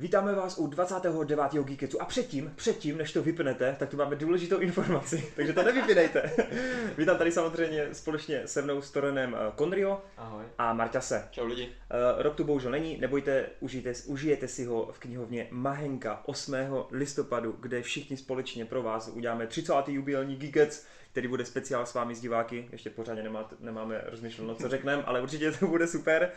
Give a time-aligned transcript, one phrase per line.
[0.00, 1.64] Vítáme vás u 29.
[1.64, 6.32] Geeketsu a předtím, předtím, než to vypnete, tak tu máme důležitou informaci, takže to nevypínejte.
[6.98, 10.44] Vítám tady samozřejmě společně se mnou s Torenem eh, Konrio Ahoj.
[10.58, 11.28] a Marťase.
[11.30, 11.62] Čau lidi.
[11.66, 16.54] Uh, Rob tu bohužel není, nebojte, užijte, užijete si ho v knihovně Mahenka 8.
[16.90, 19.72] listopadu, kde všichni společně pro vás uděláme 30.
[19.86, 22.68] jubilní Geekets, který bude speciál s vámi s diváky.
[22.72, 26.30] Ještě pořádně nemá, nemáme rozmyšleno, co řekneme, ale určitě to bude super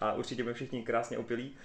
[0.00, 1.56] a určitě budeme všichni krásně opilí.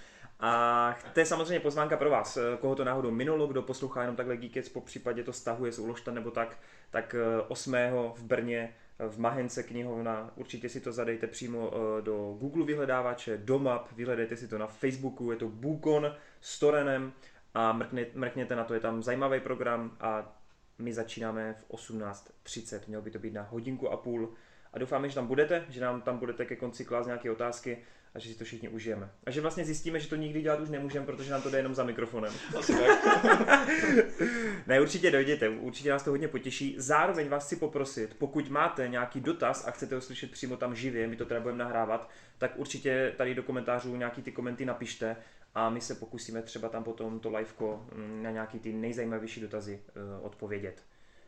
[0.44, 4.36] A to je samozřejmě pozvánka pro vás, koho to náhodou minulo, kdo poslouchá jenom takhle
[4.36, 6.58] Geekets, po případě to stahuje z Uložta nebo tak,
[6.90, 7.14] tak
[7.48, 7.74] 8.
[8.14, 8.74] v Brně
[9.08, 14.36] v Mahence knihovna, určitě si to zadejte přímo eh, do Google vyhledávače, do map, vyhledejte
[14.36, 17.12] si to na Facebooku, je to Bukon s Torenem
[17.54, 17.80] a
[18.14, 20.36] mrkněte na to, je tam zajímavý program a
[20.78, 24.34] my začínáme v 18.30, mělo by to být na hodinku a půl.
[24.72, 27.78] A doufáme, že tam budete, že nám tam budete ke konci klást nějaké otázky
[28.14, 29.10] a že si to všichni užijeme.
[29.26, 31.74] A že vlastně zjistíme, že to nikdy dělat už nemůžeme, protože nám to jde jenom
[31.74, 32.32] za mikrofonem.
[32.58, 33.04] Asi tak.
[34.66, 36.74] ne, určitě dojděte, určitě nás to hodně potěší.
[36.78, 41.06] Zároveň vás chci poprosit, pokud máte nějaký dotaz a chcete ho slyšet přímo tam živě,
[41.06, 45.16] my to teda budeme nahrávat, tak určitě tady do komentářů nějaký ty komenty napište
[45.54, 49.80] a my se pokusíme třeba tam potom to liveko mm, na nějaký ty nejzajímavější dotazy
[50.18, 50.82] uh, odpovědět.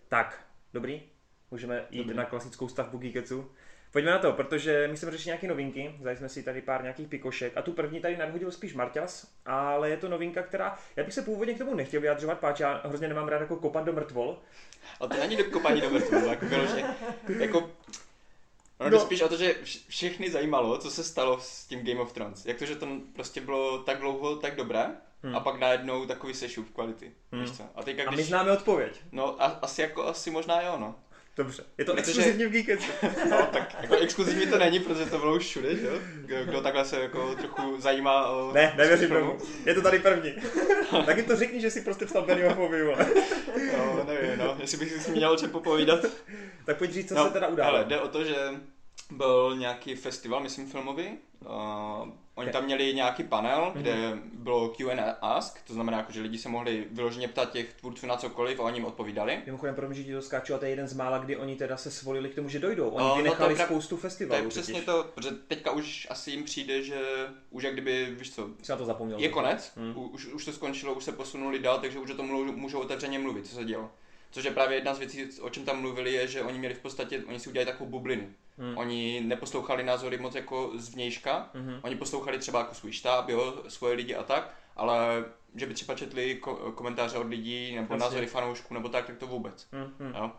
[0.09, 1.03] Tak, dobrý?
[1.51, 2.17] Můžeme jít Dobrý.
[2.17, 3.51] na klasickou stavbu Geeketsu.
[3.95, 7.09] Pojďme na to, protože my jsme řešili nějaké novinky, vzali jsme si tady pár nějakých
[7.09, 11.15] pikošek a tu první tady nadhodil spíš Marťas, ale je to novinka, která, já bych
[11.15, 14.39] se původně k tomu nechtěl vyjadřovat, páč já hrozně nemám rád jako kopat do mrtvol,
[15.01, 16.85] A to není do kopání do mrtvolu, jako vyloženě.
[17.39, 17.59] Jako,
[18.79, 18.99] ono No.
[18.99, 19.01] no.
[19.01, 22.47] spíš o to, že vš- všechny zajímalo, co se stalo s tím Game of Thrones.
[22.47, 24.87] Jak to, že to prostě bylo tak dlouho tak dobré,
[25.23, 25.37] Hmm.
[25.37, 27.13] a pak najednou takový sešup kvality.
[27.33, 27.43] Hmm.
[27.43, 27.63] Víš co?
[27.75, 28.27] A teďka a my když...
[28.27, 29.01] známe odpověď.
[29.13, 30.95] No a, asi jako, asi možná jo, no.
[31.37, 32.87] Dobře, je to Protože- exkluzivní v Geeketsu.
[33.31, 35.93] No, tak jako exkluzivní to není, protože to bylo už všude, že jo?
[36.17, 38.53] Kdo- Kdo takhle se jako trochu zajímá o...
[38.53, 39.39] Ne, nevěřím tomu.
[39.67, 40.33] Je to tady první.
[41.07, 42.97] tak jim to řekni, že si prostě psal Bennyho vole.
[43.79, 46.01] No, nevím, no, jestli bych si měl o čem popovídat.
[46.65, 47.77] Tak pojď říct, co no, se teda událo.
[47.77, 48.37] Ale jde o to, že
[49.11, 51.19] byl nějaký festival, myslím filmový.
[51.41, 53.83] Uh, oni tam měli nějaký panel, Mhm.
[53.83, 58.07] kde bylo Q&A ask, to znamená, jako, že lidi se mohli vyloženě ptat těch tvůrců
[58.07, 59.39] na cokoliv a oni jim odpovídali.
[59.47, 61.57] Mimochodem, pro mě, že ti to skáču, a to je jeden z mála, kdy oni
[61.57, 62.89] teda se svolili k tomu, že dojdou.
[62.89, 64.43] Oni No, no to vynechali je pra- spoustu To festivalů.
[64.43, 64.87] je přesně totiž.
[64.87, 67.01] to, protože teďka už asi jim přijde, že
[67.51, 69.19] už jak kdyby, víš co, Jsi na to zapomněl.
[69.19, 69.93] je konec, Hmm.
[70.13, 73.19] už, už to skončilo, už se posunuli dál, takže už o tom můžou, můžou otevřeně
[73.19, 73.91] mluvit, co se dělo.
[74.35, 76.79] Což je právě jedna z věcí, o čem tam mluvili, je, že oni měli v
[76.79, 78.29] podstatě, oni si udělali takovou bublinu.
[78.59, 78.79] Hmm.
[78.79, 81.81] Oni neposlouchali názory moc jako zvnějška, Mhm.
[81.83, 85.25] oni poslouchali třeba jako svůj štáb, jo, svoje lidi a tak, ale
[85.55, 88.05] že by třeba četli ko- komentáře od lidí nebo Jasně.
[88.07, 89.67] názory fanoušků nebo tak, tak to vůbec.
[89.73, 90.15] Hmm, hmm.
[90.15, 90.31] Jo.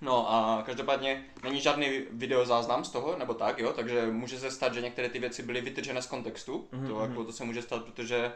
[0.00, 4.74] No a každopádně není žádný videozáznam z toho, nebo tak, jo, takže může se stát,
[4.74, 7.10] že některé ty věci byly vytržené z kontextu, Mhm, to, mhm.
[7.10, 8.32] jako, to se může stát, protože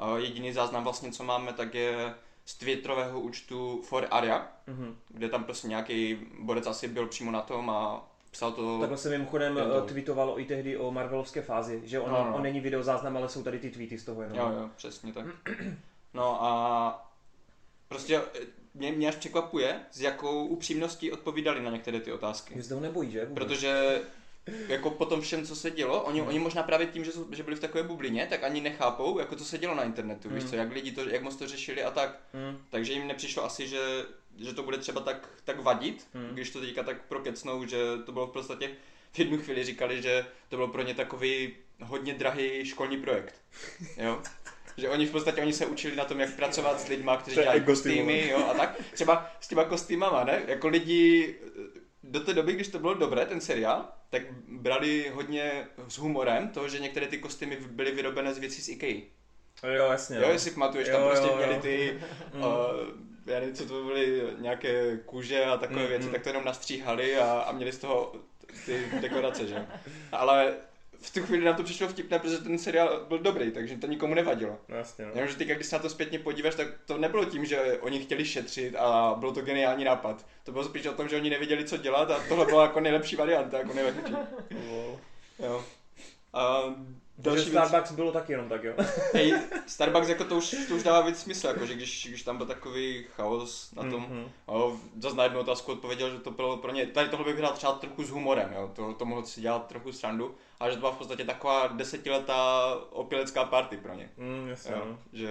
[0.00, 2.14] uh, jediný záznam vlastně, co máme, tak je
[2.44, 4.96] z Twitterového účtu For Aria, Mhm.
[5.08, 8.78] kde tam prostě nějaký borec asi byl přímo na tom a psal to...
[8.80, 9.84] Takhle se mimochodem to.
[9.84, 12.34] eh, tweetovalo i tehdy o Marvelovské fázi, že on, No, no.
[12.36, 14.38] on není videozáznam, ale jsou tady ty tweety z toho jenom.
[14.38, 15.26] Jo, jo, přesně tak.
[16.14, 17.12] No a
[17.88, 18.40] prostě eh,
[18.74, 22.54] mě, mě až překvapuje, s jakou upřímností odpovídali na některé ty otázky.
[22.56, 23.24] Že se toho nebojí, že?
[23.26, 23.44] Vůbec.
[23.44, 24.00] Protože
[24.68, 26.28] jako po tom všem, co se dělo, oni, Hmm.
[26.28, 29.36] oni možná právě tím, že, jsou, že byli v takové bublině, tak ani nechápou, jako
[29.36, 30.50] co se dělo na internetu, víš Hmm.
[30.50, 32.20] co, jak lidi to, jak moc to řešili a tak.
[32.32, 32.58] Hmm.
[32.70, 33.80] Takže jim nepřišlo asi, že,
[34.38, 36.28] že to bude třeba tak, tak vadit, Hmm.
[36.32, 38.70] když to teďka tak prokecnou, že to bylo v podstatě
[39.12, 43.34] v jednu chvíli říkali, že to byl pro ně takový hodně drahý školní projekt.
[43.96, 44.22] Jo?
[44.76, 47.60] Že oni v podstatě oni se učili na tom, jak pracovat s lidmi, kteří dělají
[47.60, 47.72] vole.
[47.72, 48.76] kostýmy, jo, a tak.
[48.92, 50.42] Třeba s těma kostýmama, ne?
[50.46, 51.34] Jako lidi
[52.02, 56.68] do té doby, když to bylo dobré, ten seriál, tak brali hodně s humorem to,
[56.68, 59.00] že některé ty kostýmy byly vyrobené z věcí z IKEA.
[59.76, 60.16] Jo, jasně.
[60.16, 60.32] Jo, no.
[60.32, 61.36] jestli pamatuješ, Jo, tam jo, prostě jo.
[61.36, 62.00] měli ty,
[62.34, 62.42] Mm.
[62.44, 62.48] uh,
[63.26, 66.12] já nevím, co to byly, nějaké kůže a takové Mm, věci, mm.
[66.12, 68.12] tak to jenom nastříhali a, a měli z toho
[68.66, 69.66] ty dekorace, že?
[70.12, 70.54] Ale
[71.02, 74.14] v tu chvíli nám to přišlo vtipné, protože ten seriál byl dobrý, takže to nikomu
[74.14, 74.58] nevadilo.
[74.68, 75.10] No, jasně, no.
[75.14, 78.24] Jenomže ty, když se na to zpětně podíváš, tak to nebylo tím, že oni chtěli
[78.24, 80.26] šetřit a byl to geniální nápad.
[80.44, 83.16] To bylo spíš o tom, že oni nevěděli, co dělat a tohle byla jako nejlepší
[83.16, 84.14] varianta, jako nejlepší.
[84.50, 84.98] Wow.
[85.38, 85.64] Jo.
[86.32, 86.62] A
[87.18, 88.74] další věc, Starbucks bylo tak jenom tak, jo.
[89.14, 89.34] hej,
[89.66, 92.46] Starbucks jako to už, to už dává víc smysl, jako že když, když tam byl
[92.46, 94.24] takový chaos na tom, Mhm.
[94.48, 94.78] mm-hmm.
[95.00, 97.72] zase na jednu otázku odpověděl, že to bylo pro ně, tady tohle bych hrál třeba
[97.72, 100.92] trochu s humorem, jo, to, to mohl si dělat trochu srandu, ale že to byla
[100.92, 104.10] v podstatě taková desetiletá opilecká party pro ně.
[104.16, 104.98] Mm, jasně, Jo, no.
[105.12, 105.30] že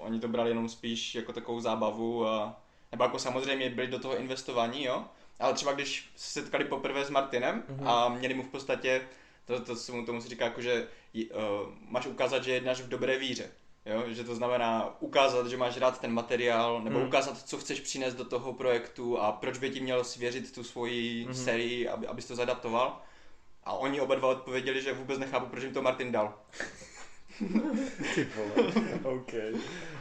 [0.00, 2.60] oni to brali jenom spíš jako takovou zábavu a
[2.92, 5.04] nebo jako samozřejmě byli do toho investovaní, jo,
[5.40, 7.88] ale třeba když se setkali poprvé s Martinem Mhm.
[7.88, 9.02] a měli mu v podstatě,
[9.48, 11.40] to, to se mu tomu se říká jako, že uh,
[11.88, 13.50] máš ukázat, že jednáš v dobré víře.
[13.86, 14.02] Jo?
[14.06, 17.08] Že to znamená ukázat, že máš rád ten materiál, nebo Hmm.
[17.08, 21.24] ukázat, co chceš přinést do toho projektu a proč by ti měl svěřit tu svoji
[21.24, 21.34] Mhm.
[21.34, 23.00] sérii, aby, abys to zadaptoval.
[23.64, 26.34] A oni oba dva odpověděli, že vůbec nechápu, proč jim to Martin dal.
[28.14, 28.72] Ty vole.
[29.16, 29.32] OK.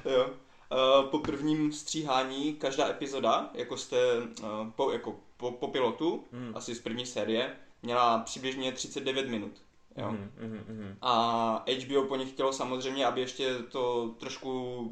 [0.06, 0.30] Jo.
[0.72, 6.52] Uh, po prvním stříhání každá epizoda, jako jste uh, po, jako po, po pilotu, Hmm.
[6.56, 7.56] asi z první série,
[7.88, 9.52] měla přibližně 39 minut.
[9.98, 10.12] Jo.
[10.12, 10.32] Mhm,
[10.68, 10.98] mhm.
[11.02, 14.50] A HBO po nich chtělo samozřejmě, aby ještě to trošku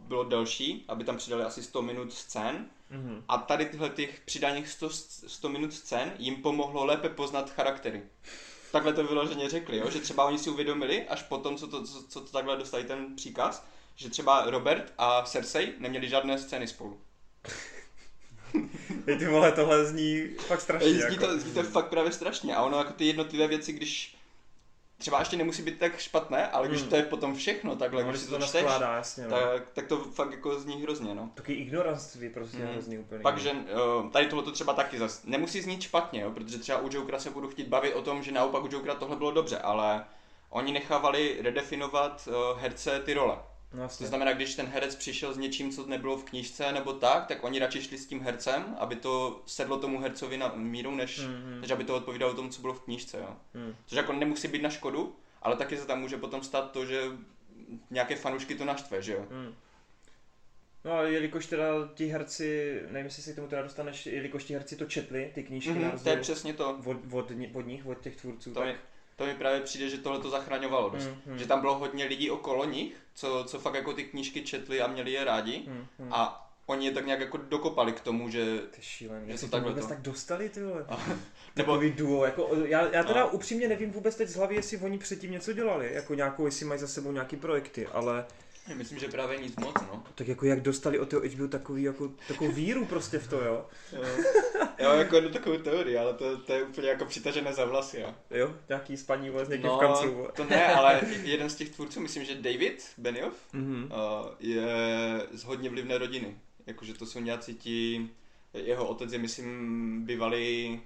[0.08, 2.66] bylo delší, aby tam přidali asi 100 minut scén.
[2.90, 3.24] Mhm.
[3.28, 8.04] A tady tyhle těch přidaných 100, 100 minut scén jim pomohlo lépe poznat charaktery.
[8.72, 9.90] Takhle to vyloženě řekli, jo?
[9.90, 13.16] že třeba oni si uvědomili, až potom, co to, co, co to takhle dostali ten
[13.16, 13.66] příkaz,
[13.96, 17.00] že třeba Robert a Cersei neměli žádné scény spolu.
[19.07, 20.90] Hej, ty vole, tohle zní fakt strašně.
[20.90, 21.28] Zní jako.
[21.28, 24.16] to, zní to fakt právě strašně a ono jako ty jednotlivé věci, když
[24.98, 26.90] třeba ještě nemusí být tak špatné, ale když Hmm.
[26.90, 29.24] to je potom všechno takhle, no, když si to to čteš, naskládá, jasně.
[29.28, 29.30] No.
[29.30, 31.30] tak, tak to fakt jako zní hrozně, no.
[31.34, 32.68] Taky ignoranství prostě Mhm.
[32.68, 33.19] hrozný úplně.
[33.22, 36.78] Pak, že uh, tady tohle to třeba taky zas nemusí znít špatně, jo, protože třeba
[36.80, 39.58] u Jokera se budu chtít bavit o tom, že naopak u Jokera tohle bylo dobře,
[39.58, 40.06] ale
[40.50, 43.38] oni nechávali redefinovat uh, herce ty role.
[43.75, 47.25] No, To znamená, když ten herec přišel s něčím, co nebylo v knížce nebo tak,
[47.27, 51.19] tak oni radši šli s tím hercem, aby to sedlo tomu hercovi na míru, než,
[51.19, 51.62] Mhm.
[51.62, 53.18] než aby to odpovídalo tomu, co bylo v knížce.
[53.18, 53.36] Jo.
[53.54, 53.75] Mhm.
[53.86, 57.01] Což jako nemusí být na škodu, ale taky se tam může potom stát to, že
[57.92, 59.25] nějaké fanoušky to naštve, že jo.
[59.31, 59.54] Hmm.
[60.86, 64.54] No ale jelikož teda ti herci, nevím jestli se k tomu teda dostaneš, jelikož ti
[64.54, 66.69] herci to četli, ty knížky na Mhm, to je přesně to.
[66.86, 68.68] od, od, od nich, od těch tvůrců, To tak...
[68.69, 68.75] mi,
[69.16, 71.04] to mi právě přijde, že tohle to zachraňovalo dost.
[71.06, 71.38] Hmm, hmm.
[71.38, 74.88] Že tam bylo hodně lidí okolo nich, co, co fakt jako ty knížky četli a
[74.88, 75.64] měli je rádi.
[75.68, 76.14] Hmm, hmm.
[76.14, 78.60] A oni je tak nějak jako dokopali k tomu, že...
[78.72, 79.90] Ty šílený, Že se takhle vůbec to.
[79.90, 80.86] tak dostali, ty vole.
[81.56, 83.30] Nebo Takový duo, jako, já, já teda No.
[83.30, 86.80] upřímně nevím vůbec teď z hlavy, jestli oni předtím něco dělali, jako nějakou, jestli mají
[86.80, 88.26] za sebou nějaký projekty, ale
[88.74, 90.04] myslím, že právě nic moc, no.
[90.16, 93.66] tak jako jak dostali od toho HBO takový, jako, takovou víru prostě v to, jo.
[93.92, 94.04] Jo,
[94.80, 98.13] jo jako jednu takovou teorii, ale to, to je úplně jako přitažené za vlasy, jo.
[98.31, 100.27] Jo, nějaký spaní vole s někým No, v kanclu.
[100.36, 103.83] to ne, ale jeden z těch tvůrců, myslím, že David Benioff, Mhm.
[103.83, 104.68] uh, je
[105.31, 106.38] z hodně vlivné rodiny.
[106.68, 108.10] Jakože to jsou nějací ti,
[108.54, 110.81] jeho otec je, myslím, bývalý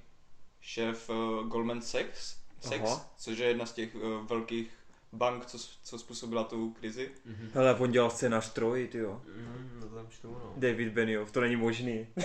[0.62, 3.12] šéf uh, Goldman Sachs, Sachs Aha.
[3.18, 4.69] což je jedna z těch uh, velkých
[5.14, 7.12] bank, co, co způsobila tu krizi.
[7.26, 7.50] Mhm.
[7.54, 9.22] Hele, on dělal scénář Troji, ty jo.
[9.82, 10.54] No to tam čtu, no.
[10.58, 12.08] David Benioff, to není možný.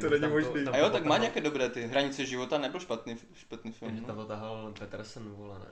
[0.00, 0.64] To není možný.
[0.64, 1.86] tam A jo, to tak má nějaké dobré ty.
[1.86, 3.88] Hranice života nebyl špatný, špatný film.
[3.88, 4.06] Jenže No.
[4.06, 5.66] tam to tahal Petersen, vole, ne?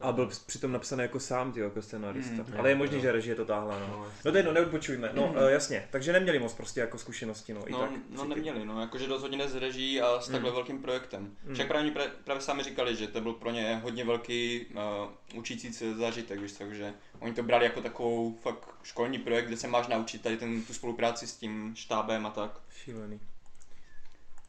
[0.00, 2.34] A byl přitom napsaný jako sám, ty jako scenárista.
[2.34, 3.02] Mm, Ale je jo.
[3.02, 3.86] že režie to táhla, no.
[3.86, 5.10] No, No to je jedno, neodbočujme.
[5.14, 7.68] No eh, jasně, takže neměli moc prostě jako zkušenosti, no.
[7.68, 9.06] I No, tak, no neměli, no, jakože
[9.36, 10.54] ne s reží a s takhle Mm.
[10.56, 11.36] velkým projektem.
[11.44, 11.54] Mm.
[11.54, 11.92] Však právě,
[12.24, 16.52] právě sami říkali, že to byl pro ně hodně velký uh, učící se zážitek, víš,
[16.52, 20.62] takže oni to brali jako takovou fakt školní projekt, kde se máš naučit tady ten,
[20.62, 22.60] tu spolupráci s tím štábem a tak.
[22.84, 23.20] Šílený.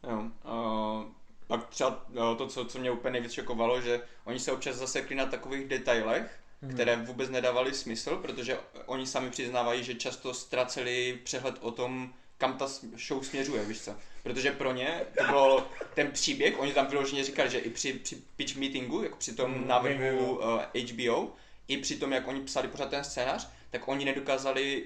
[0.10, 0.20] Jo.
[0.20, 1.04] Uh,
[1.48, 2.06] pak třeba
[2.38, 6.40] to, co, co mě úplně nejvíc šokovalo, že oni se občas zasekli na takových detailech,
[6.62, 6.74] Mhm.
[6.74, 12.58] které vůbec nedávaly smysl, protože oni sami přiznávají, že často ztraceli přehled o tom, kam
[12.58, 12.68] ta
[13.08, 13.96] show směřuje, víš co.
[14.24, 18.18] Protože pro ně to bylo ten příběh, oni tam vyloženě říkali, že i při, při
[18.36, 20.62] pitch meetingu, jako při tom Mm, návrhu uh,
[20.92, 21.32] HBO,
[21.68, 24.84] i při tom, jak oni psali pořád ten scénář, tak oni nedokázali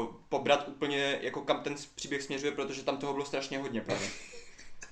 [0.00, 4.08] uh, pobrat úplně, jako kam ten příběh směřuje, protože tam toho bylo strašně hodně právě.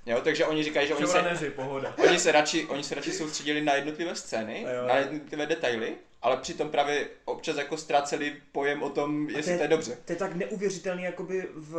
[0.06, 1.94] Jo, takže oni říkají, že oni se, pohoda.
[2.08, 4.86] oni se, radši, oni se radši soustředili na jednotlivé scény, A jo.
[4.86, 9.68] na jednotlivé detaily, ale přitom právě občas jako ztráceli pojem o tom, jestli to je
[9.68, 9.98] dobře.
[10.04, 11.72] To je tak neuvěřitelný jakoby v,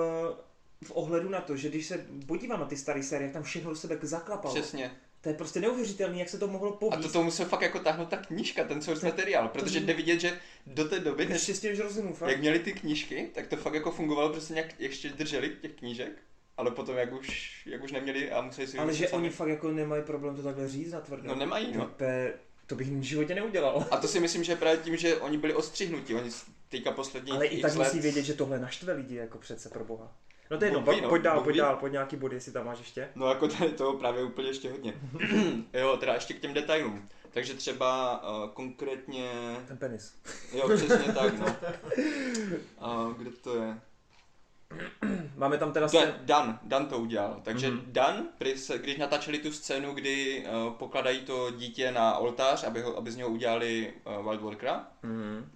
[0.84, 3.70] v ohledu na to, že když se podívám na ty staré série, jak tam všechno
[3.70, 4.56] do sebe zaklapalo.
[4.56, 4.92] Přesně.
[5.22, 7.02] To je prostě neuvěřitelný, jak se to mohlo A povíst.
[7.02, 10.40] to, to musel fakt jako táhnout ta knížka, ten source materiál, protože jde vidět, že
[10.68, 12.30] do té doby, než rozumím, fakt.
[12.30, 16.12] jak měli ty knížky, tak to fakt jako fungovalo, prostě nějak ještě drželi těch knížek,
[16.58, 19.22] ale potom jak už, jak už neměli a museli si Ale že sami.
[19.24, 21.28] oni fakt jako nemají problém to takhle říct na tvrdo.
[21.28, 21.92] No nemají, no.
[21.98, 22.34] To, je-
[22.68, 23.86] to bych v životě neudělal.
[23.92, 26.30] A to si myslím, že je právě tím, že oni byli odstřihnuti, oni
[26.70, 29.86] teďka poslední Ale i tak let- musí vědět, že tohle naštve lidi, jako přece pro
[29.86, 30.12] boha.
[30.52, 32.66] No to je jedno, pojď, no, pojď dál, pojď dál, pojď nějaký body, jestli tam
[32.66, 33.10] máš ještě.
[33.16, 34.94] No jako tady toho právě úplně ještě hodně.
[35.74, 37.10] jo, teda ještě k těm detailům.
[37.32, 39.32] Takže třeba uh, konkrétně,
[39.68, 40.16] Ten penis.
[40.54, 41.56] jo přesně tak no.
[43.06, 43.80] Uh, kde to je?
[45.36, 46.16] Máme tam teda To je scén...
[46.26, 47.42] Dan, Dan to udělal.
[47.44, 47.78] Takže Mhm.
[47.80, 47.92] mm-hmm.
[47.92, 48.24] Dan,
[48.82, 53.16] když natáčeli tu scénu, kdy uh, pokladají to dítě na oltář, aby, ho, aby z
[53.16, 55.52] něho udělali uh, Wild Walkera, Mhm.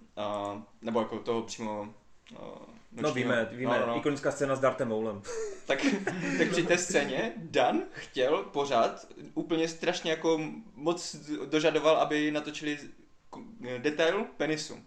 [0.54, 1.80] uh, nebo jako toho přímo
[2.32, 2.38] uh,
[2.92, 3.96] No nočního- víme, víme, no, no, no.
[3.98, 5.22] ikonická scéna s Dartem Maulem.
[5.66, 5.78] tak,
[6.38, 10.40] tak při té scéně Dan chtěl pořád, úplně strašně jako
[10.74, 12.78] moc dožadoval, aby natočili
[13.78, 14.78] detail penisu.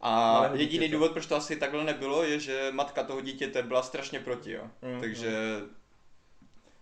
[0.00, 0.92] A jediný dítěte.
[0.92, 4.62] důvod, proč to asi takhle nebylo, je, že matka toho dítěte byla strašně proti, jo.
[4.82, 5.60] Mm, Takže...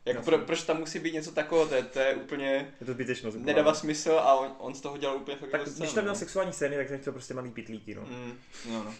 [0.04, 0.32] Jako Jasně.
[0.32, 2.72] pro, proč tam musí být něco takového, to je, to je úplně...
[2.80, 3.36] Je to zbytečnost.
[3.38, 6.14] Nedává smysl a on, on z toho dělal úplně fakt Tak jako když tam měl
[6.14, 6.18] no.
[6.18, 8.02] sexuální scény, tak jsem chtěl prostě malý pitlíky, no.
[8.02, 8.38] Mm,
[8.70, 8.94] no, no.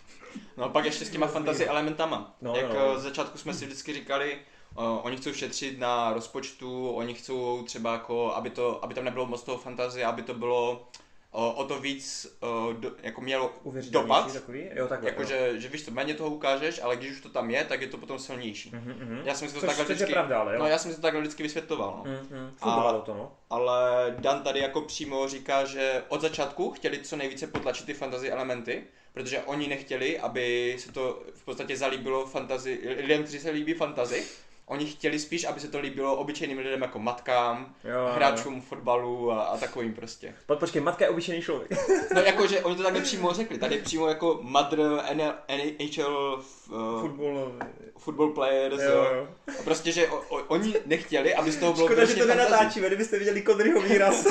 [0.56, 2.37] no a pak ještě s těma fantasy elementama.
[2.42, 2.94] No, Jak no, no.
[2.96, 4.38] eh, začátku jsme si vždycky říkali,
[4.78, 9.26] uh, oni chcou šetřit na rozpočtu, oni chcou třeba jako, aby, to, aby tam nebylo
[9.26, 10.88] moc toho fantazie, aby to bylo
[11.32, 12.26] o to víc,
[12.73, 13.52] do, jako mělo
[13.90, 14.32] dopad.
[14.32, 14.68] takový?
[14.75, 15.11] Jo, takhle.
[15.11, 15.12] jo.
[15.12, 17.87] Jakože, že víš to, méně toho ukážeš, ale když už to tam je, tak je
[17.87, 18.70] to potom silnější.
[18.75, 19.23] Mhm, mhm.
[19.25, 20.58] Já jsem si to Což, takhle vždycky, pravda, ale jo.
[20.58, 22.02] no já jsem si to takhle vždycky vysvětloval.
[22.06, 22.12] No.
[22.12, 23.32] Mhm, A- to, no.
[23.50, 28.30] Ale Dan tady jako přímo říká, že od začátku chtěli co nejvíce potlačit ty fantasy
[28.30, 33.75] elementy, protože oni nechtěli, aby se to v podstatě zalíbilo fantasy, lidem, kteří se líbí
[33.75, 34.25] fantasy.
[34.68, 38.12] Oni chtěli spíš, aby se to líbilo obyčejným lidem jako matkám, Jo, jo, jo.
[38.14, 40.34] hráčům fotbalu a, a takovým prostě.
[40.46, 41.70] Po, počkej, matka je obyčejný člověk.
[42.14, 44.80] No jakože oni to takhle přímo řekli, tady přímo jako mother
[45.14, 47.52] NHL uh, Fotbal.
[47.98, 49.28] football players, Jo, jo.
[49.60, 52.38] A prostě, že o, o, oni nechtěli, aby z toho bylo Škoda, že vyloženě to
[52.48, 54.26] nenatáčíme, kdybyste viděli Kodryho výraz.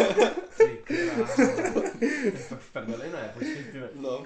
[0.57, 0.95] Ty
[2.25, 3.31] je fakt v prdeli, ne?
[3.33, 3.79] Počkej, ty.
[3.95, 4.23] No.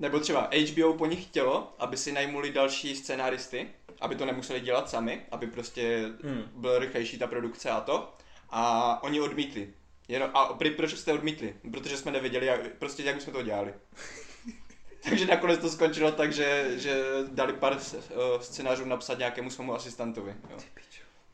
[0.00, 3.68] Nebo třeba HBO po nich chtělo, aby si najmuli další scénáristy,
[4.00, 6.42] aby to nemuseli dělat sami, aby prostě Hmm.
[6.56, 8.14] byla rychlejší ta produkce a to.
[8.50, 9.74] A oni odmítli.
[10.08, 11.54] Jenom, a pri- proč jste odmítli?
[11.72, 13.74] Protože jsme nevěděli, jak, prostě jak jsme to dělali.
[15.08, 18.02] Takže nakonec to skončilo tak, že, že dali pár eh,
[18.40, 20.34] scénářů napsat nějakému svému asistentovi.
[20.50, 20.56] Jo.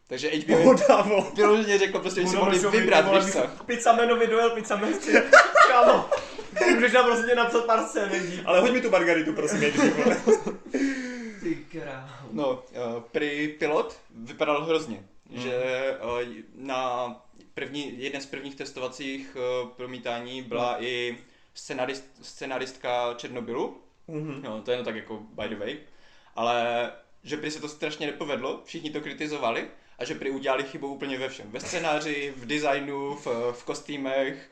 [0.08, 1.30] Takže HBO Podávo.
[1.36, 3.40] vyloženě řekl, prostě, že si mohli vybrat, víš co?
[3.66, 4.98] Pizza menovi dojel, pizza menovi.
[5.68, 6.08] Kámo.
[6.74, 8.10] Můžeš nám prostě napsat pár scén,
[8.44, 10.16] Ale hoď mi tu margaritu, prosím, jeď, vole.
[11.42, 12.28] Ty krávo.
[12.32, 15.40] No, uh, prý pilot vypadal hrozně, Mhm.
[15.42, 15.60] že
[16.04, 17.06] uh, na
[17.54, 20.84] první, jeden z prvních testovacích uh, promítání byla No.
[20.84, 21.18] i
[21.54, 24.42] scenarist, scenaristka Černobylu, Mhm.
[24.44, 25.76] no to je no tak jako by the way,
[26.36, 26.90] ale
[27.22, 29.68] že prý se to strašně nepovedlo, všichni to kritizovali
[29.98, 34.50] a že prý udělali chybu úplně ve všem, ve scénáři, v designu, v, v kostýmech,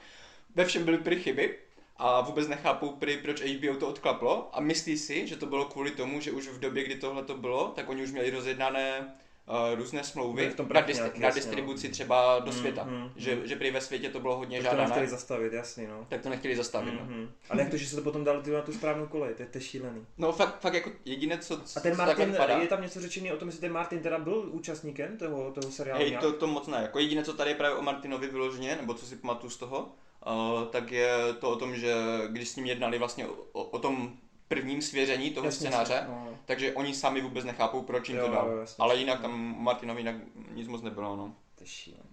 [0.55, 1.59] ve všem byly prý chyby
[1.97, 4.51] a vůbec nechápou prý, proč HBO to odklaplo.
[4.53, 7.35] A myslí si, že to bylo kvůli tomu, že už v době, kdy tohle to
[7.35, 9.15] bylo, tak oni už měli rozjednané
[9.49, 11.93] uh, různé smlouvy v tom na, prachy dist- nějaký, na jasně, distribuci no.
[11.93, 12.85] třeba do Mm, světa.
[12.85, 13.47] mm, že, mm.
[13.47, 16.07] že prý ve světě to bylo hodně Tak to nechtěli žádané, zastavit, jasný, no.
[16.09, 16.95] tak to nechtěli zastavit.
[16.95, 17.01] No.
[17.07, 17.31] Mhm.
[17.51, 19.49] Ale jak to, že se to potom dali ty na tu správnou kolej, to je,
[19.49, 20.07] to šílený.
[20.19, 23.49] no fakt, fakt jako jediné, co, A ten Martin, je tam něco řečený o tom,
[23.49, 26.79] jestli ten Martin teda byl účastníkem toho, toho seriálu Hej, to, to moc ne.
[26.83, 29.93] Jako jediné, co tady je právě o Martinovi vyloženě, nebo co si pamatuju z toho,
[30.27, 31.11] uh, tak je
[31.41, 31.95] to o tom, že
[32.29, 34.17] když s ním jednali vlastně o, o, o tom
[34.49, 36.29] prvním svěření toho Jasně, scénáře, No.
[36.45, 38.49] takže oni sami vůbec nechápou, proč jim Jo, to dal.
[38.51, 38.83] jo, jasně.
[38.83, 40.17] Ale jinak tam Martinovi jinak
[40.51, 41.35] nic moc nebylo, no.
[41.55, 42.05] To je šílený.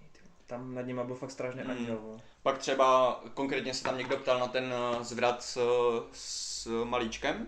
[0.46, 1.70] Tam nad nima byl fakt strašně Mm.
[1.72, 2.20] anděl, vole.
[2.44, 5.58] Pak třeba konkrétně se tam někdo ptal na ten eh, zvrat s,
[6.12, 7.48] s malíčkem,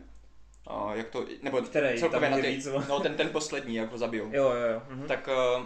[0.67, 1.99] a jak to, nebo Který?
[1.99, 2.85] celkově na ty, víc, vole.
[2.89, 4.25] no ten, ten poslední, jak ho zabijou.
[4.31, 4.81] Jo, jo, jo.
[4.89, 5.07] Mhm.
[5.07, 5.65] Tak uh,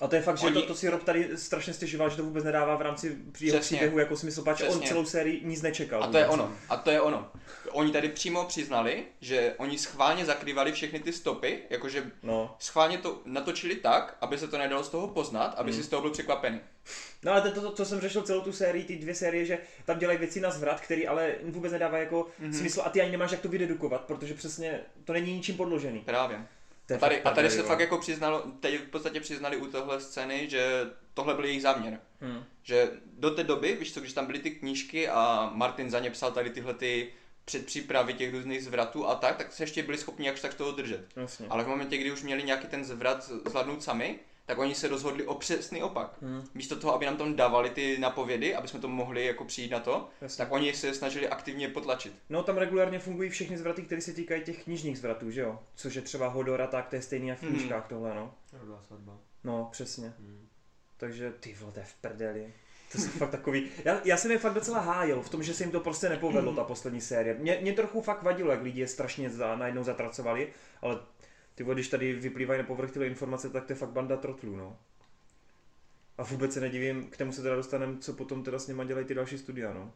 [0.00, 2.22] A to je fakt, že Oni- to, to si Rob tady strašně stěžoval, že to
[2.22, 6.04] vůbec nedává v rámci jeho příběhu jako smysl, pač on celou sérii nic nečekal.
[6.04, 6.52] A to je ono.
[6.68, 7.28] A to je ono.
[7.70, 12.56] Oni tady přímo přiznali, že oni schválně zakrývali všechny ty stopy, jakože No.
[12.58, 15.80] schválně to natočili tak, aby se to nedalo z toho poznat, aby Hmm.
[15.80, 16.60] si z toho byl překvapený.
[17.22, 19.58] No ale to, to, to, co jsem řešil celou tu sérii, ty dvě série, že
[19.84, 22.52] tam dělají věci na zvrat, který ale vůbec nedává jako Mhm.
[22.54, 26.00] smysl a ty ani nemáš jak to vydedukovat, protože přesně to není ničím podložený.
[26.00, 26.46] Právě.
[26.86, 30.50] Tady, fakt a tady se fakt jako přiznalo, teď v podstatě přiznali u tohle scény,
[30.50, 32.00] že tohle byl jejich záměr.
[32.20, 32.44] Hmm.
[32.62, 36.10] Že do té doby, víš co, když tam byly ty knížky a Martin za ně
[36.10, 37.12] psal tady tyhle ty
[37.44, 41.06] předpřípravy těch různých zvratů a tak, tak se ještě byli schopni jakž tak toho držet.
[41.16, 41.46] Jasně.
[41.50, 45.26] Ale v momentě, kdy už měli nějaký ten zvrat zvládnout sami, tak oni se rozhodli
[45.26, 46.16] o přesný opak.
[46.22, 46.44] Hmm.
[46.54, 49.80] Místo toho, aby nám tam dávali ty napovědy, aby jsme to mohli jako přijít na
[49.80, 50.44] to, Jasně.
[50.44, 52.12] tak oni se snažili aktivně potlačit.
[52.28, 55.58] No tam regulárně fungují všechny zvraty, které se týkají těch knižních zvratů, že jo?
[55.74, 57.52] Což je třeba Hodora, tak to je stejný jak v Mhm.
[57.54, 58.34] knížkách tohle, no.
[58.52, 59.18] Rodná svatba.
[59.44, 60.12] No, přesně.
[60.18, 60.48] Hmm.
[60.96, 62.52] Takže ty vole, to je v prdeli.
[62.92, 63.68] To jsou fakt takový.
[63.84, 66.54] Já, já jsem je fakt docela hájil v tom, že se jim to prostě nepovedlo,
[66.54, 67.34] ta poslední série.
[67.34, 70.98] Mě, mě trochu fakt vadilo, jak lidi je strašně za, najednou zatracovali, ale
[71.56, 74.56] ty vole, když tady vyplývají na povrch tyhle informace, tak to je fakt banda trotlů,
[74.56, 74.76] no.
[76.18, 79.06] A vůbec se nedivím, k tomu se teda dostaneme, co potom teda s nima dělají
[79.06, 79.92] ty další studia, no.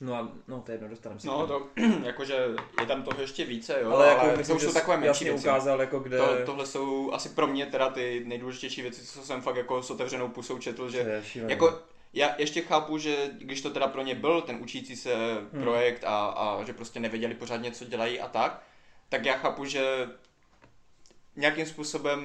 [0.00, 1.26] No a no to je jedno, dostaneme se.
[1.26, 1.64] No k tomu.
[1.64, 2.48] to, jakože
[2.80, 5.24] je tam toho ještě více, jo, ale, jako ale myslím, to že jsou takové menší
[5.24, 5.40] věci.
[5.40, 6.18] ukázal, jako kde...
[6.18, 9.90] To, tohle jsou asi pro mě teda ty nejdůležitější věci, co jsem fakt jako s
[9.90, 11.80] otevřenou pusou četl, že jako
[12.12, 15.14] já ještě chápu, že když to teda pro ně byl ten učící se
[15.52, 15.62] Hmm.
[15.62, 18.62] projekt a, a že prostě nevěděli pořádně, co dělají a tak,
[19.08, 20.08] tak já chápu, že
[21.36, 22.20] nějakým způsobem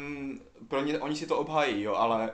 [0.68, 2.32] pro ně, oni si to obhájí, jo, ale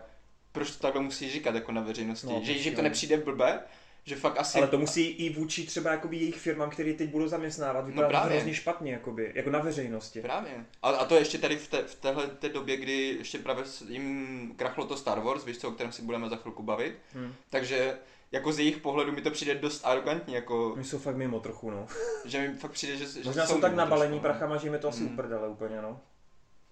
[0.51, 2.27] proč to takhle musí říkat jako na veřejnosti?
[2.27, 2.83] No, No, že, že to šílený.
[2.83, 3.59] nepřijde blbé,
[4.05, 4.57] že fakt asi...
[4.57, 8.31] Ale to musí i vůči třeba jakoby jejich firmám, které teď budou zaměstnávat, vypadat právě.
[8.35, 10.21] hrozně špatně, jakoby, jako na veřejnosti.
[10.21, 10.65] Právě.
[10.81, 14.53] A, a to ještě tady v, té, v téhle té době, kdy ještě právě jim
[14.55, 16.95] krachlo to Star Wars, víš co, o kterém si budeme za chvilku bavit.
[17.13, 17.33] Hmm.
[17.49, 17.97] Takže
[18.31, 21.71] jako z jejich pohledu mi to přijde dost arrogantní, jako, Oni jsou fakt mimo trochu,
[21.71, 21.85] no.
[22.25, 24.33] že mi fakt přijde, že, že Možná jsou tak nabalení trošku, no.
[24.33, 25.13] prachama, že je to asi Hmm.
[25.13, 25.99] uprdele úplně, no.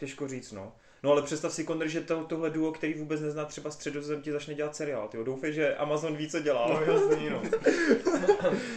[0.02, 0.72] Těžko říct, no.
[1.04, 4.32] No ale představ si, Kondr, že to, tohle duo, který vůbec nezná třeba středozem, ti
[4.32, 5.24] začne dělat seriál, tyjo.
[5.24, 6.68] Doufej, že Amazon ví, co dělá.
[6.70, 7.42] No jasný, no.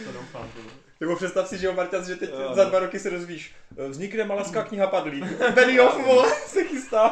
[0.05, 0.49] to doufám.
[0.55, 0.73] vole.
[0.99, 2.69] Nebo představ si, že jo, Marťas, že teď Jo, za no.
[2.69, 5.23] dva roky se dozvíš, eh, vznikne malaská kniha Padlí.
[5.55, 7.09] Benioff, vole, se chystá,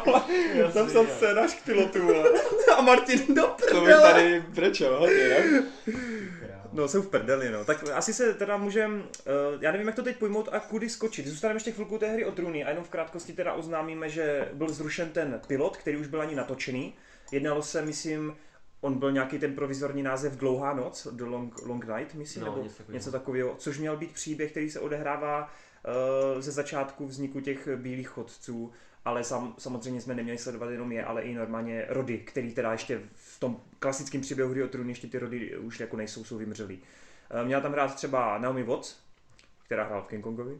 [0.73, 1.05] Tam jo.
[1.15, 2.29] scénář k pilotu, vole.
[2.77, 4.11] A Martin do To bych prdele.
[4.11, 5.63] tady brečel, ne?
[6.73, 7.65] No, jsou v prdeli, no.
[7.65, 9.03] Tak asi se teda můžem,
[9.53, 11.27] uh, já nevím, jak to teď pojmout a kudy skočit.
[11.27, 14.69] Zůstaneme ještě chvilku té hry o trůny a jenom v krátkosti teda oznámíme, že byl
[14.73, 16.93] zrušen ten pilot, který už byl ani natočený.
[17.31, 18.35] Jednalo se, myslím,
[18.81, 22.63] on byl nějaký ten provizorní název Dlouhá noc, The Long, Long Night, myslím, No, nebo
[22.63, 22.93] něco takového.
[22.97, 25.53] něco takového, což měl být příběh, který se odehrává
[26.35, 28.71] uh, ze začátku vzniku těch bílých chodců,
[29.05, 33.01] ale sam, samozřejmě jsme neměli sledovat jenom je, ale i normálně rody, který teda ještě
[33.15, 36.79] v tom klasickém příběhu hry o trůny ještě ty rody už jako nejsou, jsou vymřelí.
[37.33, 38.99] Uh, měla tam hrát třeba Naomi Watts,
[39.65, 40.57] která hrála v King Kongovi.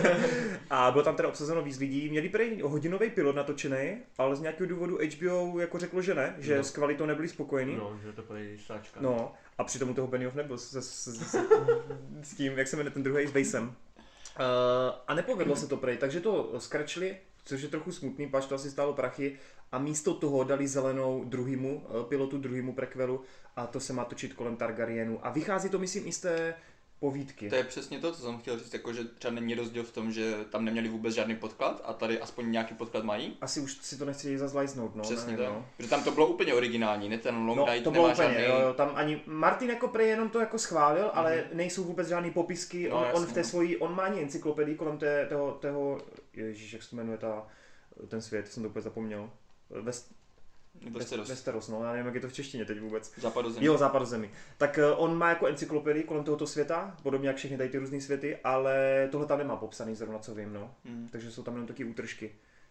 [0.70, 2.08] a bylo tam teda obsazeno víc lidí.
[2.10, 6.56] Měli prý hodinový pilot natočený, ale z nějakého důvodu HBO jako řeklo, že ne, že
[6.56, 6.64] No.
[6.64, 7.76] s kvalitou nebyli spokojení.
[7.76, 9.00] No, že to bude sáčka.
[9.00, 11.36] No, a přitom u toho Benioff nebyl s, s, s, s,
[12.22, 13.64] s tím, jak se jmenuje ten druhý, s Basem.
[13.64, 13.74] Uh,
[15.08, 18.70] a nepovedlo se to prej, takže to skračili, což je trochu smutný, pač to asi
[18.70, 19.38] stálo prachy.
[19.72, 23.20] A místo toho dali zelenou druhýmu uh, pilotu, druhýmu prequelu
[23.56, 25.26] a to se má točit kolem Targaryenu.
[25.26, 26.54] A vychází to, myslím, i z té
[27.00, 27.48] povídky.
[27.48, 30.12] To je přesně to, co jsem chtěl říct, jako, že třeba není rozdíl v tom,
[30.12, 33.36] že tam neměli vůbec žádný podklad a tady aspoň nějaký podklad mají.
[33.40, 35.02] Asi už si to nechci zazlajznout, no.
[35.02, 35.54] Přesně nevím, tak.
[35.54, 35.66] no.
[35.76, 38.28] Protože tam to bylo úplně originální, ne ten Long No, Night to bylo nemá úplně,
[38.28, 38.44] žádný...
[38.44, 42.30] jo, jo, tam ani Martin jako prej jenom to jako schválil, ale nejsou vůbec žádný
[42.30, 43.46] popisky, No, on, on jasně, v té no.
[43.46, 46.00] svojí, on má ani encyklopedii kolem té, toho, toho,
[46.32, 47.46] ježíš, jak se to jmenuje ta,
[48.08, 49.30] ten svět, jsem to úplně zapomněl.
[49.70, 50.12] West,
[50.90, 53.12] Westeros, Westeros, no, já nevím, jak je to v češtině teď vůbec.
[53.20, 53.66] západozemí.
[53.66, 54.30] Jo, západozemí.
[54.58, 58.00] Tak eh, on má jako encyklopedii kolem tohoto světa, podobně jak všechny tady ty různé
[58.00, 60.74] světy, ale tohle tam nemá popsaný zrovna, co vím, no.
[60.84, 61.08] Hmm.
[61.12, 62.30] Takže jsou tam jenom taky útržky.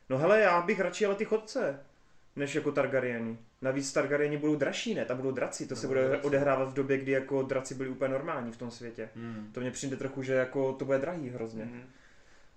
[0.10, 1.80] No hele, já bych radši ale ty chodce,
[2.36, 3.38] než jako Targaryeni.
[3.62, 5.06] Navíc Targaryeni budou dražší, ne?
[5.06, 6.24] Tam budou draci, to se No, bude draci.
[6.28, 9.10] odehrávat v době, kdy jako draci byli úplně normální v tom světě.
[9.16, 9.50] Hmm.
[9.54, 11.66] To mně přijde trochu, že jako to bude drahý hrozně.
[11.66, 11.82] Mhm.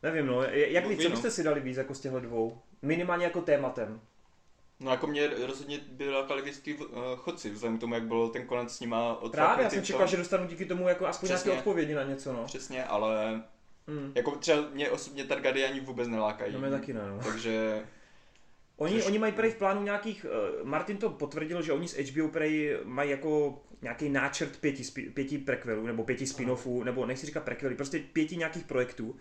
[0.03, 1.11] Nevím, no, jak vy, co Víno.
[1.11, 2.59] byste si dali víc jako z těchto dvou?
[2.83, 4.00] Minimálně jako tématem.
[4.80, 8.46] No jako mě rozhodně by lákali ty uh, chodci, vzhledem k tomu, jak byl ten
[8.46, 9.30] konec s nima odfaknutý.
[9.36, 11.48] Právě, já jsem čekal, že dostanu díky tomu jako aspoň Přesně.
[11.48, 12.44] nějaké odpovědi na něco, no.
[12.44, 13.42] Přesně, ale
[13.88, 14.12] Hmm.
[14.14, 16.52] jako třeba mě osobně Targaryeni vůbec nelákají.
[16.52, 17.18] No mě taky ne, no.
[17.24, 17.82] Takže
[18.76, 20.26] Oni, Což- oni mají prej v plánu nějakých,
[20.60, 24.82] uh, Martin to potvrdil, že oni s HBO prej mají jako nějaký náčrt pěti,
[25.14, 29.16] pěti prequelů, nebo pěti spin-offů, nebo nechci říkat prequely, prostě pěti nějakých projektů.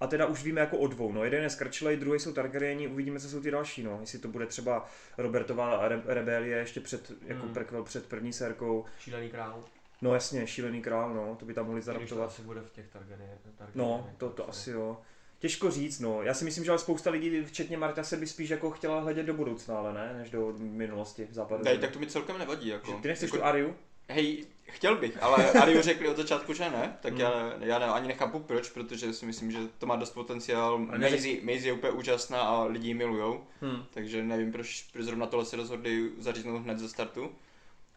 [0.00, 3.20] A teda už víme jako o dvou, no jeden je Skrčlej, druhý jsou Targaryeni, uvidíme,
[3.20, 3.98] co jsou ty další, no.
[4.00, 4.86] Jestli to bude třeba
[5.18, 7.54] Robertova re- rebelie ještě před, jako Hmm.
[7.54, 8.84] prequel před první sérkou.
[9.00, 9.64] Šílený král.
[10.02, 12.28] No jasně, šílený král, no, to by tam mohli Když to zadaptovat.
[12.28, 13.38] asi bude v těch Targaryen.
[13.74, 15.00] No, to, to asi jo.
[15.38, 16.22] Těžko říct, no.
[16.22, 19.26] Já si myslím, že ale spousta lidí, včetně Marta, se by spíš jako chtěla hledět
[19.26, 21.64] do budoucna, ale ne, než do minulosti v západu.
[21.64, 22.68] tady, tak to mi celkem nevadí.
[22.68, 22.92] Jako.
[22.92, 23.74] Ty nechceš jako, tu Ariu?
[24.08, 27.20] Hej, chtěl bych, ale Ariu řekli od začátku, že ne, tak Hmm.
[27.20, 30.78] já, já ne, ani nechápu proč, protože si myslím, že to má dost potenciál.
[30.78, 33.82] Maisie, Maisie je úplně úžasná a lidi ji milujou, Hm.
[33.90, 37.30] takže nevím, proč, proč zrovna tohle se rozhodli zaříznout hned ze startu.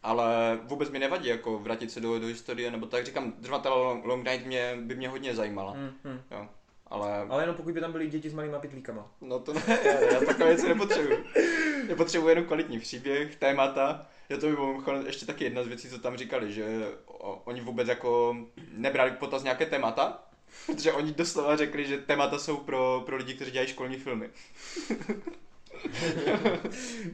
[0.03, 3.69] Ale vůbec mi nevadí jako vrátit se do, do historie, nebo tak říkám, zrovna ta
[4.03, 5.73] Long, Night mě, by mě hodně zajímala.
[5.77, 6.21] Hm, hm.
[6.31, 6.47] Jo.
[6.87, 9.11] Ale Ale jenom pokud by tam byly děti s malýma pytlíkama.
[9.21, 11.25] no to ne, já, já takové věci nepotřebuji.
[11.87, 14.07] Já potřebuji jenom kvalitní příběh, témata.
[14.29, 16.87] Já to mimochodem ještě taky jedna z věcí, co tam říkali, že
[17.43, 18.37] oni vůbec jako
[18.71, 20.23] nebrali potaz nějaké témata,
[20.65, 24.29] protože oni doslova řekli, že témata jsou pro, pro lidi, kteří dělají školní filmy.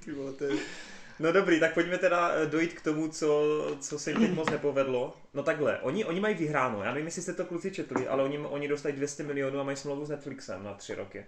[0.06, 0.56] Ty vole, to je...
[1.19, 3.41] No dobrý, tak pojďme teda eh, dojít k tomu, co,
[3.80, 5.17] co se jim teď moc nepovedlo.
[5.34, 8.38] No takhle, oni, oni mají vyhráno, já nevím, jestli jste to kluci četli, ale oni,
[8.38, 11.26] oni dostali 200 milionů a mají smlouvu s Netflixem na tři roky.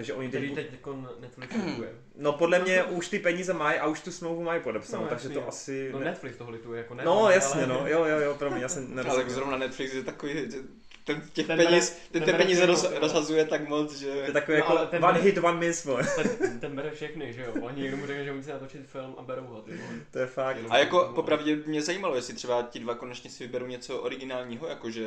[0.00, 1.88] Takže oni teď, Který teď jako Netflix funguje.
[2.16, 5.28] no podle mě už ty peníze mají a už tu smlouvu mají podepsanou, No, takže
[5.28, 5.40] jasně.
[5.42, 5.88] to asi...
[5.92, 7.04] No ne- Netflix to lituje, jako ne.
[7.04, 9.34] No ale- jasně, no, jo, jo, jo, promiň, já jsem Ale tak nerozuměl.
[9.34, 10.58] zrovna Netflix je takový, že
[11.04, 14.06] ten, těch Ten peněz, bere- ten, ten ty bere peníze roz, rozhazuje tak moc, že...
[14.12, 16.02] To je takový No, jako ale ten- one hit, one miss, vole.
[16.38, 17.52] Ten, ten bere všechny, že jo?
[17.62, 19.88] Oni někdo mu řekne, že musí natočit film a berou ho, ty vole.
[20.10, 20.56] To je fakt.
[20.70, 25.06] A jako popravdě mě zajímalo, jestli třeba ti dva konečně si vyberou něco originálního, jakože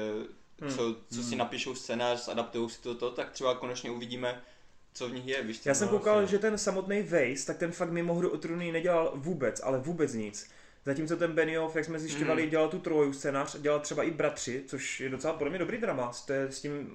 [0.61, 0.71] Hmm.
[0.71, 4.41] co, co si napíšou scénář, adaptují si to, to, tak třeba konečně uvidíme,
[4.93, 5.61] co v nich je, víš?
[5.65, 8.71] Já jsem No, koukal, že ten samotný Vejs, tak ten fakt mimo hru o trůny
[8.71, 10.49] nedělal vůbec, ale vůbec nic.
[10.85, 12.51] Zatímco ten Benioff, jak jsme zjišťovali, Mhm.
[12.51, 16.13] dělal tu troju scénář, dělal třeba i Bratři, což je docela podle mě dobrý drama,
[16.13, 16.89] s, té- s tím,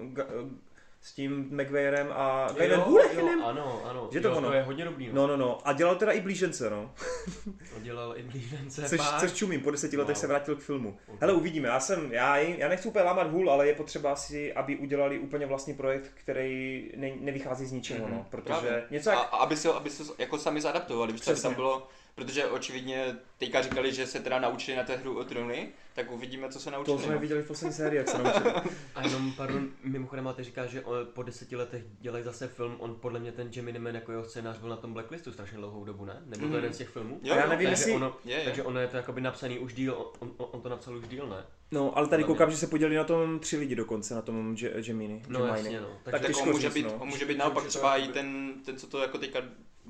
[1.00, 3.42] s tím McVeighem a Guyem Hulechinem.
[3.44, 4.08] ano, ano.
[4.12, 4.48] Že to jo, ono?
[4.48, 5.10] to je hodně dobrý.
[5.12, 5.58] No, no, no.
[5.64, 6.90] A dělal teda i blížence, no.
[7.78, 9.20] Dělal i blížence Což, pár.
[9.20, 10.20] což čumím, po deseti letech Wow.
[10.20, 10.98] se vrátil k filmu.
[11.06, 11.20] Ok.
[11.20, 14.76] Hele, uvidíme, já jsem, já, já nechci úplně lámat hůl, ale je potřeba si, aby
[14.76, 18.84] udělali úplně vlastní projekt, který ne, nevychází z ničeho, Mhm, no, protože právě.
[18.90, 19.22] něco A, jak...
[19.32, 21.42] a aby se, aby se jako sami zadaptovali, Přesně.
[21.42, 25.68] tam bylo, protože očividně teďka říkali, že se teda naučili na té hru o trůny,
[25.94, 26.96] tak uvidíme, co se naučili.
[26.96, 27.20] To jsme no.
[27.20, 28.52] viděli v poslední sérii, jak se naučili.
[28.94, 32.94] A jenom, pardon, mimochodem, máte říká, že on, po deseti letech dělají zase film, on
[32.94, 36.04] podle mě ten Gemini Man jako jeho scénář byl na tom Blacklistu strašně dlouhou dobu,
[36.04, 36.22] ne?
[36.26, 37.20] Nebo to je jeden z těch filmů?
[37.22, 38.44] Jo, já nevím, takže jestli- ono, Je, je.
[38.44, 41.26] takže ono je to jakoby napsaný už díl, on, on, on to napsal už díl,
[41.26, 41.44] ne?
[41.70, 44.82] No, ale tady koukám, že se podělili na tom tři lidi dokonce, na tom Ge-
[44.82, 45.22] Gemini.
[45.28, 45.58] No Gemini.
[45.58, 45.88] jasně, no.
[46.02, 46.94] Tak tak těžko on může, říct, být, no.
[46.94, 49.40] on může být naopak třeba i ten, ten, co to jako teďka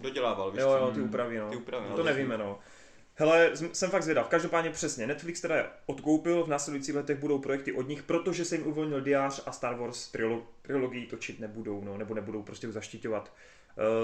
[0.01, 1.51] dodělával, víš Jo, jo, ty úpravy, no.
[1.51, 2.59] Ty úpravy, no, to to nevíme, no.
[3.15, 4.29] Hele, jsem- fakt zvědav.
[4.29, 5.07] Každopádně přesně.
[5.07, 9.01] Netflix teda je odkoupil, v následujících letech budou projekty od nich, protože se jim uvolnil
[9.01, 13.33] diář a Star Wars trilo- trilogii točit nebudou, no, nebo nebudou prostě zaštiťovat.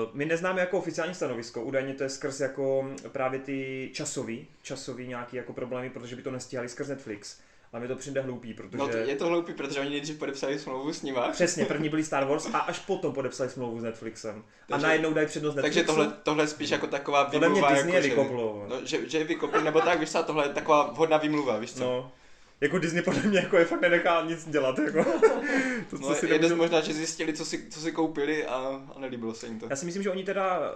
[0.07, 5.07] Uh, my neznáme jako oficiální stanovisko, údajně to je skrz jako právě ty časový, časový
[5.07, 7.40] nějaký jako problémy, protože by to nestíhali skrz Netflix.
[7.74, 8.78] A mi to přijde hloupý, protože...
[8.78, 11.28] No to, je to hloupý, protože oni nejdřív podepsali smlouvu s nima.
[11.28, 14.38] Přesně, první byli Star Wars a až potom podepsali smlouvu s Netflixem.
[14.38, 15.78] A Takže- najednou dají přednost Netflixu.
[15.78, 18.66] Takže tohle, tohle je spíš jako taková Podle mě výmluva, Disney jako, je že, vykoplo.
[18.68, 21.72] no, že, že je vykopl, nebo tak, víš co, tohle je taková vhodná výmluva, víš
[21.72, 21.80] co?
[21.80, 22.12] No,
[22.61, 25.05] jako Disney podle mě jako je fakt nenechá nic dělat, jako.
[25.90, 28.83] to, No, si je dost nemůžu- možná, že zjistili, co si, co si koupili a,
[28.97, 29.67] a nelíbilo se jim to.
[29.71, 30.73] Já si myslím, že oni teda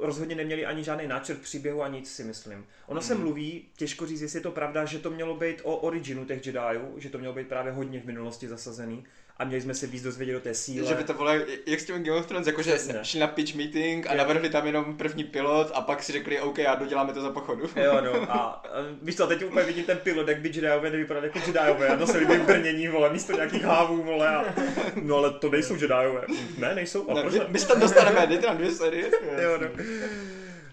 [0.00, 2.66] rozhodně neměli ani žádný náčrt příběhu a nic si myslím.
[2.86, 3.22] Ono se Mhm.
[3.22, 6.94] mluví, těžko říct, jestli je to pravda, že to mělo být o originu těch Jediů,
[6.96, 9.04] že to mělo být právě hodně v minulosti zasazený
[9.36, 10.88] a měli jsme se víc dozvědět o té síle.
[10.88, 11.30] Že by to bylo
[11.66, 14.18] jak s tím Game of Thrones, jakože šli na pitch meeting a Jo.
[14.18, 17.68] navrhli tam jenom první pilot a pak si řekli, OK, a doděláme to za pochodu.
[17.76, 18.62] Jo, no, a, a
[19.02, 22.26] víš co, teď úplně vidím ten pilot, jak by Jediové nevypadali jako Jediové a nosili
[22.26, 24.54] by brnění, vole, místo nějakých hávů, vole, a,
[25.02, 26.22] no ale to nejsou Jediové.
[26.58, 29.10] Ne, nejsou, a No, proč my, my se tam dostaneme, dejte nám dvě série.
[29.42, 29.68] Jo, no.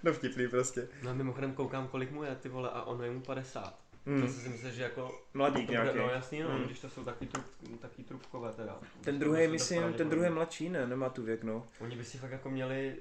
[0.04, 0.88] No vtipný prostě.
[1.04, 3.74] No a mimochodem koukám, kolik mu je, ty vole, a ono je mu 50.
[4.10, 4.28] Hmm.
[4.28, 5.22] Zase si myslím, že jako...
[5.34, 6.00] Mladík to bude, nějaký.
[6.00, 6.64] no jasný, no, Hmm.
[6.64, 7.46] když to jsou taky, trup,
[7.82, 8.80] taky trubkové teda.
[9.02, 10.36] Ten To druhý, myslím, ten druhý je pravděpodobný.
[10.36, 11.68] mladší, ne, nemá tu věk, no.
[11.80, 12.96] Oni by si fakt jako měli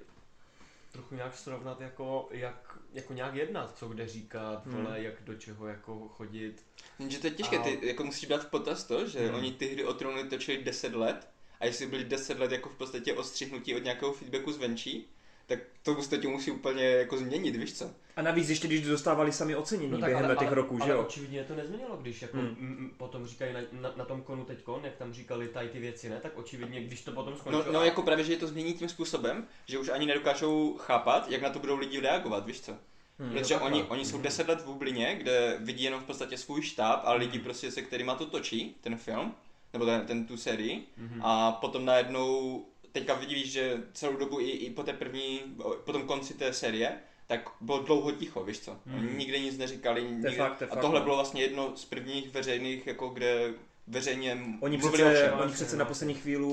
[0.93, 4.77] trochu nějak srovnat jako, jak, jako nějak jednat, co kde říkat, Hmm.
[4.85, 6.67] vole, jak do čeho jako chodit.
[6.99, 9.35] Jenže to je těžké, ty jako musíš brát v potaz to, že Hmm.
[9.35, 11.29] oni ty hry o trůny točili 10 let
[11.61, 15.09] a jestli byli 10 let jako v podstatě ostřihnutí od nějakého feedbacku zvenčí,
[15.49, 17.91] tak to prostě musí úplně jako změnit, víš co?
[18.17, 20.93] A navíc ještě, když dostávali sami ocenění no během ale, těch ale, roků, ale že
[20.93, 21.01] jo?
[21.01, 22.47] očividně to nezměnilo, když jako Hmm.
[22.47, 22.77] hmm.
[22.79, 26.09] m, potom říkají na, na, na, tom konu teďkon, jak tam říkali tady ty věci,
[26.09, 27.73] ne, tak očividně, když to potom No, skončilo.
[27.73, 31.43] no jako právě, že je to změní tím způsobem, že už ani nedokážou chápat, jak
[31.43, 32.73] na to budou lidi reagovat, víš co?
[33.19, 33.31] Hmm.
[33.33, 33.71] Protože takhle.
[33.71, 34.23] oni, oni jsou Mhm.
[34.23, 37.83] 10 let v bublině, kde vidí jenom v podstatě svůj štáb a lidi prostě se
[37.83, 39.35] kterýma to točí, ten film,
[39.73, 41.21] nebo ten, ten tu sérii, Mhm.
[41.25, 42.65] a potom najednou,
[42.99, 45.41] teďka vidíš, že celou dobu i, i po té první,
[45.85, 46.93] po tom konci té série,
[47.27, 48.71] tak bylo dlouho ticho, víš co?
[48.95, 49.19] Oni Mhm.
[49.19, 51.05] nikdy nic neříkali, nikdy, fakt, a tohle no.
[51.05, 53.53] bylo vlastně jedno z prvních veřejných, jako kde
[53.87, 55.33] veřejně Oni přece, všem.
[55.41, 56.47] oni přece na poslední chvíli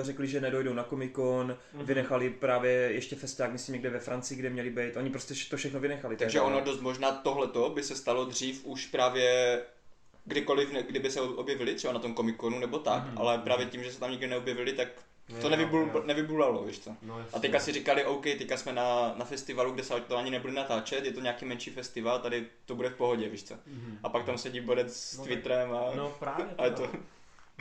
[0.00, 1.86] eh, řekli, že nedojdou na Comic Con, Mhm.
[1.86, 4.96] vynechali právě ještě festiák, myslím někde ve Francii, kde měli být.
[4.96, 6.16] Oni prostě to všechno vynechali.
[6.16, 9.60] Takže ono dost možná tohleto by se stalo dřív už právě
[10.24, 13.18] kdykoliv, kdyby se objevili, třeba na tom Comic-Conu nebo tak, Mhm.
[13.18, 14.88] ale právě tím, že se tam nikdy neobjevili, tak
[15.42, 16.96] to nevybul, nevybulalo, víš co.
[17.02, 20.30] No, A teďka si říkali, OK, teďka jsme na, na festivalu, kde se to ani
[20.30, 23.54] nebude natáčet, je to nějaký menší festival, tady to bude v pohodě, víš co.
[23.66, 23.98] Mhm.
[24.02, 25.94] A pak tam sedí bodec s No Twitterem a...
[25.94, 26.90] No právě a je to...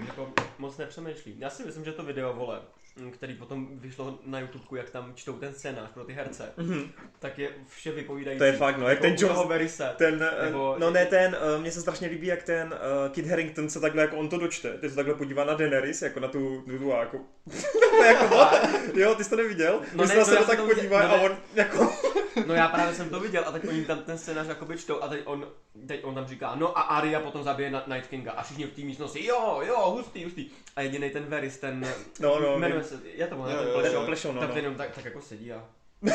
[0.05, 1.35] Jako moc nepřemýšlí.
[1.39, 2.61] Já si myslím, že to video, vole,
[3.11, 6.91] který potom vyšlo na YouTube, jak tam čtou ten scénář pro ty herce, Mhm.
[7.19, 8.37] tak je vše vypovídající.
[8.39, 9.93] To je fakt, no, jak Jako ten toho Verise.
[9.97, 13.27] Ten, eh, Nebo- no ne ten, eh, mně se strašně líbí, jak ten uh, Kid
[13.27, 16.27] Harington se takhle, jako on to dočte, ty se takhle podívá na Daenerys, jako na
[16.27, 17.19] tu, tu, tu jako,
[18.05, 18.37] jako?
[18.93, 19.73] Jo, ty jsi to neviděl?
[19.73, 21.23] No No ne, se já to jsem tak to podívá a no ne.
[21.29, 21.93] on jako,
[22.45, 25.07] No já právě jsem to viděl a teď oni tam ten scénář jakoby čtou a
[25.07, 25.47] teď on,
[25.87, 28.73] teď on tam říká, no a Arya potom zabije Na- Night Kinga a všichni v
[28.75, 30.49] té místnosti, jo, jo, hustý, hustý.
[30.75, 31.87] A jediný ten Veris, ten,
[32.19, 32.89] No, no, jmenuje vím.
[32.89, 34.55] se, je to jo, ten plešo, oplešou, no, tak no.
[34.55, 35.63] jenom tak, tak jako sedí a...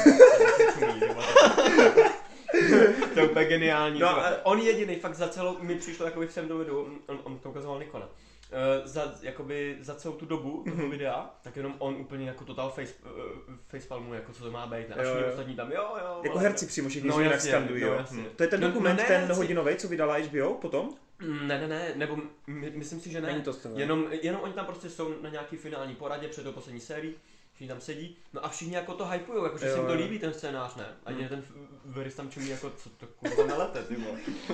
[3.14, 4.00] to je úplně geniální.
[4.00, 7.18] No No, a- On jediný fakt za celou, mi přišlo jakoby v do videu, on,
[7.24, 8.08] on to ukazoval Nikona.
[8.52, 12.70] Uh, za, jakoby za celou tu dobu toho videa, tak jenom on úplně jako total
[12.70, 14.88] face, uh, facepalmu, jako co to má být.
[14.88, 14.94] ne?
[14.94, 16.20] A všichni ostatní tam, jo, jo.
[16.22, 16.42] Jako vole.
[16.42, 17.94] herci přímo všichni No no, jasně, skandují, no jo.
[17.94, 18.22] jasně.
[18.22, 18.26] Hm.
[18.36, 20.88] To je ten No- dokument, no ne ten hodinový, co vydala HBO potom?
[21.18, 23.26] Mm, Ne, ne, ne, nebo my, myslím si, že ne.
[23.32, 23.78] Není to toho.
[23.78, 27.14] Jenom, jenom oni tam prostě jsou na nějaký finální poradě před tou poslední sérií,
[27.54, 29.94] všichni tam sedí, no a všichni jako to hypujou, jako že Jo, se jim to
[29.94, 30.86] líbí ten scénář, ne?
[31.06, 31.20] A Hmm.
[31.20, 31.28] hmm.
[31.28, 31.44] ten
[31.84, 33.96] Veris tam čumí jako, co to kurva nelete, ty.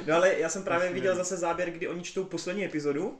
[0.06, 3.18] No ale já jsem právě Vlastně- viděl zase záběr, kdy oni čtou poslední epizodu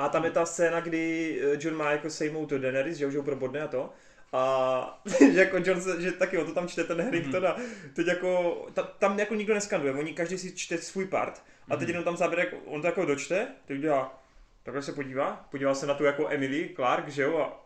[0.00, 3.16] a tam je ta scéna, kdy eh, John má jako sejmout to Daenerys, že už
[3.16, 3.90] ho probodne a to.
[4.32, 7.56] A že jako John, se, že taky on to tam čte ten Harrington a
[7.94, 11.88] teď jako, ta, tam jako nikdo neskanduje, oni každý si čte svůj part a teď
[11.88, 14.22] jenom tam záběr, jak on to jako dočte, teď udělá,
[14.62, 17.59] takhle se podívá, podívá se na tu jako Emily Clark, že jo, a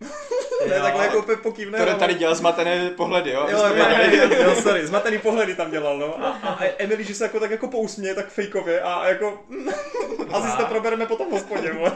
[0.00, 0.82] ne, Jo.
[0.82, 1.72] takhle jako úplně pokývne.
[1.78, 2.00] Který hlavou.
[2.00, 3.46] tady dělal zmatené pohledy, jo?
[3.50, 6.24] Jo, jo, jo, jo, sorry, zmatený pohledy tam dělal, no.
[6.24, 9.38] A, a Emily, že se jako tak jako pousměje, tak fejkově a jako...
[10.32, 11.92] Asi si to probereme potom v hospodě, vole.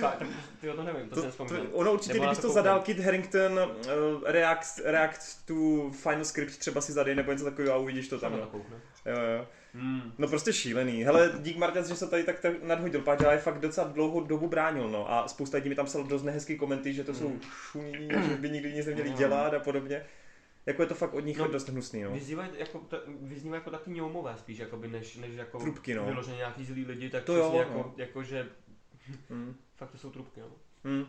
[0.00, 0.28] Tak, tak
[0.60, 1.66] ty o to nevím, to, To, si to, nespomínám.
[1.72, 5.54] ono určitě, kdybys to to zadal Kit Harington, uh, react, react to
[6.02, 8.38] final script třeba si zadej nebo něco takového a uvidíš to tam, no.
[9.06, 9.46] Jo, jo.
[9.74, 10.12] Hmm.
[10.18, 11.02] No prostě šílený.
[11.04, 14.90] Hele, dík Marťas, že se tady tak nadhodil, Páťa je fakt docela dlouhou dobu bránil,
[14.90, 15.12] no.
[15.12, 18.50] A spousta lidí mi tam psal dost nehezký komenty, že to jsou šumí, že by
[18.50, 19.16] nikdy nic neměli No.
[19.16, 20.04] dělat a podobně.
[20.66, 22.10] Jako je to fakt od nich No, dost hnusný, no.
[22.10, 26.04] Vyzývají jako, ta, vyznívají jako taky ňoumové spíš, jakoby, než, než jako Trubky, no.
[26.04, 27.78] vyloženě nějaký zlý lidi, tak To jo, přesně no.
[27.78, 28.48] jako, jako, že
[29.30, 29.54] Hmm.
[29.76, 30.46] fakt to jsou trubky, no.
[30.84, 31.06] Hmm.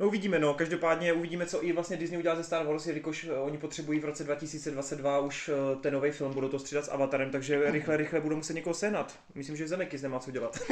[0.00, 0.54] No uvidíme, no.
[0.54, 4.04] Každopádně uvidíme, co i vlastně Disney udělá ze Star Wars, jelikož eh, oni potřebují v
[4.04, 8.20] roce 2022 už eh, ten nový film, budou to střídat s Avatarem, takže rychle, rychle
[8.20, 9.14] budou muset někoho sehnat.
[9.34, 10.58] Myslím, že Zemekis nemá co dělat.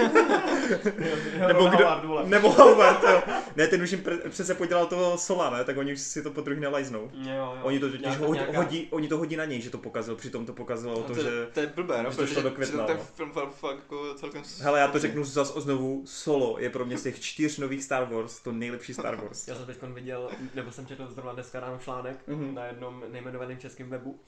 [1.49, 2.29] Nebo kdo- Howard.
[2.29, 3.23] Nebo Howard, jo.
[3.57, 5.64] Ne, ten už jim pre- přece podělal toho Sola, ne?
[5.64, 7.11] Tak oni už si to po druhý nelajznou.
[7.14, 7.59] Jo, jo.
[7.62, 10.47] Oni to totiž hodí, nějaká- hodí, oni to hodí na něj, že to pokazil, přitom
[10.47, 11.31] to pokazilo No to, to, že...
[11.53, 13.03] to je blbé, no, že to šlo protože do května, ten no.
[13.14, 14.43] film fakt, jako celkem...
[14.61, 17.85] Hele, já to řeknu zas o znovu, Solo je pro mě z těch čtyř nových
[17.85, 19.48] Star Wars to nejlepší Star Wars.
[19.48, 22.54] Já jsem teď viděl, nebo jsem četl zrovna dneska ráno článek Mhm.
[22.54, 24.20] na jednom nejmenovaném českém webu.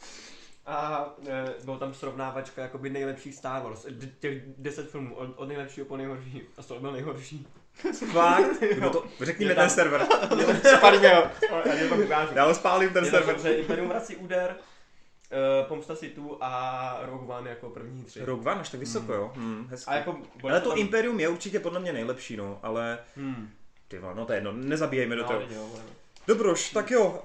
[0.67, 5.49] A e, byl tam srovnávačka jakoby nejlepších Star Wars, D- těch deset filmů, od, od
[5.49, 6.43] nejlepšího po nejhorší.
[6.59, 7.47] A to byl nejhorší.
[8.13, 8.61] Fakt?
[8.75, 10.07] Kdo to, řekni mi Je tam- ten server.
[10.79, 11.23] Spalíme ho.
[12.35, 13.41] Já ho spálím ten Je tam, server.
[13.43, 14.57] že Imperium vrací úder,
[15.33, 18.25] e, Pomsta Sithů a Rogue One jako první tři.
[18.25, 19.33] Rogue One až tak vysoko, jo?
[19.35, 19.91] Hmm, hezky.
[19.91, 20.19] A jako...
[20.43, 23.51] Ale to Imperium je určitě podle mě nejlepší, no, ale Hmm.
[23.91, 25.41] Ty vole, no to je jedno, nezabíjejme do No, toho.
[25.51, 25.69] jo.
[26.27, 27.23] Dobroš, tak jo,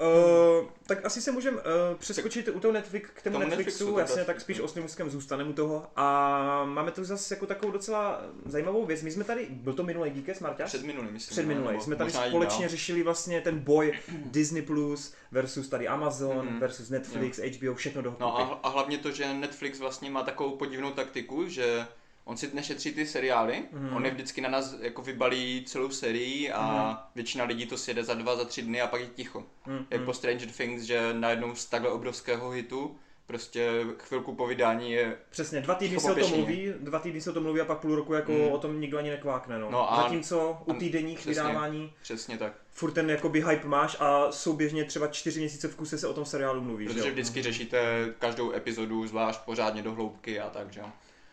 [0.62, 1.64] uh, tak asi se můžeme uh,
[2.00, 5.10] přeskočit u toho Netflix, k tomu Tomu Netflixu, Netflixu, jasně, dá- tak spíš osmým úzkem
[5.10, 5.88] zůstaneme u toho.
[5.96, 9.02] A máme tu zase jako takovou docela zajímavou věc.
[9.02, 10.66] My jsme tady, byl to minulý díky, Marťa?
[10.66, 11.32] Před minulým, myslím.
[11.36, 11.68] Před minulý.
[11.68, 12.70] nebo Jsme tady společně dál.
[12.70, 16.60] řešili vlastně ten boj Disney Plus versus tady Amazon Mhm.
[16.60, 18.44] versus Netflix, HBO, všechno dohromady.
[18.44, 21.86] No a, a hlavně to, že Netflix vlastně má takovou podivnou taktiku, že
[22.26, 23.96] on si nešetří ty seriály, Mhm.
[23.96, 26.98] on je vždycky na nás jako vybalí celou sérii a Mhm.
[27.16, 29.44] většina lidí to sjede za dva, za tři dny a pak je ticho.
[29.66, 30.06] Mm, Jak mm.
[30.06, 32.96] po Stranger Things, že najednou z takhle obrovského hitu
[33.28, 37.30] prostě chvilku po vydání je Přesně, dva týdny se o tom mluví, dva týdny se
[37.30, 38.40] o tom mluví a pak půl roku jako Mm.
[38.52, 39.72] o tom nikdo ani nekvákne, no.
[39.72, 41.32] No a- Zatímco u týdenních přesně.
[41.44, 42.54] vydávání přesně tak.
[42.72, 46.26] furt ten jakoby hype máš a souběžně třeba čtyři měsíce v kuse se o tom
[46.26, 47.14] seriálu mluví, že Protože jo?
[47.14, 50.86] vždycky řešíte každou epizodu zvlášť pořádně do hloubky a tak, že jo.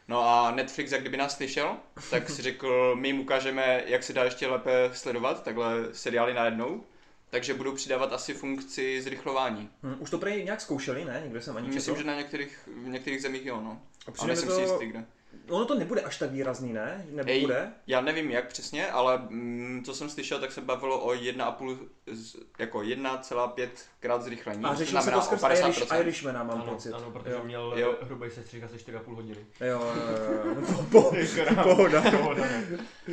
[0.09, 1.77] No a Netflix, jak kdyby nás slyšel,
[2.11, 6.85] tak si řekl, my jim ukážeme, jak se dá ještě lépe sledovat takhle seriály najednou.
[7.31, 9.71] Takže budou přidávat asi funkci zrychlování.
[9.83, 11.21] Hm, už to prej nějak zkoušeli, ne?
[11.25, 11.75] Nikdo jsem ani četl.
[11.75, 13.81] Myslím, že na některých, v některých zemích jo, no.
[14.19, 15.05] A mi nejsem si to, jistý, kde.
[15.49, 17.07] Ono to nebude až tak výrazný, ne?
[17.11, 17.73] Nebo Ej, bude?
[17.87, 22.37] Já nevím jak přesně, ale mm, co jsem slyšel, tak se bavilo o 1,5, z-
[22.59, 23.69] jako 1,5
[24.01, 24.65] krát zrychlení.
[24.65, 26.01] A což řešilo se to skrz Irish, 50%.
[26.01, 26.93] Irishmana, mám Ano, pocit.
[26.93, 27.45] ano, protože jo.
[27.45, 27.95] měl Jo.
[28.03, 29.47] hrubý sestřih asi 4,5 hodiny.
[29.61, 30.55] Jo, jo, jo, jo.
[30.93, 32.05] Po, po, pohoda.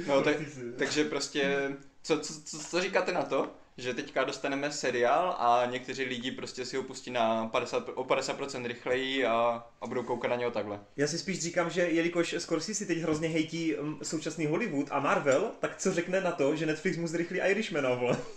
[0.08, 0.36] No, tak,
[0.78, 1.72] takže prostě,
[2.04, 6.66] co, co, co, co říkáte na to, že teďka dostaneme seriál a někteří lidi prostě
[6.66, 10.80] si ho pustí na 50, o 50% rychleji a, a budou koukat na něho takhle.
[10.98, 15.00] Já si spíš říkám, že jelikož Scorsese si teď hrozně hejtí mm, současný Hollywood a
[15.00, 18.18] Marvel, tak co řekne na to, že Netflix mu zrychlí Irishmana, vole?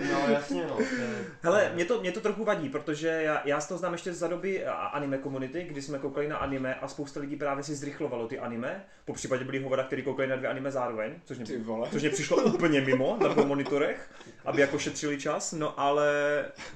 [0.00, 0.78] No jasně no.
[1.42, 4.66] Hele, mě to, mě to trochu vadí, protože já, já to znám ještě za doby
[4.66, 8.84] anime komunity, kdy jsme koukali na anime a spousta lidí právě si zrychlovalo ty anime.
[9.04, 11.46] Po případě byli hovada, kteří koukali na dvě anime zároveň, což mě,
[11.90, 14.10] což mě přišlo úplně mimo na dvou monitorech,
[14.44, 16.08] aby jako šetřili čas, no ale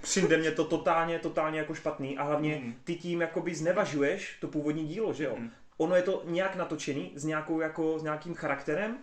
[0.01, 2.75] přijde mě to totálně, totálně jako špatný a hlavně Mhm.
[2.85, 5.35] ty tím jakoby znevažuješ to původní dílo, že jo?
[5.39, 5.51] Mhm.
[5.77, 8.99] Ono je to nějak natočený s, nějakou, jako, s nějakým charakterem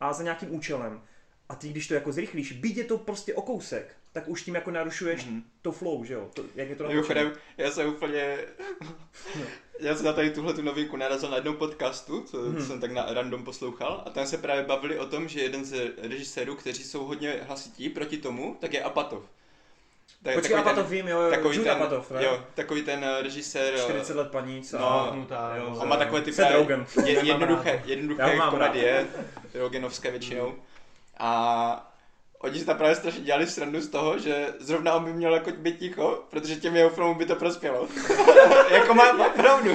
[0.00, 1.00] a za nějakým účelem.
[1.48, 4.54] A ty, když to jako zrychlíš, byť je to prostě o kousek, tak už tím
[4.54, 5.42] jako narušuješ Mhm.
[5.62, 6.30] to flow, že jo?
[6.34, 6.88] To, jak je to.
[6.88, 8.38] Mimochodem, já jsem úplně...
[9.80, 12.66] Já jsem na tady tuhle tu novinku narazil na jednom podcastu, co Hmm.
[12.66, 15.92] jsem tak na random poslouchal, a tam se právě bavili o tom, že jeden z
[16.02, 19.22] režisérů, kteří jsou hodně hlasití proti tomu, tak je Apatov.
[20.22, 22.24] Tak, Počkej, Apatow vím, jo, jo, takový Jude ten, Apatow, ne?
[22.24, 24.78] jo, takový ten eh, režisér, eh, 40 let paní, co?
[24.78, 25.78] No, Zapnutá, jo, vole.
[25.82, 29.06] on má takové ty právě je, jednoduché, jednoduché komedie,
[29.54, 30.54] rogenovské většinou.
[31.18, 31.93] A
[32.44, 35.50] oni si tam právě strašně dělali srandu z toho, že zrovna on by měl jako
[35.50, 37.88] být ticho, protože těm jeho filmům by to prospělo.
[38.70, 39.70] jako má, má pravdu.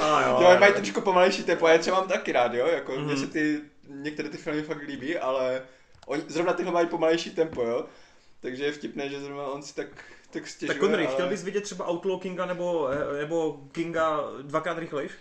[0.00, 0.56] A jo, Jo, jo.
[0.60, 3.06] mají trošku pomalejší tempo, a já třeba mám taky rád, jo, jako mm-hmm.
[3.06, 3.16] Mhm.
[3.16, 5.62] se ty, některé ty filmy fakt líbí, ale
[6.06, 7.86] oni, zrovna tyhle mají pomalejší tempo, jo.
[8.40, 9.86] Takže je vtipné, že zrovna on si tak,
[10.30, 11.14] tak stěžuje, Tak Connery, ale...
[11.14, 15.12] chtěl bys vidět třeba Outlaw Kinga nebo, eh, nebo Kinga dvakrát rychlejš?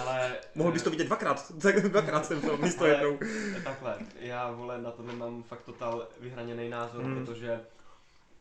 [0.00, 3.18] Ale, Mohl bys to vidět dvakrát, tak dvakrát jsem film, místo jednou.
[3.64, 7.14] Takhle, já vole na to nemám fakt totál vyhraněný názor, Hmm.
[7.26, 7.60] protože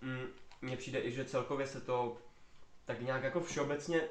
[0.01, 0.27] mm,
[0.61, 2.17] mně přijde i, že celkově se to
[2.85, 4.01] tak nějak jako všeobecně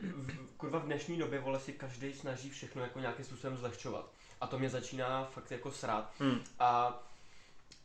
[0.00, 4.10] v, kurva v dnešní době vole si každý snaží všechno jako nějakým způsobem zlehčovat.
[4.40, 6.10] A to mě začíná fakt jako srát.
[6.18, 6.40] Hmm.
[6.58, 7.02] A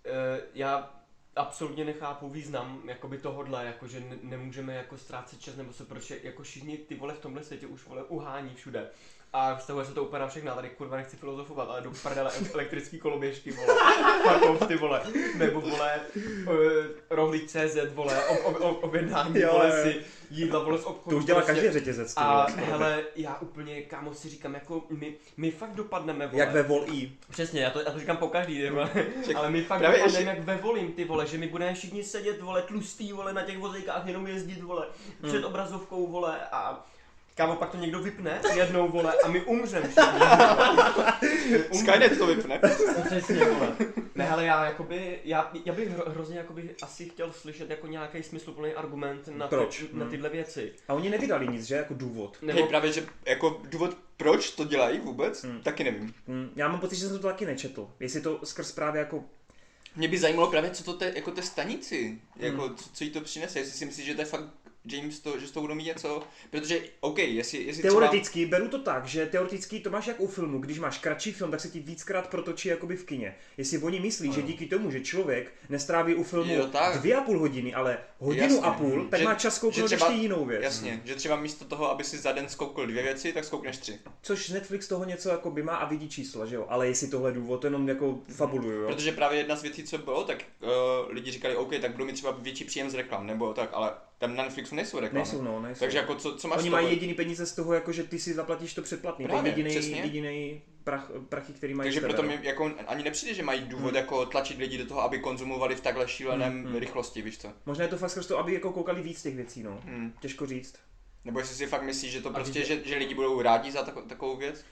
[0.06, 0.99] e, já
[1.40, 6.12] absolutně nechápu význam jakoby tohodle, jako že ne, nemůžeme jako ztrácet čas, nebo se proč
[6.24, 8.90] jako všichni ty vole v tomhle světě už vole uhání všude.
[9.34, 13.00] A vztahuje se to úplně na všechno, tady kurva nechci filozofovat, ale jdu prdele elektrický
[13.00, 13.76] koloběžky, vole,
[14.24, 15.02] fuck off, ty vole,
[15.36, 16.00] nebo vole,
[16.48, 16.54] uh,
[17.10, 21.16] rohlík CZ, vole, ob, ob, ob, objednání, Jo, vole si jídla, vole z obchodu.
[21.16, 21.54] To už dělá prostě.
[21.54, 22.14] každý řetězec.
[22.14, 26.40] ty A vole, hele, já úplně, kámo, si říkám, jako my, my fakt dopadneme, vole.
[26.40, 27.10] Jak ve Vol E.
[27.30, 28.90] Přesně, já to, já to říkám po každý, ty vole.
[29.36, 32.04] Ale my fakt právě dopadneme ještě- jak ve volím, ty vole, že my budeme všichni
[32.04, 34.88] sedět, vole, tlustý, vole, na těch vozejkách jenom jezdit, vole,
[35.28, 36.86] před obrazovkou, vole, a
[37.40, 40.20] kámo, pak to někdo vypne jednou, vole, a my umřem všichni.
[41.80, 42.62] Skynet to vypne.
[43.06, 43.76] Přesně, vole.
[44.16, 48.24] Ne, ale já jakoby, já, já bych hro, hrozně jakoby asi chtěl slyšet jako nějaký
[48.24, 49.78] smysluplný argument na, Proč?
[49.78, 50.10] Ty, na Hmm.
[50.12, 50.74] tyhle věci.
[50.88, 51.76] A oni nevydali nic, že?
[51.76, 52.38] Jako důvod.
[52.52, 55.62] Hej, právě, že jako důvod, proč to dělají vůbec, Hmm.
[55.62, 56.14] taky nevím.
[56.28, 57.90] Hm, Já mám pocit, že jsem to taky nečetl.
[58.00, 59.24] Jestli to skrz právě jako...
[59.96, 62.76] Mě by zajímalo právě, co to te, jako té stanici, jako, Hmm.
[62.76, 64.44] co, co jí to přinese, jestli si myslíš, že to je fakt
[64.86, 68.00] James, to, že z toho budou mít něco, protože, OK, jestli, jestli třeba...
[68.00, 71.52] Teoreticky, beru to tak, že teoreticky to máš jak u filmu, když máš kratší film,
[71.52, 73.36] tak se ti víckrát protočí jakoby v kině.
[73.58, 74.48] Jestli oni myslí, že Ano.
[74.48, 77.00] díky tomu, že člověk nestráví u filmu Jo, tak.
[77.00, 78.60] dvě a půl hodiny, ale hodinu Jasně.
[78.60, 80.64] a půl, tak Že- má čas že kouknout třeba- ještě jinou věc.
[80.64, 84.00] Jasně, že třeba místo toho, aby si za den skoukl dvě věci, tak skoukneš tři.
[84.22, 86.66] Což Netflix toho něco jako by má a vidí čísla, že jo?
[86.70, 88.88] Ale jestli tohle důvod, to jenom jako fabuluju, jo?
[88.88, 90.70] Protože právě jedna z věcí, co bylo, tak uh,
[91.14, 94.36] lidi říkali, OK, tak budou mít třeba větší příjem z reklam, nebo tak, ale tam
[94.36, 95.24] na Netflixu nejsou reklamy.
[95.24, 95.80] Nejsou, no, nejsou.
[95.80, 96.82] Takže jako co, co máš Oni z toho?
[96.82, 99.26] mají jediný peníze z toho, jako že ty si zaplatíš to předplatný.
[99.26, 100.02] To je Právě, jediný, přesně.
[100.02, 103.96] jediný prach, prachy, který mají Takže proto mi jako ani nepřijde, že mají důvod Hmm.
[103.96, 107.54] jako tlačit lidi do toho, aby konzumovali v takhle šíleném Hmm, rychlosti, víš co?
[107.66, 109.82] Možná je to fakt skrz to, aby jako koukali víc těch věcí, no.
[109.86, 110.14] Hmm.
[110.22, 110.76] Těžko říct.
[111.26, 113.84] Nebo jestli si fakt myslíš, že to A prostě, že, že lidi budou rádi za
[113.84, 114.66] tako, takovou věc?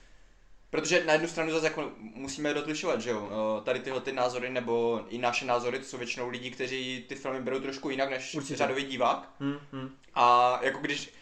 [0.70, 4.50] Protože na jednu stranu zase jako musíme rozlišovat, že jo, Eh, tady tyhle ty názory
[4.50, 8.34] nebo i naše názory, to jsou většinou lidi, kteří ty filmy berou trošku jinak než
[8.34, 8.56] Určitě.
[8.56, 9.30] řadový divák.
[9.40, 9.90] Hm, hm.
[10.14, 11.12] A jako když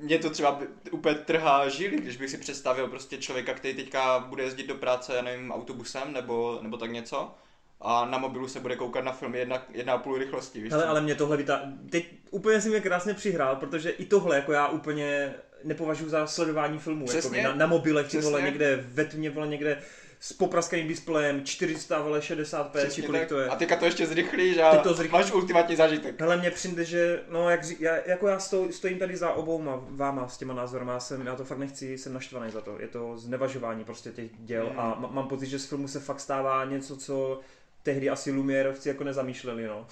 [0.00, 4.42] mě to třeba úplně trhá žíly, když bych si představil prostě člověka, který teďka bude
[4.42, 7.34] jezdit do práce, já nevím, autobusem nebo, nebo tak něco
[7.80, 10.86] a na mobilu se bude koukat na filmy jedna, jedna a půl rychlosti, víš Hele,
[10.86, 11.60] ale mě tohle vytá...
[11.90, 16.78] Teď úplně si mě krásně přihrál, protože i tohle jako já úplně nepovažuji za sledování
[16.78, 17.06] filmů.
[17.06, 17.38] Přesně.
[17.38, 19.78] Jako na, na mobilech, ty vole, někde ve tmě, vole, někde
[20.20, 23.28] s popraskaným displejem, 400, vole, 60p, či kolik tak.
[23.28, 23.48] to je.
[23.48, 25.12] A teďka to ještě zrychlíš Ty a to zrychlíš.
[25.22, 26.20] máš ultimátní zážitek.
[26.20, 30.28] Hele, mně přijde, že, no, jak, já, jako já stoj, stojím tady za obouma váma
[30.28, 32.76] s těma názorama, já, jsem, já to fakt nechci, jsem naštvaný za to.
[32.80, 34.80] Je to znevažování prostě těch děl Mm.
[34.80, 37.40] a mám pocit, že z filmu se fakt stává něco, co
[37.84, 39.86] tehdy asi Lumierovci jako nezamýšleli, no.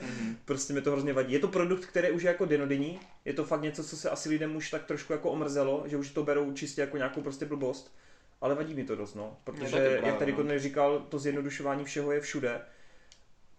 [0.00, 0.36] Mhm.
[0.44, 1.32] Prostě mi to hrozně vadí.
[1.32, 4.28] Je to produkt, který už je jako denodenní, je to fakt něco, co se asi
[4.28, 7.94] lidem už tak trošku jako omrzelo, že už to berou čistě jako nějakou prostě blbost.
[8.40, 9.36] Ale vadí mi to dost, no.
[9.44, 10.38] Protože, právě, jak tady no.
[10.38, 12.60] Connery říkal, to zjednodušování všeho je všude.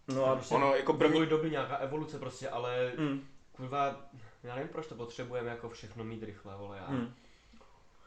[0.07, 0.35] No a...
[0.35, 4.09] Prostě ono jako vývoj doby nějaká evoluce prostě, ale Mm, kurva,
[4.43, 6.91] já nevím proč to potřebujeme jako všechno mít rychle, vole, já.
[6.91, 7.13] mm.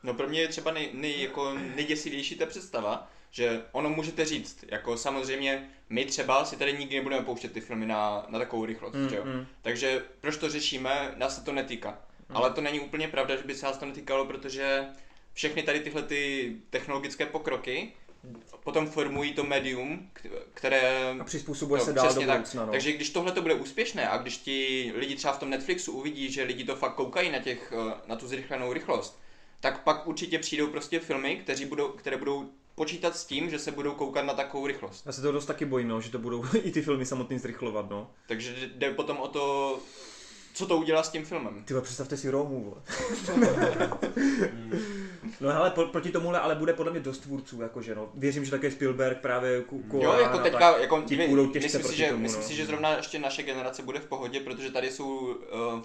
[0.03, 4.65] No pro mě je třeba nej, nej, jako nejděsivější ta představa, že ono můžete říct,
[4.69, 8.95] jako samozřejmě my třeba si tady nikdy nebudeme pouštět ty filmy na, na takovou rychlost,
[8.95, 9.25] Mm, že jo?
[9.25, 9.47] mm.
[9.63, 11.89] Takže proč to řešíme, nás se to netýká.
[12.29, 12.37] Hmm.
[12.37, 14.85] Ale to není úplně pravda, že by se nás to netýkalo, protože
[15.33, 17.93] všechny tady tyhle ty technologické pokroky
[18.65, 20.11] potom formují to médium,
[20.55, 21.15] které...
[21.21, 22.37] A přizpůsobuje No, se dál do přesně tak.
[22.39, 22.73] budoucna, no.
[22.73, 26.33] Takže když tohle to bude úspěšné a když ti lidi třeba v tom Netflixu uvidí,
[26.33, 29.21] že lidi to fakt koukají na, těch, eh, na tu zrychlenou rychlost,
[29.61, 33.73] tak pak určitě přijdou prostě filmy, kteří budou, které budou počítat s tím, že se
[33.73, 35.07] budou koukat na takovou rychlost.
[35.07, 37.91] Já se to dost taky bojím, no, že to budou i ty filmy samotný zrychlovat,
[37.91, 38.11] no.
[38.27, 39.79] Takže jde potom o to,
[40.59, 41.65] co to udělá s tím filmem.
[41.65, 42.77] Ty představte si Romu.
[45.41, 48.11] No hele, po, proti tomuhle ale bude podle mě dost tvůrců, jakože no.
[48.15, 51.79] Věřím, že také Spielberg právě ku, ku, Jo, jako teďka, jako, ti my- půjdou těžce
[51.79, 52.49] myslím, si, že, tomu, myslím no.
[52.49, 55.35] si, že zrovna ještě naše generace bude v pohodě, protože tady jsou uh,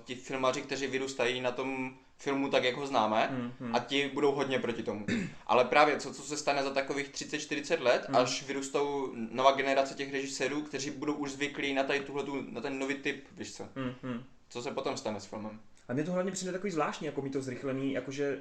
[0.06, 3.76] ti filmaři, kteří vyrůstají na tom filmu tak, jak ho známe Hmm, hmm.
[3.76, 5.06] a ti budou hodně proti tomu.
[5.48, 8.16] Ale právě co, co se stane za takových 30-40 let, Hmm.
[8.16, 12.80] až vyrůstou nová generace těch režisérů, kteří budou už zvyklí na, tady tuhletu, na ten
[12.80, 13.64] nový typ, víš co?
[13.76, 14.24] Hmm, hmm.
[14.54, 15.60] Co se potom stane s filmem?
[15.88, 18.40] A mě to hlavně přijde takový zvláštní, jako mi to zrychlený, jakože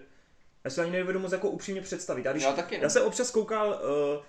[0.64, 2.24] já si ani nedovedu moc jako upřímně představit.
[2.24, 2.82] Já, když, Já taky ne.
[2.82, 3.68] já jsem občas koukal
[4.16, 4.24] uh,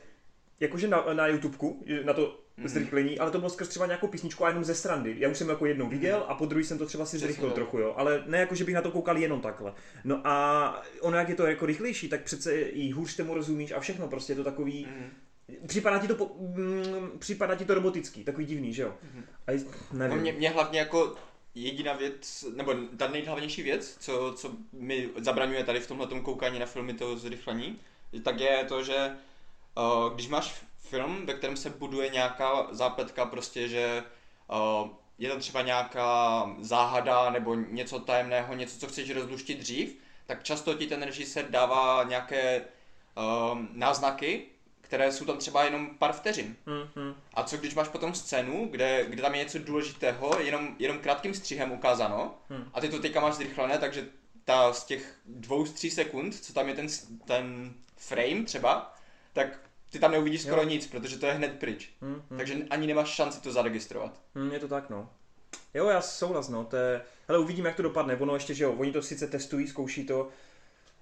[0.59, 2.67] jakože na, na YouTubeku, na to Mhm.
[2.67, 5.15] zrychlení, ale to bylo skrz třeba nějakou písničku a jenom ze strandy.
[5.19, 7.51] Já už jsem jako jednou viděl a po druhý jsem to třeba si Přesně zrychlil
[7.51, 7.93] trochu, jo.
[7.97, 9.73] Ale ne jako, že bych na to koukal jenom takhle.
[10.03, 13.79] No a ono, jak je to jako rychlejší, tak přece i hůř tomu rozumíš a
[13.79, 15.09] všechno, prostě je to takový, Mhm.
[15.67, 18.93] připadá ti to, po, mm, připadá ti to robotický, takový divný, že jo.
[19.13, 19.23] Mhm.
[19.47, 20.17] A j- No nevím.
[20.17, 21.15] mě, mě hlavně jako
[21.55, 26.65] jediná věc, nebo ta nejhlavnější věc, co, co mi zabraňuje tady v tomhle koukání na
[26.65, 27.79] filmy to zrychlení,
[28.23, 29.17] tak je to, že
[29.77, 34.03] uh, když máš film, ve kterém se buduje nějaká zápletka, prostě, že
[34.47, 40.43] uh, je tam třeba nějaká záhada nebo něco tajemného, něco, co chceš rozluštit dřív, tak
[40.43, 44.45] často ti ten režisér dává nějaké uh, náznaky,
[44.83, 46.55] které jsou tam třeba jenom pár vteřin.
[46.65, 47.15] Hmm, hmm.
[47.33, 51.33] A co když máš potom scénu, kde, kde tam je něco důležitého, jenom, jenom krátkým
[51.33, 52.69] střihem ukázáno, Hmm.
[52.73, 54.07] a ty to teďka máš zrychlené, takže
[54.45, 56.87] ta z těch dvou, z tří sekund, co tam je ten,
[57.25, 58.95] ten frame třeba,
[59.33, 59.59] tak
[59.89, 60.67] ty tam neuvidíš skoro Jo.
[60.67, 61.89] nic, protože to je hned pryč.
[62.01, 62.37] Hmm, hmm.
[62.37, 64.21] Takže ani nemáš šanci to zaregistrovat.
[64.35, 65.09] Hmm, je to tak, no.
[65.73, 66.65] Jo, já souhlas, no.
[66.65, 67.01] To je...
[67.27, 68.15] Hele, uvidíme, jak to dopadne.
[68.17, 70.29] Ono ještě, že jo, oni to sice testují, zkouší to.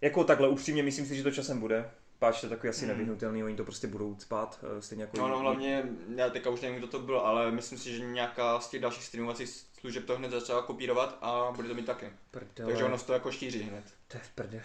[0.01, 1.91] Jako takhle, upřímně, myslím si, že to časem bude.
[2.21, 2.87] Páč to takový asi Hmm.
[2.89, 5.17] nevyhnutelný, oni to prostě budou spát, eh, stejně jako...
[5.17, 5.83] No, no hlavně,
[6.15, 9.03] já teďka už nevím, kdo to byl, ale myslím si, že nějaká z těch dalších
[9.03, 9.49] streamovacích
[9.79, 12.09] služeb to hned začala kopírovat a bude to mít taky.
[12.31, 13.83] Prdele, Takže ono to jako šíří hned.
[14.07, 14.63] To je v prdeli.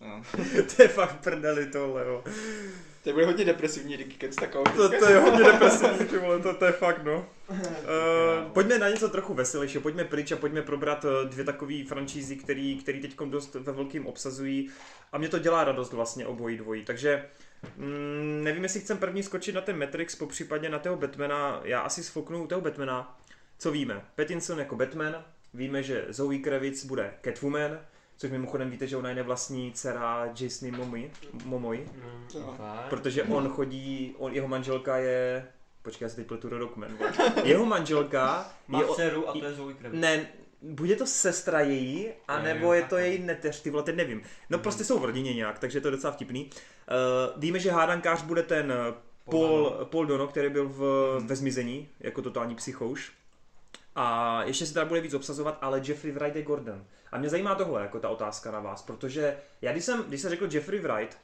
[0.00, 0.22] No.
[0.76, 2.24] to je fakt prdeli tohle, jo.
[3.04, 4.64] To bude hodně depresivní díky kec takovou.
[4.64, 7.26] To, to je hodně depresivní, ty vole, to, to je fakt, no.
[7.48, 7.56] Uh,
[8.52, 12.76] pojďme na něco trochu veselějšího, pojďme pryč a pojďme probrat eh, dvě takové franšízy, který,
[12.76, 14.70] který teď dost ve velkým obsazují.
[15.12, 17.24] A mě to dělá radost vlastně obojí dvojí, takže
[17.76, 21.80] mm, nevím, jestli chcem první skočit na ten Matrix, po případě na toho Batmana, já
[21.80, 23.18] asi sfoknu u toho Batmana,
[23.58, 25.24] co víme, Pattinson jako Batman,
[25.54, 27.78] víme, že Zoe Kravitz bude Catwoman,
[28.20, 31.10] což mimochodem víte, že ona je nevlastní dcera Jasony Momoy,
[31.44, 31.86] Momoy
[32.56, 32.88] fakt.
[32.90, 35.46] Protože on chodí, on, jeho manželka je,
[35.82, 36.98] počkej, já si teď pletu rodokmen,
[37.44, 40.00] jeho manželka Má je, dceru a to je Zoe Kravitz.
[40.00, 40.26] ne,
[40.62, 44.22] bude to sestra její, anebo je to její neteř, ty vole, teď nevím.
[44.50, 44.62] No Mhm.
[44.62, 46.50] prostě jsou v rodině nějak, takže to je docela vtipný.
[46.50, 48.94] Uh, víme, že hádankář bude ten eh,
[49.30, 49.70] Paul.
[49.84, 50.82] Paul Dono, který byl v,
[51.18, 51.26] Mhm.
[51.26, 53.12] ve zmizení, jako totální psychouš.
[54.02, 56.84] A ještě se teda bude víc obsazovat, ale Jeffrey Wright je Gordon.
[57.12, 60.30] A mě zajímá tohle, jako ta otázka na vás, protože já když jsem, když jsem
[60.30, 61.16] řekl Jeffrey Wright,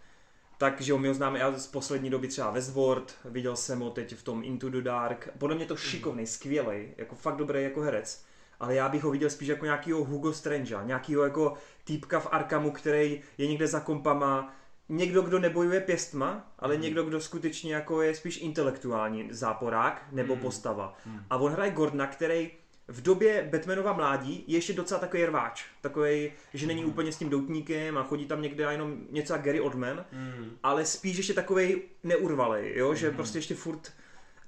[0.58, 3.90] tak, že ho my ho známe já z poslední doby třeba Westworld, viděl jsem ho
[3.90, 7.80] teď v tom Into the Dark, podle mě to šikovný, skvělý, jako fakt dobrý jako
[7.80, 8.24] herec,
[8.60, 11.54] ale já bych ho viděl spíš jako nějakýho Hugo Strangea, nějakýho jako
[11.84, 14.54] týpka v Arkamu, který je někde za kompama,
[14.88, 16.82] někdo, kdo nebojuje pěstma, ale Mhm.
[16.82, 20.42] někdo, kdo skutečně jako je spíš intelektuální záporák nebo Mhm.
[20.42, 20.96] postava.
[21.06, 21.24] Mhm.
[21.30, 22.50] A on hraje Gordona, který
[22.88, 25.64] v době Batmanova mládí je ještě docela takový rváč.
[25.80, 26.90] Takový, že není Mhm.
[26.90, 30.56] úplně s tím doutníkem a chodí tam někde a jenom něco jak Gary Oldman, Mm.
[30.62, 33.16] ale spíš ještě takový neurvalej, jo, že Mhm.
[33.16, 33.92] prostě ještě furt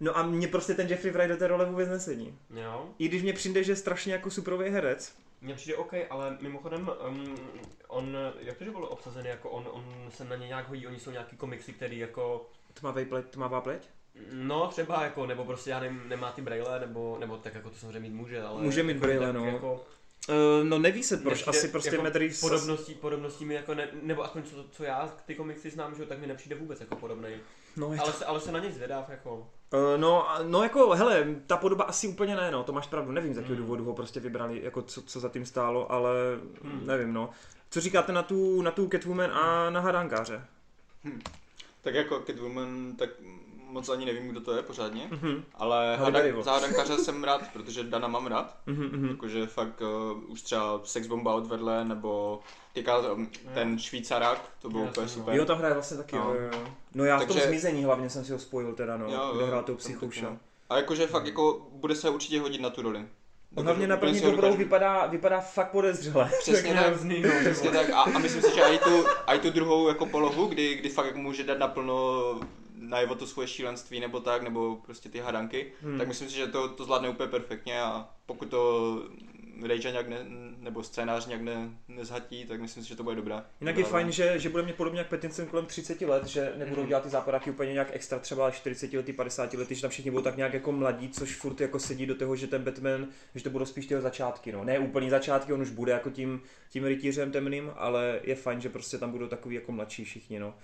[0.00, 2.38] No a mě prostě ten Jeffrey Wright do té role vůbec nesedí.
[2.54, 2.88] Jo.
[2.98, 5.14] I když mě přijde, že je strašně jako superový herec.
[5.40, 7.34] Mně přijde OK, ale mimochodem, um,
[7.88, 10.98] on, jak to, že byl obsazený, jako on, on se na ně nějak hodí, oni
[11.00, 13.88] jsou nějaký komiksy, který jako, Tmavý pleť, tmavá pleť?
[14.32, 17.76] No třeba jako, nebo prostě já nevím, nemá ty braille, nebo, nebo tak jako to
[17.76, 19.44] samozřejmě mít může, ale Může mít jako, braille, no.
[19.44, 19.84] Jako,
[20.28, 22.40] Uh, no neví se proč, nepřijde asi prostě jako Matrix...
[22.40, 26.08] Podobností, podobností mi jako ne, nebo aspoň co, co já ty komiksy znám, že jo,
[26.08, 27.28] tak mi nepřijde vůbec jako podobný.
[27.76, 29.36] No, je Ale, se, ale se na ně zvědav, jako.
[29.36, 33.34] Uh, no, no jako, hele, ta podoba asi úplně ne, no, to máš pravdu, nevím
[33.34, 33.64] z jakého Hmm.
[33.64, 36.10] důvodu ho prostě vybrali, jako co, co za tím stálo, ale
[36.62, 36.86] Hmm.
[36.86, 37.30] nevím, no.
[37.70, 40.44] Co říkáte na tu, na tu Catwoman a na Hadankáře?
[41.80, 43.10] Tak jako Catwoman, tak
[43.68, 45.98] moc ani nevím, kdo to je pořádně, Mhm, ale
[46.42, 48.56] za Hadankaře jsem rád, protože Dana mám rád.
[48.66, 49.08] mhm, mhm.
[49.08, 52.40] Jakože fakt uh, už třeba Sex Bomba odvedle, nebo
[52.72, 55.34] týká um, ten Švýcarák, to bylo úplně super.
[55.36, 56.34] Jo, tam hraje vlastně taky, No.
[56.34, 56.60] jo, jo.
[56.94, 59.40] No já v tom Takže- zmizení hlavně jsem si ho spojil teda, no, Jo, kde
[59.40, 60.30] jo, hrál toho psychouša.
[60.30, 60.38] no.
[60.70, 63.06] A jakože fakt jako bude se určitě hodit na tu roli.
[63.54, 66.30] On hlavně na první dobrou vypadá, vypadá fakt podezřele.
[66.38, 66.86] Přesně tak.
[66.86, 67.90] hrozný, no, Přesně tak.
[67.90, 71.06] A, a myslím si, že i tu, i tu druhou jako polohu, kdy, kdy fakt
[71.06, 72.22] jako může dát naplno
[72.78, 75.90] najevo to svoje šílenství nebo tak, nebo prostě ty hadanky, Hmm.
[75.90, 75.98] hmm.
[75.98, 79.02] tak myslím si, že to, to zvládne úplně perfektně a pokud to
[79.62, 80.16] Rage nějak ne,
[80.58, 83.46] nebo scénář nějak ne, nezhatí, tak myslím si, že to bude dobrá.
[83.60, 86.52] Jinak je dobrá fajn, že, že bude mít podobně jak Pattinson kolem 30 let, že
[86.56, 86.88] nebudou Mhm.
[86.88, 90.22] dělat ty západáky úplně nějak extra, třeba 40 lety, 50 lety, že tam všichni budou
[90.24, 93.50] tak nějak jako mladí, což furt jako sedí do toho, že ten Batman, že to
[93.50, 94.64] budou spíš ty jeho začátky, no.
[94.64, 98.68] Ne úplný začátky, on už bude jako tím, tím rytířem temným, ale je fajn, že
[98.68, 100.54] prostě tam budou takový jako mladší všichni, no.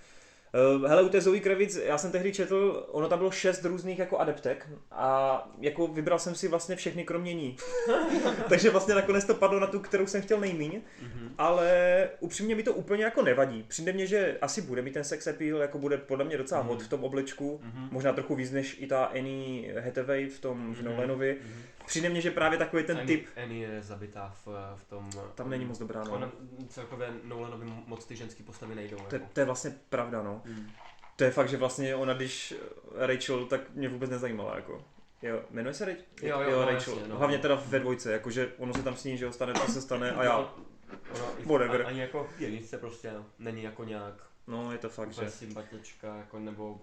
[0.55, 3.99] Eh, Hele, u té Zoe Kravitz, já jsem tehdy četl, ono tam bylo šest různých
[3.99, 7.57] jako adeptek a jako vybral jsem si vlastně všechny kromě ní.
[8.49, 10.81] Takže vlastně nakonec to padlo na tu, kterou jsem chtěl nejmíň,
[11.37, 13.65] ale upřímně mi to úplně jako nevadí.
[13.67, 16.81] Přijde mně, že asi bude mít ten sex appeal, jako bude podle mě docela hot
[16.83, 21.37] v tom oblečku, možná trochu víc než i ta Annie Hathaway v tom v Nolanovi.
[21.85, 25.09] Přijde mně, že právě takový ten Annie- typ, Annie je zabitá v, v tom...
[25.35, 26.11] tam není moc dobrá, no.
[26.11, 26.31] Ona,
[26.67, 28.97] celkově Nolanovi moc ty ženský postavy nejdou.
[28.97, 29.31] To je, Jako.
[29.33, 30.41] to je vlastně pravda, no.
[30.45, 30.71] Hmm.
[31.15, 32.53] To je fakt, že vlastně ona, když
[32.95, 34.85] Rachel, tak mě vůbec nezajímala, jako.
[35.21, 36.03] Jo, jmenuje se Rachel?
[36.21, 36.93] Jo, jo, jo no, Rachel.
[36.93, 37.17] jasně, no.
[37.17, 40.11] Hlavně teda ve dvojce, jakože ono se tam sní, že jo, stane, co se stane
[40.11, 40.49] a já, Ona
[41.39, 41.85] i- Whatever.
[41.87, 44.13] Ani jako jedničce prostě není jako nějak
[44.47, 46.81] no je to fakt, že, sympatička, jako nebo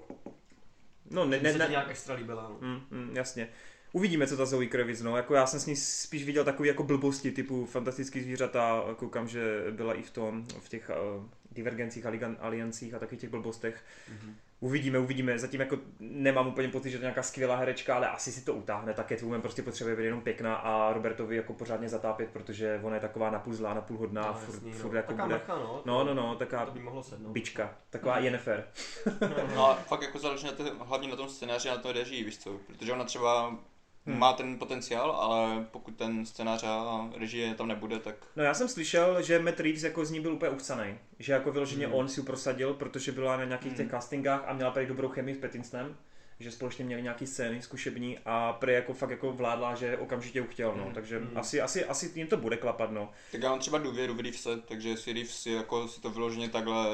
[1.11, 2.43] no ne, ne, se ne, nějak extra líbila.
[2.43, 2.57] No.
[2.61, 3.49] Mm, mm, jasně.
[3.93, 5.17] Uvidíme, co ta Zoe Kravitz, no.
[5.17, 9.65] Jako já jsem s ní spíš viděl takové jako blbosti typu fantastický zvířata, koukám, že
[9.71, 13.85] byla i v tom, v těch uh, divergencích, aligan- aliancích a takových těch blbostech.
[14.09, 14.37] Mhm.
[14.61, 15.39] Uvidíme, uvidíme.
[15.39, 18.55] Zatím jako nemám úplně pocit, že to je nějaká skvělá herečka, ale asi si to
[18.55, 18.95] utáhne.
[18.95, 23.01] Tak Catwoman prostě potřebuje být jenom pěkná a Robertovi jako pořádně zatápět, protože ona je
[23.01, 24.97] taková napůl zlá, napůl hodná, No, furt, jasný, furt no.
[24.97, 25.35] jako Taká bude.
[25.37, 25.83] mrcha, no.
[25.85, 27.33] No, no, no, taká To by mohlo sednout.
[27.33, 28.65] bička, taková Jennifer.
[29.55, 32.25] No a fakt jako záleží na to, hlavně na tom scénáři a na tom režii,
[32.25, 33.59] víš co, protože ona třeba
[34.07, 34.19] Hmm.
[34.19, 38.69] má ten potenciál, ale pokud ten scénář a režie tam nebude, tak No já jsem
[38.69, 40.99] slyšel, že Matt Reeves jako z ní byl úplně uchcanej.
[41.19, 41.95] Že jako vyloženě Hmm.
[41.95, 43.91] on si prosadil, protože byla na nějakých těch Hmm.
[43.91, 45.97] castingách a měla prý dobrou chemii s Pattinsonem.
[46.41, 50.47] Že společně měli nějaký scény zkušební a prý jako fakt jako vládla, že okamžitě ji
[50.51, 50.85] chtěl, no.
[50.85, 50.95] Hmm.
[50.95, 51.37] Takže Hmm.
[51.37, 53.11] asi, asi, asi jim to bude klapat, no.
[53.33, 56.49] tak já mám třeba důvěru v Reevese, takže jestli Reeves si jako si to vyloženě
[56.49, 56.87] takhle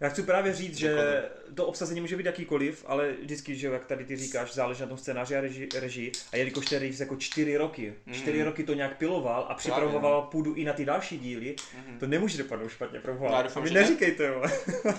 [0.00, 1.22] Já chci právě říct, že
[1.54, 4.98] to obsazení může být jakýkoliv, ale vždycky, že jak tady ty říkáš, záleží na tom
[4.98, 6.12] scénáři a režii, režii.
[6.32, 8.14] a jelikož ten Reeves jako čtyři roky, Mhm.
[8.14, 11.98] čtyři roky to nějak piloval a připravoval půdu i na ty další díly, Mhm.
[11.98, 13.42] to nemůže dopadnout špatně pro Já boha.
[13.42, 14.42] doufám, A vy neříkejte, jo.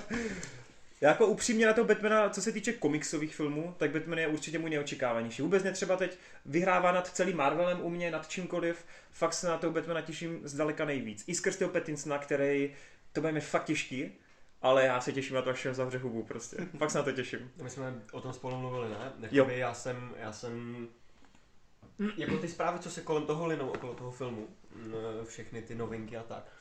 [1.01, 4.59] Já jako upřímně na toho Batmana, co se týče komiksových filmů, tak Batman je určitě
[4.59, 5.41] můj neočekávanější.
[5.41, 8.85] Vůbec netřeba teď vyhrává nad celým Marvelem u mě, nad čímkoliv.
[9.11, 11.23] Fakt se na toho Batmana těším zdaleka nejvíc.
[11.27, 12.73] I skrz toho Pattinsona, který
[13.13, 14.11] to bude mi fakt těžký,
[14.61, 16.57] ale já se těším na to, až všem zavře hubu prostě.
[16.77, 17.51] Fakt se na to těším.
[17.63, 19.13] My jsme o tom spolu mluvili, ne?
[19.21, 19.27] Jo.
[19.31, 20.87] Jakoby já jsem, já jsem,
[22.17, 24.47] jako ty zprávy, co se kolem toho linou, okolo toho filmu,
[25.23, 26.51] všechny ty novinky a tak,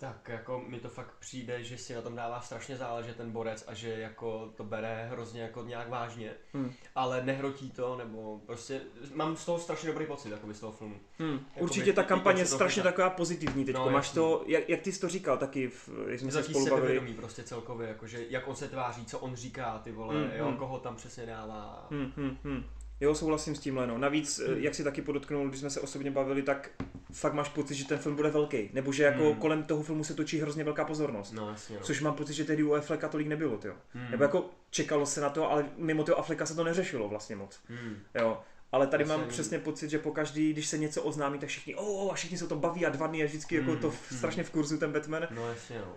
[0.00, 3.64] tak jako mi to fakt přijde, že si na tom dává strašně záležet ten borec
[3.66, 6.72] a že jako to bere hrozně jako nějak vážně, Hmm.
[6.94, 8.80] ale nehrotí to, nebo prostě
[9.14, 10.96] mám z toho strašně dobrý pocit, jako z toho filmu.
[11.18, 11.32] Hmm.
[11.32, 13.74] Jakoby Určitě ta kampaň je strašně taková pozitivní teď.
[13.74, 14.14] No, Máš jasný.
[14.14, 17.14] to, jak, jak, ty jsi to říkal taky, v, jak jsme se spolu bavili.
[17.14, 20.56] prostě celkově, jakože jak on se tváří, co on říká, ty vole, Hmm, jo, hmm.
[20.56, 21.86] koho tam přesně dává.
[21.90, 22.64] Hmm, hmm, hmm.
[23.00, 23.98] Jo, souhlasím s tímhle, no.
[23.98, 24.54] Navíc, Hmm.
[24.54, 24.64] hmm.
[24.64, 26.70] jak si taky podotknul, když jsme se osobně bavili, tak
[27.12, 28.70] fakt máš pocit, že ten film bude velký.
[28.72, 29.34] Nebo že jako Hmm.
[29.34, 31.32] kolem toho filmu se točí hrozně velká pozornost.
[31.32, 31.82] No jasně, no.
[31.82, 33.74] Což mám pocit, že tehdy u Afflecka tolik nebylo, tyjo.
[33.92, 34.10] Hmm.
[34.10, 37.60] Nebo jako čekalo se na to, ale mimo toho Afflecka se to neřešilo vlastně moc.
[37.68, 37.96] Hmm.
[38.14, 38.40] Jo.
[38.72, 41.74] Ale tady Jasně, mám přesně pocit, že po každý, když se něco oznámí, tak všichni,
[41.74, 43.80] oh, oh, a všichni se o tom baví a dva dny a vždycky jako Hmm,
[43.80, 44.18] to hmm.
[44.18, 45.26] strašně v kurzu ten Batman.
[45.30, 45.96] No jasně, no.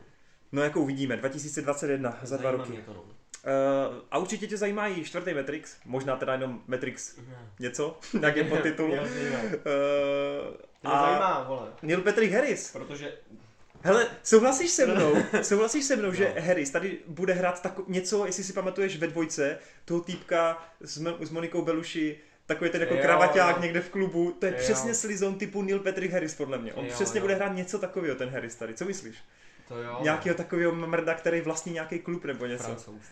[0.52, 2.80] No jako uvidíme, 2021, za dva roky.
[2.86, 3.04] To, no.
[3.46, 7.16] Uh, a určitě tě zajímá i čtvrtý Matrix, možná teda jenom Matrix
[7.60, 8.92] něco, nějaký podtitul.
[8.92, 9.38] Jasně, no.
[9.44, 11.68] Uh, a zajímá, vole.
[11.82, 12.72] Neil Patrick Harris.
[12.72, 13.14] Protože,
[13.86, 16.14] Hele, souhlasíš se mnou, souhlasíš se mnou, No.
[16.14, 21.02] že Harris tady bude hrát tako, něco, jestli si pamatuješ ve dvojce, toho týpka s,
[21.02, 23.62] Mo- s Monikou Belushi, takový ten jako Jo, kravaťák jo.
[23.62, 24.58] někde v klubu, to je Jo.
[24.62, 26.74] přesně slizon typu Neil Patrick Harris podle mě.
[26.74, 27.22] On Jo, přesně jo.
[27.22, 29.16] bude hrát něco takového, ten Harris tady, co myslíš?
[29.68, 30.00] To jo.
[30.02, 32.64] Nějakého takového mrda, který vlastní nějaký klub nebo něco.
[32.64, 33.04] Francouz,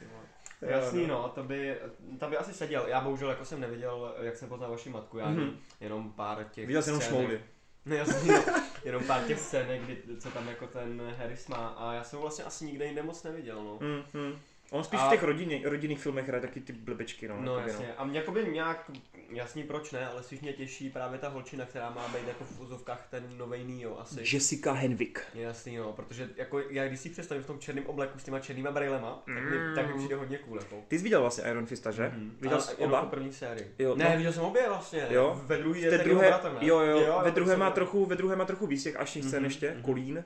[0.61, 1.13] Jasný, no.
[1.21, 1.77] no, to by,
[2.19, 2.85] to by asi seděl.
[2.87, 5.57] Já bohužel jako jsem neviděl, jak jsem poznal vaši matku, já Mhm.
[5.79, 7.41] jenom, pár těch Viděl jsi jenom šmouly.
[7.85, 8.43] No jasný, no,
[8.85, 12.21] jenom pár těch scének, kdy, co tam jako ten Harris má a já jsem ho
[12.21, 13.77] vlastně asi nikde jinde moc neviděl, no.
[13.81, 14.39] Mm, mm.
[14.71, 17.35] On spíš A- v těch rodinně, rodinných filmech hraje taky ty blbečky, no.
[17.41, 18.91] No jakoby, jasně, a mě jakoby nějak,
[19.29, 22.61] jasný proč ne, ale spíš mě těší právě ta holčina, která má být jako v
[22.61, 24.19] úzovkách ten novej Neo asi.
[24.35, 25.19] Jessica Henwick.
[25.33, 28.71] Jasný, no, protože jako já když si představím v tom černém obleku s těma černýma
[28.71, 29.75] brýlema, tak mi, Mm.
[29.75, 30.75] tak mi přijde hodně cool, jako.
[30.87, 32.11] Ty jsi viděl vlastně Iron Fista, že?
[32.15, 32.37] Mhm.
[32.41, 33.05] Viděl Ale jsi oba?
[33.05, 33.71] první sérii.
[33.79, 34.17] Jo, ne, no.
[34.17, 35.07] viděl jsem obě vlastně.
[35.09, 35.41] Jo.
[35.45, 36.67] Ve druhé V je druhé, jeho bratr, ne?
[36.67, 39.25] jo, jo, jo, ve to druhé má trochu, ve druhé má trochu víc těch akčních
[39.25, 39.81] scén Mhm, ještě, mhm.
[39.81, 40.23] kolín.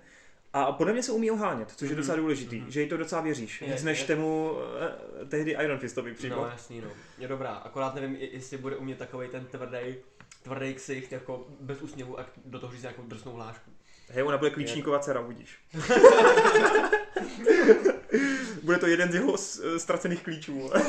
[0.57, 2.71] A podle mě se umí ohánět, což je Mhm, docela důležitý, mhm.
[2.71, 4.05] že jí to docela věříš, Je, víc než je.
[4.05, 4.57] tému
[5.21, 6.35] eh, tehdy Iron Fistovi přímo.
[6.35, 6.87] No jasný, no.
[7.17, 9.95] Je dobrá, akorát nevím, jestli bude umět takový ten tvrdý
[10.43, 13.71] tvrdý ksicht, jako bez úsměvu a do toho říct nějakou drsnou hlášku.
[14.09, 15.59] Hej, ona bude klíčníková dcera, uvidíš.
[18.63, 20.71] bude to jeden z jeho s- ztracených klíčů.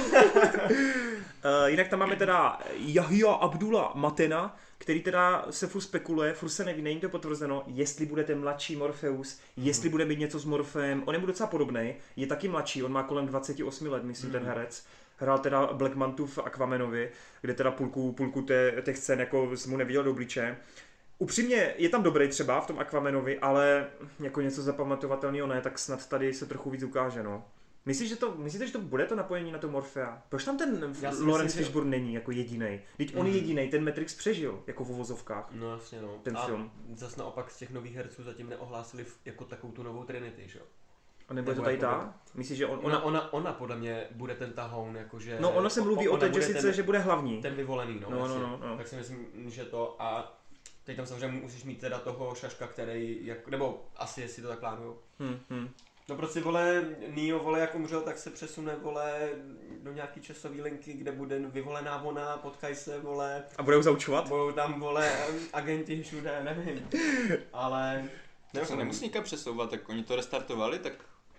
[1.45, 6.64] Eh, Jinak tam máme teda Yahya Abdullah Matena, který teda se furt spekuluje, furt se
[6.64, 11.03] neví, není to potvrzeno, jestli bude ten mladší Morpheus, jestli bude mít něco s Morfem.
[11.07, 14.45] On je mu docela podobný, je taky mladší, on má kolem 28 let, myslím, ten
[14.45, 14.87] herec.
[15.18, 17.11] Hrál teda Black Mantu v Aquamanovi,
[17.41, 20.57] kde teda půlku, půlku té, těch scén jako mu neviděl do obliče.
[21.18, 23.87] Upřímně, je tam dobrý třeba v tom Aquamanovi, ale
[24.20, 27.45] jako něco zapamatovatelného ne, tak snad tady se trochu víc ukáže, no.
[27.87, 30.22] Myslíš, že to, myslíte, že to bude to napojení na to Morfea?
[30.28, 32.80] Proč tam ten Já Lawrence Fishburne není jako jediný?
[32.97, 33.41] Teď on je Mhm.
[33.41, 35.49] jediný, ten Matrix přežil, jako v uvozovkách.
[35.53, 36.18] No jasně no.
[36.22, 36.70] Ten a film.
[36.95, 40.64] zas naopak z těch nových herců zatím neohlásili jako takovou tu novou Trinity, že jo?
[41.28, 42.14] A nebude to tady jako- ta?
[42.34, 45.39] Myslíš, že on, Ona, ona, ona, ona podle mě bude ten tahoun, jakože...
[45.41, 47.43] no ono se mluví o, ona té Jessice, ten, že bude hlavní.
[47.43, 48.41] ten vyvolený, no, No, no, jasně.
[48.43, 48.76] no, no.
[48.76, 50.39] Tak si myslím, že to a
[50.84, 54.59] teď tam samozřejmě musíš mít teda toho šaška, který, jak, nebo asi jestli to tak
[54.59, 54.99] plánujou.
[55.20, 55.68] Hm, hm.
[56.09, 59.29] No prostě vole, Neo vole jak umřel, tak se přesune vole
[59.83, 64.29] do nějaký časové linky, kde bude vyvolená ona, potkají se vole, A bude ho zaučovat?
[64.29, 65.13] budou tam vole
[65.53, 66.89] agenti všude, nevím.
[67.53, 68.05] Ale...
[68.53, 70.93] Tak se nemusí nikam přesouvat, tak oni to restartovali, tak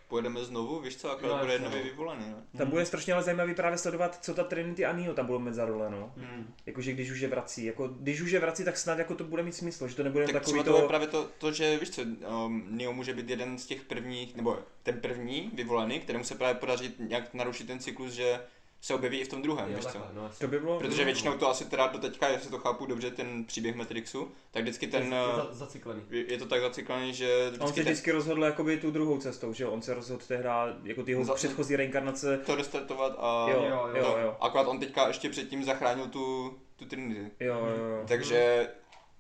[0.08, 2.44] pojedeme znovu, víš co, akorát No, bude jasně, nový no.
[2.58, 5.54] Tam bude strašně ale zajímavý právě sledovat, co ta Trinity a Neo tam budou mít
[5.54, 6.14] za role, no.
[6.18, 6.54] Hmm.
[6.66, 9.44] Jakože když už je vrací, jako když už je vrací, tak snad jako to bude
[9.44, 10.88] mít smysl, že to nebude Tak takový to je to...
[10.88, 14.60] právě to, to, že víš co, um, Neo může být jeden z těch prvních, nebo
[14.84, 18.40] ten první vyvolaný, kterému se právě podaří nějak narušit ten cyklus, že
[18.82, 19.92] se objeví i v tom druhém, Jo, víš co?
[19.92, 20.48] takhle, no jasně.
[20.48, 20.80] To by bylo...
[20.80, 24.64] Protože většinou to asi teda do teďka, jestli to chápu dobře, ten příběh Matrixu, tak
[24.64, 26.02] vždycky ten, je, uh, za- zacyklený.
[26.10, 28.92] je je to tak zacyklený, že A on se vždycky ten, vždycky rozhodl jakoby tu
[28.92, 29.68] druhou cestou, že?
[29.68, 32.38] On se rozhodl tehda, jako ty jeho Za- předchozí reinkarnace.
[32.46, 34.38] to restartovat a Jo, jo, jo, to, jo.
[34.42, 37.32] akorát on teďka ještě předtím zachránil tu, tu Trinity.
[37.40, 38.04] Jo, jo, jo.
[38.08, 38.70] Takže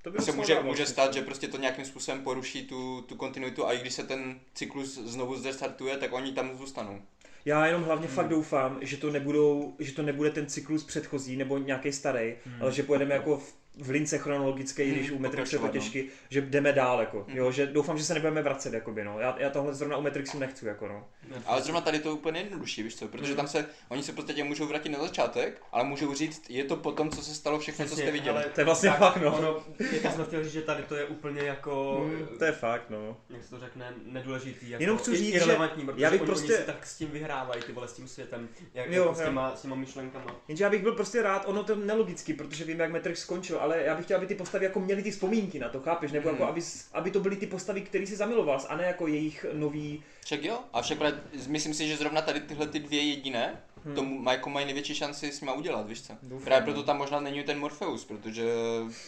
[0.02, 3.68] To by se může, může stát, že prostě to nějakým způsobem poruší tu, tu kontinuitu
[3.68, 7.02] a i když se ten cyklus znovu zrestartuje, tak oni tam zůstanou.
[7.48, 11.58] Já jenom hlavně fakt doufám, že to, nebudou, že to nebude ten cyklus předchozí nebo
[11.58, 15.56] nějaký starý, ale že pojedeme jako v, v lince chronologické, i když Hmm, u Matrixu
[15.56, 15.82] je to pokračovat, no.
[15.82, 19.20] těžky, že jdeme dál, jako, jo, že doufám, že se nebudeme vracet, jakoby, no.
[19.20, 21.08] Já, já tohle zrovna u Matrixu nechci, jako, no.
[21.46, 23.08] Ale zrovna tady to je úplně jednodušší, víš co?
[23.08, 26.64] Protože tam se, oni se v podstatě můžou vrátit na začátek, ale můžou říct, je
[26.64, 28.44] to po tom, co se stalo všechno, co jste viděli.
[28.56, 29.38] To je vlastně tak, fakt, no.
[29.38, 29.64] Ono,
[30.04, 33.18] já jsem chtěl říct, že tady to je úplně jako, Mm, to je fakt, no.
[33.30, 34.70] jak se to řekne, nedůležitý.
[34.70, 35.58] Jako Jenom chci říct, že
[35.98, 38.50] já bych oni, prostě- oni si tak s tím vyhrávají, ty vole, s tím světem,
[38.74, 40.36] jak, Jo, jako s, těma, s těma myšlenkama.
[40.48, 43.84] Jenže já bych byl prostě rád, ono to nelogicky, protože vím, jak Matrix skončil, ale
[43.84, 46.12] já bych chtěl, aby ty postavy jako měly ty vzpomínky na to, chápeš?
[46.12, 46.52] Nebo jako, Hmm.
[46.52, 46.62] aby,
[46.94, 50.04] aby to byly ty postavy, které si zamiloval, a ne jako jejich nový...
[50.26, 53.96] Však jo, a však právě, myslím si, že zrovna tady tyhle ty dvě jediné, Hmm.
[53.96, 56.14] to má, jako mají největší šanci s nima udělat, víš co?
[56.24, 56.74] Doufám, Právě no.
[56.74, 58.44] proto tam možná není ten Morpheus, protože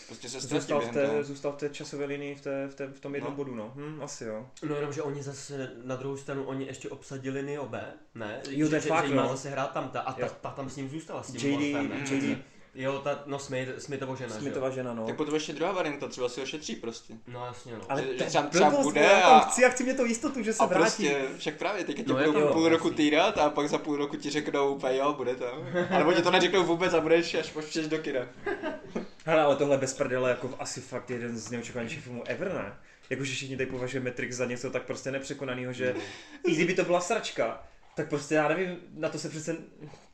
[0.07, 1.23] prostě se ztratí Zůstal v, té, toho.
[1.23, 3.37] zůstal v té časové linii, v, té, v, té, v tom jednom No.
[3.37, 3.71] bodu, no.
[3.75, 4.45] Hm, asi jo.
[4.69, 7.83] No jenom, že oni zase na druhou stranu, oni ještě obsadili Niobe,
[8.15, 8.41] ne?
[8.49, 9.27] Jo, to je že, fakt, že, no.
[9.27, 10.31] zase hrát tam ta, a ta, Jo.
[10.41, 12.15] ta, tam s ním zůstala, s tím JD, Morfem, ne?
[12.17, 12.37] JD,
[12.75, 14.71] Jo, ta, no Smith, Smithovo žena, že jo?
[14.71, 15.05] Žena, no.
[15.05, 17.13] Tak potom ještě druhá varianta, třeba si ho šetří prostě.
[17.27, 17.81] No jasně, no.
[17.89, 20.05] Ale že- že to- třeba- třeba bude já tam a- chci, já chci mě to
[20.05, 20.81] jistotu, že se A vrátí.
[20.83, 23.77] prostě, však právě, teď tě No, budou jako půl jo, roku týrat a pak za
[23.77, 25.67] půl roku ti řeknou úplně jo, bude tam.
[25.89, 28.21] Alebo ti to neřeknou vůbec a budeš až poštěš do kina.
[29.25, 32.73] Hele, ale tohle bez prdele jako asi fakt jeden z neočekávanějších filmů ever, ne?
[33.09, 35.95] Jakože všichni tady považují Matrix za něco tak prostě nepřekonaného, že
[36.47, 37.63] i kdyby to byla sračka,
[37.95, 39.55] tak prostě já nevím, na to se přece,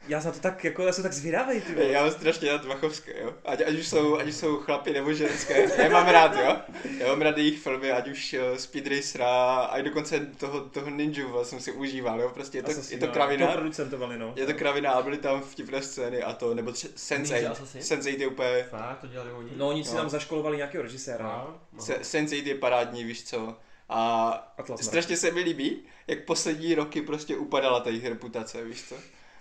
[0.08, 1.88] já jsem to tak, jako, já jsem tak zvědavej, ty vole.
[1.88, 3.34] Já mám strašně rád Vachovské, jo.
[3.46, 6.58] Ať, ať, už jsou, ať už jsou chlapi nebo ženské, já je mám rád, jo.
[7.00, 10.90] Já mám rád jejich filmy, ať už uh, Speed Racera, a i dokonce toho, toho
[10.90, 12.32] Ninju jsem si užíval, jo.
[12.34, 13.08] Prostě je to, je Assassina.
[13.08, 13.48] to kravina.
[13.48, 14.34] To producentovali, no.
[14.36, 17.34] Je to kravina a byly tam vtipné scény a to, nebo tře- Sense8.
[17.36, 17.82] Ninja Assassin?
[17.82, 19.50] Sense8 je úplně, Fakt, to dělali oni?
[19.56, 19.98] No, oni si No.
[20.02, 21.24] tam zaškolovali nějakého režiséra.
[21.26, 21.60] no.
[21.74, 21.82] no.
[21.84, 23.56] Se- Sense8 je parádní, víš co.
[23.90, 24.84] A Atlas Mrak.
[24.84, 28.96] strašně se mi líbí, jak poslední roky prostě upadala ta jejich reputace, víš co.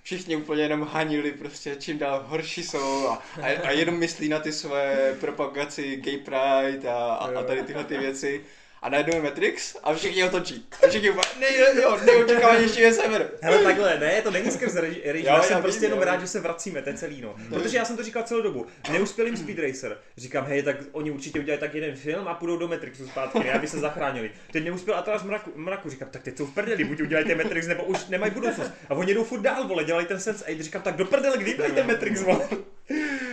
[0.04, 4.38] Všichni úplně jenom hanili, prostě čím dál horší jsou a, a, a jenom myslí na
[4.40, 8.44] ty své propagaci gay pride a, a, a tady tyhle ty věci.
[8.84, 10.66] A najednou je Matrix a všichni otočí.
[10.84, 13.30] A všichni úplně, nej, jo, neočekávanější věc ever.
[13.42, 15.98] Hele, takhle, ne, to není skrz reži- režim, Jo, já jsem já prostě vím, jenom
[15.98, 16.04] jo.
[16.04, 17.34] rád, že se vracíme, to je celý, no.
[17.48, 21.10] Protože já jsem to říkal celou dobu, neuspěl jim Speed Racer, říkám, hej, tak oni
[21.10, 24.30] určitě udělají tak jeden film a půjdou do Matrixu zpátky, aby se zachránili.
[24.52, 27.66] Teď neuspěl Atlas mraku, mraku, říkám, tak teď jsou v prdeli, buď udělají ten Matrix,
[27.66, 28.70] nebo už nemají budoucnost.
[28.88, 31.52] A oni jdou furt dál, vole, dělají ten Sense 8, říkám, tak do prdele, kdy
[31.54, 32.48] udělají ten Matrix, vole.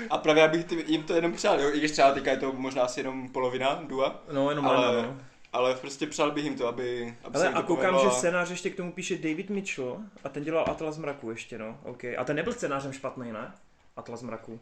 [0.10, 2.38] A právě já bych ty- jim to jenom přál, jo, i když třeba teďka je
[2.38, 5.02] to možná asi jenom polovina dua, No, jenom Ale- ale...
[5.02, 5.18] no.
[5.54, 8.12] Ale prostě přál bych jim to, aby, aby Ale se jim a to koukám, povedlo
[8.12, 11.80] že scénář ještě k tomu píše David Mitchell a ten dělal Atlas mraku ještě, no,
[11.84, 12.04] OK.
[12.04, 13.54] A ten nebyl scénářem špatný, ne?
[13.96, 14.60] Atlas mraku.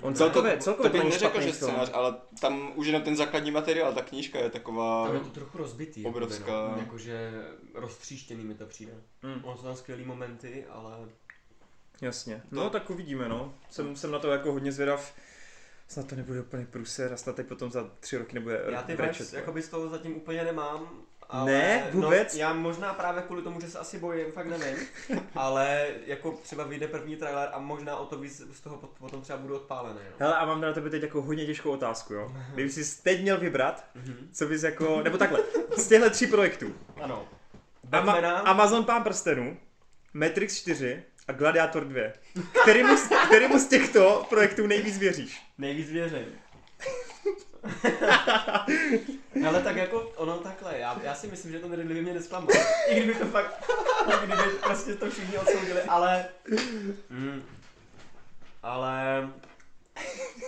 [0.00, 2.86] On ne, celkově, to, celkově to bych byl neřekl, špatný že scénář, ale tam už
[2.86, 5.06] jenom ten základní materiál, ta knížka je taková...
[5.06, 6.04] Tam je to trochu rozbitý.
[6.04, 6.52] Obrovská.
[6.52, 6.78] Jakoby, no.
[6.78, 7.32] Jakože
[7.74, 8.92] roztříštěný mi to přijde.
[9.22, 9.44] Mm.
[9.44, 11.08] Ono jsou tam skvělý momenty, ale...
[12.00, 12.42] Jasně.
[12.50, 13.54] No tak uvidíme, no.
[13.70, 15.14] Jsem, jsem na to jako hodně zvědav.
[15.88, 18.96] Snad to nebude úplně průser a snad teď potom za tři roky nebude Já ty
[18.96, 20.88] vibes jakoby z toho zatím úplně nemám.
[21.28, 21.88] Ale, Ne?
[21.92, 22.34] Vůbec?
[22.34, 24.76] No, já možná právě kvůli tomu, že se asi bojím, fakt nevím.
[25.34, 29.22] ale jako třeba vyjde první trailer a možná o to víc z toho pot- potom
[29.22, 29.98] třeba budu odpálený.
[30.10, 30.16] No.
[30.18, 32.32] Hele, a mám na tebe teď jako hodně těžkou otázku, jo.
[32.54, 34.28] Kdyby jsi teď měl vybrat, Mhm.
[34.32, 35.40] co bys jako, nebo takhle,
[35.76, 36.74] z těchto tří projektů.
[37.02, 37.28] Ano.
[37.90, 39.56] Ama- Amazon Pán prstenů,
[40.14, 41.02] Matrix 4
[41.32, 42.02] a Gladiator 2.
[42.62, 45.42] Kterýmu, z- kterýmu z těchto projektů nejvíc věříš?
[45.58, 46.26] nejvíc věřím.
[49.48, 52.48] Ale tak jako ono takhle, já, já si myslím, že ten Ridley mě nesklamal.
[52.88, 53.64] I kdyby to fakt,
[54.22, 56.24] i kdyby prostě to všichni odsoudili, ale...
[57.10, 57.42] Mm,
[58.62, 59.28] ale...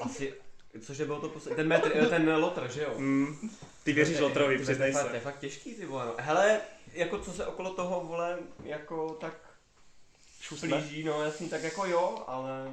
[0.02, 0.34] Asi,
[0.80, 2.94] cože bylo to poslední, ten, metr, eh, ten Lotr, že jo?
[2.96, 3.50] Mm,
[3.84, 5.20] ty věříš To je- Lotrovi, to je přiznej To je se.
[5.20, 6.06] fakt těžký, ty vole.
[6.06, 6.14] no.
[6.18, 6.60] Hele,
[6.92, 9.34] jako co se okolo toho, vole, jako tak
[10.60, 12.72] blíží, no jasně, tak jako jo, ale...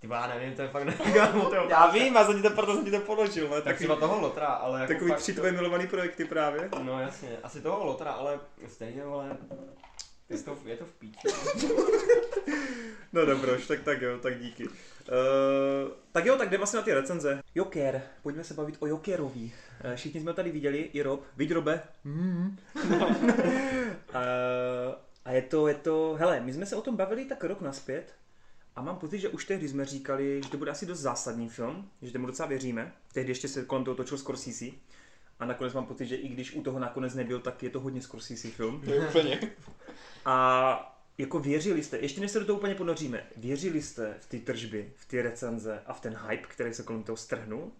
[0.00, 1.68] Ty já nevím, to je fakt neříkám o toho.
[1.68, 4.20] Já vím, a za ní to, proto jsem ti to položil, ale Tak třeba toho
[4.20, 6.68] Lotra, ale jako takový fakt, tři tvoje milovaný projekty právě.
[6.82, 9.36] No jasně, asi toho Lotra, ale stejně, vole,
[10.28, 11.28] je to, je to v píči.
[13.12, 14.64] No dobroš, tak tak jo, tak díky.
[14.68, 14.72] Uh,
[16.12, 17.42] tak jo, tak jdeme asi na ty recenze.
[17.54, 19.52] Joker, pojďme se bavit o Jokerovi.
[19.84, 21.20] Uh, všichni jsme ho tady viděli, i Rob.
[21.36, 21.82] Vidí Robe?
[22.04, 22.56] Mm.
[22.74, 22.94] uh,
[25.24, 28.14] a je to, je to, hele, my jsme se o tom bavili tak rok naspět
[28.76, 31.90] a mám pocit, že už tehdy jsme říkali, že to bude asi dost zásadní film,
[32.02, 32.92] že tomu docela věříme.
[33.12, 34.64] Tehdy ještě se kolem toho točil Scorsese.
[35.38, 38.02] A nakonec mám pocit, že i když u toho nakonec nebyl, tak je to hodně
[38.02, 38.80] Scorsese film.
[38.80, 39.40] To je úplně...
[40.24, 44.40] A jako věřili jste, ještě než se do toho úplně ponoříme, věřili jste v ty
[44.40, 47.72] tržby, v ty recenze a v ten hype, který se kolem toho strhnul?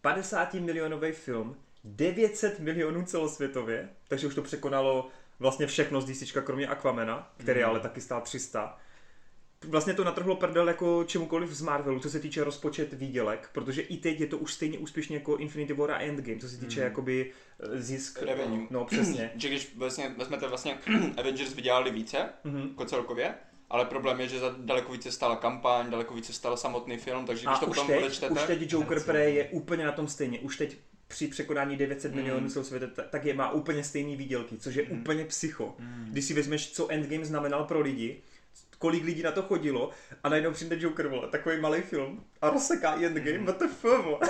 [0.00, 5.08] 50 milionový film, 900 milionů celosvětově, takže už to překonalo
[5.38, 7.68] vlastně všechno z DC, kromě Aquamena, který Mhm.
[7.70, 8.78] ale taky stál 300.
[9.68, 13.96] Vlastně to natrhlo prdel jako čemukoliv z Marvelu, co se týče rozpočet výdělek, protože i
[13.96, 16.84] teď je to už stejně úspěšně jako Infinity War a Endgame, co se týče Mhm.
[16.88, 18.22] jakoby eh, zisk.
[18.22, 18.66] Revenue.
[18.70, 19.30] No přesně.
[19.36, 20.78] že když vlastně vezmete vlastně
[21.18, 22.68] Avengers vydělali více, Mhm.
[22.68, 23.34] jako celkově,
[23.70, 27.46] ale problém je, že za daleko více stála kampaň, daleko více stál samotný film, takže
[27.46, 30.08] když A to už potom teď, odečtete, už teď Joker Prey je úplně na tom
[30.08, 30.38] stejně.
[30.40, 30.76] Už teď
[31.08, 32.16] při překonání 900 Mm.
[32.18, 35.00] milionů celosvěta, ta- tak je má úplně stejný výdělky, což je Mm.
[35.00, 35.74] úplně psycho.
[35.78, 36.06] Mm.
[36.10, 38.16] Když si vezmeš, co Endgame znamenal pro lidi,
[38.78, 39.90] kolik lidí na to chodilo
[40.24, 43.46] a najednou přijde Joker, vole, takový malý film a rozseká i Endgame, Mm.
[43.46, 44.18] what the fuck, vole.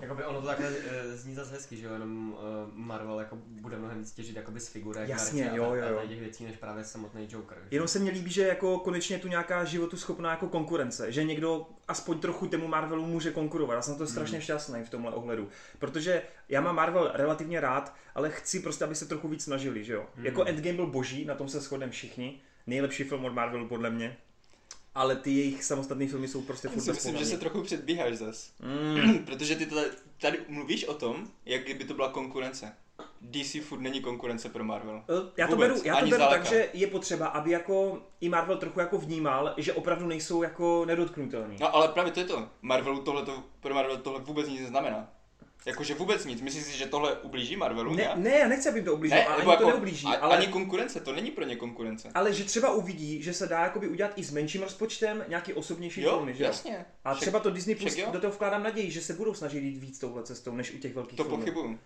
[0.00, 3.76] Jakoby ono to takhle e, zní zase hezky, že jo, jenom e, Marvel jako bude
[3.76, 6.00] mnohem víc těžit jakoby z figurek, Jasně, jo, a, jo, jo.
[6.08, 7.58] těch věcí, než právě samotný Joker.
[7.62, 7.68] že?
[7.70, 11.66] Jenom se mně líbí, že jako konečně tu nějaká životu schopná jako konkurence, že někdo
[11.88, 13.74] aspoň trochu tomu Marvelu může konkurovat.
[13.76, 15.48] Já jsem na to strašně šťastný v tomhle ohledu,
[15.78, 19.92] protože já mám Marvel relativně rád, ale chci prostě, aby se trochu víc snažili, že
[19.92, 20.06] jo.
[20.16, 20.26] Hmm.
[20.26, 24.16] Jako Endgame byl boží, na tom se shodneme všichni, nejlepší film od Marvelu podle mě,
[24.94, 27.30] ale ty jejich samostatné filmy jsou prostě furt si myslím, že bezpodobný.
[27.30, 28.52] se trochu předbíháš zas.
[28.62, 29.18] Mm.
[29.26, 29.86] Protože ty tady,
[30.20, 32.72] tady mluvíš o tom, jak kdyby to byla konkurence.
[33.20, 35.02] DC furt není konkurence pro Marvel.
[35.08, 38.28] Eh, Já to Vůbec, beru, já to beru tak, že je potřeba, aby jako i
[38.28, 41.56] Marvel trochu jako vnímal, že opravdu nejsou jako nedotknutelní.
[41.60, 42.48] No ale právě to je to.
[42.62, 45.08] Marvelu tohle to, pro Marvel tohle vůbec nic neznamená.
[45.66, 46.40] Jakože vůbec nic.
[46.40, 47.94] Myslíš si, že tohle ublíží Marvelu?
[47.94, 50.06] Ne, ne, já nechci, aby jim to ublížilo, ne a ani nebo to jako, neublíží,
[50.06, 50.36] a, ale...
[50.36, 52.10] Ani konkurence, to není pro ně konkurence.
[52.14, 56.00] Ale že třeba uvidí, že se dá jakoby udělat i s menším rozpočtem nějaký osobnější
[56.02, 56.84] Jo, filmy, že jasně.
[57.04, 59.78] A Však třeba to Disney Plus, do toho vkládám naději, že se budou snažit jít
[59.78, 61.38] víc touhle cestou, než u těch velkých To filmů.
[61.38, 61.78] pochybuju.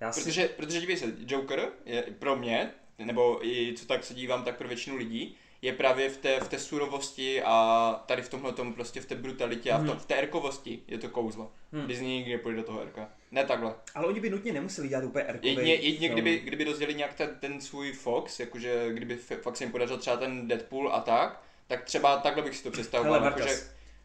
[0.00, 0.20] Já si...
[0.20, 4.56] Protože, protože dívej se, Joker je pro mě, nebo i co tak se dívám, tak
[4.58, 8.74] pro většinu lidí, je právě v té, v té surovosti a tady v tomhle tom
[8.74, 9.98] prostě v té brutalitě a v, tom, Mhm.
[9.98, 11.52] v té erkovosti je to kouzlo.
[11.72, 11.86] Hmm.
[11.86, 13.10] Disney nikdy nepůjde do toho erka.
[13.30, 13.74] Ne takhle.
[13.94, 17.36] Ale oni by nutně nemuseli dělat úplně erkovej Jedině, jedině kdyby, kdyby rozdělili nějak ten,
[17.40, 21.42] ten svůj Fox, jakože kdyby f- fakt se jim podařil třeba ten Deadpool a tak,
[21.66, 23.20] tak třeba takhle bych si to představoval.
[23.20, 23.60] Hele, jakože,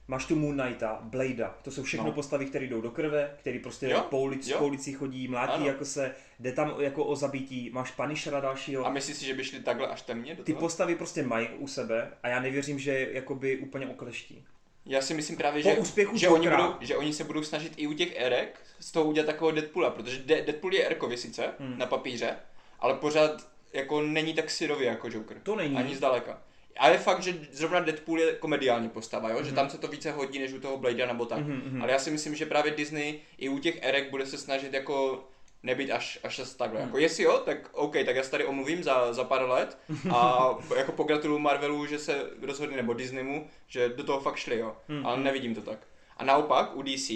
[0.08, 2.12] máš tu Moon Knighta, Bladea, to jsou všechno No.
[2.12, 4.58] postavy, které jdou do krve, který prostě Jo, po, ulici, jo.
[4.58, 5.66] po ulici chodí, mlátí, Ano.
[5.66, 8.86] jako se, jde tam jako o zabití, máš Punishera dalšího.
[8.86, 10.60] a myslíš si, že by šli takhle až temně do Ty toho?
[10.62, 14.44] postavy prostě mají u sebe a já nevěřím, že jakoby úplně okleští.
[14.86, 17.74] Já si myslím právě, Po že, úspěchu že, oni budou, že oni se budou snažit
[17.78, 21.50] i u těch erek z toho udělat takového Deadpoola, protože De- Deadpool je erkově sice
[21.60, 21.78] Hmm.
[21.78, 22.36] na papíře,
[22.80, 25.38] ale pořád jako není tak syrový jako Joker.
[25.44, 25.78] To není.
[25.78, 26.42] Ani zdaleka.
[26.80, 29.38] A je fakt, že zrovna Deadpool je komediální postava, jo?
[29.38, 29.56] že Mhm.
[29.56, 31.40] tam se to více hodí než u toho Bladea nebo tak.
[31.40, 31.82] Mhm, mhm.
[31.82, 35.24] Ale já si myslím, že právě Disney i u těch erek bude se snažit jako
[35.64, 36.82] nebýt až, až zase takhle.
[36.82, 39.78] Jako jestli jo, tak OK, tak já se tady omluvím za, za pár let
[40.14, 44.78] a jako pogratuluju Marvelu, že se rozhodli, nebo Disneymu, že do toho fakt šli, jo.
[44.88, 45.06] Hmm.
[45.06, 45.80] Ale nevidím to tak.
[46.18, 47.12] A naopak u DC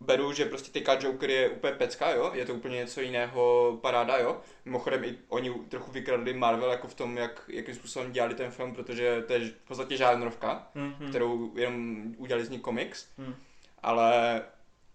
[0.00, 4.16] beru, že prostě teďka Joker je úplně pecka, jo, je to úplně něco jiného paráda,
[4.18, 4.40] jo.
[4.64, 8.74] Mimochodem i oni trochu vykradli Marvel jako v tom, jak, jakým způsobem dělali ten film,
[8.74, 11.08] protože to je v podstatě žánrovka, Hmm, hmm.
[11.08, 13.34] kterou jenom udělali z ní komiks, Hmm.
[13.82, 14.42] ale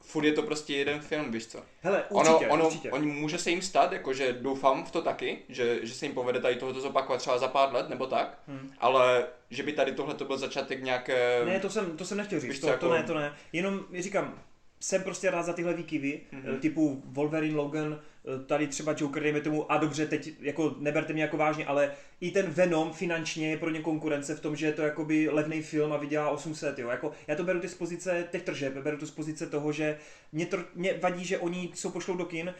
[0.05, 1.59] furt je to prostě jeden film, víš co.
[1.81, 2.91] Hele, určitě, ono, ono, určitě.
[2.91, 6.39] oni může se jim stát, jakože doufám v to taky, že, že se jim povede
[6.39, 8.71] tady tohoto zopakovat třeba za pár let nebo tak, Hmm.
[8.79, 11.41] ale že by tady tohle to byl začátek nějaké...
[11.45, 13.33] Ne, to jsem, to jsem nechtěl říct, to, co, to jako- ne, to ne.
[13.53, 14.39] Jenom říkám,
[14.79, 16.41] jsem prostě rád za tyhle výkyvy, Mhm.
[16.41, 16.59] mm-hmm.
[16.59, 17.99] typu Wolverine, Logan,
[18.45, 22.31] tady třeba Joker, dejme tomu, a dobře, teď jako neberte mě jako vážně, ale i
[22.31, 25.93] ten Venom finančně je pro ně konkurence v tom, že je to jakoby levný film
[25.93, 26.89] a vydělá 800, jo.
[26.89, 29.97] Jako, já to beru ty z pozice těch tržeb, beru to z pozice toho, že
[30.31, 32.53] mě, to, mě vadí, že oni co pošlou do kin,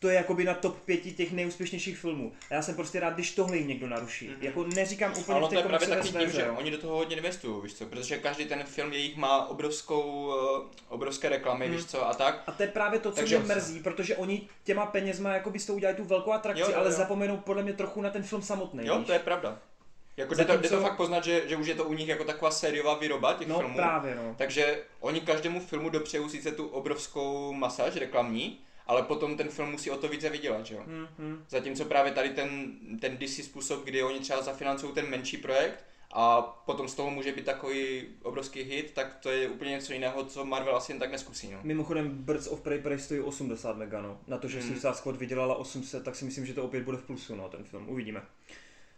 [0.00, 2.32] to je jakoby na top pěti těch nejúspěšnějších filmů.
[2.50, 4.28] A já jsem prostě rád, když tohle jim někdo naruší.
[4.28, 4.36] Mhm.
[4.36, 4.44] Mm-hmm.
[4.44, 6.96] Jako neříkám úplně Ale v to je právě komiksové taky tím, že oni do toho
[6.96, 10.34] hodně investují, víš co, protože každý ten film jejich má obrovskou,
[10.66, 11.76] eh, obrovské reklamy, Hmm.
[11.76, 12.42] víš co, a tak.
[12.46, 15.66] A to je právě to, co Takže- mě mrzí, protože oni těma penězma jakoby s
[15.66, 16.92] tou udělají tu velkou atrakci, Jo, jo, ale jo.
[16.96, 18.86] zapomenou podle mě trochu na ten film samotný.
[18.86, 19.06] Jo, víš?
[19.06, 19.58] to je pravda.
[20.16, 22.24] Jako jde to, jde to fakt poznat, že, že už je to u nich jako
[22.24, 23.74] taková sériová výroba těch No filmů.
[23.76, 24.34] právě, no.
[24.38, 29.90] Takže oni každému filmu dopřejou sice tu obrovskou masáž reklamní, ale potom ten film musí
[29.90, 30.82] o to více vydělat, že jo?
[30.86, 31.44] Hm, hm.
[31.48, 32.70] Zatímco právě tady ten,
[33.00, 37.32] ten DC způsob, kdy oni třeba zafinancují ten menší projekt a potom z toho může
[37.32, 41.10] být takový obrovský hit, tak to je úplně něco jiného, co Marvel asi jen tak
[41.10, 41.58] neskusí, no.
[41.62, 44.20] Mimochodem Birds of Prey Prey stojí 80 mega, no.
[44.26, 44.68] Na to, že Hmm.
[44.68, 47.64] Suicide Squad vydělala 800, tak si myslím, že to opět bude v plusu, no, ten
[47.64, 47.88] film.
[47.88, 48.22] Uvidíme.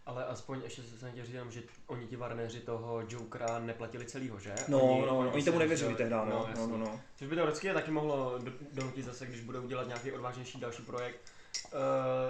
[0.05, 4.55] Ale aspoň ještě se říct, jenom, že oni ti Warneri toho Jokera neplatili celýho, že?
[4.67, 6.67] No, oni, no, oni, si tomu nevěřili tehdy, no, no, jasně.
[6.67, 7.01] no, no.
[7.15, 11.19] Což by teoreticky taky mohlo do- donutit zase, když budou dělat nějaký odvážnější další projekt,
[11.73, 11.79] uh,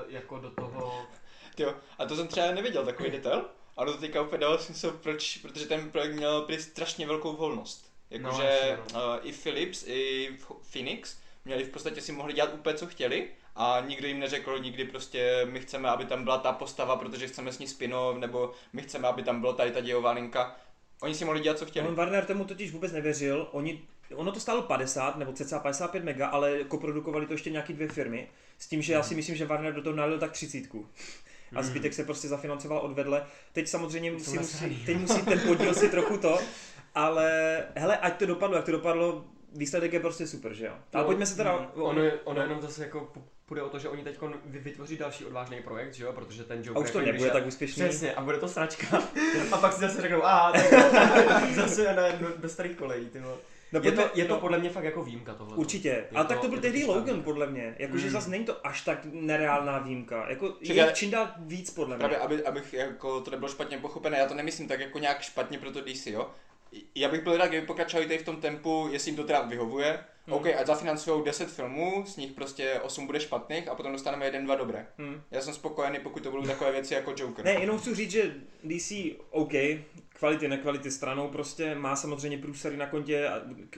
[0.08, 1.06] jako do toho...
[1.58, 3.46] Jo, a to jsem třeba nevěděl, takový detail.
[3.78, 7.94] Ale to teďka úplně dalo smysl, proč, protože ten projekt měl prý strašně velkou volnost.
[8.20, 10.30] No, Jakože no, uh, i Philips, i
[10.72, 14.86] Phoenix měli v podstatě si mohli dělat úplně co chtěli a nikdo jim neřekl nikdy
[14.86, 18.82] prostě my chceme, aby tam byla ta postava, protože chceme s ní spin-off, nebo my
[18.82, 20.56] chceme, aby tam byla tady ta dějová linka.
[21.02, 21.88] Oni si mohli dělat co chtěli.
[21.88, 23.48] On Warner tomu totiž vůbec nevěřil.
[23.52, 23.82] Oni,
[24.16, 28.28] ono to stálo 50 nebo cca 55 mega, ale koprodukovali to ještě nějaký dvě firmy.
[28.58, 30.88] S tím, že já si myslím, že Warner do toho nalil tak třicítku.
[31.56, 31.64] A Mhm.
[31.64, 33.26] zbytek se prostě zafinancoval odvedle.
[33.52, 36.40] Teď samozřejmě musí, musí, teď musí ten podíl si trochu to,
[36.96, 39.26] ale hele, ať to dopadlo, jak to dopadlo,
[39.56, 40.74] výsledek je prostě super, že jo?
[40.94, 41.58] Ale No, pojďme se teda...
[41.76, 43.12] mm, Ono, je, ono jenom zase jako
[43.46, 46.78] půjde o to, že oni teď vytvoří další odvážný projekt, že jo, protože ten Joker...
[46.78, 47.84] A už to jako nebude tak úspěšný.
[47.90, 49.04] Přesně, a bude to sračka.
[49.52, 53.20] a pak si zase řeknou, aha, tak zase na, do, do starých kolejí, ty.
[53.20, 53.38] No,
[53.84, 55.58] je, to, je to no, podle mě fakt jako výjimka tohle.
[55.58, 56.06] Určitě.
[56.16, 57.24] A Je tak to to- byl to tehdy Logan, výjimka.
[57.24, 57.76] podle mě.
[57.80, 58.12] Jakože Mm.
[58.12, 60.30] zase není to až tak nereálná výjimka.
[60.30, 62.00] Jako Čekaj, je čím dál víc, podle mě.
[62.00, 65.58] Právě, aby, abych jako to nebylo špatně pochopené, já to nemyslím tak jako nějak špatně
[65.58, 66.30] pro to DC, jo.
[66.96, 69.88] Já bych byl rád, kdyby pokračovali tady v tom tempu, jestli jim to teda vyhovuje.
[69.92, 70.00] Hmm.
[70.28, 70.36] Hmm.
[70.36, 74.46] OK, ať zafinancují 10 filmů, z nich prostě 8 bude špatných a potom dostaneme jeden,
[74.46, 74.88] dva dobré.
[74.98, 75.22] Hmm.
[75.32, 77.46] Já jsem spokojený, pokud to budou takové věci jako Joker.
[77.46, 78.92] Ne, jenom chci říct, že DC,
[79.30, 79.52] OK,
[80.10, 83.30] kvality, nekvality stranou, prostě má samozřejmě průsery na kontě,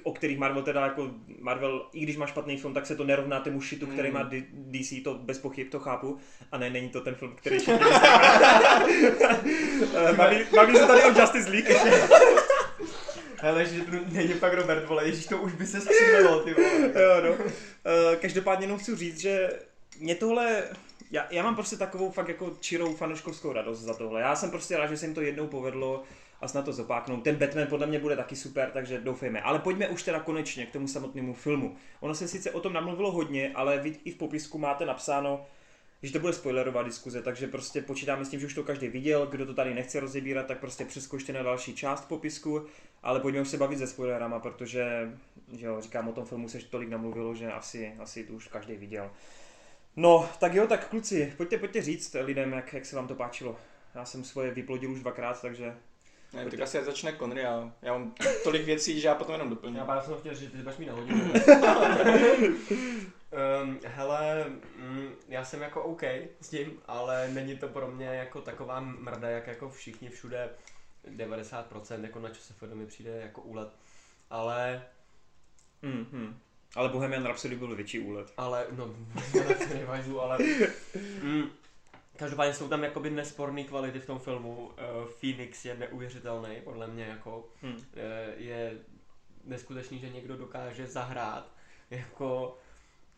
[0.03, 3.39] o kterých Marvel teda jako Marvel, i když má špatný film, tak se to nerovná
[3.39, 4.13] tomu shitu, který Mm.
[4.13, 6.17] má D- DC, to bez pochyb, to chápu.
[6.51, 7.79] A ne, není to ten film, který všichni
[10.09, 11.67] Eh, baví, baví se tady o Justice League.
[13.41, 16.69] Hele, že tu není pak Robert, vole, ježíš, to už by se střílelo, ty vole.
[16.81, 17.45] jo, no.
[17.85, 19.49] Eh, Každopádně jenom chci říct, že
[19.99, 20.63] mě tohle,
[21.11, 24.21] já, já mám prostě takovou fakt jako čirou fanouškovskou radost za tohle.
[24.21, 26.03] Já jsem prostě rád, že se jim to jednou povedlo
[26.41, 27.21] a snad to zopáknou.
[27.21, 29.41] Ten Batman podle mě bude taky super, takže doufejme.
[29.41, 31.75] Ale pojďme už teda konečně k tomu samotnému filmu.
[31.99, 35.45] Ono se sice o tom namluvilo hodně, ale vy i v popisku máte napsáno,
[36.05, 39.27] že to bude spoilerová diskuze, takže prostě počítáme s tím, že už to každý viděl,
[39.27, 42.65] kdo to tady nechce rozebírat, tak prostě přeskočte na další část popisku,
[43.03, 45.11] ale pojďme už se bavit se spoilerama, protože,
[45.51, 48.75] že jo, říkám, o tom filmu se tolik namluvilo, že asi, asi to už každý
[48.75, 49.11] viděl.
[49.95, 53.57] No, tak jo, tak kluci, pojďte, pojďte říct lidem, jak, jak se vám to páčilo.
[53.95, 55.75] Já jsem svoje vyplodil už dvakrát, takže
[56.33, 59.77] Ne, tak asi začne Conry, já, já mám tolik věcí, že já potom jenom doplním.
[59.77, 61.33] Já právě jsem chtěl říct, že ty budeš mít na hodinu.
[63.63, 66.03] um, hele, mm, já jsem jako OK
[66.41, 70.49] s tím, ale není to pro mě jako taková mrda, jak jako všichni všude
[71.17, 73.69] 90%, jako na se mi přijde jako úlet.
[74.29, 74.85] Ale,
[75.81, 76.39] mm, mm.
[76.75, 78.33] Ale Bohemian Rhapsody byl větší úlet.
[78.37, 78.95] ale, no,
[79.73, 80.37] nevadí, ale,
[81.21, 81.49] mm,
[82.17, 84.55] Každopádně jsou tam jakoby nesporné kvality v tom filmu.
[84.55, 84.73] Uh,
[85.19, 87.73] Phoenix je neuvěřitelný, podle mě jako Hmm.
[87.73, 87.81] uh,
[88.37, 88.77] je
[89.43, 91.51] neskutečný, že někdo dokáže zahrát
[91.89, 92.57] jako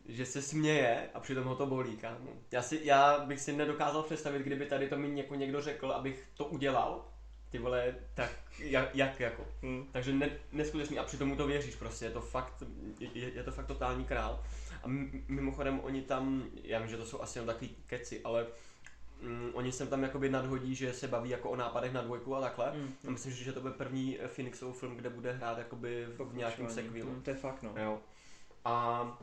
[0.08, 2.30] že se směje a přitom ho to bolí, kámo.
[2.52, 6.28] Já, si, já bych si nedokázal představit, kdyby tady to mi jako někdo řekl, abych
[6.34, 7.06] to udělal.
[7.50, 9.46] Ty vole, tak jak, jak jako.
[9.64, 9.90] Hm.
[9.92, 12.64] Takže ne, neskutečný a přitom mu to věříš prostě, je to fakt,
[13.00, 14.44] je, je to fakt totální král.
[14.84, 14.88] A
[15.28, 18.46] mimochodem oni tam, já vím, že to jsou asi jenom takový keci, ale
[19.22, 22.42] mm, oni se tam jakoby nadhodí, že se baví jako o nápadech na dvojku a
[22.42, 22.72] takhle.
[22.76, 22.94] Hm.
[23.08, 26.36] A myslím, že to bude první eh, Phoenixův film, kde bude hrát jakoby v, v
[26.36, 27.12] nějakém sequilu.
[27.12, 27.74] Hm, To je fakt, no.
[27.76, 28.00] Jo.
[28.66, 29.18] A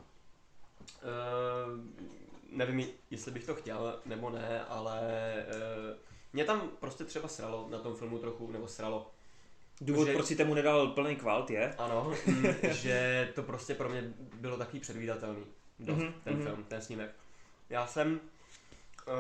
[2.51, 5.01] nevím, jestli bych to chtěl nebo ne, ale
[5.91, 5.97] uh,
[6.33, 9.11] mě tam prostě třeba sralo na tom filmu trochu, nebo sralo,
[9.81, 13.89] Důvod, Že- proč si tomu nedal plný kvalt je, ano, mm, že to prostě pro
[13.89, 15.45] mě bylo takový předvídatelný,
[15.79, 16.43] dost, Mhm, ten mhm.
[16.43, 17.11] film, ten snímek.
[17.71, 18.21] Já jsem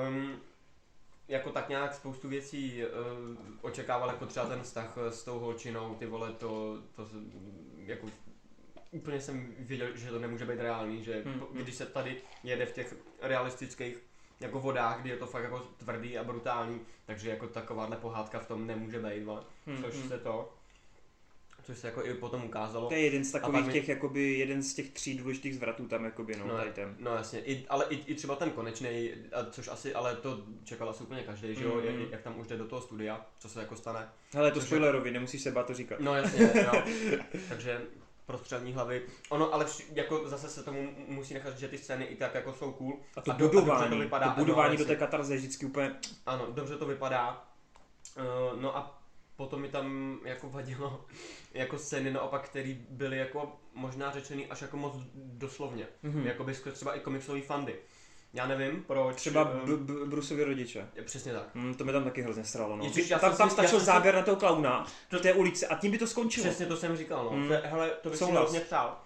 [0.09, 0.37] um,
[1.29, 6.07] jako tak nějak spoustu věcí uh, očekával, jako třeba ten vztah s tou holčinou, ty
[6.07, 7.09] vole, to, to
[7.79, 8.07] jako
[8.95, 11.62] úplně jsem věděl, že to nemůže být reálný, že Hmm, po- hmm.
[11.62, 13.97] když se tady jede v těch realistických
[14.40, 18.49] jako vodách, kdy je to fakt jako tvrdý a brutální, takže jako takováhle pohádka v
[18.49, 19.42] tom nemůže být, vole.
[19.66, 20.09] Hm, což hm.
[20.09, 20.53] se to,
[21.62, 22.88] což se jako i potom ukázalo.
[22.88, 26.05] To je jeden z takových mi- těch, jakoby, jeden z těch tří důležitých zvratů tam,
[26.05, 26.97] jakoby, no, No, tady ten.
[26.99, 29.11] No jasně, I, ale i, i třeba ten konečný,
[29.51, 31.84] což asi, ale to čekal asi úplně každý, že jo, Mhm.
[32.01, 34.09] jak, jak tam už jde do toho studia, co se jako stane.
[34.34, 36.01] Hele, to spoilerovi, nemusíš se bát to říkat.
[36.01, 36.82] No jasně, jo.
[37.49, 37.80] Takže
[38.27, 39.03] prostřelní hlavy.
[39.29, 42.53] Ono, ale vši- jako zase se tomu musí nechat, že ty scény i tak jako
[42.53, 42.99] jsou cool.
[43.16, 45.35] A to a do- a dobře budování, to vypadá, to budování ano, do té katarze
[45.35, 45.97] je vždycky úplně,
[46.27, 47.45] Ano, dobře to vypadá.
[48.53, 49.01] Uh, no a
[49.37, 51.05] potom mi tam jako vadilo
[51.55, 55.87] jako scény naopak, které byly jako možná řečený až jako moc doslovně.
[56.03, 56.27] Mhm.
[56.27, 57.77] Jakoby třeba i komiksový fandy.
[58.35, 59.16] Já nevím, proč.
[59.16, 60.89] třeba eh, B- B- Brusovi rodiče.
[61.05, 61.49] Přesně tak.
[61.55, 62.85] Hmm, to mi tam taky hrozně sralo, no.
[62.85, 65.66] Ježiš, já tam, jsem tam stačil já jsem záběr na toho klauna v té ulici
[65.66, 66.47] a tím by to skončilo.
[66.47, 67.30] Přesně to jsem říkal, no.
[67.30, 67.49] Hmm.
[67.49, 68.99] To, hele, to bych si hrozně přál.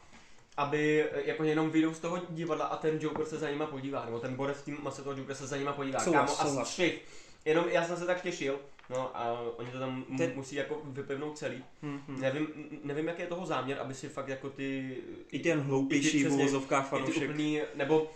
[0.56, 4.04] Aby eh, jako jenom vyjdou z toho divadla a ten Joker se za nima podívá,
[4.04, 5.98] nebo ten borec v tím mase toho Joker se za nima podívá.
[6.00, 6.68] Souhlas, Kámo, a souhlas.
[6.68, 7.00] střih.
[7.44, 8.58] Jenom já jsem se tak těšil,
[8.90, 11.64] no a oni to tam Ten- musí jako vypivnout celý.
[11.82, 12.20] Hmm, hmm.
[12.20, 12.48] Nevím,
[12.84, 14.96] nevím, jaký je toho záměr, aby si fakt jako ty...
[15.32, 17.22] I ten hloupější v uvozovkách ty fanoušek.
[17.30, 18.10] úplný, nebo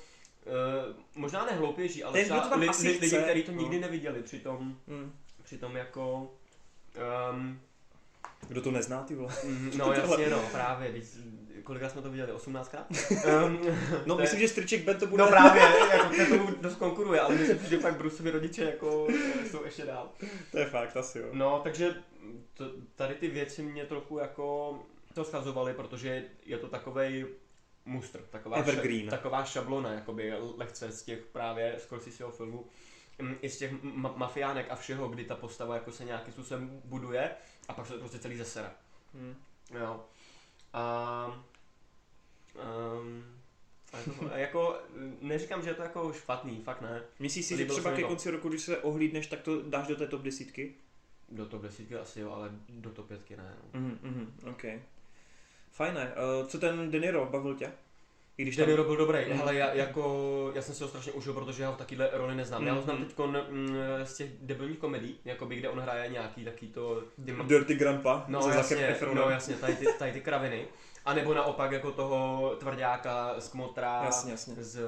[0.46, 3.60] uh, možná ne hloupější, ale Ten, třeba li, li, lidi, kteří to no.
[3.62, 5.12] nikdy neviděli, přitom, Hmm.
[5.42, 6.30] přitom jako...
[7.32, 7.60] Um,
[8.48, 9.32] Kdo to nezná, ty vole?
[9.44, 11.04] Mm, No jasně no, právě, když,
[11.64, 12.84] kolikrát jsme to viděli, 18krát?
[13.46, 13.60] um,
[14.06, 15.22] No, myslím, že Striček Ben to bude...
[15.22, 15.62] No právě,
[15.92, 19.06] jako ten tomu dost konkuruje, ale myslím, že fakt Bruceovi rodiče jako
[19.50, 20.10] jsou ještě dál.
[20.50, 21.28] To je fakt, asi jo.
[21.32, 21.94] No, takže
[22.54, 22.64] to,
[22.96, 24.78] tady ty věci mě trochu jako
[25.14, 27.26] to schazovaly, protože je to takovej
[27.84, 29.08] mustr, taková, Evergreen.
[29.08, 32.66] taková šablona, jakoby lehce z těch právě Scorseseho filmů,
[33.18, 36.80] Mm, i z těch ma- mafiánek a všeho, kdy ta postava jako se nějakým způsobem
[36.84, 37.30] buduje
[37.68, 38.70] a pak se to prostě celý zesere.
[39.14, 39.34] Hmm.
[39.80, 40.04] Jo.
[40.72, 41.26] A,
[43.00, 43.24] um,
[43.92, 44.78] a jako, jako,
[45.20, 47.02] neříkám, že je to jako špatný, fakt ne.
[47.18, 50.06] Myslíš si, že třeba ke konci roku, když se ohlídneš, tak to dáš do té
[50.06, 50.74] top desítky?
[51.28, 53.56] Do top 10 asi jo, ale do top 5 ne.
[53.74, 53.80] No.
[53.80, 54.64] Mhm, mhm, ok.
[55.72, 56.12] Fajné.
[56.40, 57.72] Uh, co ten De Niro, bavil tě?
[58.38, 58.70] I když De tam...
[58.70, 59.40] Niro byl dobrý, Mhm.
[59.40, 62.66] ale já, jako, já jsem si ho strašně užil, protože já ho takyhle roli neznám.
[62.66, 63.04] Já ho znám Mhm.
[63.06, 63.16] teď
[64.04, 67.02] z těch debilních komedí, jakoby, kde on hraje nějaký taky to...
[67.24, 70.66] Ty, Dirty Grandpa no, jasně, no jasně, tady ty, tady ty kraviny.
[71.04, 74.54] A nebo naopak jako toho tvrdáka z Kmotra, Jasně, jasně.
[74.58, 74.80] z,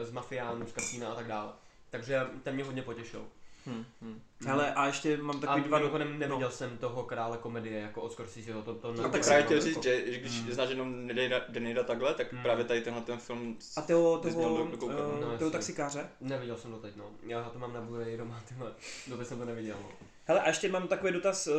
[0.00, 1.52] z Mafiánů, z Kasína a tak dále.
[1.90, 3.22] Takže ten mě hodně potěšil.
[3.68, 4.20] Hmm, hmm.
[4.46, 5.78] Hele, a ještě mám A takový dva...
[5.78, 9.24] mimochodem neviděl jsem toho krále komedie jako od Scorseseho, to, to A ne- tak tak
[9.24, 10.50] právě chtěl to říct, jako- že, že když Mm.
[10.52, 12.42] znáš jenom Denira- Denira takhle, tak Mm.
[12.42, 15.50] právě tady tenhle ten film A toho, toho, do- eh, No, toho jasně.
[15.50, 16.08] taxikáře?
[16.20, 17.10] Neviděl jsem to teď, no.
[17.26, 18.72] Já to mám na Blu-ray doma, tyhle.
[19.06, 19.88] Doteď jsem to neviděl, no.
[20.24, 21.46] Hele, a ještě mám takový dotaz.
[21.46, 21.50] eh,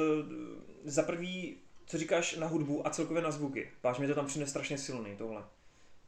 [0.84, 3.72] Za prvý, co říkáš na hudbu a celkově na zvuky?
[3.82, 5.44] Páš mi to tam přijde strašně silný, tohle.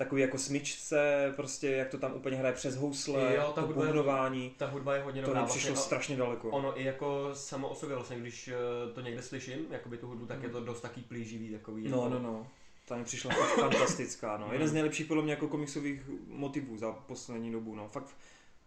[0.02, 3.86] Takový jako smyčce, prostě jak to tam úplně hraje přes housle, Jo, ta to hudba
[3.86, 4.50] je-.
[4.58, 5.42] Ta hudba je hodně To dobrá.
[5.42, 6.50] mi přišlo vlastně, strašně daleko.
[6.50, 10.26] ono i jako samo o sobě vlastně, když eh, to někde slyším, jakoby tu hudbu,
[10.26, 10.44] tak Mm.
[10.44, 11.88] je to dost taký plíživý, takový.
[11.90, 12.48] No, jako, no, no.
[12.88, 14.46] Ta mi přišla fakt fantastická, no.
[14.48, 14.54] Mm.
[14.54, 17.88] Jeden z nejlepších podle mě jako komiksových motivů za poslední dobu, no.
[17.88, 18.08] Fakt,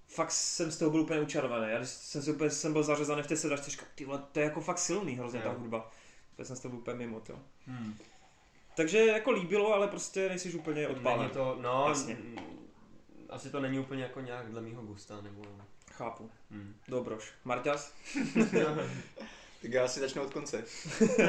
[0.08, 1.72] fakt jsem z toho byl úplně učarovaný.
[1.72, 4.44] Já jsem, si úplně, jsem byl zařezaný v té sedačce, říkal, ty vole, to je
[4.44, 5.54] jako fakt silný hrozně ta Jo.
[5.58, 5.90] hudba.
[6.36, 7.32] To jsem z toho byl úplně mimo, to.
[7.66, 7.94] Hmm.
[8.76, 11.20] Takže jako líbilo, ale prostě nejsi úplně odpálen.
[11.20, 12.16] Není to, no, Jasně.
[13.30, 15.42] asi to není úplně jako nějak dle mýho gusta, nebo...
[15.92, 16.30] Chápu.
[16.50, 16.74] Hmm.
[16.88, 17.32] Dobroš.
[17.44, 17.94] Marťas?
[19.62, 20.64] Tak já si začnu od konce.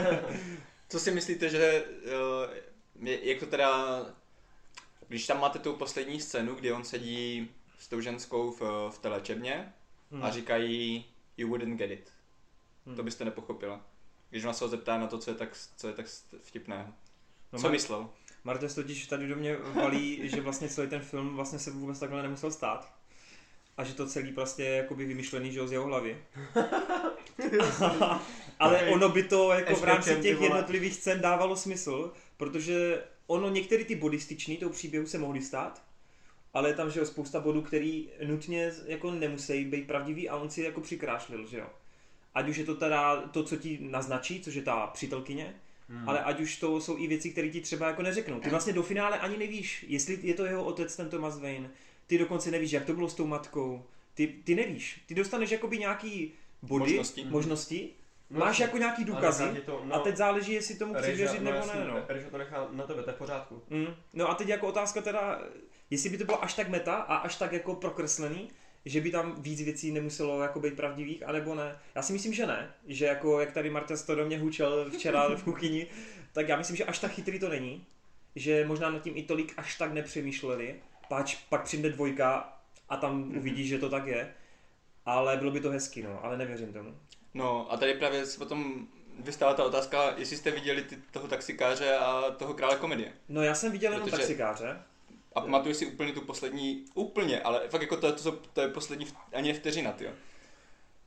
[0.90, 2.62] Co si myslíte, že eh,
[3.00, 4.00] je, jako teda,
[5.08, 9.08] když tam máte tu poslední scénu, kdy on sedí s tou ženskou v, v té
[9.10, 9.74] léčebně
[10.12, 10.24] Hmm.
[10.24, 11.06] a říkají
[11.38, 12.12] you wouldn't get it.
[12.86, 12.96] Hmm.
[12.96, 13.82] To byste nepochopila.
[14.30, 16.06] Když ona se ho zeptá na to, co je tak, co je tak
[16.42, 16.94] vtipného.
[17.58, 18.10] Co Mar- myslel?
[18.44, 22.00] Marta se totiž tady do mě valí, že vlastně celý ten film vlastně se vůbec
[22.00, 22.94] takhle nemusel stát.
[23.78, 26.18] A že to celý prostě je jakoby vymyšlený, že jo, z jeho hlavy.
[28.60, 30.48] Ale ono by to jako v rámci těch vole.
[30.48, 35.84] jednotlivých scén dávalo smysl, protože ono některé ty body styčný tou příběhu se mohly stát,
[36.54, 40.50] ale je tam, že jo, spousta bodů, který nutně jako nemusí být pravdivý a on
[40.50, 41.68] si jako přikrášlil, že jo.
[42.36, 45.56] Ať už je to teda to, co ti naznačí, což je ta přítelkyně,
[45.90, 46.10] Hmm.
[46.10, 48.40] Ale ať už to jsou i věci, které ti třeba jako neřeknou.
[48.40, 51.70] Ty vlastně do finále ani nevíš, jestli je to jeho otec, ten Thomas Wayne.
[52.08, 53.86] Ty dokonce nevíš, jak to bylo s tou matkou.
[54.14, 55.02] Ty, ty nevíš.
[55.06, 57.26] Ty dostaneš jakoby nějaký body, Možnosti.
[57.26, 57.90] možnosti
[58.30, 61.16] No, máš jako nějaký důkazy tě to, no, a teď záleží, jestli tomu chci Reža-
[61.16, 61.88] věřit nebo jasně, ne.
[61.88, 62.06] No.
[62.08, 63.62] Reža to nechá na tebe, to je v pořádku.
[63.70, 63.88] Mm.
[64.14, 65.42] no a teď jako otázka teda,
[65.90, 68.50] jestli by to bylo až tak meta a až tak jako prokreslený,
[68.86, 71.78] že by tam víc věcí nemuselo jako být pravdivých, anebo ne.
[71.96, 75.36] Já si myslím, že ne, že jako jak tady Marta to do mě hučel včera
[75.36, 75.88] v kuchyni,
[76.34, 77.86] tak já myslím, že až tak chytrý to není,
[78.36, 80.76] že možná nad tím i tolik až tak nepřemýšleli,
[81.10, 82.54] pač pak přijde dvojka
[82.90, 84.34] a tam uvidí, že to tak je,
[85.06, 86.98] ale bylo by to hezky, no, ale nevěřím tomu.
[87.34, 88.88] No a tady právě se potom
[89.20, 93.14] vystává ta otázka, jestli jste viděli ty, toho taxikáře a toho krále komedie.
[93.30, 94.80] No já jsem viděl jenom Protože- taxikáře,
[95.36, 98.68] A pamatuju si úplně tu poslední, úplně, ale fakt jako to, je- to, to je
[98.68, 100.08] poslední v- ani vteřina, ty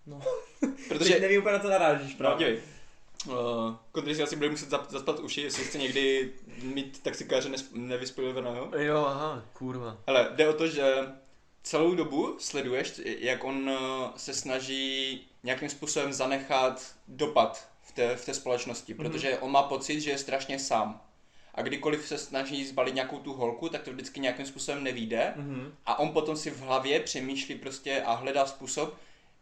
[0.06, 0.20] No.
[0.88, 2.46] Protože, Teď nevím úplně na to narážíš, no, právě.
[2.46, 2.62] dívej,
[3.26, 8.70] uh, Kondry si asi bude muset zap, zaspat uši, jestli chce někdy mít taxikáře nevyspojovaného.
[8.78, 9.96] Jo, aha, kurva.
[10.06, 10.94] Hele, jde o to, že
[11.62, 13.78] celou dobu sleduješ, jak on eh,
[14.16, 19.02] se snaží nějakým způsobem zanechat dopad v té, v té společnosti, Mhm.
[19.02, 21.00] protože on má pocit, že je strašně sám.
[21.58, 25.32] A kdykoliv se snaží zbalit nějakou tu holku, tak to vždycky nějakým způsobem nevíde.
[25.36, 25.72] Mhm.
[25.86, 28.94] A on potom si v hlavě přemýšlí prostě a hledá způsob,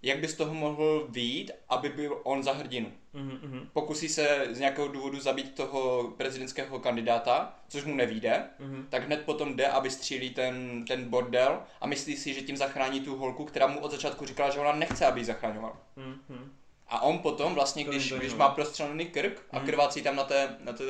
[0.02, 2.92] jak by z toho mohl vyjít, aby byl on za hrdinu.
[3.12, 8.86] Mhm, mhm, Pokusí se z nějakého důvodu zabít toho prezidentského kandidáta, což mu nevíde, mhm.
[8.90, 13.00] tak hned potom jde a vystřílí ten, ten bordel a myslí si, že tím zachrání
[13.00, 15.76] tu holku, která mu od začátku říkala, že ona nechce, aby ji zachraňoval.
[15.96, 16.52] Mhm.
[16.88, 19.66] A on potom vlastně, když, když má prostřelený krk a Mhm.
[19.66, 20.84] krvácí tam na, té, na, té,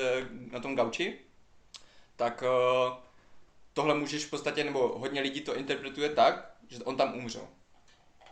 [0.53, 1.19] na tom gauči,
[2.17, 2.95] tak uh,
[3.73, 7.43] tohle můžeš v podstatě, nebo hodně lidí to interpretuje tak, že on tam umřel.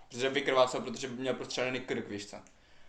[0.09, 2.37] Protože vykrvácel, protože měl prostřelený krk, víš co.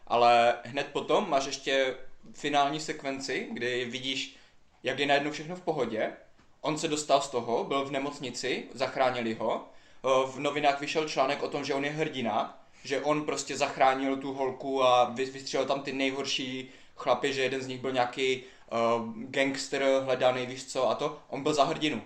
[0.08, 1.98] Ale hned potom máš ještě
[2.34, 4.36] finální sekvenci, kdy vidíš,
[4.84, 6.14] jak je najednou všechno v pohodě.
[6.62, 9.70] On se dostal z toho, byl v nemocnici, zachránili ho.
[10.06, 14.18] Eh, V novinách vyšel článek o tom, že on je hrdina, že on prostě zachránil
[14.18, 18.44] tu holku a vy- vystřelil tam ty nejhorší chlapy, že jeden z nich byl nějaký
[18.44, 21.20] uh, gangster hledaný, víš co, a to.
[21.30, 22.02] On byl za hrdinu.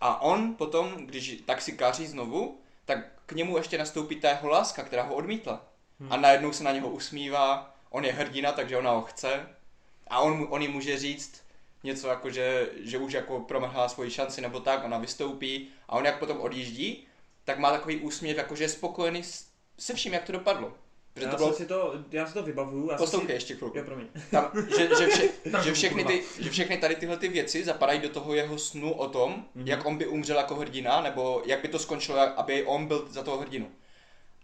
[0.00, 5.02] A on potom, když taxikáří znovu, tak k němu ještě nastoupí ta jeho láska, která
[5.02, 5.66] ho odmítla.
[6.10, 9.48] A najednou se na něho usmívá, on je hrdina, takže ona ho chce.
[10.08, 11.42] A on, on jí může říct
[11.84, 16.04] něco jako, že, že už jako promrhá svoji šanci nebo tak, ona vystoupí a on
[16.04, 17.06] jak potom odjíždí,
[17.44, 19.49] tak má takový úsměv, jako že je spokojený s,
[19.80, 20.72] se vším, jak to dopadlo.
[21.14, 21.52] Protože Já, to bylo...
[21.52, 22.90] si to, já si to vybavuju.
[22.96, 23.32] Poslouchej si...
[23.34, 23.78] ještě chvilku.
[23.78, 24.06] Jo, promiň.
[24.30, 25.28] Tam, že, že, vše,
[25.64, 29.08] že, všechny ty, že všechny tady tyhle ty věci zapadají do toho jeho snu o
[29.08, 29.42] tom, Mhm.
[29.64, 29.68] mm-hmm.
[29.68, 33.22] jak on by umřel jako hrdina, nebo jak by to skončilo, aby on byl za
[33.22, 33.70] toho hrdinu.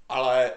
[0.09, 0.53] Ale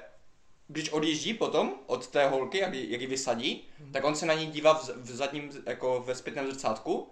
[0.67, 3.91] když odjíždí potom od té holky, jak ji, jak ji vysadí, Mhm.
[3.91, 7.11] tak on se na ní dívá v, v zadním, jako ve zpětném zrcátku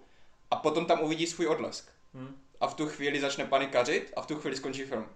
[0.50, 1.88] a potom tam uvidí svůj odlesk.
[2.14, 2.36] Hm.
[2.60, 5.06] A v tu chvíli začne panikařit a v tu chvíli skončí film.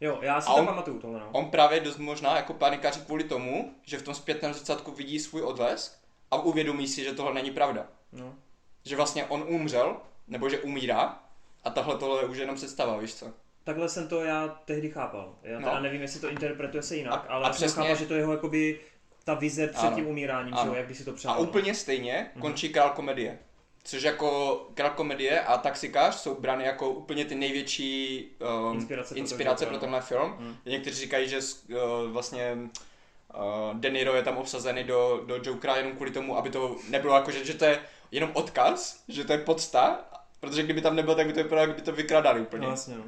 [0.00, 1.28] Jo, já si A to on- pamatuju tohle, no.
[1.32, 5.42] On právě dost možná jako panikaří kvůli tomu, že v tom zpětném zrcátku vidí svůj
[5.42, 5.98] odlesk
[6.30, 7.86] a uvědomí si, že tohle není pravda.
[8.12, 8.34] no.
[8.86, 9.96] Že vlastně on umřel,
[10.28, 11.22] nebo že umírá
[11.64, 13.26] a tahle tohle je už jenom představa, víš co?
[13.64, 15.34] Takhle jsem to já tehdy chápal.
[15.42, 15.68] Já No.
[15.68, 18.06] teda nevím, jestli to interpretuje se jinak, A- ale a já jsem přesně- chápal, že
[18.06, 18.80] to je jeho jakoby
[19.24, 19.96] ta vize před Ano.
[19.96, 20.70] tím umíráním, že Ano.
[20.72, 21.40] jo, jak by si to A přál.
[21.42, 23.38] úplně stejně končí král komedie.
[23.84, 28.26] Což jako král komedie a taxikář jsou brány jako úplně ty největší
[28.68, 30.32] um, Inspirace pro inspirace pro tenhle film.
[30.38, 30.56] Hmm.
[30.66, 32.56] Někteří říkají, že uh, vlastně
[33.34, 37.14] uh, De Niro je tam obsazený do, do Jokera jenom kvůli tomu, aby to nebylo
[37.14, 37.80] jako, že, že to je
[38.10, 40.04] jenom odkaz, že to je podsta,
[40.40, 42.66] protože kdyby tam nebyl, tak by to vypadalo, jak by to vykradali úplně.
[42.66, 43.04] No jasně, no.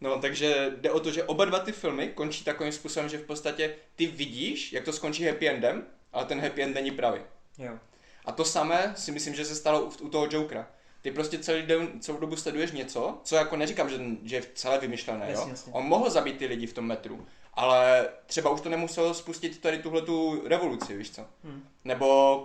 [0.00, 3.26] No, takže jde o to, že oba dva ty filmy končí takovým způsobem, že v
[3.26, 7.20] podstatě ty vidíš, jak to skončí happy endem, ale ten happy end není pravý.
[7.58, 7.78] Jo.
[8.26, 10.68] A to samé si myslím, že se stalo u, toho Jokera.
[11.02, 14.78] Ty prostě celý den, celou dobu sleduješ něco, co jako neříkám, že, že je celé
[14.78, 15.30] vymyšlené, jo?
[15.30, 15.72] Jasně, jasně.
[15.72, 19.78] On mohl zabít ty lidi v tom metru, ale třeba už to nemuselo spustit tady
[19.78, 21.26] tuhle tu revoluci, víš co?
[21.44, 21.68] Hmm.
[21.84, 22.38] Nebo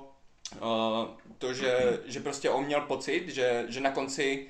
[0.62, 4.48] uh, to, že, že prostě on měl pocit, že, že na konci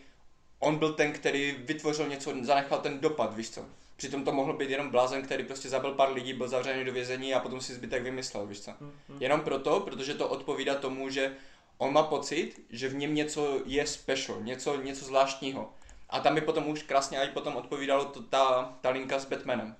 [0.60, 3.66] on byl ten, který vytvořil něco, zanechal ten dopad, víš co?
[4.02, 7.34] Přitom to mohl být jenom blázen, který prostě zabil pár lidí, byl zavřený do vězení
[7.34, 8.72] a potom si zbytek vymyslel, víš co?
[8.72, 9.18] Hm, hm.
[9.19, 11.36] Jenom proto, protože to odpovídá tomu, že
[11.78, 15.73] on má pocit, že v něm něco je special, něco, něco zvláštního.
[16.10, 19.76] A tam by potom už krásně i potom odpovídalo to, ta, ta linka s Batmanem.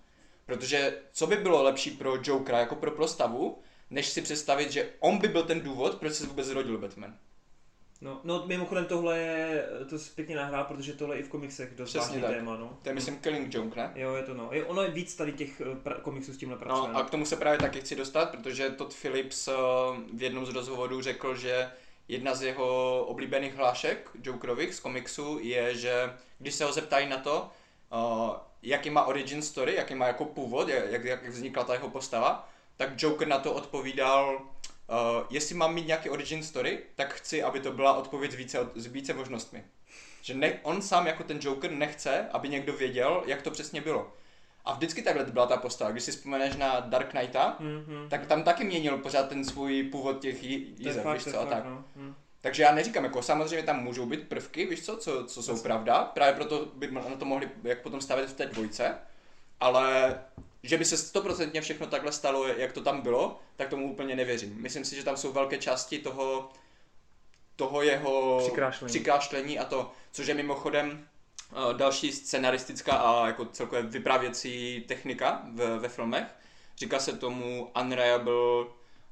[0.45, 3.57] Protože co by bylo lepší pro Jokera jako pro postavu,
[3.89, 7.18] než si představit, že on by byl ten důvod, proč se vůbec zrodil Batman.
[8.02, 11.76] No, no mimochodem tohle je, to je pěkně nahrá, protože tohle je i v komiksech
[11.76, 12.32] dost Přesně vážný tak.
[12.32, 12.78] téma, no.
[12.82, 13.91] To je myslím Killing Joke, ne?
[13.95, 14.49] Jo, je to no.
[14.52, 16.94] Je, ono je víc tady těch eh, pra- komiksů s tímhle pracuje.
[16.94, 19.53] No a k tomu se právě taky chci dostat, protože Todd Phillips eh,
[20.14, 21.72] v jednom z rozhovorů řekl, že
[22.07, 27.18] jedna z jeho oblíbených hlášek Jokerových z komiksu je, že když se ho zeptají na
[27.18, 27.49] to,
[27.94, 32.49] uh, jaký má origin story, jaký má jako původ, jak, jak vznikla ta jeho postava,
[32.78, 34.41] tak Joker na to odpovídal,
[34.91, 38.69] uh, jestli mám mít nějaký origin story, tak chci, aby to byla odpověď s více,
[38.76, 39.63] s více možnostmi.
[40.22, 44.13] Že ne, on sám jako ten Joker nechce, aby někdo věděl, jak to přesně bylo.
[44.65, 45.91] A vždycky takhle byla ta postava.
[45.91, 48.09] Když si vzpomeneš na Dark Knighta, mm-hmm.
[48.09, 51.34] tak tam taky měnil pořád ten svůj původ těch jí- to je jízeb, fakt, víš
[51.34, 51.65] co, a tak.
[51.65, 51.84] no.
[51.95, 52.13] Hm.
[52.41, 55.63] Takže já neříkám, jako samozřejmě tam můžou být prvky, víš co, co, co jsou Jasně.
[55.63, 58.95] pravda, právě proto by na to mohli jak potom stavět v té dvojce,
[59.59, 60.15] ale
[60.64, 64.56] že by se stoprocentně všechno takhle stalo, jak to tam bylo, tak tomu úplně nevěřím.
[64.62, 66.50] Myslím si, že tam jsou velké části toho,
[67.56, 68.90] toho jeho Přikrášlení.
[68.90, 71.08] přikrášlení a to, což je mimochodem
[71.52, 76.24] eh, další scenaristická a jako celkově vyprávěcí technika v, ve filmech.
[76.78, 78.34] Říká se tomu unreliable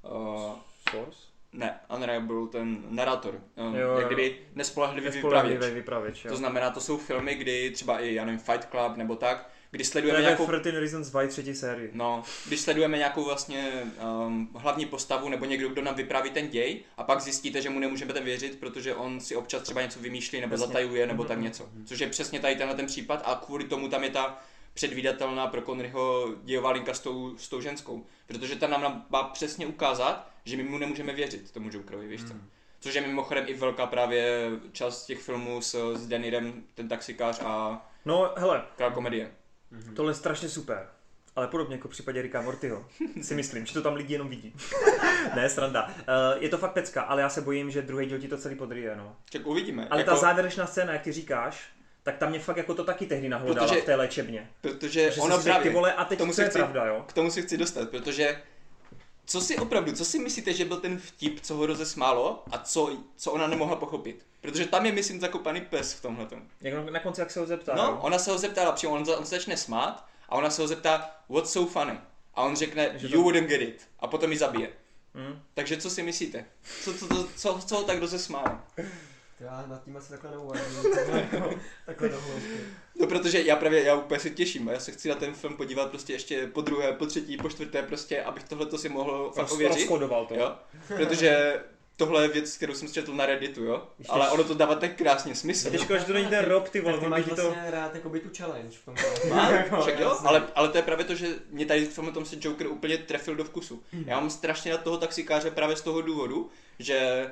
[0.02, 0.56] uh,
[0.90, 1.18] Force?
[1.54, 3.42] ne, unreliable, ten narrator.
[3.56, 5.74] Um, Jo, jak kdyby nespolehlivý Nespolehlivý vypravěč.
[5.76, 6.32] vypravěč, jo.
[6.32, 9.84] To znamená, to jsou filmy, kdy třeba i, já nevím, Fight Club nebo tak, kdy
[9.84, 10.46] To sledujeme je nějakou...
[10.46, 11.90] ve 13 Reasons Why třetí sérii.
[11.94, 13.72] No, když sledujeme nějakou vlastně
[14.26, 17.80] um, hlavní postavu nebo někdo, kdo nám vypráví ten děj a pak zjistíte, že mu
[17.80, 20.68] nemůžeme ten věřit, protože on si občas třeba něco vymýšlí nebo Jasně.
[20.68, 21.46] zatajuje nebo tak mhm.
[21.46, 21.70] něco.
[21.86, 24.40] Což je přesně tady tenhle ten případ a kvůli tomu tam je ta
[24.74, 28.06] předvídatelná pro Conneryho dějová linka s tou, s tou ženskou.
[28.28, 32.34] Protože ta nám má přesně ukázat, že my mu nemůžeme věřit, tomu Jokerovi, víš co.
[32.80, 37.86] Což je mimochodem i velká právě část těch filmů s, s Denirem, ten taxikář a
[38.06, 38.64] No, hele,
[38.94, 39.32] komedie.
[39.96, 40.88] Tohle je strašně super.
[41.36, 42.86] Ale podobně jako v případě Ricka Mortyho,
[43.22, 44.56] si myslím, že to tam lidi jenom vidí.
[45.36, 45.86] ne, sranda.
[45.88, 45.94] Uh,
[46.44, 48.96] je to fakt pecka, ale já se bojím, že druhý díl ti to celý podryje,
[48.96, 49.16] no.
[49.32, 49.88] Tak uvidíme.
[49.90, 51.70] Ale jako, ta závěrečná scéna, jak ty říkáš,
[52.04, 54.50] tak tam mě fakt jako to taky tehdy nahlodala Protože- v té léčebně.
[54.62, 57.06] Protože Že ono právě, ty vole, a teď se je chci- pravda, jo?
[57.08, 58.42] k tomu si chci dostat, protože
[59.30, 62.98] co si opravdu, co si myslíte, že byl ten vtip, co ho rozesmálo a co,
[63.16, 64.26] co ona nemohla pochopit?
[64.42, 66.28] Protože tam je, myslím, zakopaný pes v tomhle.
[66.62, 68.00] Jak na, na konci, jak se ho zeptá, No, jo?
[68.02, 71.12] ona se ho zeptala, přímo on, on se začne smát a ona se ho zeptá,
[71.30, 72.00] what's so funny?
[72.36, 73.88] A on řekne, Že to- you wouldn't get it.
[74.00, 74.70] A potom ji zabije.
[75.16, 75.42] Hm?
[75.54, 76.46] Takže co si myslíte?
[76.84, 78.60] Co, co, co, co, co ho tak rozesmálo?
[79.40, 80.94] Já nad tím asi takhle neuvažuji.
[81.86, 82.60] takhle dohloubky.
[83.00, 85.58] No protože já právě, já úplně se těším a já se chci na ten film
[85.58, 89.44] podívat prostě ještě po druhé, po třetí, po čtvrté prostě, abych tohle si mohl fakt
[89.44, 89.88] Roz, ověřit.
[90.28, 90.36] to.
[90.36, 90.56] Jo?
[90.88, 91.60] Protože
[91.96, 93.88] tohle je věc, kterou jsem četl na Redditu, jo?
[94.00, 95.72] Ještě- Ale ono to dává tak krásně smysl.
[95.72, 97.36] To škoda, že to není ten Rob, ty vole, ty máš ti to...
[97.42, 98.96] vlastně rád jako by tu challenge v tom.
[99.30, 99.52] Má?
[99.52, 102.36] Jako, Však jo, ale, ale to je právě to, že mě tady v tom se
[102.40, 103.84] Joker úplně trefil do vkusu.
[103.94, 104.04] Mhm.
[104.08, 106.50] Já mám strašně na toho taxikáře právě z toho důvodu,
[106.80, 107.28] že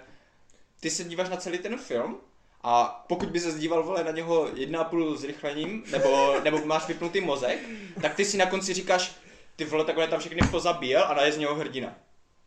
[0.79, 2.17] ty se díváš na celý ten film
[2.63, 6.87] a pokud by se díval vole na něho jedna a půl zrychlením, nebo, nebo máš
[6.87, 7.59] vypnutý mozek,
[8.01, 9.15] tak ty si na konci říkáš,
[9.55, 11.93] ty vole takhle tam všechny pozabíjel a je z něho hrdina.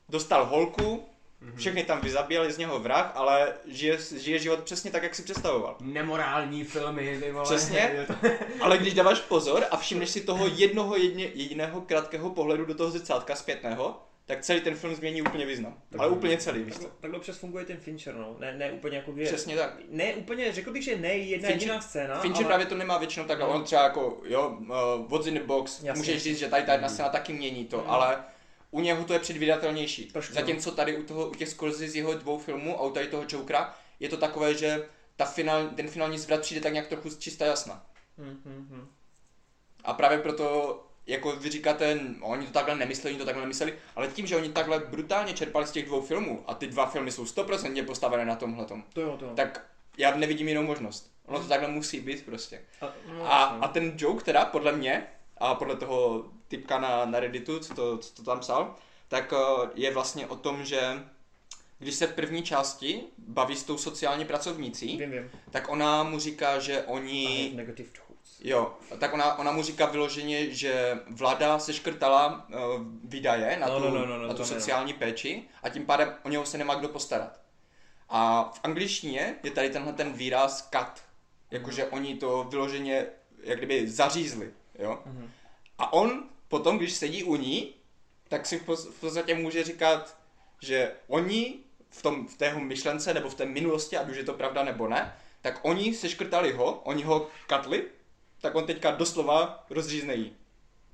[0.09, 1.07] Dostal holku,
[1.43, 1.57] Mhm.
[1.57, 5.23] všechny tam vyzabíjel, je z něho vrah, ale žije, žije život přesně tak, jak si
[5.23, 5.77] představoval.
[5.81, 7.45] Nemorální filmy, ty vole.
[7.45, 8.07] Přesně.
[8.61, 12.91] Ale když dáváš pozor a všimneš si toho jednoho jedně, jediného krátkého pohledu do toho
[12.91, 15.83] zrcátka zpětného, tak celý ten film změní úplně význam.
[15.99, 16.75] Ale úplně celý, víš?
[16.75, 18.37] Tak, takhle občas funguje ten Fincher, no.
[18.39, 19.27] Ne, ne úplně jako vě...
[19.27, 19.75] Přesně tak.
[19.89, 22.47] Ne úplně, řekl bych, že ne jedna Fincher- jediná scéna, Fincher ale...
[22.47, 23.55] právě to nemá většinou takhle, No.
[23.55, 25.99] on třeba jako, jo, uh, what's in the box, Jasně.
[25.99, 28.25] můžeš říct, že tady ta jedna scéna taky mění to, ale
[28.71, 30.07] u něho to je předvídatelnější.
[30.07, 33.07] Trošku, Zatímco tady u, toho, u těch Scorsese z jeho dvou filmů a u tady
[33.07, 34.87] toho Jokera je to takové, že
[35.17, 37.87] ta final, ten finální zvrat přijde tak nějak trochu čistá jasna.
[38.19, 38.89] Hm, hm, hm.
[39.85, 44.09] A právě proto, jako vy říkáte, oni to takhle nemysleli, oni to takhle nemysleli, ale
[44.09, 47.27] tím, že oni takhle brutálně čerpali z těch dvou filmů a ty dva filmy jsou
[47.27, 49.33] stoprocentně postavené na tomhletom, To jo, to jo.
[49.35, 49.67] tak
[49.99, 51.11] já nevidím jinou možnost.
[51.27, 52.61] Ono to takhle musí být prostě.
[52.81, 55.07] A, no, A, a ten joke teda, podle mě,
[55.39, 58.75] a podle toho typka na, na Redditu, co to, co to tam psal,
[59.09, 60.81] tak eh, je vlastně o tom, že
[61.79, 65.31] když se v první části baví s tou sociální pracovnící, Vím, vím.
[65.51, 67.51] tak ona mu říká, že oni...
[68.41, 72.57] Jo, tak ona, ona mu říká vyloženě, že vláda seškrtala uh,
[73.05, 74.47] výdaje na, No, tu, no, no, no, no, na tu no.
[74.47, 77.41] sociální péči a tím pádem o něho se nemá kdo postarat.
[78.09, 81.03] A v angličtině je tady tenhle ten výraz cut,
[81.51, 83.07] jakože oni to vyloženě
[83.43, 85.03] jak kdyby zařízli, jo.
[85.07, 85.31] Mhm.
[85.79, 87.75] A on potom, když sedí u ní,
[88.29, 90.17] tak si v podstatě může říkat,
[90.63, 91.59] že oni
[91.91, 94.89] v, tom, v tého myšlence nebo v té minulosti, ať už je to pravda nebo
[94.89, 97.85] ne, tak oni seškrtali ho, oni ho katli,
[98.41, 100.33] tak on teďka doslova rozřízne jí.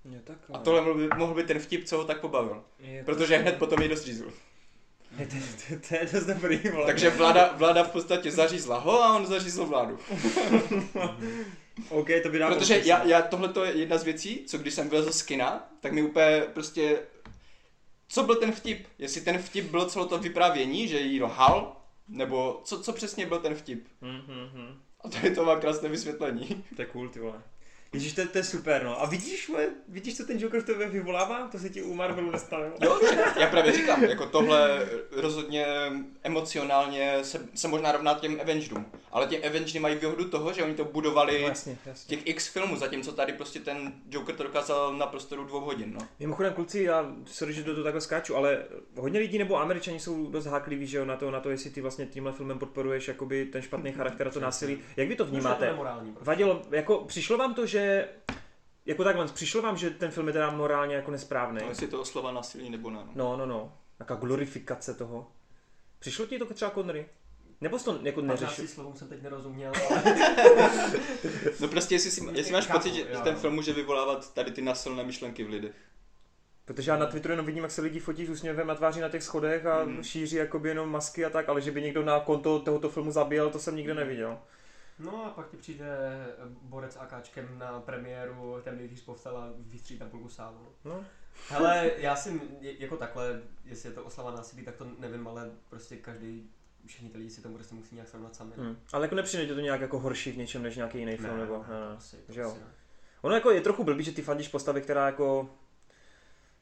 [0.04, 0.56] Jo, takhle.
[0.56, 2.64] A tohle mohl by, mohl by ten vtip, co ho tak pobavil.
[2.78, 4.32] Je to- Protože hned potom ji rozřízl.
[5.18, 5.34] Je, to,
[5.68, 6.86] to, to, je dost dobrý, vole.
[6.86, 9.98] Takže vláda, vláda v podstatě zařízla ho a on zařízl vládu.
[11.88, 14.88] OK, to by dávalo Protože já, já tohle je jedna z věcí, co když jsem
[14.90, 16.98] vylezl z kina, tak mi úplně prostě...
[18.08, 18.86] Co byl ten vtip?
[18.98, 21.76] Jestli ten vtip byl celé to vyprávění, že jí lhal,
[22.08, 23.86] nebo co, co přesně byl ten vtip?
[24.02, 26.64] Hm, A tady to má krásné vysvětlení.
[26.76, 27.42] To je cool, ty vole.
[27.92, 29.02] Ježíš, to, to je super, no.
[29.02, 31.48] A vidíš, vole, vidíš, co ten Joker v tobě vyvolává?
[31.52, 32.64] To se ti u Marvelu nestalo.
[32.82, 33.00] Jo,
[33.40, 35.66] já právě říkám, jako tohle rozhodně
[36.22, 38.86] emocionálně se, se možná rovná těm Avengerům.
[39.12, 42.16] Ale těm Avengers mají výhodu toho, že oni to budovali No, jasně, jasně.
[42.16, 46.06] těch x filmů, zatímco tady prostě ten Joker to dokázal na prostoru dvou hodin, no.
[46.20, 48.64] Mimochodem, kluci, já sorry, že do toho takhle skáču, ale
[48.96, 51.80] hodně lidí nebo američani jsou dost hákliví, že jo, na to, na to, jestli ty
[51.80, 54.78] vlastně tímhle filmem podporuješ jakoby ten špatný charakter a to násilí.
[54.96, 55.74] Jak vy to vnímáte?
[55.74, 56.10] prostě.
[56.20, 57.85] Vadilo, jako přišlo vám to, že
[58.86, 61.60] jako takhle, přišlo vám, že ten film je teda morálně jako nesprávný?
[61.62, 62.98] no jestli to oslova násilí nebo ne.
[63.04, 63.12] No.
[63.14, 63.72] No, no, no.
[63.98, 65.26] Taká glorifikace toho.
[65.98, 67.06] Přišlo ti to třeba Connery?
[67.60, 68.56] Nebo jsi to jako neřešil?
[68.56, 70.02] 15 slovům jsem teď nerozuměl, ale
[71.60, 73.20] no prostě jestli, si, jestli máš pocit, že jo.
[73.24, 75.74] ten film může vyvolávat tady ty násilné myšlenky v lidech.
[76.64, 79.08] Protože já na Twitteru jenom vidím, jak se lidi fotí s úsměvem na tváři na
[79.08, 80.02] těch schodech a Hmm.
[80.02, 83.50] šíří jakoby jenom masky a tak, ale že by někdo na konto tohoto filmu zabíjel,
[83.50, 84.38] to jsem nikde neviděl.
[84.98, 85.86] No a pak ti přijde
[86.62, 90.72] borec s AKčkem na premiéru, ten nejdřív povstal a vystří tam půlku sálu.
[90.84, 91.04] No.
[91.48, 95.96] Hele, já si jako takhle, jestli je to oslava násilí, tak to nevím, ale prostě
[95.96, 96.50] každý,
[96.86, 98.52] všichni ty lidi si to prostě musí nějak srovnat sami.
[98.56, 98.76] Hmm.
[98.92, 101.64] Ale jako nepřijde to nějak jako horší v něčem než nějaký jiný Ne, film, nebo?
[101.68, 101.96] ne, Ne, ne.
[101.96, 102.48] asi, že jo.
[102.50, 102.66] asi ne.
[103.22, 105.50] Ono jako je trochu blbý, že ty fandíš postavy, která jako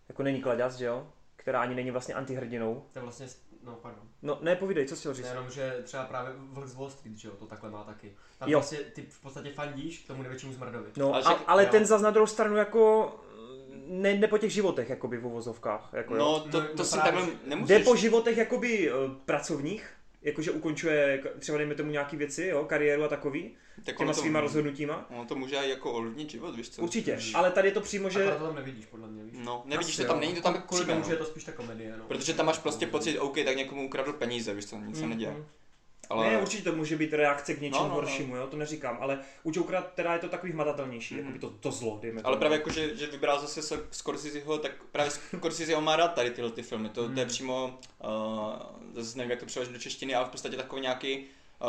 [0.08, 1.12] jako není kladěz, že jo?
[1.36, 2.86] Která ani není vlastně antihrdinou.
[2.92, 3.26] To je vlastně,
[3.64, 4.02] no pardon.
[4.22, 5.24] No ne, povídej, co jsi chtěl říct?
[5.24, 8.12] Nejenom, že třeba právě Vlk z Wall Street, že jo, to takhle má taky.
[8.38, 8.58] Tam Jo.
[8.58, 10.90] vlastně ty v podstatě fandíš tomu největšímu zmrdovi.
[10.96, 11.68] No, Ale a, však- ale jo.
[11.70, 13.12] ten zas na druhou stranu jako
[13.86, 15.88] ne, ne po těch životech, jakoby v uvozovkách.
[15.92, 16.18] Jako, jo.
[16.20, 17.76] No to, No, to no si právě, takhle že- nemusíš.
[17.78, 18.92] Jde po životech jakoby eh,
[19.24, 19.90] pracovních,
[20.24, 24.40] jakože ukončuje třeba dejme tomu nějaký věci, jo, kariéru a takový, tak těma to, svýma
[24.40, 25.06] rozhodnutíma.
[25.10, 26.82] Ono to může i jako ovlivnit život, víš co?
[26.82, 27.36] Určitě, Mm.
[27.36, 28.24] ale tady je to přímo, Že...
[28.32, 29.34] A to tam nevidíš, podle mě, víš.
[29.44, 30.20] No, nevidíš Asi to tam, jo.
[30.20, 32.04] není to tam Kvůli přímo, tomu, že je to spíš ta komedie, no.
[32.04, 35.10] Protože tam máš prostě pocit, OK, tak někomu ukradl peníze, víš co, nic se Mm,
[35.10, 35.36] neděje.
[36.10, 36.18] Mm.
[36.18, 38.00] Ale Ne, určitě to může být reakce k něčemu No, no, no.
[38.00, 41.24] horšímu, jo, to neříkám, ale u Jokera teda je to takový hmatatelnější, Mhm.
[41.24, 42.40] jakoby to, to zlo, dejme Ale tomu.
[42.40, 46.50] právě jako, že, že vybral zase se Scorseseho, tak právě Scorsese má rád tady tyhle
[46.50, 46.88] ty filmy.
[46.88, 47.26] To, to je Hmm.
[47.28, 51.18] přímo, uh, zase nevím, jak to přeložit do češtiny, ale v podstatě takový nějaký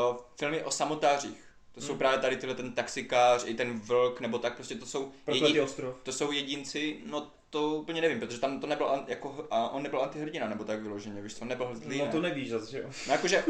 [0.10, 1.42] uh, filmy o samotářích.
[1.72, 2.00] To jsou Hmm.
[2.00, 5.96] právě tady tyhle ten taxikář, i ten vlk, nebo tak prostě to jsou, jedin, ostrov.
[6.04, 10.02] to jsou jedinci, no to úplně nevím, protože tam to nebyl jako, a on nebyl
[10.02, 12.12] antihrdina, nebo tak vyloženě, víš co, on nebyl zlý, No ne?
[12.12, 12.90] to nevíš zase, že jo.
[13.08, 13.44] No jakože,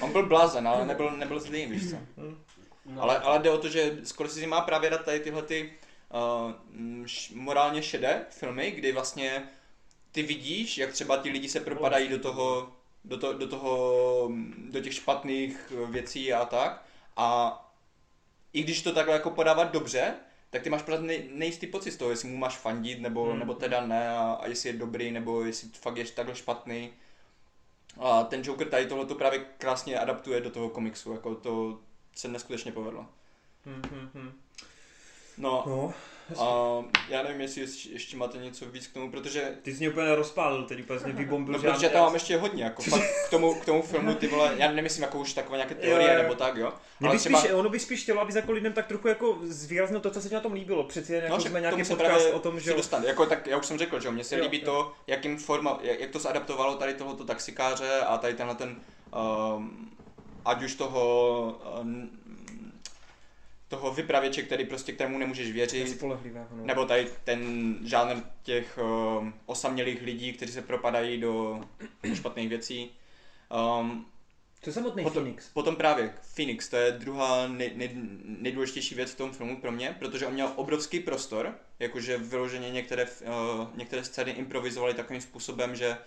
[0.00, 1.96] on byl blázen, ale nebyl, nebyl zlý, víš co.
[2.16, 3.02] no.
[3.02, 5.72] Ale, ale jde o to, že Scorsese má právě rád tady tyhle ty
[6.12, 9.48] uh, mm, š, morálně šedé filmy, kdy vlastně
[10.12, 12.72] ty vidíš, jak třeba ti lidi se propadají do toho,
[13.04, 16.84] do, to, do toho, mm, do těch špatných eh, věcí a tak.
[17.16, 17.58] A
[18.52, 20.14] i když to takhle jako podávat dobře,
[20.50, 23.38] tak ty máš pořád nej, nejistý pocit z toho, jestli mu máš fandit, nebo, Hmm.
[23.38, 26.92] nebo teda ne, a, a jestli je dobrý, nebo jestli fakt je takhle špatný.
[28.00, 31.78] A ten Joker tady tohle to právě krásně adaptuje do toho komiksu, jako to
[32.14, 33.06] se neskutečně povedlo.
[33.66, 34.32] Hm, hm, hm.
[35.38, 35.94] No, No,
[36.38, 37.60] a já nevím, jestli
[37.92, 41.12] ještě, máte něco víc k tomu, protože ty jsi mě úplně rozpálil, teď úplně mě
[41.12, 41.54] vybombil.
[41.54, 44.54] No, protože tam mám ještě hodně, jako fakt k tomu, k tomu filmu, ty vole,
[44.56, 46.22] já nemyslím jako už takové nějaké teorie Jo, jo.
[46.22, 46.72] nebo tak, jo.
[47.00, 49.38] Mě Ale by třeba, spíš, ono by spíš chtělo, aby jako lidem tak trochu jako
[49.42, 50.84] zvýraznil to, co se ti na tom líbilo.
[50.84, 52.76] Přeci jen jako však jsme nějaký podcast o tom, že jo.
[52.76, 53.04] dostat.
[53.04, 54.64] Jako, tak já už jsem řekl, že mně se Jo, líbí jo.
[54.64, 58.76] to, jakým forma, jak, jak to zadaptovalo tady tohoto taxikáře a tady tenhle ten,
[59.56, 59.90] um,
[60.44, 62.10] ať už toho, um,
[63.68, 66.64] toho vypravěče, který prostě k nemůžeš věřit, no.
[66.64, 68.78] nebo tady ten žánr těch
[69.18, 71.60] um, osamělých lidí, kteří se propadají do
[72.14, 72.90] špatných věcí.
[73.80, 74.06] Um,
[74.60, 75.48] To je samotný Potom- Phoenix.
[75.48, 77.90] Potom právě Phoenix, to je druhá nej, nej,
[78.24, 83.04] nejdůležitější věc v tom filmu pro mě, protože on měl obrovský prostor, jakože vyloženě některé,
[83.04, 85.98] uh, některé scény improvizovali takovým způsobem, že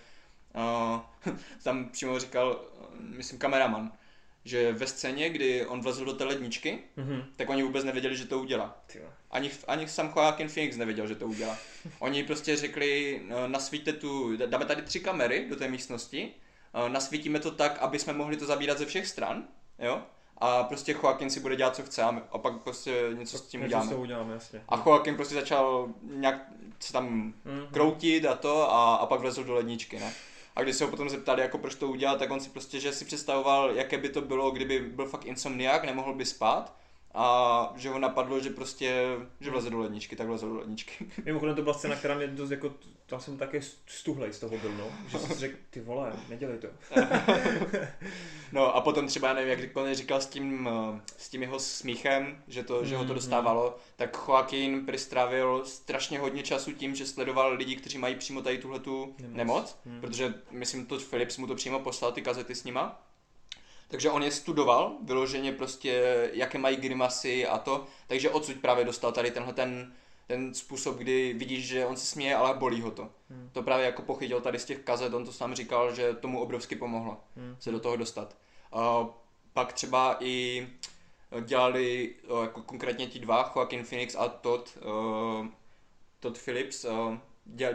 [1.24, 3.92] uh, tam přímo říkal, uh, myslím kameraman,
[4.44, 7.24] že ve scéně, kdy on vlezl do té ledničky, Mhm.
[7.36, 8.76] tak oni vůbec nevěděli, že to udělá.
[9.30, 11.56] Ani, ani sam Joaquin Phoenix nevěděl, že to udělá.
[11.98, 16.30] Oni prostě řekli, no, nasvíte tu, dáme tady tři kamery do té místnosti,
[16.74, 19.44] eh, nasvítíme to tak, aby jsme mohli to zabírat ze všech stran,
[19.78, 20.02] jo?
[20.42, 23.62] A prostě Joaquin si bude dělat, co chce a, a pak prostě něco s tím
[23.64, 23.94] uděláme.
[23.94, 24.62] uděláme, jasně.
[24.68, 26.46] A Joaquin prostě začal nějak
[26.80, 27.06] se tam
[27.44, 27.66] Mhm.
[27.72, 30.12] kroutit a to a, a pak vlezl do ledničky, ne?
[30.56, 32.92] A když se ho potom zeptali, jako proč to udělal, tak on si prostě, že
[32.92, 36.76] si představoval, jaké by to bylo, kdyby byl fakt insomniák, nemohl by spát
[37.14, 39.04] a že ho napadlo, že prostě,
[39.40, 41.06] že vleze do ledničky, tak vleze do ledničky.
[41.24, 42.72] Mimochodem to byla scéna, která mě dost jako,
[43.06, 44.84] tam jsem také stuhlej z toho byl, no.
[45.08, 46.68] Že jsem si řekl, ty vole, nedělej to.
[48.52, 50.68] No a potom třeba, nevím, jak on říkal s tím,
[51.16, 53.14] s tím jeho smíchem, že, to, že ho to Mhm.
[53.14, 58.58] dostávalo, tak Joaquin přistrávil strašně hodně času tím, že sledoval lidi, kteří mají přímo tady
[58.58, 59.36] tuhletu Nemoc.
[59.36, 60.00] nemoc, Hmm.
[60.00, 63.02] protože myslím, to Philips mu to přímo poslal, ty kazety s nima.
[63.90, 69.12] Takže on je studoval, vyloženě prostě, jaké mají grimasy a to, takže odsud právě dostal
[69.12, 69.92] tady tenhle ten,
[70.26, 73.08] ten způsob, kdy vidíš, že on se směje, ale bolí ho to.
[73.30, 73.50] Hmm.
[73.52, 76.76] To právě jako pochytil tady z těch kazet, on to sám říkal, že tomu obrovsky
[76.76, 77.56] pomohlo Hmm.
[77.58, 78.36] se do toho dostat.
[78.72, 79.06] A
[79.52, 80.66] pak třeba i
[81.44, 85.46] dělali eh, jako konkrétně ti dva, Joaquin Phoenix a Todd, uh,
[86.20, 87.16] Todd Phillips, uh,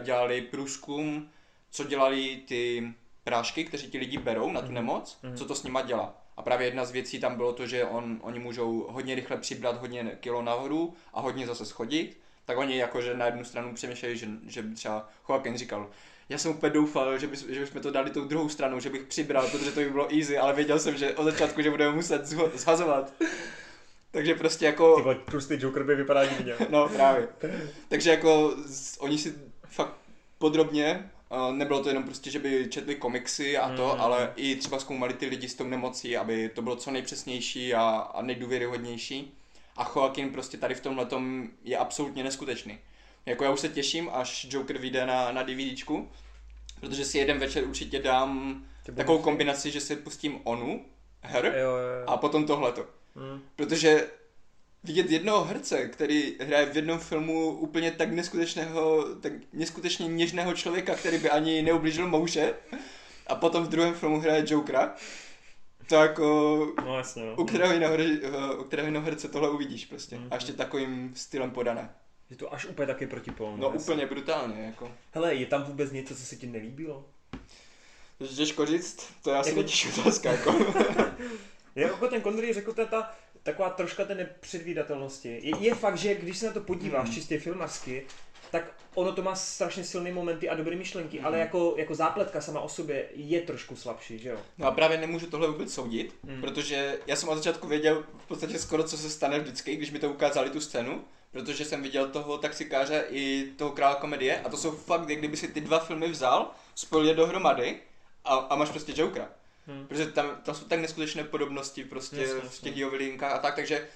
[0.02, 1.30] dělali průzkum,
[1.70, 2.92] co dělali ty
[3.26, 4.74] prášky, kteří ti lidi berou na tu Mhm.
[4.74, 5.36] nemoc, Mhm.
[5.36, 6.14] co to s nima dělá.
[6.36, 9.80] A právě jedna z věcí tam bylo to, že on, oni můžou hodně rychle přibrat
[9.80, 12.20] hodně kilo nahoru a hodně zase schodit.
[12.44, 15.90] Tak oni jakože na jednu stranu přemýšleli, že, že třeba Joaquin říkal,
[16.28, 19.02] já jsem úplně doufal, že, bys, že bychom to dali tou druhou stranou, že bych
[19.02, 22.26] přibral, protože to by bylo easy, ale věděl jsem, že od začátku, že budeme muset
[22.54, 23.12] zhazovat.
[24.10, 25.14] Takže prostě jako...
[25.14, 26.54] Ty tlustý Joker by vypadá divně.
[26.70, 27.28] No právě.
[27.88, 28.54] Takže jako
[28.98, 29.34] oni si
[29.64, 29.94] fakt
[30.38, 31.10] podrobně,
[31.52, 34.00] nebylo to jenom prostě, že by četli komiksy a to, Mm.
[34.00, 37.82] ale i třeba zkoumali ty lidi s tou nemocí, aby to bylo co nejpřesnější a,
[38.14, 39.32] a nejdůvěryhodnější.
[39.76, 41.06] A Joaquin prostě tady v tomhle
[41.64, 42.78] je absolutně neskutečný.
[43.26, 46.08] Jako já už se těším, až Joker vyjde na, na DVDčku,
[46.80, 50.84] protože si jeden večer určitě dám Ty bude- takovou kombinaci, že si pustím onu,
[51.22, 52.04] her, Jo, jo, jo.
[52.06, 52.86] a potom tohleto.
[53.16, 53.42] Hmm.
[53.56, 54.06] Protože
[54.86, 60.94] vidět jednoho herce, který hraje v jednom filmu úplně tak neskutečného, tak neskutečně něžného člověka,
[60.94, 62.54] který by ani neublížil mouše,
[63.26, 64.94] a potom v druhém filmu hraje Jokera,
[65.88, 67.34] tak o, No jasně, no.
[67.36, 67.94] u kterého jiného,
[68.60, 70.16] u kterého jiného herce tohle uvidíš prostě.
[70.18, 70.28] Mhm.
[70.30, 71.90] A ještě takovým stylem podané.
[72.30, 73.56] Je to až úplně taky protipol.
[73.56, 73.80] No jasně.
[73.80, 74.92] úplně brutálně, jako.
[75.12, 77.04] Hele, je tam vůbec něco, co se ti nelíbilo?
[78.18, 80.54] To je těžko říct, to je asi Jako- otázka, jako.
[81.74, 83.14] Jako ten Connery řekl, to je ta
[83.46, 85.40] taková troška té nepředvídatelnosti.
[85.42, 87.14] Je, je fakt, že když se na to podíváš Hmm.
[87.14, 88.06] čistě filmařsky,
[88.50, 88.64] tak
[88.94, 91.26] ono to má strašně silné momenty a dobré myšlenky, Hmm.
[91.26, 94.38] ale jako, jako zápletka sama o sobě je trošku slabší, že jo?
[94.58, 96.40] No a právě nemůžu tohle vůbec soudit, Hmm.
[96.40, 99.98] protože já jsem od začátku věděl v podstatě skoro, co se stane vždycky, když mi
[99.98, 104.56] to ukázali tu scénu, protože jsem viděl toho taxikáře i toho krála komedie a to
[104.56, 107.76] jsou fakt, kdyby si ty dva filmy vzal, spojil je dohromady
[108.24, 109.28] a, a máš prostě Jokera.
[109.66, 109.86] Hmm.
[109.86, 113.54] Protože tam, tam jsou tak neskutečné podobnosti prostě Jasně, v těch jeho linkách a tak,
[113.54, 113.88] takže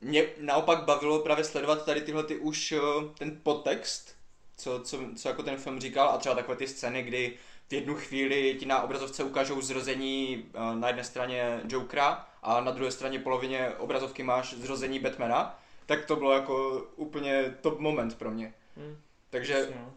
[0.00, 2.80] mě naopak bavilo právě sledovat tady tyhle ty už eh,
[3.18, 4.16] ten podtext,
[4.56, 7.34] co, co, co jako ten film říkal a třeba takové ty scény, kdy
[7.68, 12.70] v jednu chvíli ti na obrazovce ukážou zrození eh, na jedné straně Jokera a na
[12.70, 18.30] druhé straně polovině obrazovky máš zrození Batmana, tak to bylo jako úplně top moment pro
[18.30, 18.54] mě.
[18.76, 18.96] Hmm.
[19.30, 19.94] Takže Jasně, no.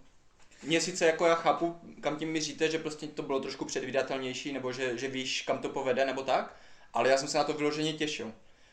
[0.64, 4.72] Mě sice jako já chápu, kam tím míříte, že prostě to bylo trošku předvídatelnější, nebo
[4.72, 6.56] že, že víš, kam to povede, nebo tak,
[6.94, 8.32] ale já jsem se na to vyloženě těšil.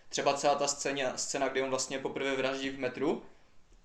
[0.09, 3.23] Třeba celá ta scéna, scéna kdy on vlastně poprvé vraždí v metru,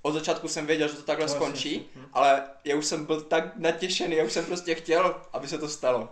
[0.02, 1.88] od začátku jsem věděl, že to takhle No, skončí, jasně.
[1.96, 2.10] Hm.
[2.14, 5.70] ale já už jsem byl tak natěšený, já už jsem prostě chtěl, aby se to
[5.70, 6.10] stalo.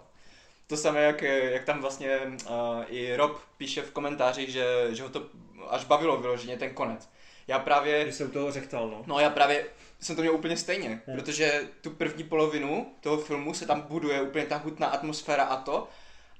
[0.67, 5.09] To samé, jak, jak tam vlastně uh, i Rob píše v komentářích, že, že ho
[5.09, 5.25] to
[5.69, 7.09] až bavilo vyloženě ten konec.
[7.47, 8.05] Já právě...
[8.05, 9.03] Že se u toho řechtal, no.
[9.05, 9.65] No já právě
[10.01, 11.17] jsem to měl úplně stejně, Hmm.
[11.17, 15.87] protože tu první polovinu toho filmu se tam buduje úplně ta hutná atmosféra a to.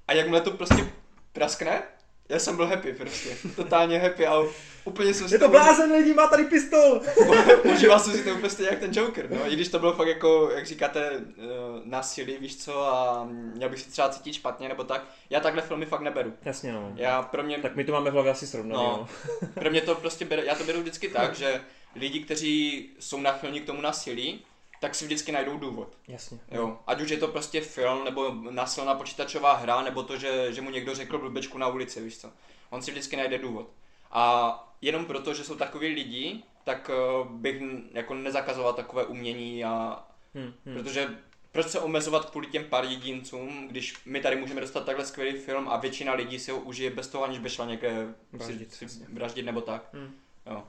[0.07, 0.87] A jakmile to prostě
[1.33, 1.83] praskne,
[2.29, 4.41] já jsem byl happy prostě, totálně happy a
[4.85, 7.01] úplně jsem si Je to blázen lidi, má tady pistol!
[7.73, 10.07] Užíval jsem si to úplně stejně jak ten Joker, no, i když to bylo fakt
[10.07, 11.45] jako, jak říkáte, uh,
[11.83, 15.03] násilí, víš co, a měl bych si třeba cítit špatně nebo tak.
[15.29, 16.33] Já takhle filmy fakt neberu.
[16.45, 16.91] Jasně, no.
[16.95, 19.07] Já pro mě, Tak my to máme v hlavě asi srovnaný, No.
[19.41, 19.47] no.
[19.53, 21.61] pro mě to prostě beru, já to beru vždycky tak, že
[21.95, 24.45] lidi, kteří jsou náchylní k tomu násilí,
[24.79, 25.97] tak si vždycky najdou důvod.
[26.07, 26.39] Jasně.
[26.51, 30.61] Jo, ať už je to prostě film, nebo násilná počítačová hra, nebo to, že, že
[30.61, 32.31] mu někdo řekl blbečku na ulici, víš co.
[32.69, 33.69] On si vždycky najde důvod.
[34.11, 37.61] A jenom proto, že jsou takový lidi, tak eh, bych
[37.93, 40.03] jako nezakazoval takové umění a
[40.35, 40.73] Hm, hm.
[40.73, 41.17] protože
[41.51, 45.69] proč se omezovat kvůli těm pár jedincům, když my tady můžeme dostat takhle skvělý film
[45.69, 49.05] a většina lidí si ho užije bez toho, aniž by šla někde Vraždit, si, si
[49.09, 49.89] vraždit nebo tak.
[49.93, 50.15] Hm.
[50.45, 50.63] Jo.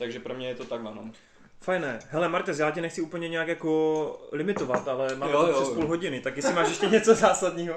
[0.00, 1.10] Takže pro mě je to takhle, no.
[1.62, 1.98] Fajné.
[2.10, 5.74] Hele, Martes, já tě nechci úplně nějak jako limitovat, ale máme Jo, to přes jo.
[5.74, 7.74] půl hodiny, tak jestli máš ještě něco zásadního.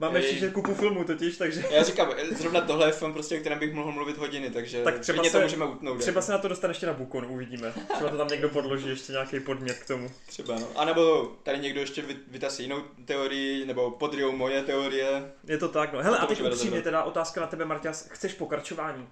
[0.00, 0.24] Máme Ej.
[0.26, 3.72] ještě kupu filmů totiž, takže Já říkám, zrovna tohle je film, prostě, o kterém bych
[3.74, 5.98] mohl mluvit hodiny, takže Tak třeba se- to můžeme utnout.
[6.00, 6.26] třeba jako.
[6.26, 7.72] se na to dostane ještě na Bukon, uvidíme.
[7.94, 10.10] Třeba to tam někdo podloží, ještě nějaký podmět k tomu.
[10.26, 10.66] Třeba, no.
[10.76, 15.32] A nebo tady někdo ještě vy- vytasí jinou teorii, nebo podryjou moje teorie.
[15.48, 16.02] Je to tak, no.
[16.02, 18.08] Hele, To a teď upřímně teda otázka na tebe, Marťas.
[18.10, 19.06] Chceš pokračování?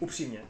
[0.00, 0.40] Upřímně.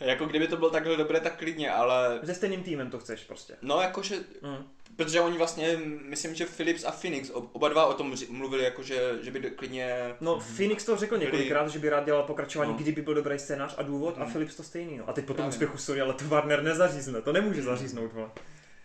[0.00, 3.56] Jako kdyby to bylo takhle dobré, tak klidně, ale Se stejným týmem to chceš prostě.
[3.62, 4.64] no jakože, Mm.
[4.96, 8.82] protože oni vlastně, myslím, že Philips a Phoenix, ob- oba dva o tom mluvili, jako
[8.82, 12.72] že, že by klidně No, Phoenix to řekl Byli- několikrát, že by rád dělal pokračování,
[12.72, 12.78] No.
[12.78, 14.32] kdyby byl dobrý scénář a důvod, a Mhm.
[14.32, 14.98] Philips to stejný.
[14.98, 15.04] No.
[15.08, 15.48] A teď po tom Právě.
[15.48, 18.12] úspěchu sorry, ale to Warner nezařízne, to nemůže zaříznout.
[18.12, 18.30] Vole.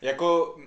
[0.02, 0.58] Jako,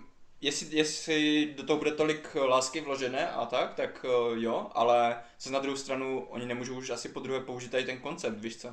[0.40, 5.50] jestli, jestli do toho bude tolik lásky vložené a tak, tak eh, jo, ale co
[5.50, 8.68] na druhou stranu, oni nemůžou už asi po druhé použít tady ten koncept, víš co?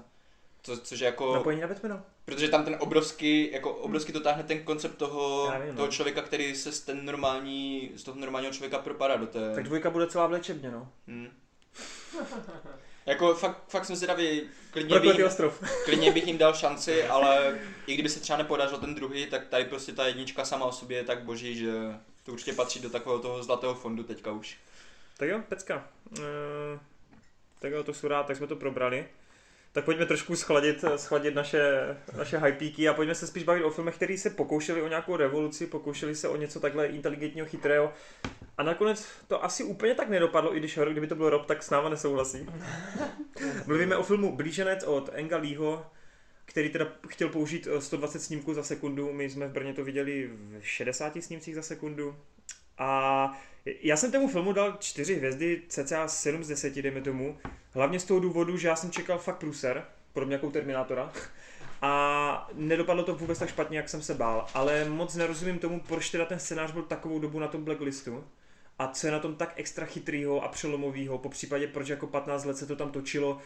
[0.64, 2.06] Co, což je jako, Napojení na Batmana.
[2.26, 5.76] protože tam ten obrovský, jako obrovský to táhne ten koncept toho, Já vím, no.
[5.76, 9.56] toho člověka, který se z ten normální, z toho normálního člověka propadá do té...
[9.56, 10.90] Tak dvojka bude celá v léčebně, no.
[11.08, 11.30] Hmm.
[13.06, 14.42] jako fakt, fakt jsem zvědavý,
[14.72, 15.64] klidně bych, ostrov.
[15.86, 19.66] klidně bych jim dal šanci, ale i kdyby se třeba nepodařil ten druhý, tak tady
[19.66, 21.72] prostě ta jednička sama o sobě je tak boží, že
[22.24, 24.58] to určitě patří do takového toho zlatého fondu teďka už.
[25.18, 25.88] Tak jo, pecka.
[26.12, 26.24] Uh,
[27.60, 29.08] tak jo, to jsou rád, tak jsme to probrali.
[29.74, 31.62] Tak pojďme trošku schladit, schladit naše,
[32.18, 35.68] naše hypíky a pojďme se spíš bavit o filmech, které se pokoušeli o nějakou revoluci,
[35.68, 37.94] pokoušeli se o něco takhle inteligentního, chytrého.
[38.58, 41.70] A nakonec to asi úplně tak nedopadlo, i když kdyby to byl Rob, tak s
[41.70, 42.46] náma nesouhlasí.
[43.68, 45.86] Mluvíme o filmu Blíženec od Enga Leeho,
[46.46, 49.14] který teda chtěl použít eh, 120 snímků za sekundu.
[49.14, 50.30] My jsme v Brně to viděli
[50.60, 52.16] v 60 snímcích za sekundu.
[52.78, 57.38] A já jsem tomu filmu dal 4 hvězdy, cca 7 z 10, dejme tomu.
[57.72, 61.12] Hlavně z toho důvodu, že já jsem čekal fakt pruser, podobně jako Terminátora.
[61.82, 64.48] A nedopadlo to vůbec tak špatně, jak jsem se bál.
[64.54, 68.24] Ale moc nerozumím tomu, proč teda ten scénář byl takovou dobu na tom blacklistu.
[68.80, 72.46] A co je na tom tak extra chytrýho a přelomovýho, po případě proč jako 15
[72.46, 73.38] let se to tam točilo.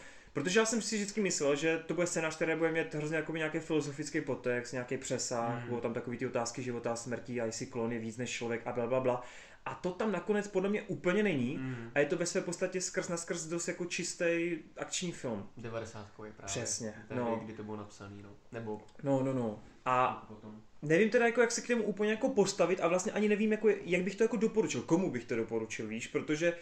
[0.43, 3.38] Protože já jsem si vždycky myslel, že to bude scénář, který bude mít hrozně jako
[3.38, 5.69] nějaký filozofický podtext, nějaký přesah, mm.
[5.69, 8.61] budou tam takový ty otázky života a smrti a jestli klon je víc než člověk
[8.65, 9.23] a bla, bla, bla.
[9.65, 11.57] A to tam nakonec podle mě úplně není.
[11.57, 11.91] Mm.
[11.95, 15.49] A je to ve své podstatě skrz na skrz dost jako čistý akční film.
[15.57, 16.34] 90 je právě.
[16.45, 17.41] Přesně, Tehdy, no.
[17.43, 18.30] kdy to bylo napsaný, no.
[18.51, 19.64] Nebo No, no, no.
[19.85, 20.61] A potom.
[20.81, 23.69] nevím teda jako jak se k němu úplně jako postavit a vlastně ani nevím jako
[23.69, 26.53] jak bych to jako doporučil, komu bych to doporučil, víš, protože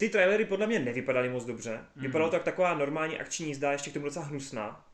[0.00, 1.70] ty trailery podle mě nevypadaly moc dobře.
[1.96, 2.06] Mhm.
[2.06, 4.86] Vypadalo to jak taková normální akční jízda, ještě k tomu docela hnusná.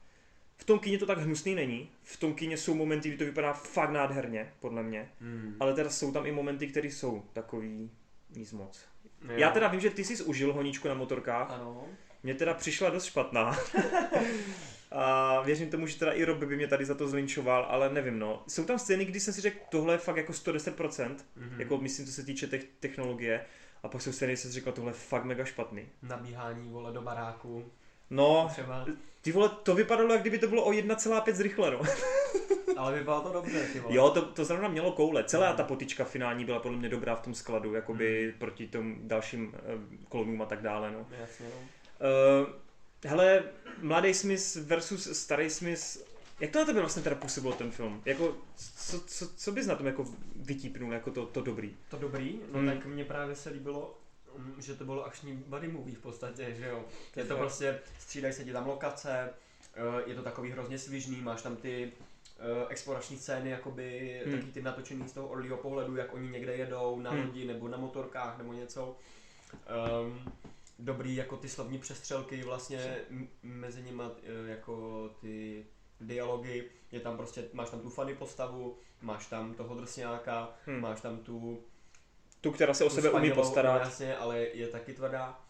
[0.56, 1.90] V tom kině to tak hnusný není.
[2.02, 5.08] V tom kině jsou momenty, kdy to vypadá fakt nádherně, podle mě.
[5.20, 5.56] Mm.
[5.60, 7.90] Ale teda jsou tam i momenty, které jsou takový
[8.36, 8.80] nic moc.
[9.24, 9.30] Jo.
[9.36, 11.50] Já teda vím, že ty jsi užil honičku na motorkách.
[11.50, 11.84] Ano.
[12.22, 13.56] Mně teda přišla dost špatná.
[14.90, 18.18] A věřím tomu, že teda i Rob by mě tady za to zlinčoval, ale nevím
[18.18, 18.42] no.
[18.48, 21.60] Jsou tam scény, kdy jsem si řekl, tohle je fakt jako 110%, Mhm.
[21.60, 23.44] jako myslím, co se týče te- technologie.
[23.86, 25.88] A pak jsem si řekl, tohle je fakt mega špatný.
[26.02, 27.64] Nabíhání, vole, do baráku.
[28.10, 28.86] No, Třeba.
[29.22, 31.80] ty vole, to vypadalo, jak kdyby to bylo o 1,5 zrychleno.
[32.76, 33.94] Ale vypadalo to dobře, ty vole.
[33.94, 35.24] Jo, to, to zrovna mělo koule.
[35.24, 39.54] Celá ta potička finální byla podle mě dobrá v tom skladu, jakoby proti tomu dalším
[39.54, 39.60] eh,
[40.08, 41.06] klonům a tak dále, no.
[41.20, 41.60] Jasně, no.
[41.60, 42.48] Uh,
[43.04, 43.44] hele,
[43.80, 46.06] Mladý Smith versus Starý Smith,
[46.40, 48.02] jak to na tebe vlastně teda působilo ten film?
[48.04, 48.36] Jako,
[48.76, 50.06] co, co, co bys na tom jako
[50.36, 51.76] vytípnul jako to, to dobrý?
[51.90, 52.68] To dobrý, no Hmm.
[52.68, 53.98] tak mně právě se líbilo,
[54.38, 56.84] mm, že to bylo akční buddy movie v podstatě, že jo.
[57.14, 59.30] To Je to prostě, střídají se ti tam lokace,
[59.74, 61.92] eh, je to takový hrozně svižný, máš tam ty
[62.38, 64.38] eh, explorační scény, jakoby Hmm.
[64.38, 67.26] taky ty natočený z toho orlího pohledu, jak oni někde jedou na Hmm.
[67.26, 68.96] lodi nebo na motorkách nebo něco.
[70.02, 70.32] Um,
[70.78, 72.96] dobrý jako ty slovní přestřelky vlastně
[73.42, 74.02] mezi nimi
[74.46, 75.64] jako ty
[76.00, 80.80] dialogy, je tam prostě, máš tam tu funny postavu, máš tam toho drsňáka, Hmm.
[80.80, 81.62] máš tam tu
[82.40, 83.82] Tu, která se o sebe umí postarat.
[83.82, 85.40] Jasně, ale je taky tvrdá.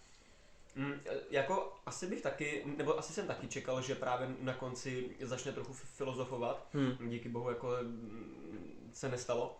[0.76, 5.10] Mm, e, jako asi bych taky, nebo asi jsem taky čekal, že právě na konci
[5.20, 6.66] začne trochu filozofovat.
[6.72, 7.10] Hmm.
[7.10, 9.58] Díky bohu jako mm, se nestalo.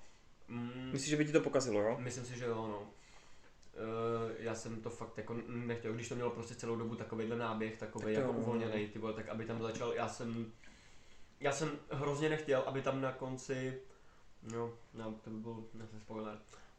[0.48, 1.96] Mm, Myslíš, že by ti to pokazilo, jo?
[2.00, 2.78] myslím si, že jo, no.
[2.80, 7.76] Uh, já jsem to fakt jako nechtěl, když to mělo prostě celou dobu takovýhle náběh,
[7.78, 8.38] takový Tak jako jo, no.
[8.38, 10.52] uvolněný, ty vole, tak aby tam začal, já jsem,
[11.40, 13.80] já jsem hrozně nechtěl, aby tam na konci,
[14.42, 16.38] no, no to by byl, nechci spoiler,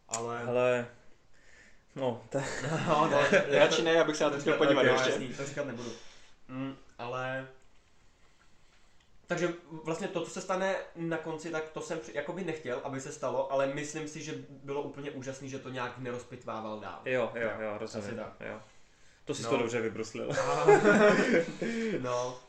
[0.09, 0.87] ale, Ale,
[1.95, 2.37] no, to,
[2.87, 3.19] no, no,
[3.59, 5.09] Radši ne, abych se na to chtěl podívat jo, ještě.
[5.09, 5.91] jasný, to říkat nebudu.
[6.47, 7.47] Mm, ale...
[9.27, 9.53] Takže
[9.83, 13.11] vlastně to, co se stane na konci, tak to jsem při- jakoby nechtěl, aby se
[13.11, 17.01] stalo, ale myslím si, že bylo úplně úžasný, že to nějak nerozpitvával dál.
[17.05, 18.07] jo, jo, jo, rozumím.
[18.07, 18.33] Asi tak.
[18.39, 18.61] Jo.
[19.25, 19.49] To jsi No.
[19.49, 20.29] to dobře vybruslil.
[22.01, 22.39] no.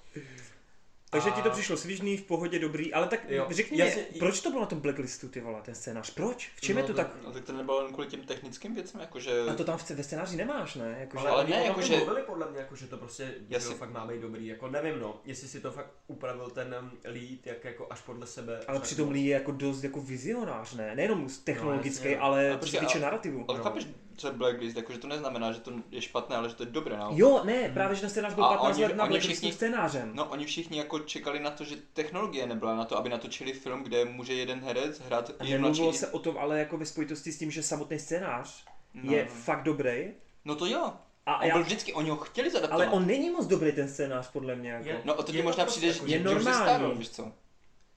[1.11, 4.19] Takže A- ti to přišlo svižný, v pohodě, dobrý, ale tak Jo, řekni jasně, mě,
[4.19, 6.11] proč to bylo na tom blacklistu, ty vole, ten scénář?
[6.15, 6.51] Proč?
[6.57, 7.11] V čem No, je to tak?
[7.25, 9.41] No tak to nebylo jen kvůli těm technickým věcem, jakože...
[9.51, 10.97] A to tam v, ve scénáři nemáš, ne?
[11.01, 12.87] Jako, Ale, Ale oni ne, o tom jako i že- mluvili podle mě, jako, že
[12.87, 13.75] to prostě Jasně.
[13.75, 14.47] Fakt má být dobrý.
[14.47, 18.27] Jako nevím no, jestli si to fakt upravil ten um, lead, jak jako až podle
[18.27, 18.61] sebe.
[18.69, 19.11] ale přitom.
[19.11, 20.95] Lee je jako dost jako vizionář, ne?
[20.97, 22.19] Nejenom technologický, jasně.
[22.19, 23.45] ale A co prostě se týče narrativu.
[23.49, 23.65] Ale No.
[23.65, 23.87] chápeš,
[24.19, 26.97] co je blacklist, jakože to neznamená, že to je špatné, ale že to je dobré
[26.97, 27.19] naopak.
[27.19, 30.11] Jo, ne, právě, že ten scénář byl A 15 oni- let na oni všichni- scénářem.
[30.15, 33.83] No oni všichni jako čekali na to, že technologie nebyla na to, aby natočili film,
[33.83, 35.99] kde může jeden herec hrát A i nemluvilo mladší.
[35.99, 38.65] se o tom, ale jako ve spojitosti s tím, že samotný scénář
[38.95, 40.09] No, je fakt dobrý.
[40.45, 40.93] No to jo.
[41.27, 42.85] A On já, byl vždycky, oni ho chtěli zadaptovat.
[42.87, 44.71] ale on není moc dobrý ten scénář, podle mě.
[44.71, 44.89] Jako.
[44.89, 46.59] Je- No a to ti možná prostě přijde, jako- že je že už normální.
[46.59, 47.33] zestárl, víš co?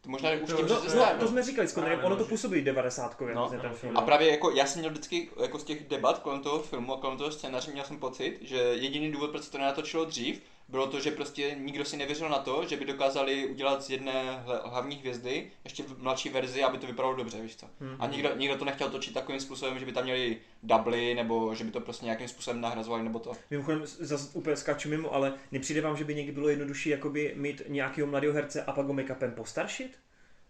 [0.02, 2.15] To možná To- už tím, No, že no, to jsme říkali s Právě, ono no,
[2.15, 3.98] to působí 90 No, no, ten film.
[3.98, 6.98] A právě jako já jsem měl vždycky jako z těch debat kolem toho filmu a
[7.02, 10.88] kolem toho scénáře měl jsem pocit, že jediný důvod, proč se to nenatočilo dřív, bylo
[10.88, 14.95] to, že prostě nikdo si nevěřil na to, že by dokázali udělat z jedné hlavní
[14.95, 17.65] hvězdy ještě v mladší verzi, aby to vypadalo dobře, víš co.
[17.79, 17.95] Hmm.
[17.99, 21.63] A nikdo, nikdo to nechtěl točit takovým způsobem, že by tam měli dubly, nebo že
[21.63, 23.31] by to prostě nějakým způsobem nahrazovali, nebo to.
[23.49, 27.61] Mimochodem, zase úplně skáču mimo, ale nepřijde vám, že by někdy bylo jednodušší jakoby mít
[27.67, 29.97] nějakého mladého herce a pak ho make-upem postaršit?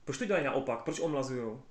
[0.06, 0.84] Proč to dělají naopak?
[0.84, 1.62] Proč omlazujou?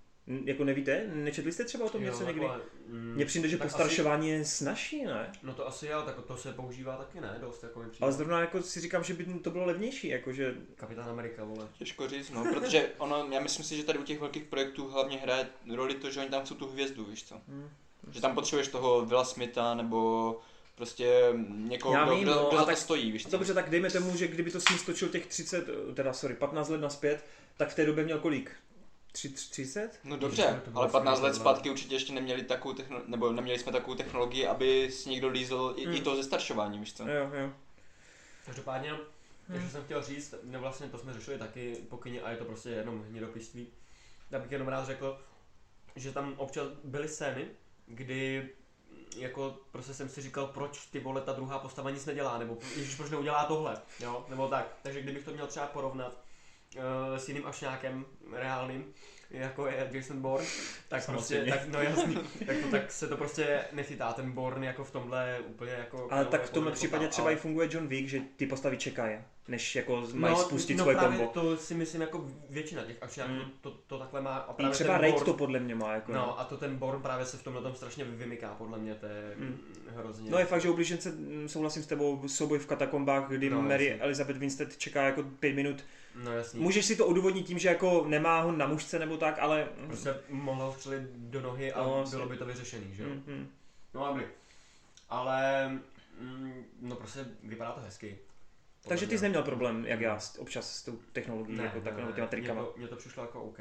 [0.45, 1.05] Jako nevíte?
[1.15, 2.41] Nečetli jste třeba o tom Jo, něco někdy?
[2.41, 5.29] takhle, mm, Mně přijde, že postaršování je snažší, ne?
[5.29, 7.85] Asi, no to asi jo, tak to se používá taky ne, dost jako.
[8.01, 11.69] Ale zrovna jako si říkám, že by to bylo levnější, jakože Kapitán Amerika, vole.
[11.79, 15.17] Těžko říct, no, protože ono, já myslím si, že tady u těch velkých projektů hlavně
[15.19, 17.41] hraje roli to, že oni tam chcou tu hvězdu, víš co.
[17.49, 17.69] Hmm.
[18.11, 20.41] Že tam potřebuješ toho Willa Smitha nebo
[20.75, 23.31] prostě někoho, Já kdo, vím, kdo, no, kdo za to tak- stojí, víš co.
[23.31, 26.81] Dobře, tak dejme tomu, že kdyby to Smith točil těch 30, teda sorry, 15 let
[26.81, 27.25] naspět,
[27.57, 28.53] tak v té době měl kolik?
[29.13, 30.01] Tři- 30?
[30.05, 33.95] No dobře, ale 15 let zpátky určitě ještě neměli takovou techno- nebo neměli jsme takovou
[33.97, 35.95] technologii, aby si někdo lízl i, Hmm.
[35.95, 37.03] i to zestaršování, víš co.
[37.09, 37.53] Jo, jo.
[38.47, 39.55] Každopádně, Hmm.
[39.55, 42.45] ještě jsem chtěl říct, no vlastně to jsme řešili taky po kyně a je to
[42.45, 43.67] prostě jenom hnidopisství.
[44.31, 45.21] Já bych jenom rád řekl,
[45.97, 47.47] že tam občas byly scény,
[47.87, 48.49] kdy
[49.17, 52.95] jako prostě jsem si říkal, proč ty vole ta druhá postava nic nedělá, nebo ježiš,
[52.95, 54.77] proč neudělá tohle, jo, nebo tak.
[54.83, 56.23] Takže kdybych to měl třeba porovnat
[57.17, 58.85] s jiným ašňákem reálným,
[59.31, 60.47] jako je Jason Bourne,
[60.89, 62.15] tak prostě, tak, no jasný,
[62.47, 66.09] tak, to, tak se to prostě nechytá, ten Bourne jako v tomhle úplně jako...
[66.11, 68.47] Ale tak v jako tomhle jako případě třeba ale- i funguje John Wick, že ty
[68.47, 69.19] postavy čekají,
[69.49, 71.33] než jako mají no, spustit no svoje právě kombo.
[71.33, 73.51] to si myslím jako většina těch akčňáků Mm.
[73.61, 74.37] to, to, takhle má.
[74.37, 76.57] A I právě třeba ten Raid Bourne- to podle mě má, jako No a to
[76.57, 79.59] ten Born právě se v tomhle tom strašně vymyká, podle mě, to je Mm.
[79.89, 80.31] hrozně.
[80.31, 83.87] No je fakt, že ublížence, mm, souhlasím s tebou, souboj v katakombách, kdy No, Mary
[83.87, 84.03] jasně.
[84.03, 85.85] Elizabeth Winstead čeká jako pět minut.
[86.25, 86.61] No jasný.
[86.61, 89.69] Můžeš si to odůvodnit tím, že jako nemá ho na mužce nebo tak, ale...
[89.87, 93.09] Prostě mohla ho střelit do nohy a No, bylo by to vyřešený, že jo?
[93.09, 93.49] Mm, mm.
[93.95, 94.25] No dobrý.
[95.09, 95.69] Ale,
[96.21, 98.19] mm, no prostě vypadá to hezky.
[98.83, 101.93] Podle Takže ty jsi neměl problém, jak já, občas s tou technologií, Ne, jako tak,
[101.93, 102.63] ne, nebo ne, těma mně trikama.
[102.63, 103.59] to, mně to přišlo jako OK.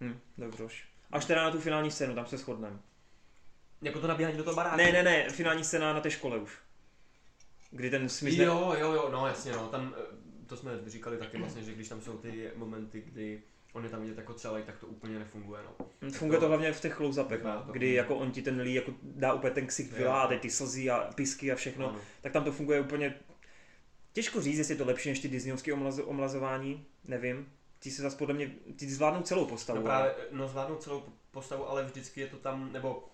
[0.00, 0.68] Hm, dobře.
[1.12, 2.78] Až teda na tu finální scénu, tam se shodneme.
[3.82, 4.76] Jako to nabíhání do toho baráku.
[4.76, 6.58] Ne, ne, ne, finální scéna na té škole už.
[7.70, 9.94] Kdy ten ne- Jo, jo, jo, no jasně, no, tam,
[10.46, 13.42] to jsme říkali taky vlastně, že když tam jsou ty momenty, kdy
[13.72, 15.86] on je tam vidět jako celý, tak to úplně nefunguje, no.
[16.02, 17.72] Hm, Funguje to hlavně v těch close-upech, Vypadá no, to.
[17.72, 19.98] kdy jako on ti ten Lee jako dá úplně ten ksich Jo.
[19.98, 21.98] vylá, a teď ty slzy a pisky a všechno, Ano.
[22.20, 23.14] tak tam to funguje úplně...
[24.12, 27.52] Těžko říct, jestli je to lepší než ty Disneyovské omlazo- omlazování, nevím.
[27.80, 29.78] Ti se zase podle mě, ti zvládnou celou postavu.
[29.78, 33.04] No právě, no zvládnou celou postavu, ale vždycky je to tam, nebo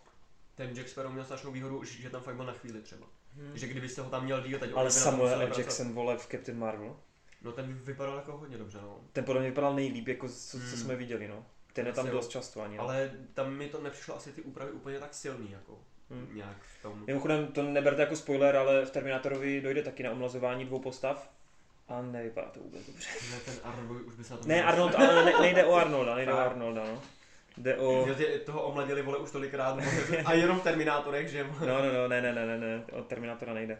[0.54, 3.06] ten Jack Sparrow měl strašnou výhodu, že tam fakt byl na chvíli třeba.
[3.36, 3.50] Hm.
[3.54, 5.48] Že kdybyste ho tam měl díl, teď Ale Samuel L.
[5.58, 6.96] Jackson, vole, v Captain Marvel.
[7.42, 9.00] No ten vypadal jako hodně dobře, no.
[9.12, 10.66] Ten podle mě vypadal nejlíp, jako co, co Hmm.
[10.76, 11.44] jsme viděli, no.
[11.72, 12.76] Ten je tam Asi dost často ani.
[12.76, 12.82] no.
[12.82, 15.78] Ale tam mi to nepřišlo asi ty úpravy úplně tak silný, jako
[16.10, 16.28] Hmm.
[16.32, 17.04] nějak v tom.
[17.06, 21.30] Mimochodem, to neberte jako spoiler, ale v Terminátorovi dojde taky na omlazování dvou postav.
[21.88, 23.08] A nevypadá to vůbec dobře.
[23.30, 26.14] Ne, ten Arnold už by se na to Ne, Arnold, ale ne, nejde o Arnolda,
[26.14, 26.38] nejde o.
[26.38, 27.02] Arnolda, no.
[27.56, 28.06] Jde o...
[28.14, 29.78] Tě- toho omladili vole už tolikrát
[30.24, 33.54] a jenom v Terminátorech, že No, no, no, ne, ne, ne, ne, ne, o Terminátora
[33.54, 33.78] nejde.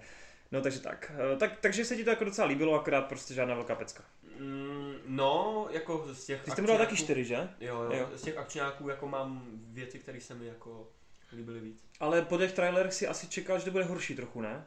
[0.53, 1.13] No, takže tak.
[1.35, 1.61] Eh, tak.
[1.61, 4.05] Takže se ti to jako docela líbilo, akorát prostě žádná velká pecka.
[4.39, 7.49] Mm, no, jako z těch Ty jsi tam dal taky čtyři, že?
[7.61, 8.09] Jo, jo, Jo.
[8.15, 10.89] z těch akčňáků jako mám věci, které se mi jako
[11.37, 11.85] líbily víc.
[12.01, 14.65] Ale po těch trailerech si asi čekal, že to bude horší trochu, ne?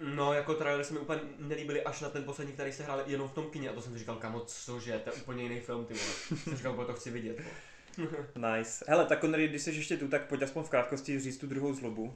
[0.00, 3.28] No, jako trailery se mi úplně nelíbily až na ten poslední, který se hrál jenom
[3.28, 5.84] v tom kině a to jsem si říkal, kamo, cože, to je úplně jiný film,
[5.86, 6.40] ty vole.
[6.44, 7.36] jsem říkal, "Bo to chci vidět.
[7.40, 8.08] vole."
[8.58, 8.84] Nice.
[8.88, 11.74] Hele, tak Connery, když jsi ještě tu, tak pojď aspoň v krátkosti říct tu druhou
[11.74, 12.14] zlobu.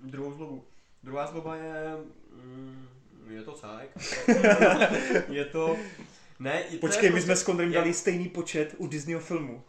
[0.00, 0.64] Druhou zlobu.
[1.06, 1.96] Druhá zloba je...
[2.44, 2.88] Mm,
[3.28, 3.90] je to cajk.
[5.28, 5.76] je to...
[6.38, 9.62] Ne, to Počkej, my jsme s prostě- Connerym je- dali stejný počet u Disneyho filmu.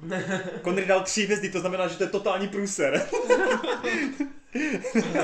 [0.63, 3.07] Connery dal tři hvězdy, to znamená, že to je totální průser.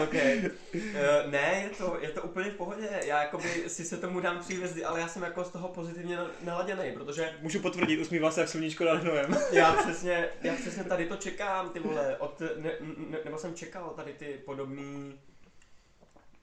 [0.03, 0.51] okay.
[0.75, 2.89] uh, ne, je to, je to úplně v pohodě.
[3.05, 6.15] Já jakoby si se tomu dám tři hvězdy, ale já jsem jako z toho pozitivně
[6.17, 9.37] na- naladěný, protože Můžu potvrdit, usmívá se jak sluníčko nad hnojem.
[9.51, 12.71] já přesně, já přesně tady to čekám, ty vole, od, ne,
[13.09, 15.13] ne, nebo jsem čekal tady ty podobný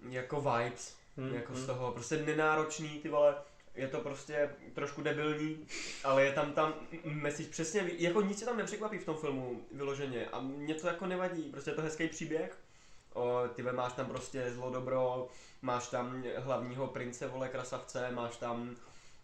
[0.09, 1.63] jako vibes, Hmm, jako hmm.
[1.63, 3.35] z toho, prostě nenáročný, ty vole,
[3.75, 5.67] je to prostě trošku debilní,
[6.05, 6.75] ale je tam tam
[7.05, 11.07] message přesně, jako nic se tam nepřekvapí v tom filmu vyloženě a mě to jako
[11.07, 12.59] nevadí, prostě je to hezký příběh,
[13.15, 15.29] o, ty ve, máš tam prostě zlo dobro,
[15.63, 18.77] máš tam hlavního prince, vole, krasavce, máš tam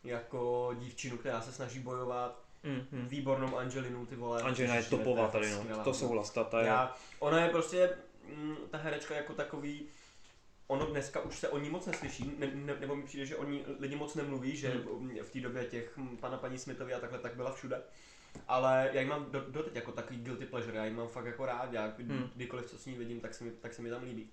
[0.05, 3.09] jako dívčinu, která se snaží bojovat, Hmm, hmm.
[3.09, 4.43] výbornou Angelinu, ty vole.
[4.43, 5.59] Angelina je topová to tady, no.
[5.59, 6.67] skvělá, To souhlas, ta, ta je...
[6.67, 7.91] Já, ona je prostě,
[8.35, 9.87] mm, ta herečka jako takový,
[10.67, 13.45] ono dneska už se o ní moc neslyší, ne, ne, nebo mi přijde, že o
[13.45, 15.19] ní lidi moc nemluví, že Hmm.
[15.23, 17.83] v té době těch hm, pana paní Smithovi a takhle tak byla všude.
[18.49, 21.47] Ale já ji mám do, doteď jako takový guilty pleasure, já ji mám fakt jako
[21.47, 22.31] rád, já Hmm.
[22.35, 24.31] kdykoliv co s ní vidím, tak se mi, tak se mi tam líbí.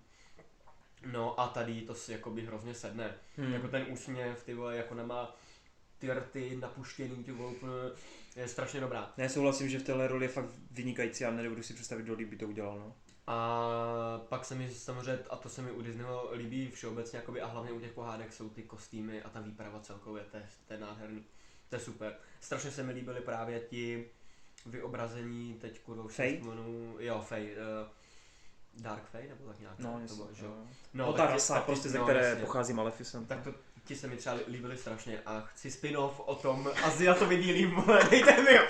[1.11, 3.15] No a tady to si jako by hrozně sedne.
[3.37, 3.53] Hmm.
[3.53, 5.35] Jako ten úsměv, ty vole, jako nemá
[5.99, 7.71] ty rty napuštěný, ty vole, úplně,
[8.35, 9.13] je strašně dobrá.
[9.17, 12.29] Ne, souhlasím, že v téhle roli je fakt vynikající a nedovedu si představit, kdo líp
[12.29, 12.95] by to udělal, no.
[13.27, 17.47] A pak se mi samozřejmě, a to se mi u Disneyho líbí všeobecně, jakoby, a
[17.47, 20.79] hlavně u těch pohádek jsou ty kostýmy a ta výprava celkově, to je, to je
[20.79, 21.23] nádherný.
[21.69, 22.15] To je super.
[22.41, 24.09] Strašně se mi líbily právě ti
[24.65, 30.29] vyobrazení, teď si vzpomenu, jo, Fey, uh, Dark Fey, nebo tak nějak, No, to bylo,
[30.33, 30.51] že jo.
[30.51, 30.67] no.
[30.93, 32.45] No, No, tak ta rasa, prostě, ze no, které jasně.
[32.45, 33.27] pochází Maleficent.
[33.27, 33.53] Tak to
[33.85, 38.41] ti se mi třeba líbily strašně a chci spin-off o tom Aziatovi dílím, vole, dejte
[38.41, 38.63] mi ho.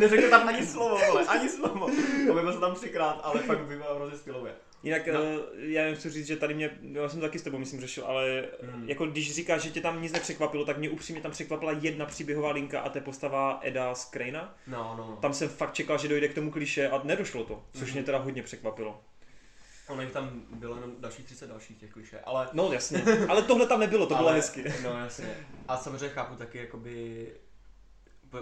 [0.00, 1.86] Neřekl tam ani slovo, vole, ani slovo.
[2.30, 4.52] Objevil se tam třikrát, ale fakt by bylo hrozně stylově.
[4.82, 5.12] Jinak No.
[5.14, 5.20] no.
[5.58, 8.44] já jen chci říct, že tady mě, já jsem taky s tebou myslím řešil, ale
[8.62, 8.80] Mm.
[8.82, 8.88] mm.
[8.88, 12.50] jako když říkáš, že tě tam nic nepřekvapilo, tak mě upřímně tam překvapila jedna příběhová
[12.52, 14.54] linka a to je postava Eda z Crana.
[14.66, 15.16] No, no, no.
[15.16, 17.92] Tam jsem fakt čekal, že dojde k tomu kliše a nedošlo to, což Mhm.
[17.92, 19.00] mě teda hodně překvapilo.
[19.88, 22.48] Ono jich tam bylo jenom dalších 30 dalších těch kliše, ale...
[22.52, 24.64] No jasně, ale tohle tam nebylo, to bylo ale, hezky.
[24.82, 25.46] No jasně.
[25.68, 27.26] A samozřejmě chápu taky jakoby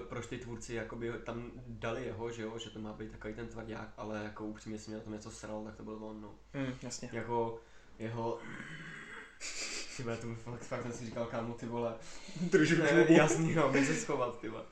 [0.08, 3.48] proč ty tvůrci jakoby tam dali jeho, že jo, že to má být takový ten
[3.48, 6.34] tvrdák, ale jako upřímně si mě na tom něco sral, tak to byl on, no.
[6.54, 7.08] Mm, jasně.
[7.12, 7.60] Jako
[7.98, 8.38] jeho...
[9.96, 11.94] Ty vole, to fakt, fakt jsem si říkal, kámo, ty vole.
[12.40, 14.64] Držu Ne, jasný, no, se schovat, ty vole.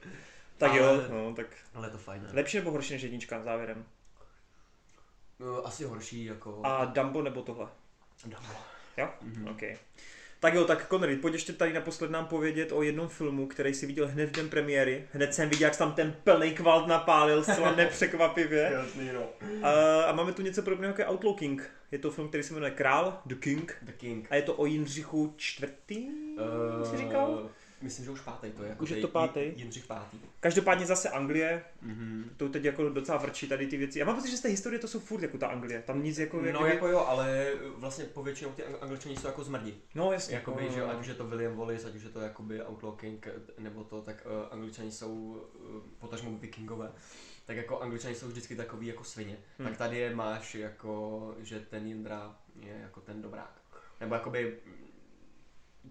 [0.58, 2.28] Tak jo, ale- no, tak Ale je to fajn, ne?
[2.32, 3.84] lepší nebo horší než jednička závěrem.
[5.40, 6.60] No, asi horší, jako...
[6.64, 7.68] A Dumbo nebo tohle?
[8.24, 8.54] Dumbo.
[8.96, 9.08] Jo?
[9.22, 9.48] Mhm.
[9.48, 9.62] OK.
[10.40, 13.86] Tak jo, tak Connery, pojď ještě tady naposled nám povědět o jednom filmu, který si
[13.86, 15.08] viděl hned v den premiéry.
[15.12, 18.70] Hned jsem viděl, jak jsi tam ten plný kvalt napálil, zcela nepřekvapivě.
[18.72, 19.22] Jasný, no.
[19.62, 21.70] A, a máme tu něco podobného jako Outlaw King.
[21.92, 23.76] Je to film, který se jmenuje Král, The King.
[23.82, 24.26] The King.
[24.30, 26.08] A je to o Jindřichu čtvrtý,
[26.78, 27.50] uh, jsi říkal?
[27.84, 28.68] Myslím, že už pátý to je.
[28.68, 29.40] Jako Už je to pátý?
[29.56, 30.20] Jindřich pátý.
[30.40, 32.30] Každopádně zase Anglie, Mhm.
[32.36, 33.98] to teď jako docela vrčí tady ty věci.
[33.98, 35.82] Já mám pocit, že z té historie to jsou furt jako ta Anglie.
[35.82, 36.40] Tam nic jako...
[36.40, 39.74] No jakoby- jako jo, ale vlastně povětšinou ty ang- angličani jsou jako zmrdi.
[39.94, 40.34] no jasně.
[40.34, 41.00] Jakoby, no, že jo, no, ať no.
[41.00, 43.28] už je to William Wallace, ať už je to jakoby Outlaw King,
[43.58, 46.92] nebo to, tak uh, angličani jsou, uh, potažmo vikingové,
[47.46, 49.36] tak jako angličani jsou vždycky takový jako svině.
[49.58, 49.68] Hmm.
[49.68, 53.60] Tak tady je máš jako, že ten Jindra je jako ten dobrák.
[54.00, 54.56] Nebo jakoby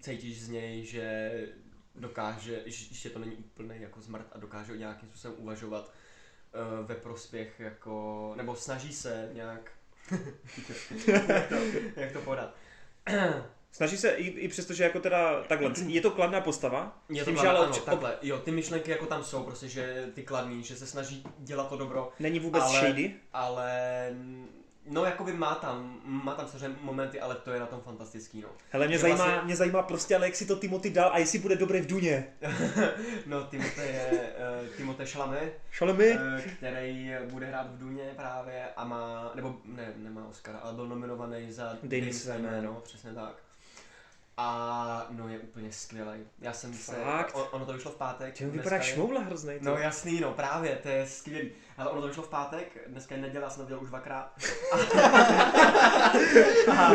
[0.00, 1.30] cítíš z něj, že
[1.94, 5.92] dokáže, že že to není úplný jako zmrt a dokáže nějakým způsobem uvažovat
[6.80, 9.70] uh, ve prospěch jako, nebo snaží se nějak,
[11.06, 11.54] jak, to,
[12.00, 12.54] jak to podat.
[13.72, 17.30] Snaží se i, i přesto, že jako teda takhle, je to kladná postava, Je to
[17.30, 20.08] tím, že kladná, ale ano, obč- takhle, jo, ty myšlenky jako tam jsou, prostě, že
[20.14, 23.14] ty kladný, že se snaží dělat to dobro, není vůbec Ale- shady.
[23.32, 23.70] ale
[24.86, 28.48] no jakoby má tam, má tam samozřejmě momenty, ale to je na tom fantastický, no.
[28.70, 31.18] Hele, mě že zajímá, vlastně- mě zajímá prostě, ale jak si to Timothy dal a
[31.18, 32.26] jestli bude dobré v Duně.
[33.26, 34.10] no, Timote je,
[34.62, 36.10] uh, Timote Chalamet, Šalemy?
[36.12, 40.86] uh, který bude hrát v Duně právě a má, nebo ne, nemá Oscar, ale byl
[40.88, 42.50] nominovaný za jméno.
[42.50, 43.34] jméno, přesně tak.
[44.36, 46.20] A no je úplně skvělý.
[46.40, 47.34] Já jsem se, Fakt?
[47.34, 48.34] on, ono to vyšlo v pátek.
[48.34, 49.64] Čemu dneska vypadá šmoula hroznej, to.
[49.64, 51.50] No jasný, no právě, to je skvělý.
[51.78, 54.32] Ale ono to vyšlo v pátek, dneska je neděle, já jsem to viděl už dvakrát.
[56.78, 56.92] a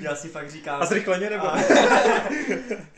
[0.00, 0.82] já si fakt říkám...
[0.82, 1.46] A zrychleně nebo?
[1.46, 1.52] A,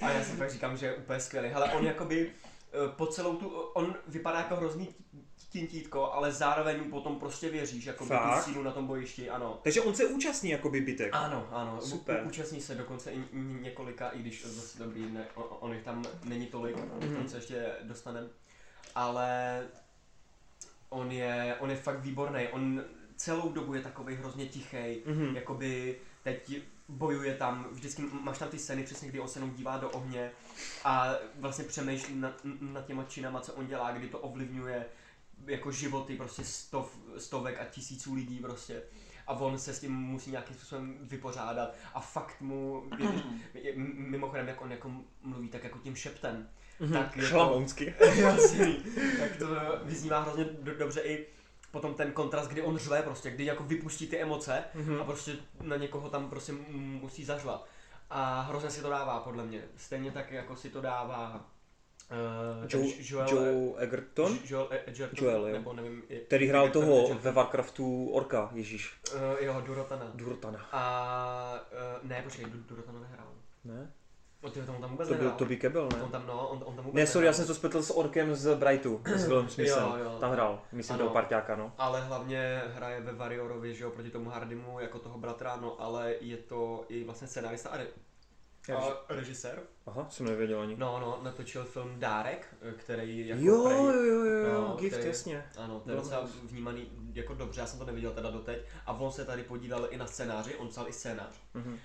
[0.02, 1.52] a já si fakt říkám, že je úplně skvělý.
[1.52, 4.94] Ale on jakoby eh, po celou tu, on vypadá jako hrozný
[5.52, 8.42] tintítko, ale zároveň mu potom prostě věříš, jako tu Fakt?
[8.44, 9.60] sílu na tom bojišti, ano.
[9.62, 11.10] Takže on se účastní jako by bytek.
[11.12, 12.20] Ano, ano, Super.
[12.24, 13.22] u- účastní se dokonce i
[13.60, 17.04] několika, i když zase dobrý, ne, on, on jich tam není tolik, mm-hmm.
[17.06, 17.14] Mhm.
[17.16, 18.28] tomu se ještě dostaneme,
[18.94, 19.62] ale
[20.88, 22.84] on je, on je fakt výborný, on
[23.16, 25.36] celou dobu je takový hrozně tichý, Mhm.
[25.36, 26.56] jakoby teď
[26.88, 30.30] bojuje tam, vždycky máš tam ty scény přesně, kdy on se jenom dívá do ohně
[30.84, 34.86] a vlastně přemýšlí nad, nad těma činama, co on dělá, kdy to ovlivňuje
[35.47, 38.82] jako životy prostě stov, stovek a tisíců lidí prostě.
[39.27, 42.85] a on se s tím musí nějakým způsobem vypořádat a fakt mu,
[43.55, 44.90] je, mimochodem jak on jako
[45.23, 46.48] mluví tak jako tím šeptem,
[46.81, 46.93] Mhm.
[46.93, 47.94] tak je to- Šlamounsky.
[48.15, 48.77] Jasný.
[49.20, 49.47] tak to
[49.85, 51.27] vyznívá hrozně do, dobře i
[51.70, 55.01] potom ten kontrast, kdy on řve prostě, kdy jako vypustí ty emoce Mhm.
[55.01, 57.66] a prostě na někoho tam prostě musí zařvat.
[58.11, 59.62] A hrozně si to dává, podle mě.
[59.77, 61.47] Stejně tak, jako si to dává
[62.10, 65.52] uh, Joe, Joel, Joe Egerton, Joel Edgerton, Joel, jo.
[65.52, 67.18] nebo nevím, je- který hrál Egerton, toho Edgerton.
[67.22, 70.10] ve Warcraftu Orka, Ježíš, Uh, jo, Durotana.
[70.14, 70.66] Durotana.
[70.72, 71.55] A
[72.02, 73.26] uh, ne, počkej, Du- Durotana nehrál.
[73.64, 73.93] Ne?
[74.43, 75.39] O ty on tam vůbec To byl nehrál.
[75.39, 76.09] Toby Kebbell, On ne?
[76.12, 77.35] tam, no, on, on tam vůbec Ne, sorry, já nehrál.
[77.36, 79.85] jsem to spletl s Orkem z Brightu, s Willem Smithem.
[80.20, 81.72] Tam hrál, myslím toho parťáka, no.
[81.78, 86.14] Ale hlavně hraje ve Warriorovi, že jo, proti tomu Hardimu jako toho bratra, no ale
[86.20, 87.78] je to i vlastně scenárista a,
[88.73, 89.62] a režisér.
[89.86, 90.77] Aha, jsem nevěděl ani.
[90.77, 94.95] No, no, natočil film Dárek, který jako Jo, prej- jo, jo, jo, No, jo, gift,
[94.97, 95.45] který- jasně.
[95.59, 98.59] Ano, to je No, docela vnímaný jako dobře, já jsem to neviděl teda doteď.
[98.86, 101.35] A on se tady podílel i na scénáři, on psal i scénář.
[101.55, 101.78] Mhm.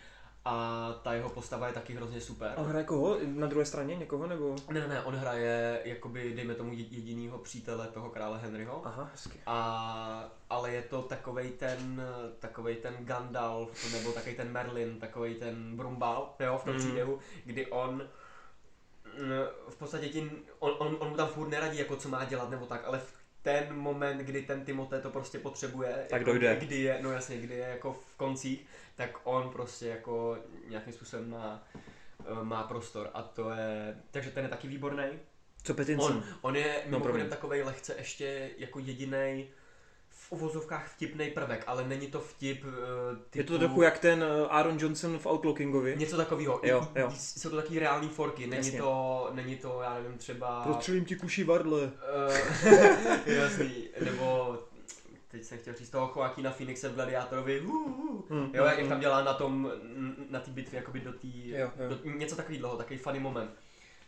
[0.52, 2.54] A ta jeho postava je taky hrozně super.
[2.58, 3.18] A hraje koho?
[3.26, 4.56] Na druhé straně někoho, nebo?
[4.72, 8.82] Ne, ne, ne, on hraje jakoby, dejme tomu, jedinýho přítele toho krále Henryho.
[8.86, 9.40] Aha, hezky.
[9.46, 12.02] A, ale je to takovej ten,
[12.40, 16.80] takovej ten Gandalf, nebo takový ten Merlin, takový ten Brumbal, jo, v tom Mm.
[16.80, 18.04] příběhu, kdy on
[19.70, 22.66] v podstatě ti, on, on, on mu tam furt neradí, jako co má dělat, nebo
[22.66, 26.56] tak, ale v ten moment, kdy ten Timote to prostě potřebuje, Tak jako, dojde.
[26.56, 30.38] Kdy je, no jasně, kdy je jako v koncích, tak on prostě jako
[30.68, 31.64] nějakým způsobem má,
[32.20, 35.04] eh, má prostor a to je, takže ten je taky výborný.
[35.64, 36.12] Co Pattinson?
[36.18, 37.30] On, on je mimochodem promiň.
[37.30, 39.59] takovej lehce ještě jako jediný v
[40.30, 42.72] uvozovkách vtipný prvek, ale není to vtip uh,
[43.30, 43.38] typu...
[43.38, 45.96] Je to trochu jak ten eh, Aaron Johnson v Outlookingovi.
[45.98, 46.60] Něco takového.
[46.64, 47.12] Jo, jo.
[47.16, 48.80] Jsou to taky reální forky, není Jasně.
[48.80, 50.64] to, není to, já nevím, třeba...
[50.64, 51.82] Prostřelím ti kuší varle.
[51.82, 51.94] Uh,
[53.26, 54.58] jasný, nebo
[55.32, 58.80] teď jsem chtěl říct toho Joaquina Phoenixe v Gladiátorovi, uh, uh, Hmm, jo, jak, hmm,
[58.80, 59.72] jak tam dělá na tom,
[60.30, 61.28] na té bitvě, jakoby do té,
[62.04, 63.52] něco takového, takový funny moment.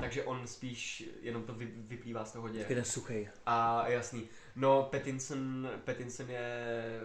[0.01, 2.65] Takže on spíš jenom to vy, vyplývá z toho děje.
[2.69, 3.29] Jeden suchej.
[3.45, 4.27] A jasný.
[4.55, 6.99] No, Pattinson, Pattinson je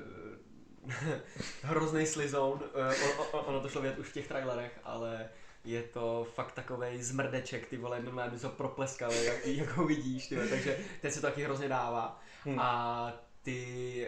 [1.63, 2.61] hrozný slizoun.
[2.75, 5.29] Eh, on- on- Ono to šlo vidět už v těch trailerech, ale
[5.65, 9.85] je to fakt takovej zmrdeček, ty vole, normálně by se ho propleskal, jak, jak ho
[9.87, 12.21] vidíš, ty takže ten se to taky hrozně dává.
[12.45, 12.59] Hmm.
[12.61, 13.13] A
[13.43, 14.07] ty,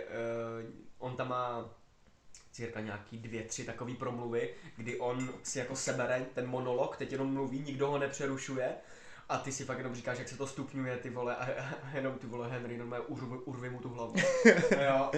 [0.63, 1.71] uh, on tam má
[2.59, 7.33] cirka nějaký dvě, tři takové promluvy, kdy on si jako sebere ten monolog, teď jenom
[7.35, 8.69] mluví, nikdo ho nepřerušuje
[9.29, 12.15] a ty si fakt jenom říkáš, jak se to stupňuje, ty vole, a, a jenom
[12.19, 14.15] ty vole Henry, normálně urvi, urvi mu tu hlavu.
[14.85, 15.11] jo,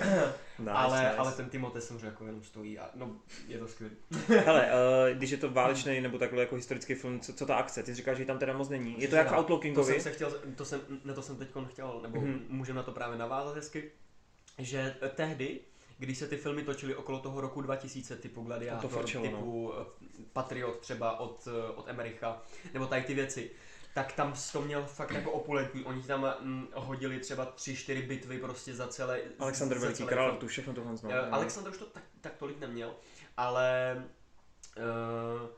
[0.58, 1.16] Nice, ale, nice.
[1.16, 3.16] ale ten Timothy samozřejmě jako jenom stojí a no,
[3.48, 3.94] je to skvělé.
[4.44, 4.66] Hele,
[5.12, 7.82] uh, když je to válečný nebo takhle jako historický film, co, co ta akce?
[7.82, 9.00] Ty říkáš, že tam teda moc není.
[9.00, 9.92] Je to jak v To Outlookingovi?
[9.92, 12.30] jsem se chtěl, to jsem, ne, to jsem teď chtěl, nebo Mhm.
[12.32, 12.40] mm-hmm.
[12.48, 13.90] můžeme na to právě navázat hezky,
[14.58, 15.60] že tehdy,
[16.00, 19.30] když se ty filmy točily okolo toho roku 2000, typu Gladiator, To frčelo, no.
[19.30, 19.84] typu eh,
[20.32, 22.42] Patriot třeba od, eh, od Emericha,
[22.74, 23.50] nebo tady ty věci,
[23.94, 25.84] tak tam to měl fakt jako opulentní.
[25.84, 29.20] Oni tam mm, hodili třeba tři, čtyři bitvy prostě za celé...
[29.38, 31.12] Alexander za Veliký král, tu všechno tohle znal.
[31.12, 32.94] Eh, Alexander už to tak, tak tolik neměl,
[33.36, 33.96] ale
[34.76, 35.48] uh,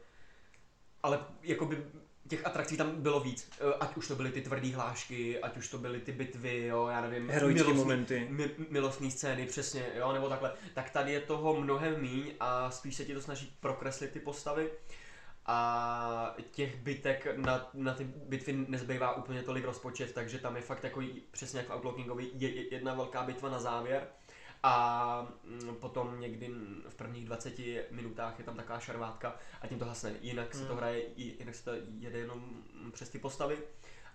[1.03, 1.85] ale jakoby
[2.29, 3.51] těch atrakcí tam bylo víc.
[3.61, 6.87] Eh, Ať už to byly ty tvrdé hlášky, ať už to byly ty bitvy, jo,
[6.89, 7.31] já nevím.
[7.31, 8.27] Heroické milostný- momenty.
[8.31, 10.53] Mi, milostné scény, přesně, jo, nebo takhle.
[10.75, 14.71] Tak tady je toho mnohem míň a spíš se ti to snaží prokreslit ty postavy.
[15.47, 20.85] A těch bitek na, na ty bitvy nezbývá úplně tolik rozpočet, takže tam je fakt
[20.85, 24.07] jako j- přesně jak v Outlookingovi je, je jedna velká bitva na závěr.
[24.63, 26.51] A mm, potom někdy
[26.89, 27.55] v prvních 20
[27.91, 30.15] minutách je tam taková šarvátka a tím to hasne.
[30.21, 30.77] Jinak se to Hmm.
[30.77, 32.63] hraje, jinak se to jede jenom
[32.93, 33.59] přes ty postavy.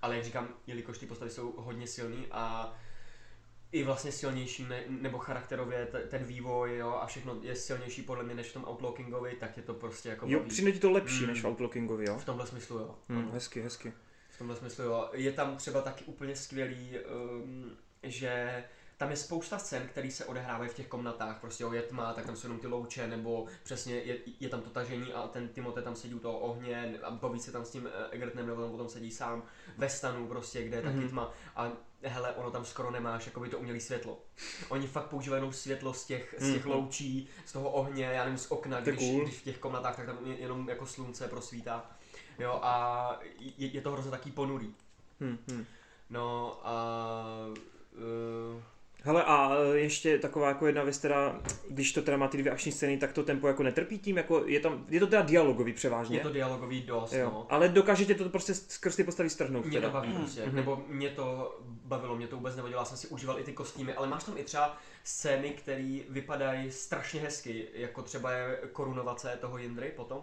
[0.01, 2.73] Ale jak říkám, jelikož ty postavy jsou hodně silný a
[3.71, 8.23] i vlastně silnější, ne, nebo charakterově t- ten vývoj jo, a všechno je silnější podle
[8.23, 11.21] mě než v tom Outlookingovi, tak je to prostě jako Jo, přijde ti to lepší
[11.21, 11.27] Mm.
[11.27, 12.17] než v Outlookingovi, jo?
[12.17, 12.95] V tomhle smyslu jo.
[13.09, 13.29] Ano.
[13.33, 13.93] hezky, hezky.
[14.29, 15.09] V tomhle smyslu jo.
[15.13, 17.71] Je tam třeba taky úplně skvělý, um,
[18.03, 18.63] že
[18.97, 22.25] tam je spousta scén, které se odehrávají v těch komnatách, prostě jo, je tma, tak
[22.25, 25.81] tam jsou jenom ty louče, nebo přesně je, je tam to tažení a ten Timote
[25.81, 28.71] tam sedí u toho ohně a baví se tam s tím eh, Egertonem, nebo tam
[28.71, 29.43] potom sedí sám
[29.77, 31.09] ve stanu prostě, kde je taky Mhm.
[31.09, 31.71] tma a
[32.03, 34.19] hele, ono tam skoro nemáš jakoby to umělé světlo.
[34.69, 36.73] Oni fakt používají jenom světlo z těch, z těch Mhm.
[36.73, 39.23] loučí, z toho ohně, já nevím, z okna, když, cool.
[39.23, 41.91] když v těch komnatách, tak tam je jenom jako slunce prosvítá.
[42.39, 44.73] Jo, a je, je to hrozně taký ponurý.
[45.21, 45.65] Hm, hm.
[46.09, 47.25] No a
[48.55, 48.61] uh,
[49.03, 52.51] Hele a e, ještě taková jako jedna věc teda, když to teda má ty dvě
[52.51, 55.73] akční scény, tak to tempo jako netrpí tím, jako je tam, je to teda dialogový
[55.73, 56.17] převážně.
[56.17, 57.25] Je to dialogový dost, jo.
[57.33, 57.45] no.
[57.49, 59.87] Ale dokážete to prostě skrz ty postavy strhnout Mě teda.
[59.89, 60.55] to baví prostě, Mhm.
[60.55, 63.93] nebo mě to bavilo, mě to vůbec nevadilo, já jsem si užíval i ty kostýmy,
[63.93, 69.57] ale máš tam i třeba scény, které vypadají strašně hezky, jako třeba je korunovace toho
[69.57, 70.21] Jindry potom.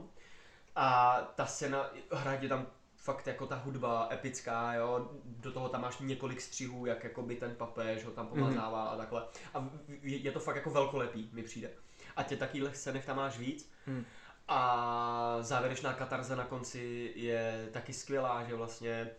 [0.77, 2.67] A ta scéna, hraje tam
[3.05, 7.37] fakt jako ta hudba epická, jo, do toho tam máš několik střihů, jak jako by
[7.37, 9.27] ten papež ho tam pomazává a takhle.
[9.55, 9.71] A
[10.03, 11.71] je to fakt jako velkolepý, mi přijde.
[12.17, 13.73] A tě takových scénech tam máš víc.
[13.87, 14.05] Hmm.
[14.49, 19.11] A závěrečná katarze na konci je taky skvělá, že vlastně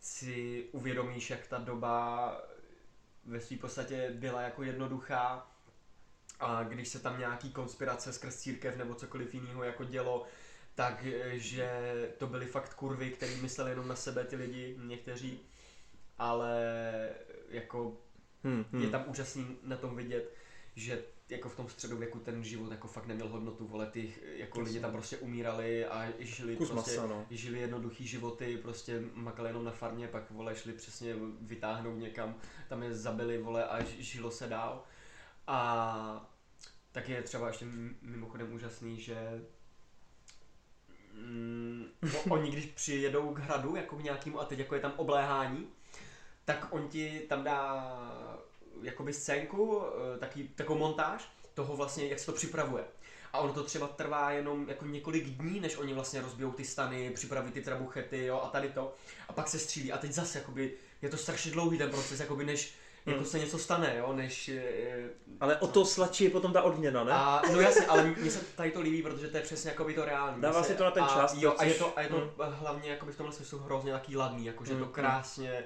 [0.00, 2.36] si uvědomíš, jak ta doba
[3.24, 5.46] ve své podstatě byla jako jednoduchá
[6.40, 10.26] a když se tam nějaký konspirace skrz církev nebo cokoliv jiného jako dělo,
[10.80, 11.70] tak eh, že
[12.18, 15.40] to byly fakt kurvy, který mysleli jenom na sebe ty lidi, někteří,
[16.18, 16.58] ale
[17.48, 17.96] jako
[18.44, 18.82] Hmm, hmm.
[18.82, 20.34] je tam úžasný na tom vidět,
[20.76, 24.72] že jako v tom středověku ten život jako fakt neměl hodnotu, vole, ty jako Jasně.
[24.72, 27.26] lidi tam prostě umírali a žili Kus prostě, masa, no.
[27.30, 32.34] žili jednoduchý životy, prostě makali jenom na farmě, pak vole šli přesně vytáhnout někam,
[32.68, 34.84] tam je zabili vole a žilo se dál.
[35.46, 36.32] A
[36.92, 37.66] tak je třeba ještě
[38.02, 39.42] mimochodem úžasný, že
[41.26, 41.86] mm,
[42.28, 45.66] oni když přijedou k hradu, jako k nějakému, a teď jako je tam obléhání,
[46.44, 47.86] tak on ti tam dá
[48.82, 49.82] jakoby scénku,
[50.14, 52.84] eh, taky, takovou montáž toho vlastně, jak se to připravuje.
[53.32, 57.10] A ono to třeba trvá jenom jako několik dní, než oni vlastně rozbijou ty stany,
[57.10, 58.94] připraví ty trabuchety, jo, a tady to.
[59.28, 59.92] A pak se střílí.
[59.92, 60.72] A teď zase, jakoby,
[61.02, 62.74] je to strašně dlouhý ten proces, jakoby než
[63.06, 63.26] jako Hmm.
[63.28, 64.48] se něco stane, jo, než...
[64.48, 65.08] eh,
[65.40, 67.12] Ale o to sladší je potom ta odměna, ne?
[67.12, 69.94] a, no jasně, ale mně se tady to líbí, protože to je přesně jako by
[69.94, 70.42] to reálný.
[70.42, 72.30] Dává si to na ten a, čas, Jo, a je to, a je to mm.
[72.38, 74.92] hlavně jako by v tomhle smyslu hrozně taký ladný, jako že Mm, to mm.
[74.92, 75.64] krásně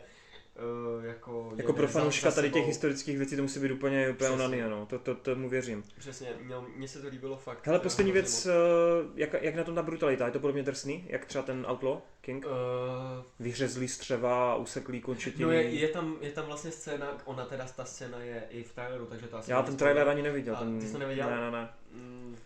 [0.56, 1.52] uh, jako...
[1.56, 4.34] jako pro fanouška tady těch historických věcí to musí být úplně, úplně Přesně.
[4.34, 4.86] onanie, no.
[4.86, 5.84] To, to, tomu věřím.
[5.98, 6.28] Přesně,
[6.76, 7.66] mně se to líbilo fakt.
[7.66, 8.46] Hele, eh, poslední věc, moc.
[8.46, 11.98] eh, jak, jak na tom ta brutalita, je to podobně drsný, jak třeba ten Outlaw
[12.20, 12.46] King?
[12.46, 15.44] Eh, Vyhřezlý střeva, useklý končetiny.
[15.44, 18.72] No je, je, tam, je tam vlastně scéna, ona teda ta scéna je i v
[18.72, 20.56] traileru, takže to asi Já ten trailer ani neviděl.
[20.56, 20.80] A ten...
[20.80, 21.30] ty jsi to neviděl?
[21.30, 21.68] Ne, ne, ne.
[21.92, 22.36] Mm,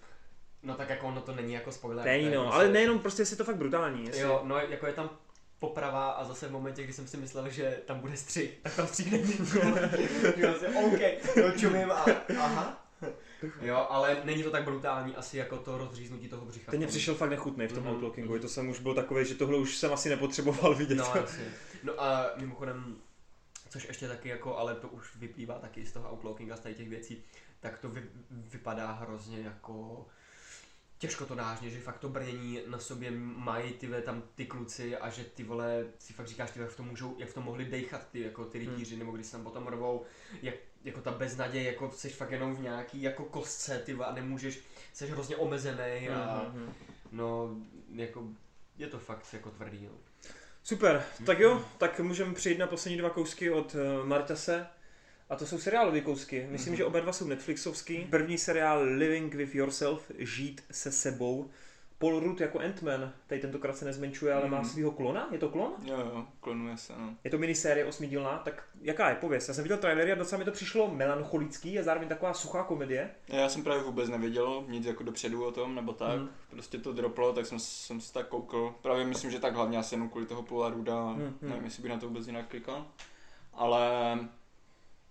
[0.62, 2.04] No tak jako ono to není jako spoiler.
[2.04, 4.06] Není to no, prostě- ale nejenom prostě jestli je to fakt brutální.
[4.06, 4.22] Jestli...
[4.22, 5.10] Jo, no jako je tam
[5.58, 8.86] poprava a zase v momentě, kdy jsem si myslel, že tam bude střih, tak tam
[8.86, 9.32] střih není.
[10.36, 11.00] jo, si, OK,
[11.36, 12.06] no čumím a
[12.38, 12.84] aha.
[13.62, 16.70] Jo, ale není to tak brutální asi jako to rozříznutí toho břicha.
[16.70, 18.42] Ten mě přišel fakt nechutný v tom Mhm, Outlaw Kingu, mhm.
[18.42, 20.94] to jsem už byl takový, že tohle už jsem asi nepotřeboval vidět.
[20.94, 21.44] No, jasně.
[21.82, 22.96] No a mimochodem,
[23.68, 27.24] což ještě taky jako, ale to už vyplývá taky z toho outlookinga, z těch věcí,
[27.60, 30.06] tak to vy, vypadá hrozně jako
[30.98, 35.10] těžko to nážně, že fakt to brnění na sobě mají ty tam ty kluci a
[35.10, 37.64] že ty vole si fakt říkáš, ty, jak v tom můžou, jak v tom mohli
[37.64, 40.04] dejchat ty jako ty rytíři, nebo když se tam potom rvou,
[40.42, 40.54] jak,
[40.84, 44.60] jako ta beznaděj, jako jsi fakt jenom v nějaký jako kostce, ty a nemůžeš,
[44.92, 46.72] jsi hrozně omezený a Mhm.
[47.12, 47.56] no,
[47.94, 48.24] jako
[48.78, 49.92] je to fakt jako tvrdý, no.
[50.62, 54.66] Super, tak jo, tak můžeme přijít na poslední dva kousky od uh, Martase.
[55.30, 56.46] A to jsou seriálové kousky.
[56.50, 56.76] Myslím, Mhm.
[56.76, 58.06] že oba dva jsou Netflixovský.
[58.10, 61.50] První seriál Living with Yourself, Žít se sebou.
[62.00, 64.68] Paul Rudd jako Ant-Man, tady tentokrát se nezmenšuje, ale má Mhm.
[64.68, 65.28] svého klona.
[65.32, 65.72] Je to klon?
[65.84, 67.14] Jo, jo, klonuje se, no.
[67.24, 69.48] Je to minisérie osmidílná, tak jaká je pověst?
[69.48, 73.10] Já jsem viděl trailery a docela mi to přišlo melancholický a zároveň taková suchá komedie.
[73.28, 76.18] Já jsem právě vůbec nevěděl nic jako dopředu o tom, nebo tak.
[76.18, 76.28] Hmm.
[76.50, 78.74] Prostě to droplo, tak jsem, jsem si tak koukal.
[78.82, 81.04] Právě myslím, že tak hlavně asi jenom kvůli toho Paula Ruda.
[81.04, 81.36] Hmm, hmm.
[81.50, 82.86] Nevím, jestli by na to vůbec jinak klikal.
[83.52, 84.18] Ale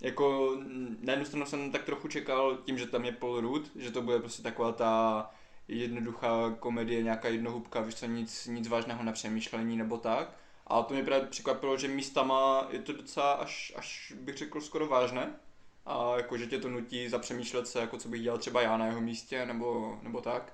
[0.02, 3.72] jako mm, na jednu stranu jsem tak trochu čekal tím, že tam je Paul Rudd,
[3.76, 5.30] že to bude prostě taková ta
[5.68, 10.30] jednoduchá komedie, nějaká jednohubka, víš co, nic, nic vážného na přemýšlení nebo tak.
[10.68, 14.88] A to mě právě překvapilo, že místama je to docela až, až bych řekl skoro
[14.88, 15.34] vážné.
[15.86, 18.86] A jako, že tě to nutí zapřemýšlet se, jako co bych dělal třeba já na
[18.86, 20.54] jeho místě, nebo, nebo tak.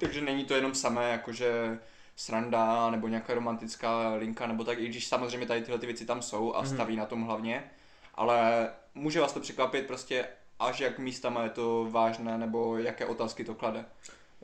[0.00, 1.78] Takže není to jenom samé, jakože
[2.16, 6.22] sranda, nebo nějaká romantická linka, nebo tak, i když samozřejmě tady tyhle ty věci tam
[6.22, 6.70] jsou a Mhm.
[6.74, 7.70] staví na tom hlavně.
[8.16, 10.26] Ale může vás to překvapit prostě
[10.58, 13.84] až jak místama je to vážné, nebo jaké otázky to klade.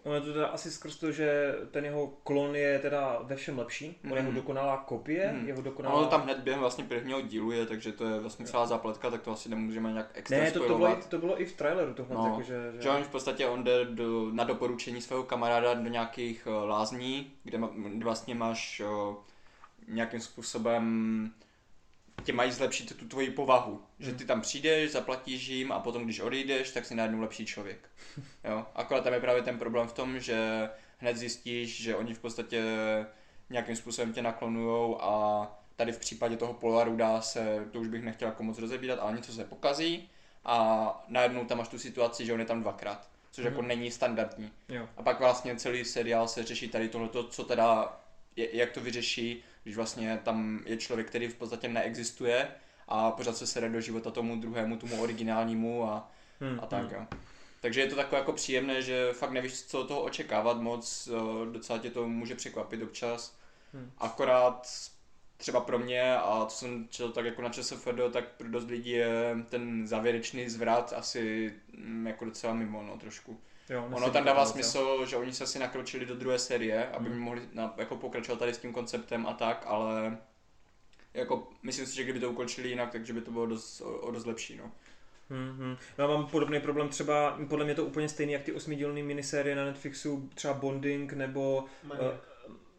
[0.04, 3.58] Ono je to teda asi skrz to, že ten jeho klon je teda ve všem
[3.58, 3.98] lepší.
[4.04, 4.34] On je jeho Mhm.
[4.40, 5.46] dokonalá kopie, Mhm.
[5.48, 5.94] jeho dokonalá...
[5.94, 9.22] Ono tam hned během vlastně prvního dílu je, takže to je vlastně celá zápletka, tak
[9.22, 12.16] to asi nemůžeme nějak extra Ne, to, to, bylo, to bylo i v traileru tohle,
[12.16, 15.88] No, jako, že, Že on v podstatě on jde do, na doporučení svého kamaráda do
[15.88, 19.14] nějakých uh, lázní, kde, ma, kde vlastně máš uh,
[19.88, 21.30] nějakým způsobem
[22.24, 23.82] tě mají zlepšit tu tvoji povahu.
[23.98, 24.18] Že Hmm.
[24.18, 27.88] ty tam přijdeš, zaplatíš jim a potom když odejdeš, tak si najednou lepší člověk.
[28.44, 28.66] Jo?
[28.74, 30.68] Akorát tam je právě ten problém v tom, že
[30.98, 32.62] hned zjistíš, že oni v podstatě
[33.50, 35.46] nějakým způsobem tě naklonujou a
[35.76, 39.32] tady v případě toho Polaruda se, to už bych nechtěl jako moc rozebírat, ale něco
[39.32, 40.08] se pokazí
[40.44, 43.68] a najednou tam máš tu situaci, že on je tam dvakrát, což jako Mhm.
[43.68, 44.50] není standardní.
[44.68, 44.88] Jo.
[44.96, 48.00] A pak vlastně celý seriál se řeší tady tohleto, co teda,
[48.36, 52.48] jak to vyřeší, když vlastně tam je člověk, který v podstatě neexistuje
[52.88, 56.12] a pořád se sere do života tomu druhému, tomu originálnímu a,
[56.42, 57.06] Hmm, a tak hmm.
[57.60, 61.52] Takže je to takové jako příjemné, že fakt nevíš, co od toho očekávat moc, eh,
[61.52, 63.36] docela tě to může překvapit občas.
[63.72, 63.90] Hmm.
[63.98, 64.68] Akorát
[65.36, 68.90] třeba pro mě, a co jsem četl tak jako na ČSFD, tak pro dost lidí
[68.90, 73.40] je ten závěrečný zvrat asi mm, jako docela mimo, no trošku.
[73.70, 74.52] Jo, Ono tam dává moc, jo.
[74.52, 77.18] smysl, že oni se asi nakročili do druhé série, aby Hmm.
[77.18, 80.18] mohli na, jako pokračovat tady s tím konceptem a tak, ale
[81.14, 84.10] jako myslím si, že kdyby to ukončili jinak, takže by to bylo dost, o, o
[84.10, 84.72] dost lepší, no.
[85.30, 85.76] Hmm, hmm.
[85.98, 89.64] Já mám podobný problém třeba, podle mě to úplně stejný, jak ty osmidílné minisérie na
[89.64, 92.14] Netflixu, třeba Bonding nebo Maniak.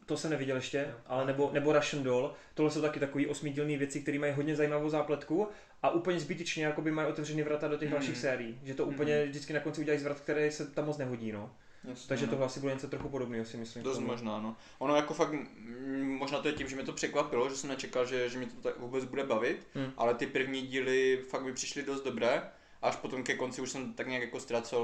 [0.06, 2.34] to se neviděl ještě, ale nebo, nebo Russian Doll.
[2.54, 5.48] Tohle jsou taky takové osmidílné věci, které mají hodně zajímavou zápletku
[5.84, 7.98] a úplně zbytečně jakoby mají otevřený vrata do těch Mhm.
[7.98, 8.60] dalších sérií.
[8.64, 9.30] Že to úplně Mhm.
[9.30, 11.52] vždycky na konci udělají zvrat, který se tam moc nehodí, no.
[11.84, 12.30] Jasně, Takže no.
[12.30, 13.84] tohle asi bude něco trochu podobného, si myslím.
[13.84, 14.56] Dost možná, no.
[14.80, 18.06] Ono jako fakt, mm, možná to je tím, že mě to překvapilo, že jsem nečekal,
[18.06, 19.92] že, že mě to tak vůbec bude bavit, Hmm.
[19.98, 22.42] ale ty první díly fakt mi přišly dost dobré,
[22.84, 24.80] až potom ke konci už jsem tak nějak jako ztrácel...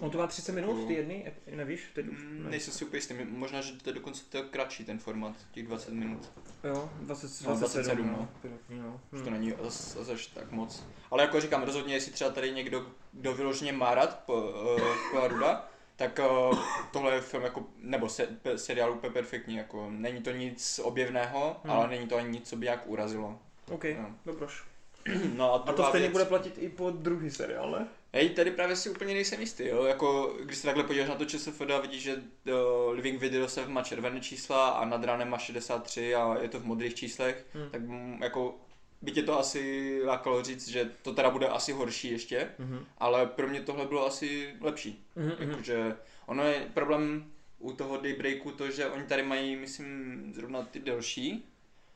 [0.00, 1.90] On to má 30 minut, ty jedny, nevíš?
[1.94, 2.50] Teď už, Mm, ne.
[2.50, 5.94] Nejsem si úplně jistý, možná, že to je dokonce to kratší ten formát, těch 20
[5.94, 6.32] minut.
[6.64, 8.28] Jo, 20, No, 27, 27, no.
[8.44, 8.50] no.
[8.82, 9.00] No.
[9.12, 9.24] Už Hmm.
[9.24, 10.84] to není zas, zas až tak moc.
[11.10, 14.80] Ale jako říkám, rozhodně, jestli třeba tady někdo, kdo vyloženě má rád po, uh,
[15.12, 16.20] Poirota, tak
[16.50, 16.58] uh,
[16.92, 21.56] tohle je film jako, nebo se, pe, seriál úplně perfektní, jako není to nic objevného,
[21.64, 21.72] Hmm.
[21.72, 23.38] ale není to ani nic, co by nějak urazilo.
[23.70, 24.14] OK, No.
[24.26, 24.64] dobroš.
[25.36, 27.88] No a, A to stejně věc- bude platit i po druhý seriál, ne?
[28.14, 31.24] Hej, tady právě si úplně nejsem jistý, jo, jako když se takhle podíváš na to
[31.24, 35.38] ČSFD a vidíš, že uh, Living Video se má červené čísla a nad ránem má
[35.38, 37.70] 63 a je to v modrých číslech, Hmm.
[37.70, 38.56] tak mm, jako
[39.02, 42.84] by tě to asi lákalo říct, že to teda bude asi horší ještě, Mhm.
[42.98, 45.04] ale pro mě tohle bylo asi lepší.
[45.16, 45.50] Mhm, mhm.
[45.50, 45.96] Jakože
[46.26, 51.44] ono je problém u toho Daybreaku to, že oni tady mají, myslím, zrovna ty delší,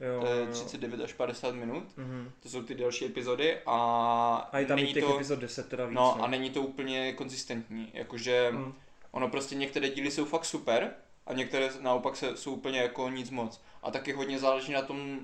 [0.01, 0.47] Jo, to je jo.
[0.53, 2.31] 39 až 50 minut, Mhm.
[2.43, 5.87] to jsou ty delší epizody a, A je tam není těch to, epizod 10 teda
[5.87, 8.75] víc, no, a není to úplně konzistentní, jakože Mhm.
[9.11, 10.91] ono prostě některé díly jsou fakt super
[11.27, 13.61] a některé naopak se, jsou úplně jako nic moc.
[13.83, 15.21] A taky hodně záleží na tom,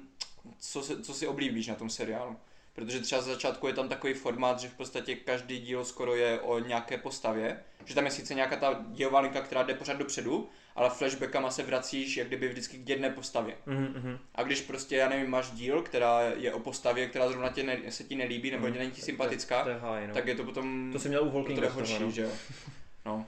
[0.59, 2.37] co, se, co si oblíbíš na tom seriálu.
[2.75, 6.41] Protože třeba z začátku je tam takový formát, že v podstatě každý díl skoro je
[6.41, 7.63] o nějaké postavě.
[7.85, 11.63] Že tam je sice nějaká ta dějová linka, která jde pořád dopředu, ale flashbackama se
[11.63, 13.57] vracíš jak kdyby vždycky k jedné postavě.
[13.67, 14.19] Mhm, mhm.
[14.35, 17.79] A když prostě, já nevím, máš díl, která je o postavě, která zrovna tě ne,
[17.89, 18.79] se ti nelíbí nebo Mhm.
[18.79, 20.15] není ti sympatická, To je háj, no.
[20.15, 22.11] tak je to potom To jsem měl u to Dead horší, toho, no.
[22.11, 22.31] že jo.
[23.07, 23.27] No.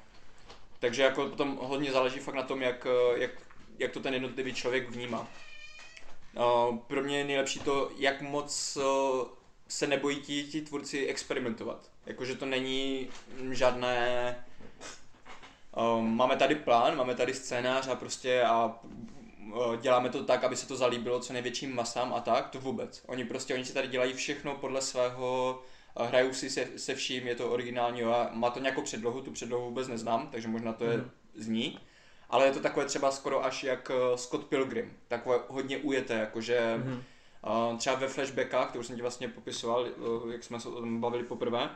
[0.78, 3.30] Takže jako potom hodně záleží fakt na tom, jak, eh, jak,
[3.78, 5.28] jak to ten jednotlivý člověk vnímá.
[6.36, 9.27] Uh, pro mě je nejlepší to, jak moc uh,
[9.69, 11.90] se nebojí ti, ti tvůrci experimentovat.
[12.06, 13.09] Jakože to není
[13.51, 14.36] žádné...
[15.97, 18.78] Um, máme tady plán, máme tady scénář a prostě a
[19.55, 23.02] uh, děláme to tak, aby se to zalíbilo co největším masám a tak, to vůbec.
[23.06, 25.62] Oni prostě, oni si tady dělají všechno podle svého
[25.97, 29.65] hrajou si se, se vším, je to originální, a má to nějakou předlohu, tu předlohu
[29.65, 31.11] vůbec neznám, takže možná to je Mhm.
[31.35, 31.78] z ní.
[32.30, 36.74] Ale je to takové třeba skoro až jak eh, Scott Pilgrim, takové hodně ujeté, jakože
[36.76, 37.02] Mhm.
[37.72, 39.86] uh, třeba ve flashbackách, to už jsem ti vlastně popisoval,
[40.22, 41.70] uh, jak jsme se o tom bavili poprvé,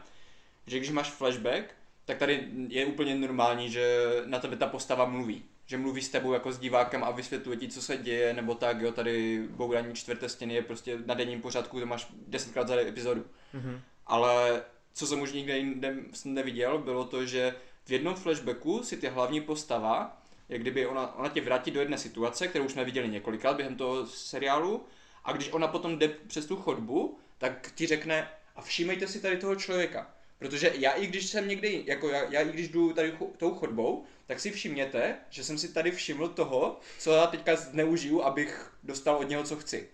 [0.67, 1.65] že když máš flashback,
[2.05, 5.45] tak tady je úplně normální, že na tebe ta postava mluví.
[5.67, 8.81] Že mluví s tebou jako s divákem a vysvětluje ti, co se děje, nebo tak,
[8.81, 13.25] jo, tady bourání čtvrté stěny je prostě na denním pořádku, to máš desetkrát za epizodu.
[13.53, 13.81] Mhm.
[14.07, 14.63] Ale
[14.95, 17.55] co jsem už nikde jinde neviděl, bylo to, že
[17.85, 21.99] v jednom flashbacku si ty hlavní postava, jak kdyby ona, ona tě vrátí do jedné
[21.99, 24.85] situace, kterou už jsme viděli několikrát během toho seriálu,
[25.25, 29.37] a když ona potom jde přes tu chodbu, tak ti řekne, a všímejte si tady
[29.37, 30.11] toho člověka.
[30.39, 34.05] Protože já i když jsem někdy, jako já, já i když jdu tady tou chodbou,
[34.27, 39.17] tak si všimněte, že jsem si tady všiml toho, co já teďka zneužiju, abych dostal
[39.17, 39.89] od něho, co chci.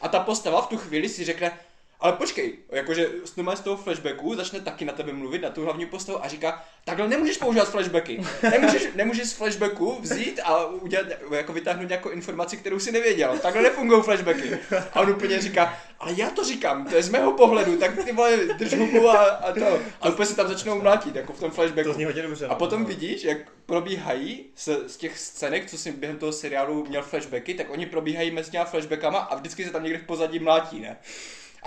[0.00, 1.58] A ta postava v tu chvíli si řekne,
[2.00, 6.24] ale počkej, jakože z toho flashbacku začne taky na tebe mluvit, na tu hlavní postavu
[6.24, 8.22] a říká, takhle nemůžeš používat flashbacky.
[8.50, 13.38] Nemůžeš, nemůžeš z flashbacku vzít a udělat, jako vytáhnout nějakou informaci, kterou si nevěděl.
[13.38, 14.58] Takhle nefungují flashbacky.
[14.92, 18.12] A on úplně říká, ale já to říkám, to je z mého pohledu, tak ty
[18.12, 19.78] vole, drž hubu a, a to.
[20.00, 21.90] A úplně se tam začnou mlátit, jako v tom flashbacku.
[21.90, 22.46] To zní hodně dobře.
[22.46, 22.54] A no.
[22.56, 22.88] potom No.
[22.88, 27.70] vidíš, jak probíhají z, z těch scének, co si během toho seriálu měl flashbacky, tak
[27.70, 30.96] oni probíhají mezi těma flashbackama a vždycky se tam někde v pozadí mlátí, ne?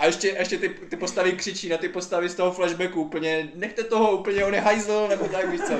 [0.00, 3.84] A ještě, ještě ty, ty postavy křičí na ty postavy z toho flashbacku úplně, nechte
[3.84, 5.72] toho, úplně on je hajzl, nebo tak, víš co.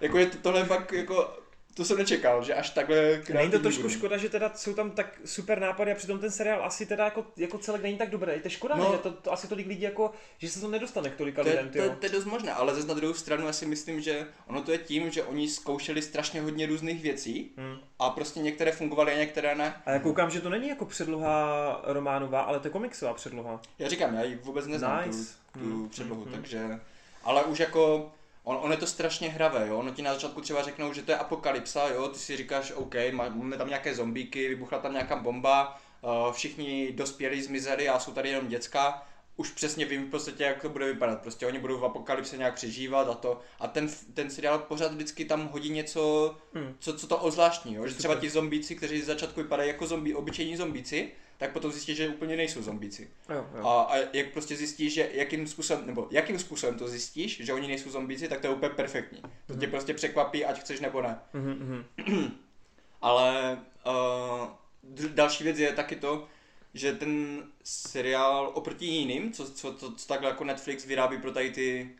[0.00, 1.38] Jako je to, tohle fakt jako
[1.78, 3.94] to jsem nečekal, že až takhle Není to trošku budou.
[3.94, 7.24] škoda, že teda jsou tam tak super nápady a přitom ten seriál asi teda jako,
[7.36, 8.32] jako celek není tak dobrý.
[8.32, 8.92] To je škoda, No.
[8.92, 11.68] že to, to, asi tolik lidí jako, že se to nedostane k tolika To lidem,
[11.70, 11.96] to, je, tyjo.
[12.00, 14.72] to je dost možné, ale zase na druhou stranu já si myslím, že ono to
[14.72, 17.76] je tím, že oni zkoušeli strašně hodně různých věcí Hmm.
[17.98, 19.74] a prostě některé fungovaly a některé ne.
[19.86, 23.60] A já koukám, že to není jako předloha románová, ale to je komiksová předloha.
[23.78, 25.34] Já říkám, já ji vůbec neznám Nice.
[25.52, 26.80] tu, tu Hmm, předlohu, hmm, takže...
[27.24, 28.12] Ale už jako...
[28.48, 29.78] On, on je to strašně hravé, jo.
[29.78, 32.08] Ono ti na začátku třeba řeknou, že to je apokalypsa, jo.
[32.08, 36.92] Ty si říkáš, OK, má- máme tam nějaké zombíky, vybuchla tam nějaká bomba, uh, všichni
[36.92, 39.07] dospělí zmizeli a jsou tady jenom děcka.
[39.40, 41.22] Už přesně vím v podstatě, jak to bude vypadat.
[41.22, 43.40] Prostě oni budou v apokalypse nějak přežívat a to.
[43.60, 46.74] A ten, ten seriál pořád vždycky tam hodí něco, Hmm.
[46.78, 47.86] co, co to ozvláštní, jo.
[47.86, 51.94] Že třeba ti zombíci, kteří z začátku vypadají jako zombí, obyčejní zombíci, tak potom zjistí,
[51.94, 53.10] že úplně nejsou zombíci.
[53.28, 53.66] Jo, jo.
[53.66, 57.68] A, a jak prostě zjistíš, že jakým způsobem, nebo jakým způsobem to zjistíš, že oni
[57.68, 59.22] nejsou zombíci, tak to je úplně perfektní.
[59.46, 61.18] To tě prostě překvapí, ať chceš nebo ne.
[61.32, 62.32] Mhm, mhm.
[63.02, 66.26] Ale uh, další věc je taky to,
[66.74, 71.50] že ten seriál oproti jiným, co, co, co, co takhle jako Netflix vyrábí pro tady
[71.50, 71.90] ty,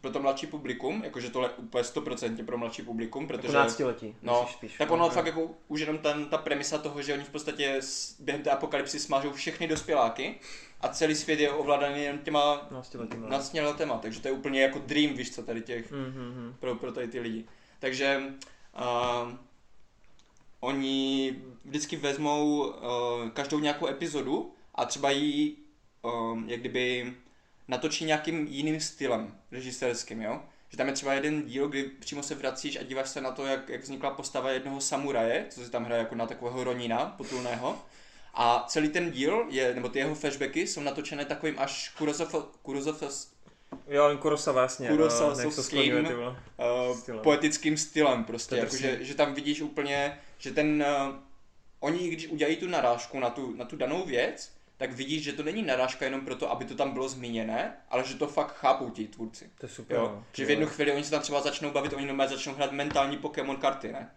[0.00, 3.52] pro to mladší publikum, jakože tohle je úplně 100% pro mladší publikum, Jako protože...
[3.52, 4.78] náctiletí, No, myslíš spíš.
[4.78, 7.80] tak ono No, fakt jako už jenom ten, ta premisa toho, že oni v podstatě
[8.18, 10.34] během té apokalypsy smažou všechny dospěláky
[10.80, 13.22] a celý svět je ovládaný jen těma Náctiletí, no.
[13.22, 16.54] 15 letema, takže to je úplně jako dream, víš co, tady těch, Mhm, mhm.
[16.60, 17.44] pro, pro tady ty lidi.
[17.78, 18.22] Takže
[18.76, 19.32] uh,
[20.64, 22.72] oni vždycky vezmou uh,
[23.32, 25.56] každou nějakou epizodu a třeba ji
[26.02, 27.14] um, jak kdyby
[27.68, 30.42] natočí nějakým jiným stylem režisérským, jo?
[30.68, 33.46] Že tam je třeba jeden díl, kdy přímo se vracíš a díváš se na to,
[33.46, 37.78] jak, jak vznikla postava jednoho samuraje, co si tam hraje jako na takového ronína potulného.
[38.34, 42.46] A celý ten díl, je, nebo ty jeho flashbacky jsou natočené takovým až Kurosawa,
[43.88, 44.90] Jo, jen Kurosawa, jasně.
[44.90, 44.96] No,
[45.56, 46.36] to skloňuje, ty vole.
[46.90, 47.20] uh, Stylem.
[47.20, 51.14] poetickým stylem prostě, jako, že, že tam vidíš úplně, že ten, uh,
[51.80, 55.42] oni když udělají tu narážku na tu, na tu danou věc, tak vidíš, že to
[55.42, 59.08] není narážka jenom proto, aby to tam bylo zmíněné, ale že to fakt chápou ti
[59.08, 59.50] tvůrci.
[59.60, 60.02] To je super, Jo?
[60.02, 60.24] no.
[60.32, 63.16] Že v jednu chvíli oni se tam třeba začnou bavit, oni normálně začnou hrát mentální
[63.16, 64.10] Pokémon karty, ne?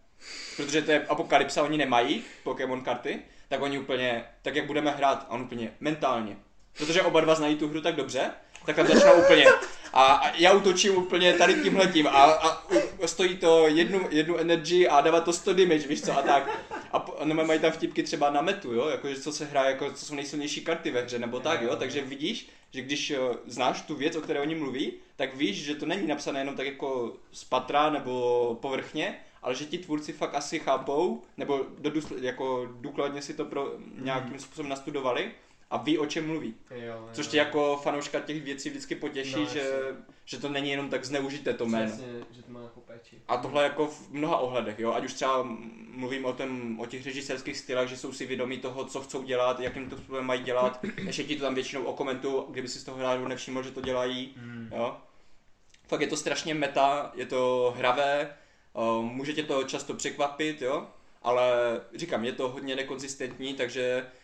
[0.57, 5.25] Protože to je apokalypsa, oni nemají Pokémon karty, tak oni úplně, tak jak budeme hrát,
[5.29, 6.37] a on úplně mentálně.
[6.77, 8.31] Protože oba dva znají tu hru tak dobře,
[8.67, 9.45] tak tam začnou úplně.
[9.93, 12.67] A, a já utočím úplně tady tímhletím a, a
[13.05, 16.59] stojí to jednu, jednu energy a dává to 100 damage, víš co, a tak.
[16.91, 20.05] A, nebo mají tam vtipky třeba na metu, jo, jakože co se hraje, jako co
[20.05, 23.95] jsou nejsilnější karty ve hře, nebo tak, jo, takže vidíš, že když eh, znáš tu
[23.95, 27.43] věc, o které oni mluví, tak víš, že to není napsané jenom tak jako z
[27.43, 31.91] patra nebo povrchně, ale že ti tvůrci fakt asi chápou, nebo do,
[32.21, 33.71] jako důkladně si to pro
[34.01, 35.31] nějakým způsobem nastudovali
[35.69, 36.55] a ví, o čem mluví.
[36.71, 37.09] Jo, jo.
[37.13, 39.71] Což tě jako fanouška těch věcí vždycky potěší, No, že,
[40.25, 41.87] že to není jenom tak zneužité to jméno.
[41.91, 43.21] Přesně, že to má jako péči.
[43.27, 45.47] A tohle jako v mnoha ohledech, jo, ať už třeba
[45.89, 49.59] mluvím o, tom, o těch režisérských stylech, že jsou si vědomí toho, co chcou dělat,
[49.59, 52.97] jakým to způsobem mají dělat, ještě ti to tam většinou okomentují, kdyby si z toho
[52.97, 54.69] hráčů nevšiml, že to dělají, Mm.
[54.75, 54.97] jo.
[55.87, 58.35] Fakt je to strašně meta, je to hravé,
[58.73, 60.87] o, může tě to často překvapit, jo,
[61.21, 61.51] ale
[61.95, 64.16] říkám, je to hodně nekonzistentní, takže o,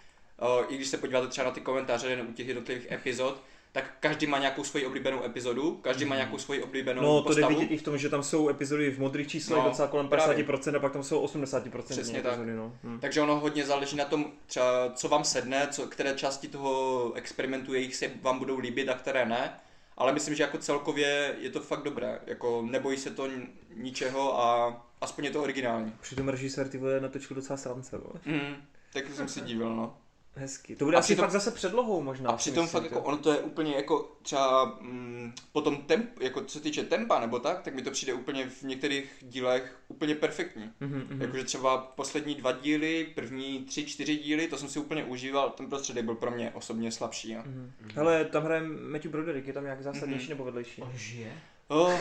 [0.69, 3.41] i když se podíváte třeba na ty komentáře u těch jednotlivých epizod,
[3.71, 7.41] tak každý má nějakou svoji oblíbenou epizodu, každý má nějakou svoji oblíbenou No, to jde
[7.41, 7.59] postavu.
[7.59, 10.45] vidět i v tom, že tam jsou epizody v modrých číslech No, docela kolem právě.
[10.45, 12.31] 50% a pak tam jsou 80% Přesně tak.
[12.33, 12.73] epizody, no.
[12.83, 12.99] Hm.
[12.99, 17.73] Takže ono hodně záleží na tom, třeba co vám sedne, co, které části toho experimentu
[17.73, 19.53] jejich se vám budou líbit a které ne.
[19.97, 22.19] Ale myslím, že jako celkově je to fakt dobré.
[22.27, 23.27] Jako nebojí se to
[23.75, 25.93] ničeho a aspoň je to originální.
[26.01, 28.19] Přitom režisér ty vole natočil docela srance, vole.
[28.25, 28.55] Mm,
[28.93, 29.97] tak jsem si divil, no.
[30.35, 30.75] Hezky.
[30.75, 32.29] To bude A asi přitom- fakt zase předlohou možná.
[32.29, 36.41] A přitom myslím, fakt jako ono to je úplně jako třeba mm, potom temp, jako
[36.43, 40.15] co se týče tempa nebo tak, tak mi to přijde úplně v některých dílech úplně
[40.15, 40.71] perfektní.
[40.79, 41.21] Mhm, mhm.
[41.21, 45.67] Jakože třeba poslední dva díly, první tři, čtyři díly, to jsem si úplně užíval, ten
[45.69, 47.31] prostředek byl pro mě osobně slabší.
[47.31, 47.41] Jo.
[47.45, 47.71] Mhm.
[47.95, 50.29] Hele, tam hraje Matthew Broderick, je tam nějak zásadnější Mhm.
[50.29, 50.81] nebo vedlejší?
[50.81, 51.31] On žije?
[51.67, 51.93] Oh,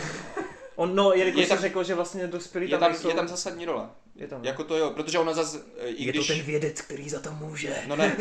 [0.77, 3.09] On, no, jelikož Je tam- tam, řekl, že vlastně dospělí je, tam, tam, nejsou.
[3.09, 3.89] je tam zásadní role.
[4.17, 4.45] Je tam.
[4.45, 6.27] Jako to jo, protože ona zase, i je když...
[6.27, 7.77] to ten vědec, který za to může.
[7.87, 8.17] No ne,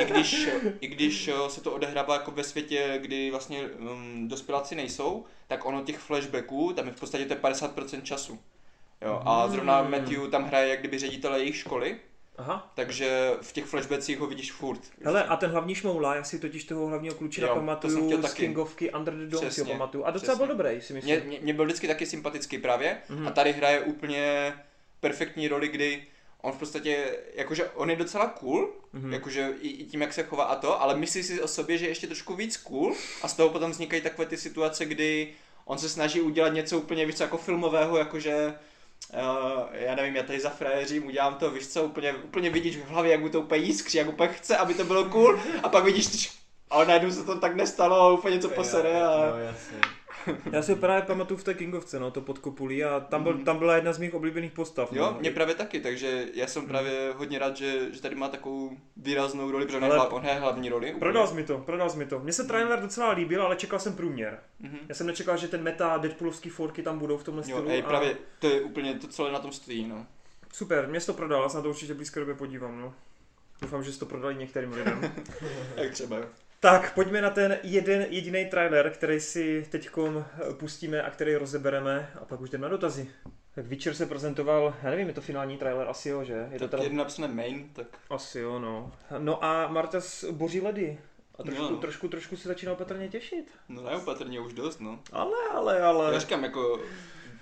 [0.00, 0.48] i když,
[0.80, 5.64] i když eh, se to odehrává jako ve světě, kdy vlastně um, dospěláci nejsou, tak
[5.64, 8.38] ono těch flashbacků, tam je v podstatě to je 50% času.
[9.02, 9.90] Jo, a zrovna Hmm.
[9.90, 11.96] Matthew tam hraje jak kdyby ředitele jejich školy,
[12.38, 12.72] Aha.
[12.74, 14.80] takže v těch flashbackích ho vidíš furt.
[15.04, 18.42] Hele, a ten hlavní šmoula, já si totiž toho hlavního jsem pamatuju z taky.
[18.42, 20.04] Kingovky Under the Dome si ho pamatuju.
[20.04, 20.62] A docela byl přesně.
[20.62, 21.16] dobrý, si myslím.
[21.16, 23.28] Mě, mě, mě byl vždycky taky sympatický právě Mhm.
[23.28, 24.52] a tady hraje úplně
[25.00, 26.06] perfektní roli, kdy
[26.42, 29.12] on v podstatě, jakože on je docela cool, Mhm.
[29.12, 31.84] jakože i, i tím, jak se chová a to, ale myslí si o sobě, že
[31.84, 35.28] je ještě trošku víc cool a z toho potom vznikají takové ty situace, kdy
[35.64, 38.54] on se snaží udělat něco úplně víc jako filmového, jakože
[39.14, 42.88] Uh, já nevím, já tady za frajeřím udělám to, víš co, úplně, úplně vidíš v
[42.88, 45.84] hlavě, jak mu to úplně jiskří, jak úplně chce, aby to bylo cool, a pak
[45.84, 46.30] vidíš,
[46.70, 49.30] a najednou se to tak nestalo a úplně něco posere a...
[49.30, 49.78] No jasně.
[50.52, 53.58] Já si právě pamatuju v té Kingovce, no, to pod kopulí a tam, byl, tam
[53.58, 54.92] byla jedna z mých oblíbených postav.
[54.92, 55.20] Jo, no.
[55.20, 59.50] mě právě taky, takže já jsem právě hodně rád, že, že tady má takovou výraznou
[59.50, 60.86] roli, protože Ale- on je hlavní roli.
[60.86, 61.00] úplně.
[61.00, 62.18] Prodal jsi mi to, prodal jsi mi to.
[62.20, 64.38] Mně se trailer docela líbil, ale čekal jsem průměr.
[64.60, 64.78] Mhm.
[64.88, 67.68] Já jsem nečekal, že ten meta Deadpoolovský forky tam budou v tomhle Jo, stylu.
[67.68, 70.06] hej, a- právě to je úplně to, co na tom stojí, no.
[70.52, 72.94] Super, mě jsi to prodal, já se na to určitě blízké době podívám, no.
[73.62, 75.12] Doufám, že jsi to prodali některým lidem.
[75.76, 76.24] Jak třeba, jo.
[76.60, 79.90] Tak, pojďme na ten jeden jediný trailer, který si teď
[80.52, 83.10] pustíme a který rozebereme a pak už jdeme na dotazy.
[83.54, 86.48] Tak Witcher se prezentoval, já nevím, je to finální trailer, asi jo, že?
[86.50, 86.82] Je to Tak teda...
[86.82, 88.92] je napsané main, tak Asi jo, no.
[89.18, 91.00] No a Martas boří ledy.
[91.38, 93.50] A trošku, No, trošku, trošku se začíná opatrně těšit.
[93.68, 95.00] no neopatrně už dost, no.
[95.12, 96.12] Ale, ale, ale.
[96.14, 96.80] Já říkám, jako,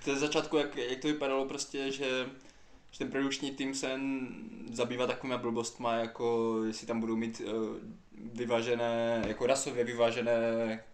[0.04, 2.26] to je začátku, jak, jak to vypadalo prostě, že,
[2.90, 4.00] že ten produkční tým se
[4.72, 7.76] zabývá takovými blbostma, jako jestli tam budou mít uh,
[8.16, 10.38] vyvážené, jako rasově vyvážené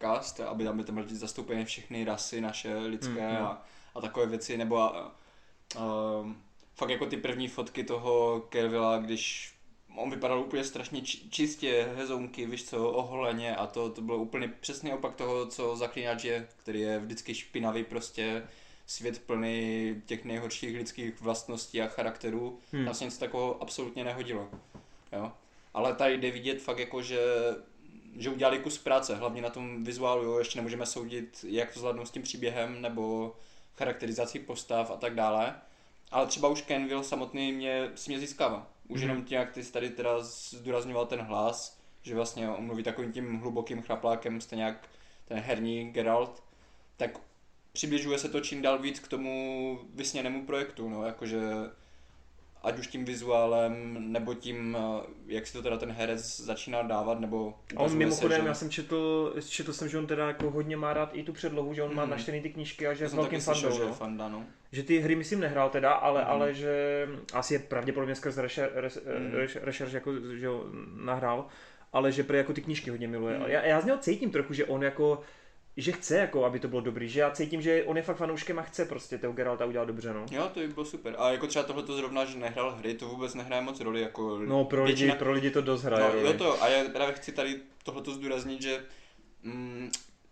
[0.00, 3.36] cast, aby tam by tam byly zastoupené všechny rasy naše lidské Mhm.
[3.44, 3.62] a,
[3.94, 5.12] a takové věci, nebo a,
[5.76, 6.32] uh,
[6.74, 9.54] fakt jako ty první fotky toho Kervila, když
[9.96, 14.48] on vypadal úplně strašně či- čistě, hezounky, víš co, oholeně a to, to bylo úplně
[14.48, 18.46] přesný opak toho, co Zaklínač je, který je vždycky špinavý prostě,
[18.86, 22.58] svět plný těch nejhorších lidských vlastností a charakterů.
[22.72, 22.84] Hmm.
[22.84, 24.48] Tam se nic takového absolutně nehodilo.
[25.12, 25.32] Jo?
[25.74, 27.20] Ale tady jde vidět fakt jako, že,
[28.16, 30.38] že udělali kus práce, hlavně na tom vizuálu, jo?
[30.38, 33.34] ještě nemůžeme soudit, jak to zvládnou s tím příběhem, nebo
[33.76, 35.54] charakterizací postav a tak dále.
[36.10, 38.70] Ale třeba už Kenville samotný mě, si mě získává.
[38.88, 39.10] Už Mhm.
[39.10, 43.12] jenom tím, jak ty jsi tady teda zdůrazňoval ten hlas, že vlastně on mluví takovým
[43.12, 44.88] tím hlubokým chraplákem, stejně jak
[45.24, 46.42] ten herní Geralt,
[46.96, 47.18] tak
[47.72, 51.40] přibližuje se to čím dál víc k tomu vysněnému projektu, no, jakože
[52.62, 57.20] ať už tím vizuálem, nebo tím, eh, jak si to teda ten herec začíná dávat,
[57.20, 58.48] nebo A on mimochodem, že...
[58.48, 61.74] já jsem četl, četl jsem, že on teda jako hodně má rád i tu předlohu,
[61.74, 62.10] že on má Mhm.
[62.10, 63.94] načtený ty knížky a že je jsem velkým slyšel, fandou, že no.
[63.94, 64.44] fanda, no.
[64.72, 66.30] Že ty hry myslím nehrál teda, ale, Mhm.
[66.30, 68.98] ale že asi je pravděpodobně skrz rešer, res,
[69.62, 70.64] rešerš jako, že ho
[71.04, 71.46] nahrál,
[71.92, 73.38] ale že prý jako ty knížky hodně miluje.
[73.38, 73.46] Mhm.
[73.50, 75.20] Já, já z něho cítím trochu, že on jako
[75.76, 78.58] že chce, jako, aby to bylo dobrý, že já cítím, že on je fakt fanouškem
[78.58, 80.26] a chce prostě toho Geralta udělat dobře, no.
[80.30, 81.14] Jo, to by bylo super.
[81.18, 84.64] A jako třeba tohle zrovna, že nehrál hry, to vůbec nehraje moc roli, jako No
[84.64, 86.04] pro lidi, většina- pro lidi to dost hraje.
[86.04, 86.26] No, roli.
[86.26, 88.84] jo to, a já právě chci tady tohleto zdůraznit, že
[89.42, 89.90] mm,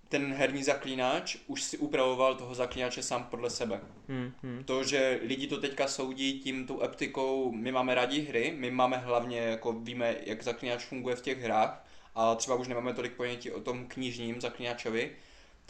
[0.08, 3.80] ten herní zaklínač už si upravoval toho zaklínače sám podle sebe.
[4.08, 4.64] Hmm, hmm.
[4.64, 8.96] To, že lidi to teďka soudí tím tou optikou, my máme rádi hry, my máme
[8.96, 13.50] hlavně, jako víme, jak zaklínač funguje v těch hrách, a třeba už nemáme tolik ponětí
[13.50, 15.10] o tom knižním zaklínačovi,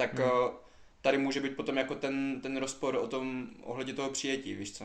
[0.08, 0.28] tak Hmm.
[0.28, 0.50] hmm.
[1.02, 4.84] tady může být potom jako ten, ten rozpor o tom, ohledně toho přijetí, víš co?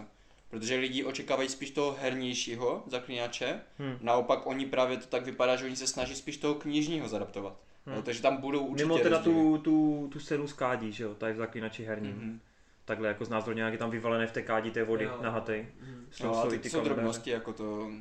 [0.49, 3.97] Protože lidi očekávají spíš toho hernějšího zaklínače, Hmm.
[4.01, 7.55] naopak oni právě to tak vypadá, že oni se snaží spíš toho knižního zadaptovat.
[7.85, 7.95] Hmm.
[7.95, 9.35] No, takže tam budou určitě Mimo teda rozdíly.
[9.35, 12.11] tu, tu, tu scénu z kádí, že jo, tady v zaklínači herním.
[12.15, 12.39] Mhm.
[12.85, 15.17] Takhle jako znázorně, jak je tam vyvalené v té kádi té vody Jo.
[15.21, 15.67] nahatej.
[15.81, 16.07] Mhm.
[16.23, 17.91] No, a jsou to i ty jsou drobnosti, jako to,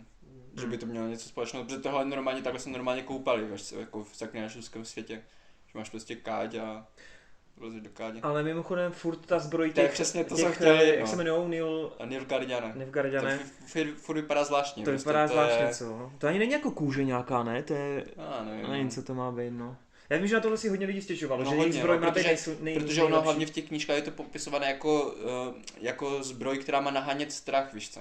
[0.61, 4.05] že by to mělo něco společného, protože tohle normálně, takhle se normálně koupali, víš, jako
[4.05, 5.23] v zaklínačovském světě,
[5.75, 6.87] že máš prostě káď a
[7.57, 8.21] vlezeš do kádě.
[8.23, 11.01] Ale mimochodem furt ta zbroj To je těch, přesně to, těch co chtěli, eh, jak
[11.01, 11.07] no.
[11.07, 12.73] se jmenujou, Neil A Nilfgaardiane.
[12.73, 13.35] To Nevgardiane.
[13.35, 14.85] f- f- furt vypadá zvláštně.
[14.85, 15.75] To prostě, vypadá zvláštně, je...
[15.75, 15.85] co?
[15.99, 16.13] no.
[16.19, 17.63] To ani není jako kůže nějaká, ne?
[17.63, 18.91] To je, A, nevím, nevím, no.
[18.91, 19.77] co to má být, no.
[20.11, 22.11] Já vím, že na tohle si hodně lidí stěžovalo, No že hodně, zbroj no, má
[22.11, 26.23] protože- nejsou, nej, Protože ono hlavně v těch knížkách je to popisované jako, uh, jako
[26.23, 28.01] zbroj, která má nahánět strach, víš co.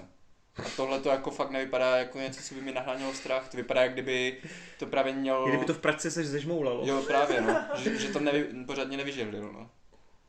[0.58, 3.50] A tohle to jako fakt nevypadá jako něco, co by mi nahánělo strach.
[3.50, 4.38] To vypadá, jak kdyby
[4.80, 5.48] to právě mělo...
[5.48, 6.88] Kdyby to v pračce se zežmoulalo.
[6.88, 7.66] Jo, právě, no.
[7.76, 9.70] Že, že to nevy, pořádně nevyžehlil, no.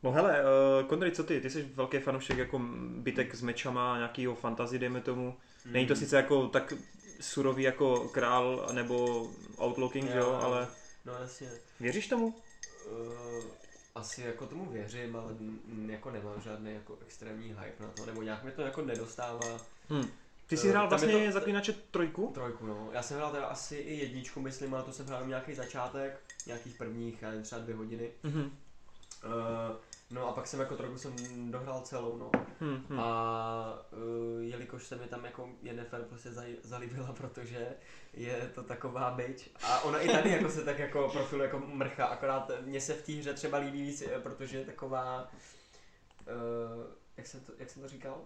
[0.02, 0.42] No hele,
[0.82, 1.40] uh, Kondry, co ty?
[1.40, 2.60] Ty jsi velký fanoušek jako
[2.96, 5.36] bytek s mečama, nějakýho fantasy, dejme tomu.
[5.64, 6.72] Není to sice jako tak
[7.20, 9.26] surový jako král nebo
[9.62, 10.38] Outlooking, jo, Jo.
[10.42, 10.68] ale
[11.05, 11.48] No jasně.
[11.80, 12.26] věříš tomu?
[12.26, 13.44] Uh,
[13.94, 15.32] asi jako tomu věřím, ale
[15.86, 19.60] jako nemám žádný jako extrémní hype na to, nebo nějak mi to jako nedostává
[19.90, 20.08] Hm.
[20.46, 22.30] Ty jsi Eh, hrál vlastně to- Zaklínače trojku?
[22.34, 22.88] trojku, no.
[22.92, 26.74] Já jsem hrál teda asi i jedničku, myslím, ale to jsem hrál nějaký začátek, nějakých
[26.76, 28.10] prvních, já nevím, třeba dvě hodiny.
[28.22, 28.50] Mhm.
[29.26, 29.76] Uh,
[30.10, 31.14] no a pak jsem jako trojku jsem
[31.51, 32.30] dohrál celou, no.
[32.60, 33.01] Hm, hm.
[33.01, 37.76] A uh, jelikož se mi tam jako Jennifer prostě zaj- zalíbila, protože
[38.12, 39.48] je to taková bitch.
[39.62, 43.02] A ona i tady jako se tak jako profiluje jako mrcha, akorát mně se v
[43.02, 45.30] té hře třeba líbí víc, eh, protože je taková,
[46.26, 46.84] uh,
[47.16, 48.20] jak, jsem to, jak jsem to říkal?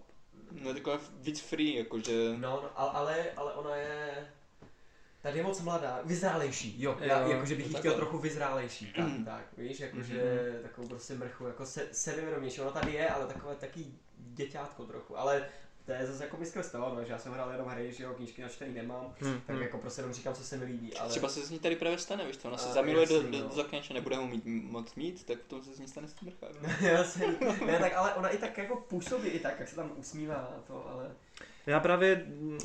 [0.62, 2.35] No je taková víc free, jakože...
[2.39, 4.29] No, no ale, ale ona je,
[5.23, 7.90] tady je moc mladá, vyzrálejší, jo, Jo, já, jakože bych jí takhle.
[7.90, 9.24] chtěl trochu vyzrálejší, tak, Mm.
[9.24, 13.86] tak, víš, jakože takovou prostě mrchu, jako se, sebevědomější, ona tady je, ale takové taky
[14.16, 15.49] děťátko trochu, ale
[15.86, 18.15] to je zase jako mi stalo, no, že já jsem hrál jenom hry, že jo,
[18.15, 19.62] knížky načtený nemám, Hmm, tak hmm.
[19.62, 21.11] jako prostě jenom říkám, co se mi líbí, ale...
[21.11, 23.31] Třeba se z ní tady právě stane, víš to, ona se A, zamiluje do, jasný,
[23.31, 23.49] do, no.
[23.49, 26.47] do zaklinače, nebude ho mít moc mít, tak to se z ní stane smrcha.
[26.62, 26.89] no.
[26.89, 27.36] Já jsem,
[27.66, 30.62] ne, tak ale ona i tak jako působí i tak, jak se tam usmívá na
[30.66, 31.11] to, ale...
[31.66, 32.59] Já právě, mm,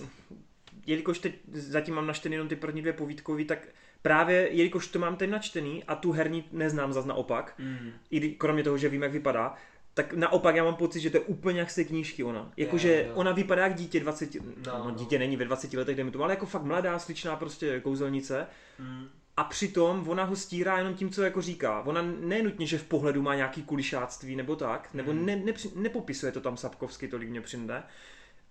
[0.85, 3.60] jelikož teď zatím mám načtený jenom ty první dvě povídkový, tak
[4.01, 7.91] právě jelikož to mám teď načtený a tu herní neznám zas naopak, Mm.
[8.11, 9.53] i kromě toho, že vím, jak vypadá,
[9.93, 12.51] tak naopak já mám pocit, že to je úplně jak té knížky ona.
[12.57, 14.91] Jakože ona vypadá jak dítě 20, no, No, no, no.
[14.95, 18.47] dítě není ve 20 letech, dejme tomu, ale jako fakt mladá, sličná prostě kouzelnice.
[18.80, 19.07] Mm.
[19.38, 21.81] A přitom ona ho stírá jenom tím, co jako říká.
[21.85, 25.26] Ona nenutně, že v pohledu má nějaký kulišáctví nebo tak, nebo Hmm.
[25.26, 27.84] ne, nepři, nepopisuje to tam Sapkovsky, tolik mě přijde.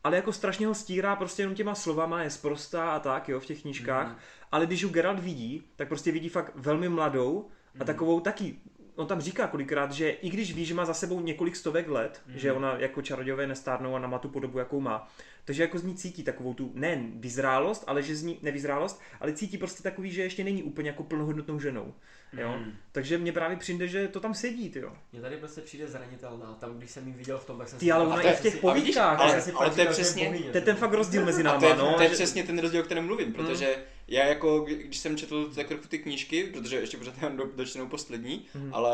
[0.05, 3.47] Ale jako strašně ho stírá prostě jenom těma slovama, je sprostá a tak, jo, v
[3.47, 4.07] těch knížkách.
[4.07, 4.17] Mhm.
[4.53, 7.87] Ale když ju Geralt vidí, tak prostě vidí fakt velmi mladou a Mhm.
[7.87, 8.57] takovou taky,
[8.97, 12.23] on tam říká kolikrát, že i když ví, že má za sebou několik stovek let,
[12.27, 12.39] Mhm.
[12.39, 15.09] že ona jako čarodějové nestárnou a nemá tu podobu, jakou má,
[15.45, 19.33] takže jako z ní cítí takovou tu, ne vyzrálost, ale že z ní, nevyzrálost, ale
[19.33, 21.95] cítí prostě takový, že ještě není úplně jako plnohodnotnou ženou.
[22.39, 22.55] Jo?
[22.59, 22.73] Mm.
[22.93, 24.93] Takže mně právě přijde, že to tam sedí, ty jo.
[25.13, 27.93] Mně tady prostě přijde zranitelná, tam když jsem ji viděl v tom, tak jsem Ty,
[27.93, 30.57] ale ona i je v těch si- povídkách, ale- ale, ale to je přesně- To
[30.59, 31.95] je ten fakt rozdíl mezi A náma, to je, no.
[31.97, 33.77] to je že- přesně ten rozdíl, o kterém mluvím, protože
[34.09, 37.89] já jako, když jsem četl tak trochu ty knížky, protože ještě pořád nemám do, dočtenou
[37.89, 38.75] poslední, Mhm.
[38.75, 38.93] ale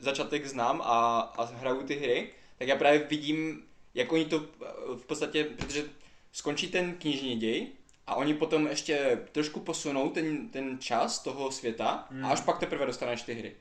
[0.00, 2.28] začátek znám a, a hraju ty hry,
[2.58, 3.62] tak já právě vidím,
[3.94, 4.38] jak oni to
[4.96, 5.84] v podstatě, protože
[6.32, 7.66] skončí ten knižní děj
[8.06, 12.24] a oni potom ještě trošku posunou ten, ten čas toho světa Mhm.
[12.24, 13.52] a až pak teprve dostaneš ty hry.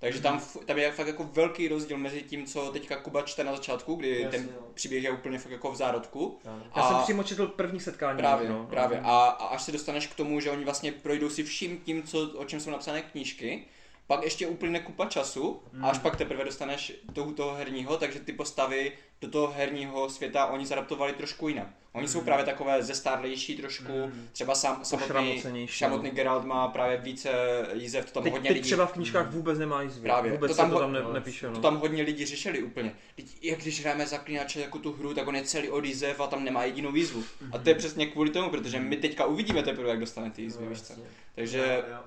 [0.00, 3.44] Takže tam, f- tam je fakt jako velký rozdíl mezi tím, co teďka Kuba čte
[3.44, 4.66] na začátku, kdy Jasně, ten no.
[4.74, 6.38] příběh je úplně fakt jako v zárodku.
[6.76, 8.18] Já jsem a- přímo četl první setkání.
[8.18, 8.66] Právě, no.
[8.70, 9.00] právě.
[9.00, 12.30] A, a až se dostaneš k tomu, že oni vlastně projdou si vším tím, co,
[12.34, 13.64] o čem jsou napsané knížky,
[14.08, 18.32] pak ještě uplyne kupa času a až pak teprve dostaneš do toho herního, takže ty
[18.32, 21.66] postavy do toho herního světa oni zadaptovali trošku jinak.
[21.92, 24.28] Oni jsou právě takové zestárlejší trošku, Mm.
[24.32, 27.30] třeba sam, samotný, samotný Geralt má právě více
[27.72, 30.02] jízev, to tam Teď, hodně teď lidí, třeba v knížkách vůbec nemá jízvy.
[30.02, 30.32] Právě.
[30.32, 31.46] Vůbec To to tam to tam ne, no, nepíše.
[31.46, 31.60] to No.
[31.60, 32.94] tam hodně lidi řešili úplně.
[33.16, 36.26] Teď, jak když hrajeme zaklínače jako tu hru, tak on je celý od jízev a
[36.26, 37.24] tam nemá jedinou výzvu.
[37.52, 40.64] A to je přesně kvůli tomu, protože my teďka uvidíme teprve, jak dostane ty jízvy,
[40.64, 40.92] No, víš co.
[40.92, 41.04] jasně.
[41.34, 41.58] Takže
[41.88, 41.98] Jo, jo.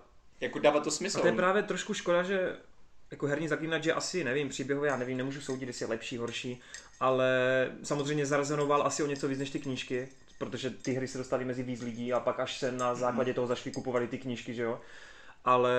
[0.42, 1.18] Jako dává to smysl.
[1.18, 2.56] A to je právě trošku škoda, že
[3.12, 6.62] jako herní zaklínač, že asi, nevím, příběhově, já nevím, nemůžu soudit, jestli je lepší, horší,
[7.00, 7.30] ale
[7.84, 10.08] samozřejmě zarezonoval asi o něco víc než ty knížky,
[10.38, 13.48] protože ty hry se dostaly mezi víc lidí a pak až se na základě toho
[13.48, 14.82] začali kupovat ty knížky, že jo.
[15.46, 15.72] Ale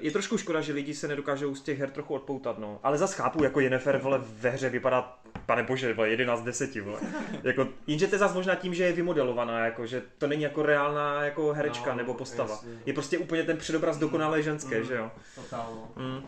[0.00, 2.80] je trošku škoda, že lidi se nedokážou z těch her trochu odpoutat, no.
[2.82, 6.76] Ale zas chápu, jako Jennifer, vole, ve hře vypadá, pane bože, vole, 11 z 10,
[6.80, 7.00] vole.
[7.42, 10.62] Jako, jenže to je zas možná tím, že je vymodelovaná, jako, že to není jako
[10.62, 12.50] reálná jako herečka No, nebo postava.
[12.50, 12.70] jasně.
[12.86, 14.84] Je prostě úplně ten předobraz dokonalé ženské, Mm.
[14.84, 15.10] že jo.
[15.34, 16.02] Totál, no.
[16.02, 16.26] Mm.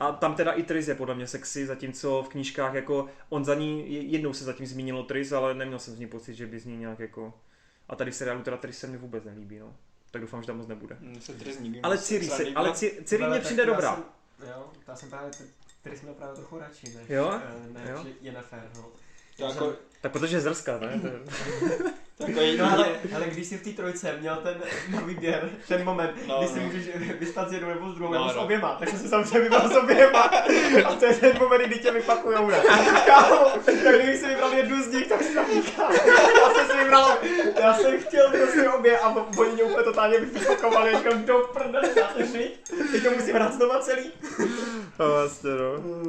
[0.00, 3.54] A tam teda i Tris je podle mě sexy, zatímco v knížkách jako on za
[3.54, 6.64] ní, jednou se zatím zmínilo Tris, ale neměl jsem z ní pocit, že by z
[6.64, 7.34] ní nějak jako...
[7.88, 9.74] A tady v seriálu teda Tris se mi vůbec nelíbí, no.
[10.16, 10.96] Tak doufám, že tam moc nebude.
[11.00, 11.80] Mně se trezní.
[11.82, 13.94] Ale Ciri, se, ale Ciri, Ciri mě přijde dobrá.
[13.94, 14.04] Jsem,
[14.48, 15.30] jo, já jsem právě,
[15.80, 17.40] který jsme právě trochu radši, než, Jo?
[17.42, 18.04] eh, než Jo?
[18.20, 18.84] Jennifer, no.
[19.36, 21.00] To jako, Tak protože je zrská, ne?
[21.00, 21.12] To je...
[22.16, 25.84] to jako No ale, ale když jsi v té trojce měl ten na výběr, ten
[25.84, 26.66] moment, No, kdy si no.
[26.66, 26.88] můžeš
[27.18, 28.42] vyspat s jednou nebo s druhou, No, nebo s no.
[28.44, 30.22] oběma, tak jsem si samozřejmě vybral s oběma.
[30.86, 32.58] A to je ten moment, kdy tě vypakujou, ne?
[33.06, 35.92] Kámo, tak kdybych si vybral jednu z nich, tak si zamíkám.
[36.76, 37.18] Já jsem si vybral,
[37.60, 39.08] já jsem chtěl prostě obě a
[39.38, 42.60] oni mě úplně totálně vypakovali, říkám, do prdele, já to žít.
[42.92, 44.10] Teď to musím hrát znova celý.
[44.98, 46.02] No vlastně, no.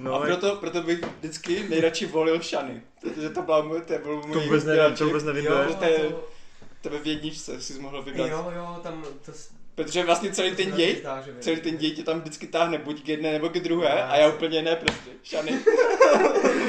[0.00, 2.82] No, a proto, proto bych vždycky nejradši volil Shany.
[3.00, 5.74] Protože to byla můj, to byl můj to vůbec nevím, to vůbec nevím, Jo, to
[5.74, 6.28] to je- to-
[6.80, 8.26] Tebe v jedničce si mohl vybrat.
[8.26, 9.32] Jo, jo, tam to
[9.74, 11.02] Protože vlastně celý ten děj,
[11.40, 14.16] celý ten děj tě tam vždycky táhne buď k jedné nebo k druhé Já a
[14.16, 15.10] já úplně ne prostě.
[15.24, 15.58] Shany.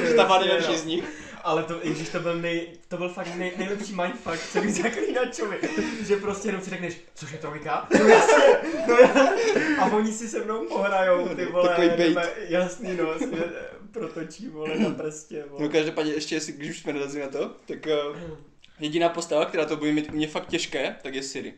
[0.08, 1.04] že tam má nejlepší z nich.
[1.44, 5.58] Ale to, i když to byl nej, to byl fakt nej, nejlepší mindfuck celý zaklínačovi,
[6.06, 7.88] že prostě jenom si řekneš, což je trojka?
[8.00, 8.44] No jasně,
[8.88, 9.34] no já,
[9.80, 11.98] a oni si se mnou pohrajou, ty vole, Takový bait.
[11.98, 13.52] jdeme- jasný no, je-
[13.92, 15.68] protočí, vole, na prstě, No vole.
[15.68, 17.78] každopádně ještě, jestli, když už jsme narazili na to, tak
[18.12, 18.16] uh,
[18.80, 21.54] jediná postava, která to bude mít u mě fakt těžké, tak je Siri.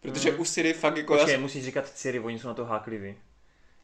[0.00, 0.40] Protože Mhm.
[0.40, 3.14] u Siri fakt jako Počkej, jsem- musíš říkat Ciri, oni jsou na to hákliví.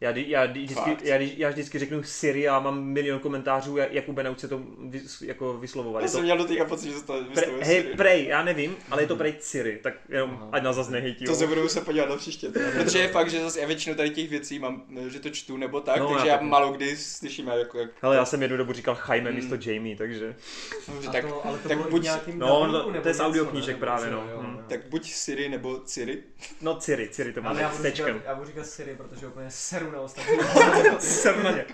[0.01, 4.39] Já, já, vždycky, já, já vždycky řeknu Siri a mám milion komentářů, jak Jakube nauč
[4.39, 6.01] se to vys, jako vyslovovat.
[6.01, 7.95] já Je to jsem měl do teďka pocit, že se to pre, vyslovuje hej, Siri.
[7.95, 10.49] prej, já nevím, ale je to prej Ciri, tak jenom, Aha.
[10.53, 11.25] ať nás zase nehejtí.
[11.25, 12.49] To se budu muset podívat na příště.
[12.49, 12.71] teda.
[12.85, 15.81] Protože je fakt, že zase já většinu tady těch věcí mám, že to čtu nebo
[15.81, 17.91] tak, No, takže já já málo kdy slyším jako jak...
[18.03, 19.39] Hele, já jsem jednu dobu říkal Jaime Hmm.
[19.41, 20.35] místo Jamie, takže...
[20.89, 23.15] Dobře, A tak to, ale to tak buď- nějakým no, dubbingu to- to nebo je
[23.15, 24.43] z audioknížek právě, Nebo no.
[24.43, 24.55] Hm.
[24.57, 24.63] jo.
[24.69, 26.23] Tak buď Siri nebo Ciri.
[26.61, 28.07] No Ciri, Ciri to Ale má já s budu, tečkem.
[28.07, 30.37] říkat, já budu říkat Siri, protože úplně seru ostatní.
[30.99, 31.67] Jsem na ně.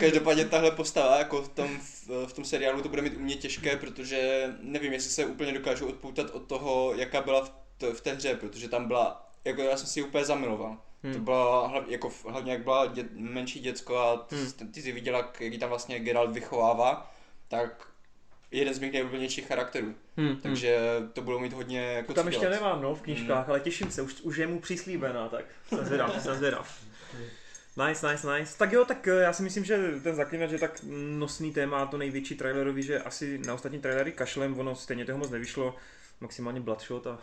[0.00, 1.78] Každopádně tahle postava jako v tom,
[2.26, 5.86] v, tom seriálu to bude mít u mě těžké, protože nevím, jestli se úplně dokážu
[5.86, 9.76] odpoutat od toho, jaká byla v, t, v té hře, protože tam byla, jako já
[9.76, 10.76] jsem si ji úplně zamiloval.
[11.02, 11.12] Hmm.
[11.12, 14.46] To byla hlav, jako hlavně jak byla dě, menší děcko a ty, Hmm.
[14.60, 14.72] hmm.
[14.72, 17.14] ty jsi viděla, jak ji tam vlastně Geralt vychovává,
[17.48, 17.88] tak
[18.50, 19.94] jeden z mých nejoblíbenějších charakterů.
[20.16, 20.78] Hmm, Takže
[21.12, 22.54] to budou mít hodně jako To tam ještě dělat.
[22.54, 26.22] nemám, no, v knížkách, ale těším se, už, už je mu přislíbená, tak jsem zvědav,
[26.22, 26.78] jsem zvědav.
[27.76, 28.58] Nice, nice, nice.
[28.58, 30.80] Tak jo, tak eh, já si myslím, že ten zaklinač je tak
[31.18, 35.30] nosný téma, to největší trailerový, že asi na ostatní trailery kašlem, ono stejně toho moc
[35.30, 35.76] nevyšlo,
[36.20, 37.18] maximálně Bloodshot a...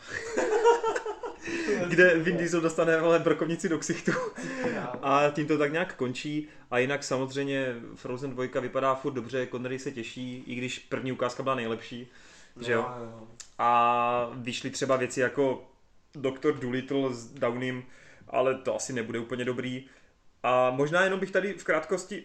[1.88, 4.12] kde Vin Diesel dostane vole brokovnici do ksichtu
[5.02, 9.80] a tím to tak nějak končí a jinak samozřejmě Frozen 2 vypadá furt dobře, Connery
[9.80, 12.08] se těší, i když první ukázka byla nejlepší,
[12.62, 12.86] že jo?
[13.00, 13.28] No, jo.
[13.58, 15.72] A vyšly třeba věci jako
[16.16, 16.54] Dr.
[16.54, 17.84] Dolittle s Downym,
[18.28, 19.86] ale to asi nebude úplně dobrý.
[20.44, 22.24] A možná jenom bych tady v krátkosti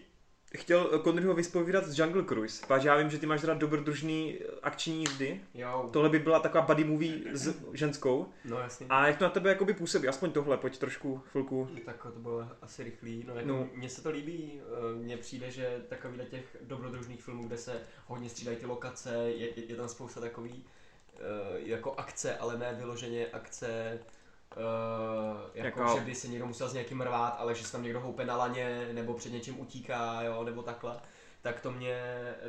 [0.57, 2.65] chtěl Conneryho vyspovídat z Jungle Cruise.
[2.67, 5.41] Páč, já vím, že ty máš rád dobrodružný akční jízdy.
[5.53, 8.29] Jo, Tohle by byla taková buddy movie s ženskou.
[8.45, 8.85] no jasně.
[8.89, 10.07] A jak to na tebe jakoby působí?
[10.07, 11.69] Aspoň tohle, pojď trošku chvilku.
[11.85, 13.23] Tak to bylo asi rychlý.
[13.27, 13.55] No, jako No.
[13.59, 13.69] no.
[13.73, 14.61] mně se to líbí.
[14.61, 19.59] eh, Mně přijde, že takovýhle těch dobrodružných filmů, kde se hodně střídají ty lokace, je,
[19.59, 20.65] je, je tam spousta takový
[21.15, 21.19] eh,
[21.59, 23.99] jako akce, ale ne vyloženě akce
[24.57, 27.83] Uh, jako, Jako- že by se někdo musel s někým rvát, ale že se tam
[27.83, 30.99] někdo houpe na laně, nebo před něčím utíká, jo, nebo takhle,
[31.41, 32.03] tak to mě,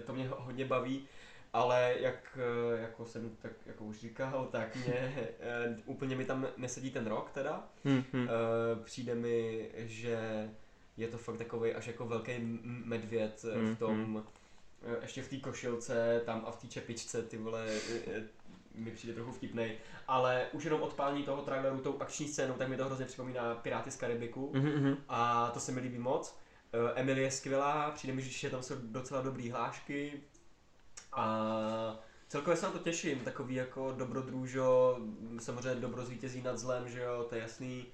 [0.06, 1.06] to mě hodně baví.
[1.52, 2.38] Ale jak
[2.76, 4.94] eh, jako jsem tak jako už říkal, tak mě
[5.40, 7.64] eh, úplně mi tam nesedí ten rok teda.
[7.84, 8.28] Hm, hm.
[8.28, 10.48] Eh, přijde mi, že
[10.96, 14.24] je to fakt takový až jako velký medvěd eh, Mm, v tom,
[14.82, 17.66] eh, ještě v té košilce, tam a v té čepičce, ty vole,
[18.80, 19.76] mi přijde trochu vtipnej,
[20.08, 23.90] ale už jenom odpálení toho traileru tou akční scénou, tak mi to hrozně připomíná Piráty
[23.90, 24.96] z Karibiku Mhm, mhm.
[25.08, 26.38] a to se mi líbí moc.
[26.72, 30.20] Eh, Emily je skvělá, přijde mi, že tam jsou docela dobrý hlášky
[31.12, 31.96] a
[32.28, 34.98] celkově se na to těším, takový jako dobrodružo,
[35.40, 37.86] samozřejmě dobro zvítězí nad zlem, že jo, to je jasný.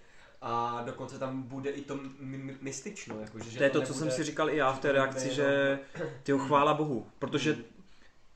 [0.46, 3.92] A dokonce tam bude i to my- my- mystično, jako, že, To je to, co
[3.92, 5.78] nebude- jsem si říkal i já v té reakci, jenom- že
[6.22, 7.62] tyjo, chvála bohu, protože Mm.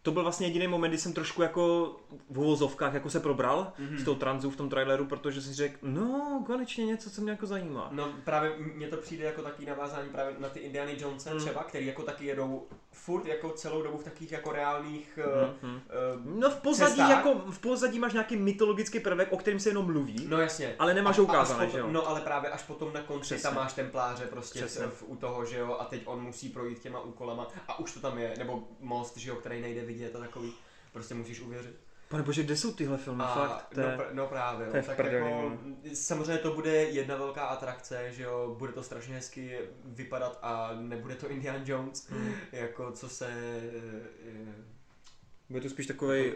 [0.09, 1.97] To byl vlastně jediný moment, kdy jsem trošku jako
[2.31, 3.99] v uvozovkách jako se probral Mhm.
[3.99, 7.47] z toho transu v tom traileru, protože si řekl, no konečně něco, co mě jako
[7.47, 7.89] zajímá.
[7.93, 11.41] No právě mně to přijde jako takový navázání právě na ty Indiana Jonese Mm.
[11.41, 12.67] třeba, který jako taky jedou
[13.05, 15.19] furt jako celou dobu v takových jako reálných
[15.63, 15.75] Mhm.
[15.75, 17.11] uh, No v pozadí, Cestách?
[17.11, 20.75] jako v pozadí máš nějaký mytologický prvek, o kterém se jenom mluví, No jasně.
[20.79, 21.87] ale nemáš A- ho ukázané, potom, že jo?
[21.93, 23.43] No ale právě až potom na konci Přesně.
[23.43, 24.87] tam máš templáře prostě Přesně.
[24.87, 28.01] v, u toho, že jo, a teď on musí projít těma úkolama a už to
[28.01, 30.53] tam je, nebo most, že jo, který nejde vidět a takový,
[30.93, 31.77] prostě musíš uvěřit.
[32.09, 33.75] Pane bože, kde jsou tyhle filmy, A, fakt?
[33.75, 33.97] To no, je...
[33.97, 35.59] pr- no právě, to je tak prdeli, jako, no.
[35.95, 41.15] samozřejmě to bude jedna velká atrakce, že jo, bude to strašně hezky vypadat a nebude
[41.15, 42.33] to Indiana Jones, Hmm.
[42.53, 43.27] jako co se,
[44.27, 44.55] eh,
[45.49, 46.35] Bude to spíš takovej,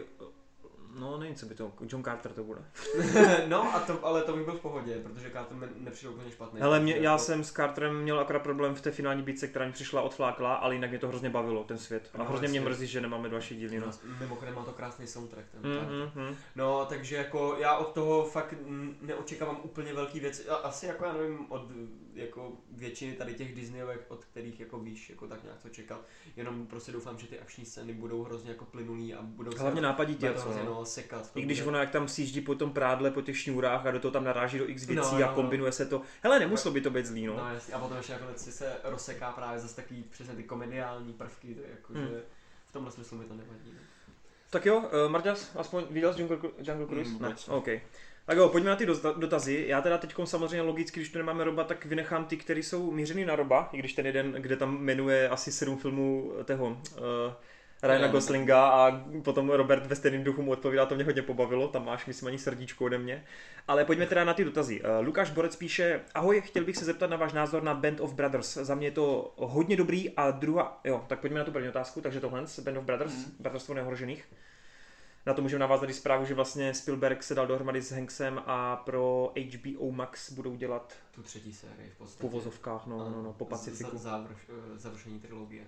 [0.99, 2.61] no nevím, co by to, John Carter to bude.
[3.47, 6.61] no a to, ale to bych byl v pohodě, protože Carter mi nepřijde úplně špatný.
[6.61, 9.65] Hele, mě, já jako- jsem s Carterem měl akorát problém v té finální bitce, která
[9.65, 12.09] mi přišla odflákla, ale jinak mě to hrozně bavilo, ten svět.
[12.13, 13.79] A No, hrozně mě mrzí, že nemáme další díly.
[13.79, 13.87] No.
[14.19, 15.45] Mimochodem má to krásný soundtrack.
[15.51, 15.95] Ten Mm, Carter.
[16.15, 16.35] mm, mm.
[16.55, 18.55] No, takže jako já od toho fakt
[19.01, 20.49] neočekávám úplně velký věci.
[20.49, 21.61] A Asi jako já nevím, od
[22.15, 26.01] jako většiny tady těch Disneyovek, od kterých jako víš, jako tak nějak to čekat.
[26.35, 29.81] Jenom prostě doufám, že ty akční scény budou hrozně jako plynulý a budou se Hlavně
[29.81, 30.65] nápaditě, bude to co, no.
[30.65, 31.31] no, sekat.
[31.35, 33.99] I když bude- ono jak tam sjíždí po tom prádle, po těch šňůrách a do
[33.99, 35.33] toho tam naráží do x věcí No, a no, no.
[35.35, 36.01] kombinuje se to.
[36.23, 37.37] Hele, nemuselo by to být zlý, no.
[37.37, 41.13] No jasně, a potom ještě nakonec si se rozseká právě zase takový přesně ty komediální
[41.13, 42.07] prvky, to je jako, Hmm.
[42.07, 42.23] že
[42.67, 43.71] v tomhle smyslu mi to nevadí.
[43.73, 43.79] no.
[44.49, 47.11] Tak jo, uh, Marťas, aspoň viděl jsi Jungle, Jungle Cruise?
[47.11, 47.35] Mm, ne.
[47.47, 47.67] OK.
[48.25, 48.85] Tak jo, pojďme na ty
[49.17, 49.65] dotazy.
[49.67, 53.25] Já teda teď samozřejmě logicky, když tu nemáme Roba, tak vynechám ty, které jsou mířený
[53.25, 56.77] na Roba, i když ten jeden, kde tam jmenuje asi sedm filmů toho uh,
[57.83, 58.07] Ryana.
[58.07, 62.05] Goslinga a potom Robert ve stejném duchu mu odpovídá, to mě hodně pobavilo, tam máš,
[62.05, 63.25] myslím, ani srdíčko ode mě.
[63.67, 64.81] Ale pojďme teda na ty dotazy.
[64.81, 68.13] Uh, Lukáš Borec píše, ahoj, chtěl bych se zeptat na váš názor na Band of
[68.13, 68.53] Brothers.
[68.53, 72.01] Za mě je to hodně dobrý a druhá, jo, tak pojďme na tu první otázku,
[72.01, 73.35] takže tohle, Band of Brothers, Mhm.
[73.39, 74.25] Bratrstvo neohrožených.
[75.25, 78.75] Na to můžeme navázat i zprávu, že vlastně Spielberg se dal dohromady s Hanksem a
[78.75, 82.23] pro HBO Max budou dělat Tu třetí sérii v podstatě.
[82.27, 83.97] uvozovkách, no, no, no, po Pacifiku.
[83.97, 85.67] Z- Závrš, eh, završení trilogie.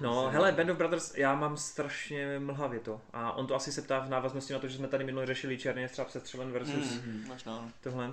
[0.00, 0.32] No, série.
[0.32, 3.00] hele, Band of Brothers, já mám strašně mlhavě to.
[3.12, 5.58] A on to asi se ptá v návaznosti na to, že jsme tady minule řešili
[5.58, 7.12] Černý střáp přestřelen versus mm.
[7.12, 7.70] Mm, no.
[7.80, 8.10] tohle.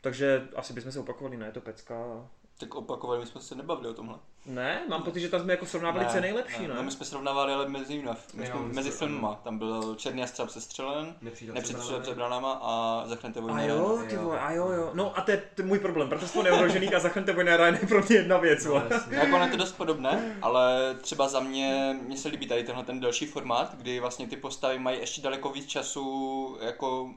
[0.00, 1.94] Takže asi bychom se opakovali, ne, je to pecka.
[2.58, 4.14] Tak opakovaně my jsme se nebavili o tomhle.
[4.46, 6.74] Ne, mám pocit, že tam jsme jako srovnávali, co je nejlepší, ne?
[6.74, 9.34] No, my jsme srovnávali ale mezi, jinak, my Jo, jsme, mezi filmama.
[9.44, 13.68] Tam byl Černý a střelb sestřelen, Nepřítel před branama a Zachraňte A vojnu.
[13.68, 14.04] jo, ne?
[14.08, 14.22] ty Jo.
[14.22, 14.90] vole, a jo, jo.
[14.94, 17.86] No a to je, to je můj problém, proto jsme neohrožený a zachránte vojna je
[17.88, 19.16] pro mě jedna věc, No, jasně.
[19.16, 22.84] Jako ono je to dost podobné, ale třeba za mě, mně se líbí tady tenhle
[22.84, 27.10] ten delší formát, kdy vlastně ty postavy mají ještě daleko víc času jako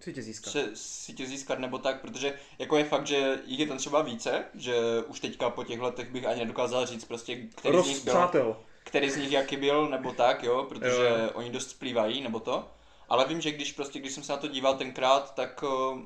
[0.00, 0.50] Co tě získat?
[0.50, 4.02] se, si tě získat nebo tak, protože jako je fakt, že jich je tam třeba
[4.02, 4.74] více, že
[5.06, 8.56] už teďka po těch letech bych ani nedokázal říct prostě, který z nich byl, Rozpřátel.
[8.84, 12.68] který z nich jaký byl, nebo tak, jo, protože Jo, oni dost splývají, nebo to.
[13.08, 15.98] Ale vím, že když prostě, když jsem se na to díval tenkrát, tak uh,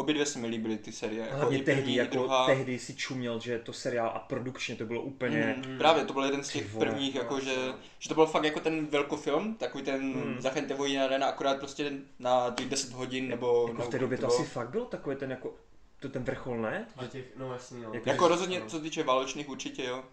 [0.00, 1.20] obě dvě se mi líbily ty série.
[1.24, 2.46] Jako Hlavně i první, tehdy, i jako druhá.
[2.46, 5.62] tehdy si čuměl, že to seriál a produkčně to bylo úplně...
[5.66, 6.86] Mm, právě, to byl jeden z těch vole.
[6.86, 7.54] prvních, jako že,
[7.98, 10.24] že to byl fakt jako ten velkofilm, takový ten Mm.
[10.34, 10.40] mm.
[10.40, 13.66] Zachraňte vojna arena, akorát prostě na těch 10 hodin, nebo...
[13.68, 15.54] Jako v té době to asi fakt bylo takový ten jako,
[16.00, 16.86] to ten vrchol, ne?
[16.96, 17.90] A těch, no jasně, no.
[17.94, 20.04] Jako- Jako rozhodně, co se týče válečných určitě, jo.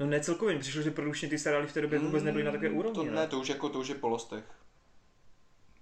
[0.00, 2.50] No ne celkově, mi přišlo, že produkčně ty seriály v té době vůbec nebyly na
[2.52, 4.44] takové Mm, úrovni, To ne, to už jako, to už je po Lostech.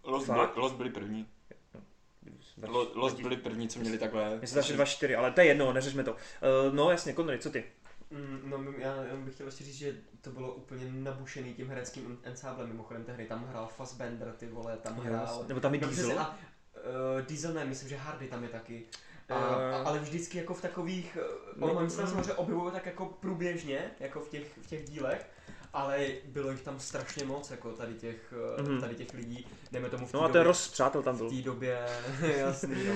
[0.04, 0.56] Lost, byly, Fakt?
[0.56, 1.26] Lost byli první.
[2.62, 4.40] Lo, Lost byli první, co měli takhle.
[4.42, 6.12] Zdá, že 2-4, ale to je jedno, neřešme to.
[6.12, 6.18] Uh,
[6.74, 7.64] no jasně, Connery, co ty?
[8.10, 12.68] Mm, No, já bych chtěl ještě říct, že to bylo úplně nabušený tím hereckým ensáblem,
[12.68, 15.44] mimochodem tehdy tam hrál Fassbender, ty vole, tam hrál...
[15.48, 16.20] Nebo tam je No, Diesel?
[16.20, 16.38] A
[17.18, 18.86] uh, Diesel ne, myslím, že Hardy tam je taky.
[19.28, 19.74] A, Eh.
[19.74, 21.18] a, ale vždycky jako v takových,
[21.56, 24.84] No, no, oni se tam samozřejmě objevují tak jako průběžně, jako v těch, v těch
[24.84, 25.26] dílech,
[25.74, 28.74] ale bylo jich tam strašně moc, jako tady těch, Mhm.
[28.74, 28.80] mm.
[28.80, 31.28] tady těch lidí, dejme tomu v té No a ten rozpřátel tam byl.
[31.30, 31.86] v té době,
[32.36, 32.94] jasný, no,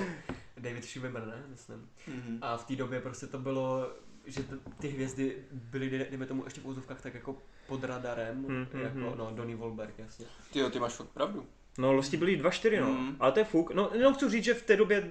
[0.57, 1.89] David Schwimmer, ne, myslím.
[2.07, 2.39] Mhm.
[2.43, 3.91] A v té době prostě to bylo,
[4.27, 7.37] že t- ty hvězdy byly, dej- dejme tomu, ještě v úzovkách tak jako
[7.67, 9.19] pod radarem, Hmm, hmm, jako, hmm.
[9.19, 10.27] no, Donny Wahlberg, jasně.
[10.53, 11.47] Ty jo, ty máš fakt pravdu.
[11.79, 12.87] No, Losti byli 2-4, no.
[12.93, 13.17] Mm.
[13.21, 13.71] Ale to je fuk.
[13.75, 15.11] No, jenom chci říct, že v té době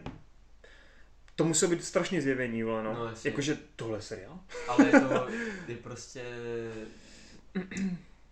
[1.36, 2.94] to muselo být strašně zjevení, vole, no.
[2.94, 3.12] No.
[3.24, 4.40] Jakože tohle seriál.
[4.68, 5.28] Ale to
[5.68, 6.24] je prostě...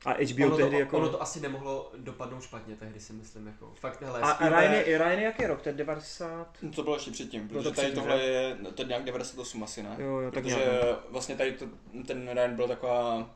[0.06, 0.98] A HBO ono, tehdy to, jako...
[0.98, 4.60] ono to asi nemohlo dopadnout špatně tehdy si myslím, jako fakt, hele, A, a Spielberg-
[4.60, 5.62] Ryan, je, Ryan je jaký rok?
[5.62, 6.48] To je 90?
[6.76, 9.84] To bylo ještě předtím, to protože tady předtím, tohle je, to je nějak 98 asi,
[9.84, 9.96] ne?
[10.00, 10.72] Jo, jo, tak Protože nějak.
[10.84, 10.98] no.
[11.10, 11.66] vlastně tady to,
[12.08, 13.30] ten Ryan byl taková,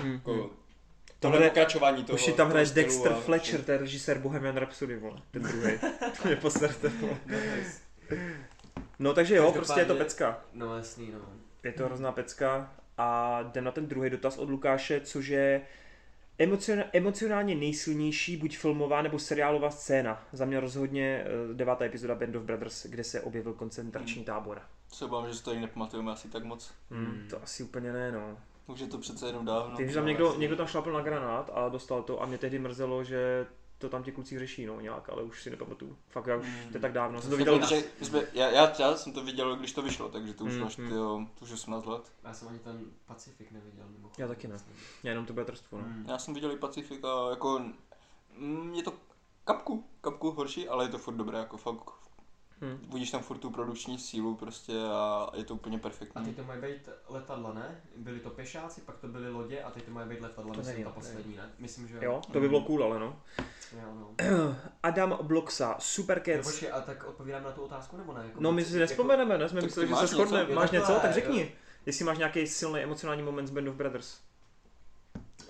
[0.00, 0.50] Hmm, jako, hmm.
[1.20, 2.14] tohle hraje- pokračování toho.
[2.16, 5.16] Už si tam toho hraje stylu Dexter a Fletcher, to je režisér Bohemian Rhapsody, vole.
[5.30, 5.72] Ten druhý.
[6.22, 7.16] to mě poserte, vole.
[8.98, 10.40] No takže jo, prostě je to pecka.
[10.52, 11.18] No jasný, no.
[11.62, 12.72] Je to hrozná pecka.
[12.98, 15.62] A jdem na ten druhý dotaz od Lukáše, což je
[16.38, 20.26] emocion, emocionálně nejsilnější buď filmová nebo seriálová scéna.
[20.32, 24.62] Za mě rozhodně eh, devátá epizoda Band of Brothers, kde se objevil koncentrační tábor.
[24.92, 26.74] Se obávám, že si to ani nepamatujeme asi tak moc.
[26.90, 27.26] Hmm.
[27.30, 28.38] To asi úplně ne, no.
[28.66, 29.76] Už je to přece jenom dávno.
[29.76, 32.58] Tím, že tam někdo, někdo tam šlapl na granát a dostal to a mě tehdy
[32.58, 33.46] mrzelo, že
[33.78, 35.96] to tam ti kluci řeší, no nějak, ale už si nepamatuju.
[36.08, 36.68] Fakt, já už, Hmm.
[36.70, 37.20] to je tak dávno.
[37.20, 40.34] Jsem to viděl, protože jsme, já, já, já, jsem to viděl, když to vyšlo, takže
[40.34, 40.88] to už Mm, máš, mm.
[40.88, 42.12] tyjo, to už je 18 let.
[42.24, 44.22] Já jsem ani ten Pacifik neviděl mimochodem.
[44.24, 44.56] Já taky ne.
[45.02, 45.84] já jenom to bude trstvo, no.
[45.86, 46.04] Mm.
[46.08, 47.60] Já jsem viděl i Pacifik a jako,
[48.38, 48.92] mm, je to
[49.44, 51.90] kapku, kapku horší, ale je to furt dobré, jako fakt.
[52.60, 52.78] Hmm.
[52.92, 56.24] Vidíš tam furt tu produkční sílu prostě a je to úplně A perfektní.
[56.24, 57.80] teď to mají být letadla, ne?
[57.96, 60.72] Byli to pešáci, pak to byly lodě a teď to mají být letadla, To myslím,
[60.72, 61.50] nevím, ta poslední, ne?
[61.58, 63.20] Myslím, že Jo, to by bylo cool, ale no.
[63.72, 64.14] Jo, no.
[64.82, 66.46] Adam Bloxa, No, Supercats.
[66.50, 68.22] počkej, a tak odpovídám na tu otázku, nebo ne?
[68.26, 69.48] Jako, No my si nespomeneme, ne?
[69.48, 70.42] Jsme mysleli, že se máš shodneme.
[70.44, 70.54] něco?
[70.54, 70.92] Máš něco?
[71.02, 71.52] Tak řekni.
[71.86, 74.18] Jestli máš nějaký silný emocionální moment z Band of Brothers.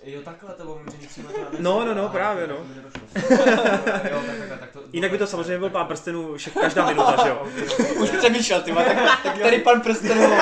[0.03, 2.55] Jo, takhle to bylo že nic jiného to já No, no, no, právě, no.
[2.63, 3.01] mi nedošlo.
[4.11, 7.15] Jo, tak, tak, tak to, Jinak by to samozřejmě byl pán prstenů všech, každá minuta,
[7.23, 7.47] že jo?
[7.95, 10.17] Už přemýšlel, ty má, tak, tak tady pan prsten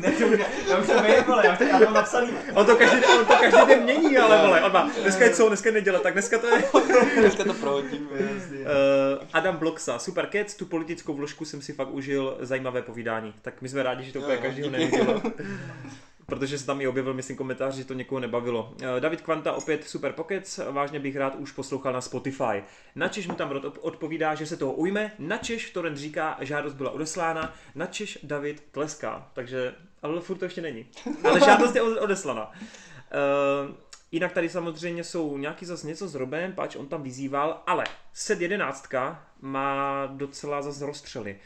[0.00, 2.30] Ne, to už, já už to vím, ale já, to, já to mám napsaný.
[2.54, 5.48] On to každý, on to každý den mění, ale vole, on má, dneska je co,
[5.48, 6.64] dneska je neděle, tak dneska to je.
[7.20, 8.08] dneska to prohodím.
[8.10, 8.66] Uh,
[9.32, 13.34] Adam Bloxa, Super Cats, tu politickou vložku jsem si fakt užil, zajímavé povídání.
[13.42, 15.00] Tak my jsme rádi, že to úplně každýho díky.
[16.30, 18.74] Protože se tam i objevil, myslím, komentář, že to někoho nebavilo.
[18.96, 22.62] Eh, David Kvanta opět Super Pockets, vážně bych rád už poslouchal na Spotify.
[22.94, 27.54] Načež mu tam Rod odpovídá, že se toho ujme, načež Torrent říká, žádost byla odeslána,
[27.74, 29.28] načež David tleská.
[29.32, 30.86] Takže, ale furt to ještě není.
[31.24, 32.50] Ale žádost je od- odeslana.
[32.50, 33.74] Uh,
[34.12, 38.40] jinak tady samozřejmě jsou nějaký zase něco s Robem, pač on tam vyzýval, ale set
[38.40, 41.36] jedenáctka má docela zase rozstřely.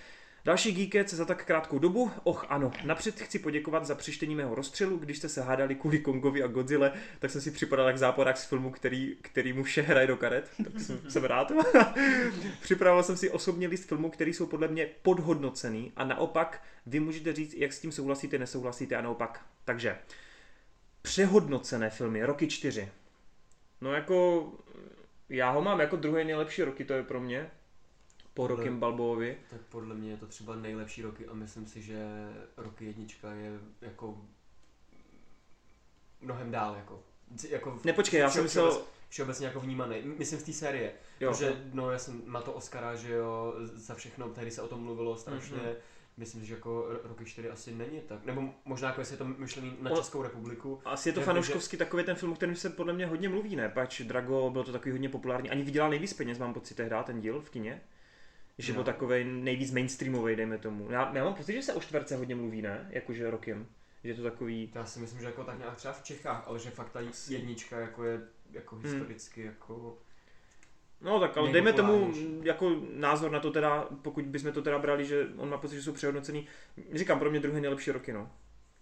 [0.44, 2.10] Další Geekec za tak krátkou dobu.
[2.22, 6.42] Och ano, napřed chci poděkovat za přištění mého rozstřelu, když jste se hádali kvůli Kongovi
[6.42, 10.06] a Godzilla, tak jsem si připadal jak záporák z filmu, který, který mu vše hraje
[10.06, 11.52] do karet, tak jsem, jsem rád.
[12.60, 17.32] Připravil jsem si osobně list filmů, který jsou podle mě podhodnocený a naopak vy můžete
[17.32, 19.46] říct, jak s tím souhlasíte, nesouhlasíte a naopak.
[19.64, 19.98] Takže,
[21.02, 22.88] přehodnocené filmy, roky čtyři.
[23.80, 24.48] No jako,
[25.28, 27.50] já ho mám jako druhý nejlepší roky, to je pro mě.
[28.34, 29.36] Po Rokem Balboovi.
[29.50, 32.06] Tak podle mě je to třeba nejlepší roky a myslím si, že
[32.56, 34.18] roky jednička je jako
[36.20, 37.02] mnohem dál jako.
[37.48, 40.02] jako Nepočkej, já jsem myslel, všeobec- Všeobecně jako vnímaný.
[40.18, 40.92] Myslím v té série.
[41.20, 44.68] jo, Protože, no, já jsem, má to Oscara, že jo, za všechno, tehdy se o
[44.68, 45.56] tom mluvilo strašně.
[45.56, 45.72] Mhm.
[46.16, 48.24] Myslím, že jako ro- roky 4 asi není tak.
[48.24, 50.80] Nebo možná jako jestli je to myšlený na O- Českou republiku.
[50.84, 53.56] asi je to že- fanouškovský takový ten film, o kterém se podle mě hodně mluví,
[53.56, 53.68] ne?
[53.68, 57.20] Pač Drago byl to takový hodně populární, ani vydělal nejvíc peněz, mám pocit, tehdy ten
[57.20, 57.82] díl v kině.
[58.58, 58.74] Že Jo.
[58.74, 60.90] byl takový nejvíc mainstreamový, dejme tomu.
[60.90, 62.86] Já, já mám pocit, že se o čtverce hodně mluví, ne?
[62.90, 63.66] Jakože rokem.
[64.04, 64.72] Že je to takový...
[64.74, 67.80] Já si myslím, že jako tak nějak třeba v Čechách, ale že fakt ta jednička
[67.80, 68.20] jako je
[68.52, 68.84] jako Hmm.
[68.84, 69.98] historicky jako...
[71.00, 75.06] No tak, ale dejme tomu jako názor na to teda, pokud bychom to teda brali,
[75.06, 76.46] že on má pocit, že jsou přehodnocený.
[76.92, 78.30] Říkám, pro mě druhý nejlepší roky, no.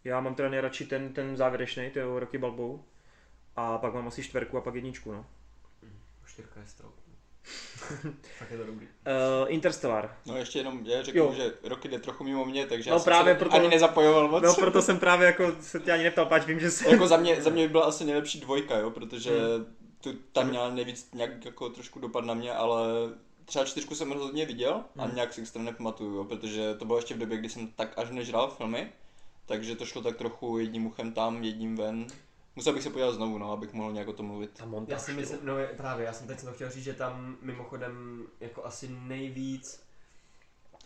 [0.04, 2.84] Já mám teda nejradši ten, ten závěrečný, ty roky Balbou.
[3.56, 5.26] A pak mám asi čtverku a pak jedničku, no.
[6.26, 6.94] Čtyřka je strop.
[8.38, 8.86] Fakt je to dobrý.
[8.86, 8.92] Uh,
[9.52, 10.16] Interstellar.
[10.26, 11.32] No ještě jenom, já řeknu, Jo.
[11.36, 14.28] že roky jde trochu mimo mě, takže No já jsem právě se proto- ani nezapojoval
[14.28, 14.42] moc.
[14.42, 16.90] No proto jsem právě jako se tě ani neptal, pač vím, že jsi...
[16.90, 19.66] jako za mě, za mě by byla asi nejlepší dvojka, jo, protože Hmm.
[20.00, 22.82] tu, tam měla nejvíc nějak jako trošku dopad na mě, ale
[23.44, 25.14] třeba čtyřku jsem rozhodně viděl a Hmm.
[25.14, 28.10] nějak si extra nepamatuju, jo, protože to bylo ještě v době, kdy jsem tak až
[28.10, 28.92] nežral filmy,
[29.46, 32.06] takže to šlo tak trochu jedním uchem tam, jedním ven.
[32.56, 34.50] Musel bych se podívat znovu, no, abych mohl nějak o tom mluvit.
[34.58, 37.36] Ta montáž, Já si myslím, no právě, já jsem teď to chtěl říct, že tam
[37.42, 39.82] mimochodem jako asi nejvíc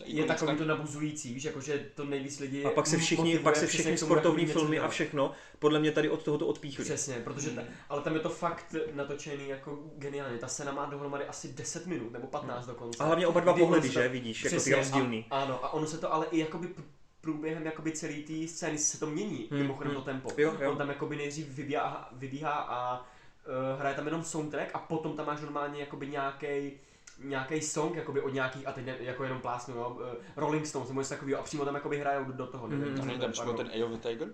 [0.05, 3.45] je takový to nabuzující, víš, jako že to nejvíc lidi A pak se všichni, motivuje
[3.45, 6.85] pak se přesně tomu sportovní filmy a všechno, podle mě tady od tohoto odpíchli.
[6.85, 7.69] Přesně, protože ta, Mm.
[7.89, 10.39] ale tam je to fakt natočený jako geniálně.
[10.39, 13.03] Ta scéna má dohromady asi 10 minut nebo 15 dokonce.
[13.03, 15.25] A hlavně oba dva pohledy, že vidíš, jako ty Přesně, rozdílný.
[15.31, 16.83] A, ano, a ono se to ale i jakoby pr-
[17.27, 20.01] průběhem jakoby celý té scény se to mění, Hmm, mimochodem hmm.
[20.01, 20.29] to tempo.
[20.37, 20.71] Jo, jo.
[20.71, 25.27] On tam jakoby nejdřív vybíhá, vybíhá a uh, hraje tam jenom soundtrack a potom tam
[25.27, 26.73] máš normálně jakoby nějaký
[27.19, 30.03] nějaký song jakoby od nějakých, a teď ne, jako jenom plásnu, jo, uh,
[30.37, 32.67] Rolling Stones nebo něco takového a přímo tam jakoby hrajou do, do toho.
[32.67, 34.29] Nevím, co není tam je, přímo ten Eye of the Tiger?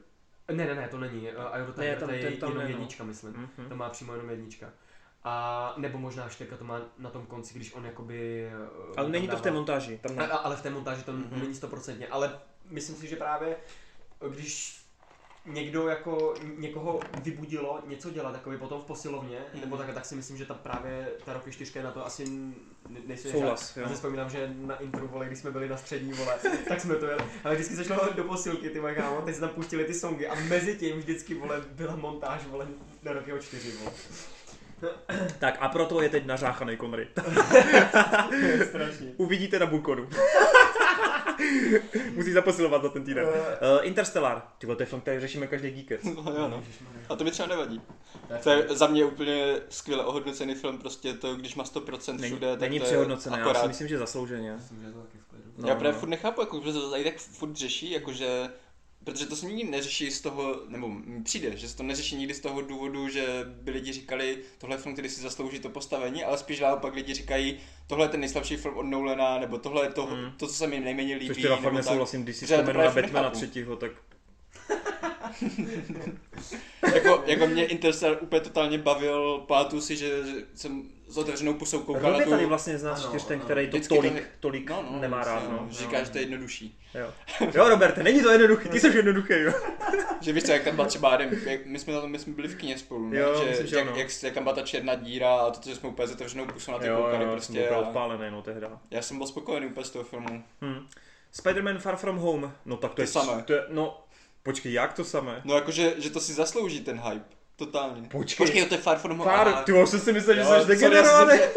[0.52, 1.20] Ne, ne, ne, to není.
[1.20, 2.70] Uh, Eye of the Ne, Tiger, tam- to je ten tam jenom ne, no.
[2.70, 3.50] jednička, myslím.
[3.58, 3.68] Mhm.
[3.68, 4.70] To má přímo jenom jednička.
[5.24, 8.50] A nebo možná čtyřka to má na tom konci, když on jakoby...
[8.96, 10.28] Ale není to v té montáži, tam ne.
[10.28, 11.40] a- ale v té montáži to Mhm.
[11.40, 12.38] není stoprocentně, ale
[12.72, 13.56] myslím si, že právě
[14.30, 14.78] když
[15.46, 19.60] někdo jako někoho vybudilo něco dělat, takový potom v posilovně, Mhm.
[19.60, 22.24] nebo tak, tak si myslím, že ta právě ta roky čtyřka na to asi
[22.88, 26.12] ne, nejsou Souhlas, Já si vzpomínám, že na intro, vole, když jsme byli na střední,
[26.12, 27.24] vole, tak jsme to jeli.
[27.44, 30.26] Ale vždycky se šlo do posilky, ty moje kámo, teď se tam pustili ty songy
[30.26, 32.66] a mezi tím vždycky, vole, byla montáž, vole,
[33.02, 33.92] na roky o čtyři, vole.
[35.38, 37.08] Tak a proto je teď nařáchaný Connery.
[38.68, 39.12] Strašně.
[39.16, 40.08] Uvidíte na Bukonu.
[42.14, 43.24] Musí zaposilovat za ten týden.
[43.24, 43.32] Uh,
[43.82, 44.42] Interstellar.
[44.58, 46.04] Ty vole, to je film, který řešíme každý geekec.
[46.04, 46.64] No jo, no.
[47.08, 47.80] A to mi třeba nevadí.
[48.42, 52.50] To je za mě úplně skvěle ohodnocený film, prostě to, když má 100% Není, všude,
[52.50, 53.66] tak není to je přehodnocený, já si akorát.
[53.68, 54.52] myslím, že zaslouženě.
[54.52, 55.44] Myslím, že to taky v klidu.
[55.58, 55.98] No, já právě no.
[55.98, 58.48] furt nechápu, jako, protože to tady tak furt řeší, jakože
[59.04, 62.34] Protože to se nikdy neřeší z toho, nebo mi přijde, že se to neřeší nikdy
[62.34, 66.24] z toho důvodu, že by lidi říkali, tohle je film, který si zaslouží to postavení,
[66.24, 69.90] ale spíš naopak lidi říkají, tohle je ten nejslabší film od Nolana, nebo tohle je
[69.92, 70.32] to, Hmm.
[70.36, 71.34] to co se mi nejméně líbí.
[71.34, 73.92] Což teda fakt nesouhlasím, když si vzpomenu na Batmana třetího, tak
[76.94, 80.10] jako, jako mě Interstellar úplně totálně bavil, pamatuju si, že
[80.54, 82.30] jsem s otevřenou pusou koukal na tu...
[82.30, 85.24] tady vlastně z nás Ano, čtyř ten, který to tolik, tady- tolik No, no, nemá
[85.24, 85.66] rád, no.
[85.70, 86.78] Říká, že to je jednodušší.
[86.94, 87.06] Jo.
[87.54, 89.52] jo, Roberte, není to jednoduchý, ty jsi jednoduchý, jo.
[90.20, 92.78] Že víš co, jak tam byla třeba, jak my jsme, my jsme byli v kině
[92.78, 93.18] spolu, ne?
[93.18, 93.96] Jo, že, myslím, že jak, ano.
[93.96, 96.72] jak, jak, tam byla ta černá díra a to, že jsme úplně s otevřenou pusou
[96.72, 97.68] na ty Jo, koukali jo, prostě.
[97.68, 98.80] A odpálený, no, tehda.
[98.90, 100.44] já jsem byl spokojený úplně z toho filmu.
[100.64, 100.86] Hm.
[101.34, 103.42] Spider-Man Far From Home, no tak to, To je, samé.
[103.42, 104.04] to je, no,
[104.42, 105.40] počkej, jak to samé?
[105.44, 107.24] No jakože, že to si zaslouží ten hype.
[107.56, 108.08] Totálně.
[108.08, 108.46] Počkej.
[108.46, 109.30] Počkej, to je Far From Home.
[109.30, 111.38] Far, ty už jsem si myslel, že jsi sorry, já jsem degenerovaný.
[111.38, 111.48] si-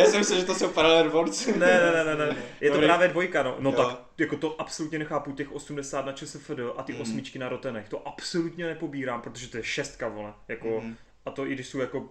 [0.00, 1.46] Já jsem myslel, že to jsou Parallel Worlds.
[1.46, 2.36] Ne, ne, ne, ne, ne.
[2.60, 2.86] Je to Dobrý.
[2.88, 3.56] právě dvojka, no.
[3.58, 3.76] No Jo.
[3.76, 7.00] tak, jako to absolutně nechápu, těch 80 na ČSFD a ty Mm.
[7.00, 10.32] osmičky na Rotenech, to absolutně nepobírám, protože to je šestka, vole.
[10.48, 10.96] Jako, Mhm.
[11.26, 12.08] a to i když jsou jako,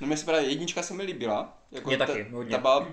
[0.00, 1.58] No mě se právě jednička se mi líbila.
[1.72, 2.50] Jako Mně ta, taky, hodně.
[2.50, 2.86] Ta byla, uh,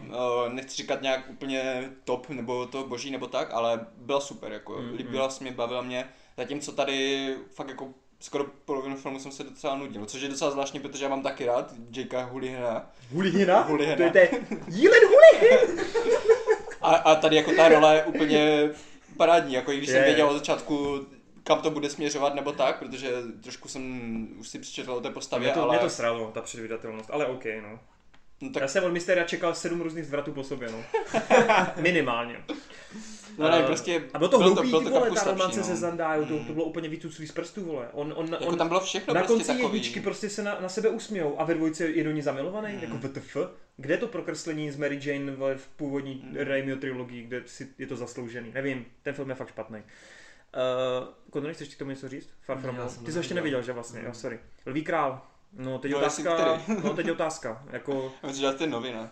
[0.53, 4.93] nechci říkat nějak úplně top, nebo to boží, nebo tak, ale byla super, jako Mm,
[4.97, 6.09] líbila se mi, bavila mě.
[6.37, 7.93] Zatímco tady fakt jako
[8.23, 11.45] skoro polovinu filmu jsem se docela nudil, což je docela zvláštní, protože já mám taky
[11.45, 12.91] rád Jakea Hulihena.
[13.11, 13.61] Hulihina?
[13.61, 13.95] Hulihina.
[13.95, 14.29] To je te,
[14.67, 15.79] jílen Hulihin!
[16.81, 18.69] A, a tady jako ta role je úplně
[19.17, 21.05] parádní, jako i když Je, jsem věděl od začátku,
[21.43, 23.11] kam to bude směřovat nebo tak, protože
[23.43, 26.41] trošku jsem už si přečetl o té postavě, Mě to, ale mě to sralo, ta
[26.41, 27.79] předvídatelnost, ale OK, no.
[28.41, 28.61] no, Tak...
[28.61, 30.83] Já jsem od Mysteria čekal sedm různých zvratů po sobě, no.
[31.81, 32.43] Minimálně.
[33.37, 34.03] No ne, Eh, prostě...
[34.13, 35.65] A bylo to bylo hloupý, bylo ty vole, ta romance no.
[35.65, 37.87] se Zandajou, to, to bylo úplně vytuclý z prstů, vole.
[37.93, 39.63] On, on, Jako on tam bylo všechno na prostě konci takový.
[39.63, 42.79] jedničky prostě se na, na sebe usmějou a ve dvojce je do ní zamilovaný, Mm.
[42.83, 43.37] jako WTF?
[43.77, 46.37] Kde je to prokreslení z Mary Jane vole, v původní Mm.
[46.37, 48.51] Raimiho trilogii, kde si je to zasloužený?
[48.53, 49.77] Nevím, ten film je fakt špatný.
[49.79, 52.29] Uh, Konor, chceš ti k tomu něco říct?
[52.41, 52.89] Far From Home?
[52.89, 53.61] Ty to jsi ještě neviděl.
[53.61, 54.05] že vlastně, Mm.
[54.05, 54.39] jo, sorry.
[54.65, 55.21] Lví král.
[55.57, 59.09] No, teď No, otázka, no, teď otázka, jako, Já myslím, že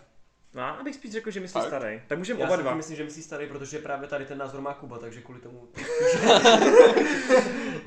[0.52, 1.66] to no, abych spíš řekl, že myslíš Fakt?
[1.66, 2.02] starý.
[2.06, 2.74] Tak můžeme Já oba si dva.
[2.74, 5.68] myslím, že myslí starý, protože právě tady ten názor má Kuba, takže kvůli tomu...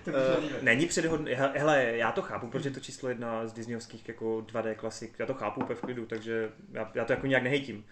[0.08, 0.14] Uh,
[0.62, 4.38] není předhodný, he- hele, já to chápu, protože je to číslo jedna z Disneyovských jako
[4.38, 7.86] 2D klasik, já to chápu úplně v klidu, takže já, já to jako nějak nehejtím.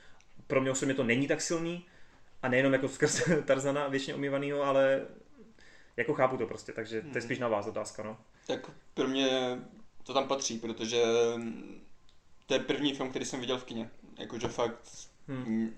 [0.48, 1.86] Pro mě osobně to není tak silný
[2.42, 5.02] a nejenom jako skrz Tarzana většině omývanýho, ale
[5.98, 8.18] jako chápu to prostě, takže to je spíš na vás otázka, no.
[8.48, 9.58] Tak pro mě
[10.04, 11.04] to tam patří, protože
[12.46, 13.90] to je první film, který jsem viděl v kině.
[14.20, 14.80] Jakože fakt...
[15.28, 15.44] Hmm.
[15.48, 15.76] mm,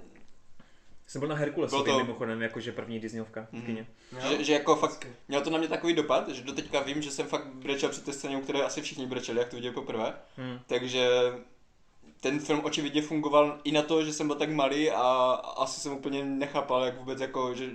[1.08, 3.66] Jsem byl na Herkulesovi Bylo to- mimochodem, jakože první Disneyovka v Mhm.
[3.66, 3.88] kině.
[4.30, 7.28] Že, že jako fakt mělo to na mě takový dopad, že doteďka vím, že jsem
[7.28, 10.14] fakt brečel při té scéně, které asi všichni brečeli, jak to viděli poprvé.
[10.38, 10.60] Hmm.
[10.68, 11.10] Takže
[12.22, 15.04] ten film očividně fungoval i na to, že jsem byl tak malý a
[15.58, 17.70] asi jsem úplně nechápal, jak vůbec jako, že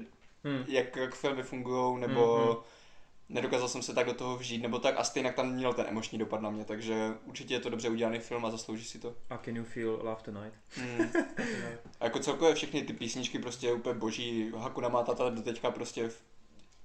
[0.45, 0.65] Hmm.
[0.69, 2.57] jak, jak filmy fungují, nebo Mhm.
[3.31, 6.19] Nedokázal jsem se tak do toho vžít, nebo tak a stejně tam měl ten emoční
[6.19, 6.95] dopad na mě, takže
[7.25, 9.15] určitě je to dobře udělaný film a zaslouží si to.
[9.31, 10.55] A Can You Feel Love Tonight?
[10.77, 11.07] Mm.
[12.01, 16.23] A jako celkově všechny ty písničky prostě úplně boží, Hakuna Matata do teďka prostě v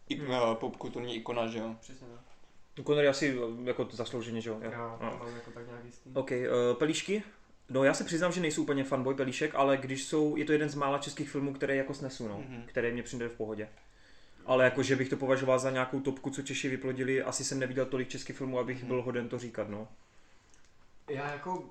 [0.10, 0.32] ik- Hmm.
[0.32, 1.76] eh, popkulturní ikona, že jo.
[1.82, 2.86] Přesně tak.
[2.86, 4.60] Conor je asi jako zaslouženě, že jo?
[4.64, 4.72] Jo.
[4.72, 5.18] Já No.
[5.18, 6.10] to mám jako tak nějak jistý.
[6.14, 7.24] OK, uh, pelíšky?
[7.70, 10.70] No já se přiznám, že nejsou úplně fanboy pelíšek, ale když jsou, je to jeden
[10.70, 12.64] z mála českých filmů, které jako snesu, no, Mhm.
[12.66, 13.70] které mě přijde v pohodě.
[14.46, 17.86] Ale jako, že bych to považoval za nějakou topku, co Češi vyplodili, asi jsem neviděl
[17.86, 18.88] tolik českých filmů, abych Mhm.
[18.88, 19.88] byl hoden to říkat, no.
[21.10, 21.64] Já jako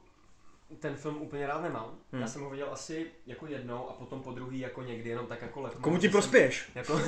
[0.80, 1.98] ten film úplně rád nemám.
[2.12, 2.22] Hmm.
[2.22, 5.42] Já jsem ho viděl asi jako jednou a potom po druhý jako někdy jenom tak
[5.42, 5.80] jako letmo.
[5.80, 6.70] Komu ti prospěješ?
[6.74, 7.00] Jako,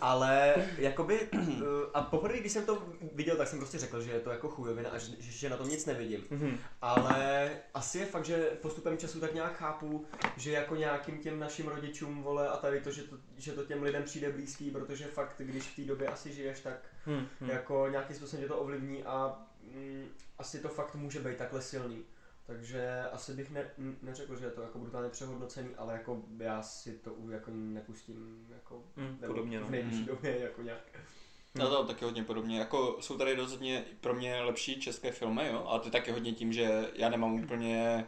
[0.00, 2.82] ale jakoby, eh, a poprvé, když jsem to
[3.12, 5.68] viděl, tak jsem prostě řekl, že je to jako chujovina a že, že na tom
[5.68, 6.24] nic nevidím.
[6.30, 6.58] Mhm.
[6.82, 11.68] Ale asi je fakt, že postupem času tak nějak chápu, že jako nějakým těm našim
[11.68, 15.34] rodičům, vole, a tady to, že to, že to těm lidem přijde blízký, protože fakt,
[15.38, 16.74] když v té době asi žiješ, tak
[17.08, 17.26] Hmm.
[17.40, 17.50] Hmm.
[17.50, 19.38] jako nějakým způsobem tě to ovlivní a
[19.74, 22.04] mm, asi to fakt může být takhle silný.
[22.46, 23.70] Takže asi bych ne,
[24.02, 28.82] neřekl, že je to jako brutálně přehodnocený, ale jako já si to jako nepustím jako
[29.20, 29.66] nebo podobně, no.
[29.66, 30.06] v nejbližší Hmm.
[30.06, 30.80] době jako nějak.
[31.54, 32.58] No to taky hodně podobně.
[32.58, 36.32] Jako jsou tady rozhodně pro mě lepší české filmy, jo, ale to je taky hodně
[36.32, 38.06] tím, že já nemám úplně,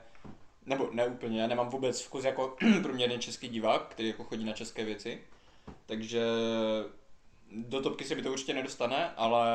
[0.66, 4.52] nebo ne úplně, já nemám vůbec vkus jako průměrný český divák, který jako chodí na
[4.52, 5.20] české věci.
[5.86, 6.22] Takže
[7.52, 9.47] do topky se mi to určitě nedostane, ale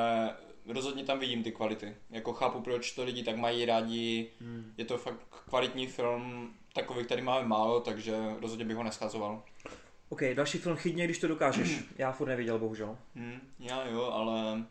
[0.67, 1.95] rozhodně tam vidím ty kvality.
[2.09, 4.73] Jako chápu, proč to lidi tak mají rádi, Hmm.
[4.77, 5.19] je to fakt
[5.49, 9.43] kvalitní film, takový, který máme málo, takže rozhodně bych ho neschazoval.
[10.09, 11.83] OK, další film Chydně, když to dokážeš.
[11.97, 12.97] Já furt neviděl, bohužel.
[13.15, 14.65] Hm, já jo, ale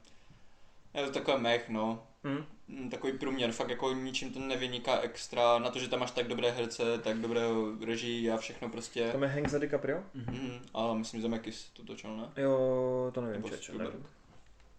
[0.94, 2.06] je to takové mech, no.
[2.24, 2.44] Hmm.
[2.68, 6.28] Mm, takový průměr, fakt jako ničím to nevyniká extra, na to, že tam máš tak
[6.28, 7.40] dobré herce, tak dobré
[7.86, 9.08] režii a všechno prostě.
[9.12, 10.02] Tam je Hank za DiCaprio?
[10.14, 12.42] Mm, a myslím, že Zemeckis to točil, ne?
[12.42, 14.06] Jo, to nevím, Nebo čeče, nevím.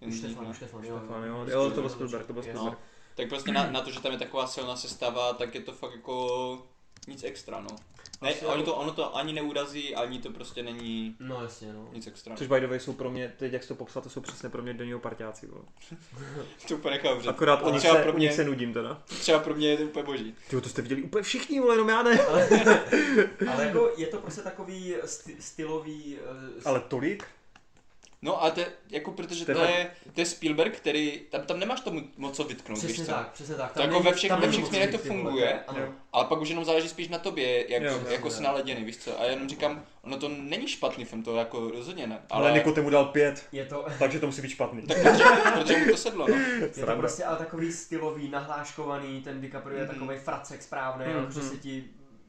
[0.05, 0.53] Nich, Štefan, ne?
[0.53, 1.35] Štefan, jo, Štefan, jo.
[1.35, 1.45] jo.
[1.49, 2.49] Jo, to byl Spielberg, to byl Jo.
[2.49, 2.77] Spielberg.
[3.15, 5.95] Tak prostě na, na to, že tam je taková silná sestava, tak je to fakt
[5.95, 6.67] jako
[7.07, 7.69] nic extra, no.
[8.21, 11.73] Ne, Asi ono jako- to, ono to ani neurazí, ani to prostě není No jasně,
[11.73, 11.87] no.
[11.93, 12.35] nic extra.
[12.35, 14.49] Což by the way jsou pro mě, teď jak jsi to popsal, to jsou přesně
[14.49, 15.47] pro mě denního parťáci.
[15.47, 15.63] vole.
[16.67, 18.73] To úplně nechápu, že Akorát o nich, třeba se, pro o nich mě, se nudím
[18.73, 19.01] teda.
[19.05, 20.35] třeba pro mě je to úplně boží.
[20.49, 22.25] Ty to jste viděli úplně všichni, vole, jenom já ne.
[22.25, 22.49] Ale,
[23.53, 26.17] ale jako je to prostě takový sty, stylový...
[26.57, 27.25] eh, Ale tolik?
[28.25, 31.81] No a to je, jako protože to je, to je Spielberg, který, tam, tam nemáš
[31.81, 33.11] tomu moc co vytknout, víš Přesně co?
[33.11, 33.73] tak, přesně tak.
[33.73, 35.59] To jako ve všech- tam ve všech směrech to funguje.
[35.67, 35.79] Ano.
[36.13, 39.19] Ale pak už jenom záleží spíš na tobě, jak, Jo, jako jsi naladěný, víš co?
[39.21, 42.19] A já jenom říkám, ono to není špatný film, to jako rozhodně ne.
[42.29, 44.81] Ale, ale Niko tomu dal pět, Je to, takže to musí být špatný.
[44.81, 45.23] Tak protože,
[45.53, 46.35] protože mu to sedlo, no.
[46.77, 49.93] je to prostě ale takový stylový, nahláškovaný, ten DiCaprio je Mhm.
[49.99, 51.15] takový fracek správný, Mhm.
[51.17, 51.83] jako, že se ti,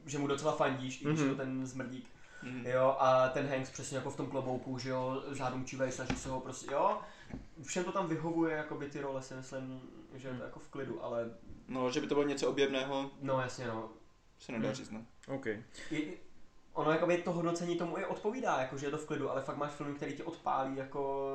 [0.05, 1.37] že mu docela fandíš, i když je to Mhm.
[1.37, 2.05] ten zmrdík.
[2.43, 2.65] Mhm.
[2.65, 6.39] Jo, a ten Hanks přesně jako v tom klobouku, že jo, zádumčivej, snaží se ho
[6.39, 6.97] prostě, jo.
[7.63, 9.81] Všem to tam vyhovuje, jako by ty role si myslím,
[10.15, 11.31] že to jako v klidu, ale
[11.67, 13.89] No, že by to bylo něco objevného, no jasně no.
[14.39, 14.75] se nedá Mhm.
[14.75, 15.05] říct, no.
[15.35, 15.45] OK.
[15.91, 16.17] I,
[16.73, 19.57] ono jakoby to hodnocení tomu i odpovídá, jako že je to v klidu, ale fakt
[19.57, 21.29] máš filmy, který ti odpálí jako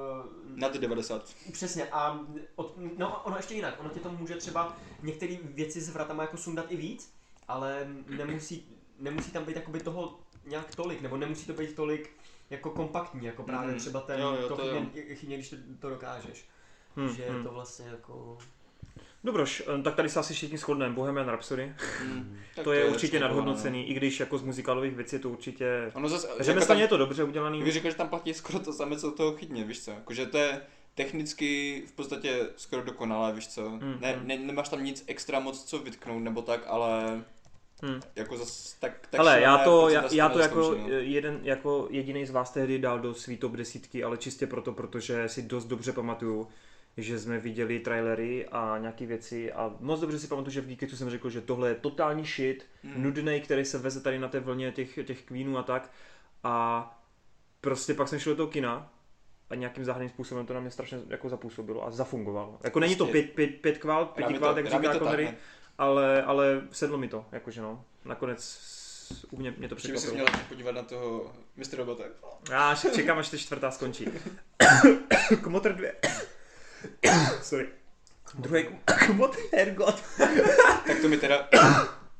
[0.46, 1.34] Na ty 90.
[1.52, 2.18] Přesně a
[2.56, 6.36] od, no ono ještě jinak, ono ti to může třeba některé věci s vratama jako
[6.36, 7.14] sundat i víc,
[7.48, 12.10] ale nemusí, nemusí tam být jakoby toho nějak tolik, nebo nemusí to být tolik
[12.50, 13.78] jako kompaktní, jako právě Mhm.
[13.78, 16.44] třeba ten, Jo, jo, to to chybně, chybně, když to, to dokážeš.
[16.96, 17.42] Hm, že je hm.
[17.44, 18.38] to vlastně jako...
[19.24, 21.74] Dobroš, eh, tak tady se asi všichni shodneme, Bohemian Rhapsody.
[22.04, 25.30] Mm, tak to je určitě překvapované, nadhodnocený, i když jako z muzikálových věcí je to
[25.30, 25.82] určitě...
[25.86, 25.92] No.
[25.94, 27.70] Ono zase, Řemeslně je jako to dobře udělaný.
[27.70, 29.90] řekl, že tam platí skoro to samé, co toho chytně, víš co?
[29.90, 30.60] Jakože to je
[30.94, 33.70] technicky v podstatě skoro dokonalé, víš co?
[33.70, 34.26] Mm, ne, mm.
[34.28, 37.24] ne, nemáš tam nic extra moc co vytknout nebo tak, ale
[37.82, 38.00] Hmm.
[38.16, 40.88] jako zas tak, tak Ale já to, já, já to jako nezkouší, no.
[40.98, 45.28] jeden, jako jediný z vás tehdy dal do svý top desítky, ale čistě proto, protože
[45.28, 46.48] si dost dobře pamatuju,
[46.96, 50.96] že jsme viděli trailery a nějaké věci a moc dobře si pamatuju, že v Geeketu
[50.96, 53.02] jsem řekl, že tohle je totální shit, Hmm.
[53.02, 55.90] nudný, který se veze tady na té vlně těch, těch Queenů a tak
[56.44, 56.98] a
[57.60, 58.92] prostě pak jsem šel do toho kina
[59.50, 62.58] a nějakým záhadným způsobem to na mě strašně jako zapůsobilo a zafungovalo.
[62.64, 65.34] Jako není to Prostě- pět, pět, pět kvál, pěti kvál, to- jak říká?
[65.78, 67.84] Ale, ale sedlo mi to, jakože no.
[68.04, 68.60] Nakonec
[69.30, 70.30] u mě, mě to Že by si překvapilo.
[70.36, 71.76] měl podívat na toho Mr.
[71.76, 72.04] Robota.
[72.50, 74.08] Já až čekám, až ta čtvrtá skončí.
[75.42, 75.94] Kmotr dvě.
[77.42, 77.68] Sorry.
[78.34, 78.66] Druhý
[79.06, 80.02] kmotr, hergot.
[80.86, 81.48] Tak to mi teda,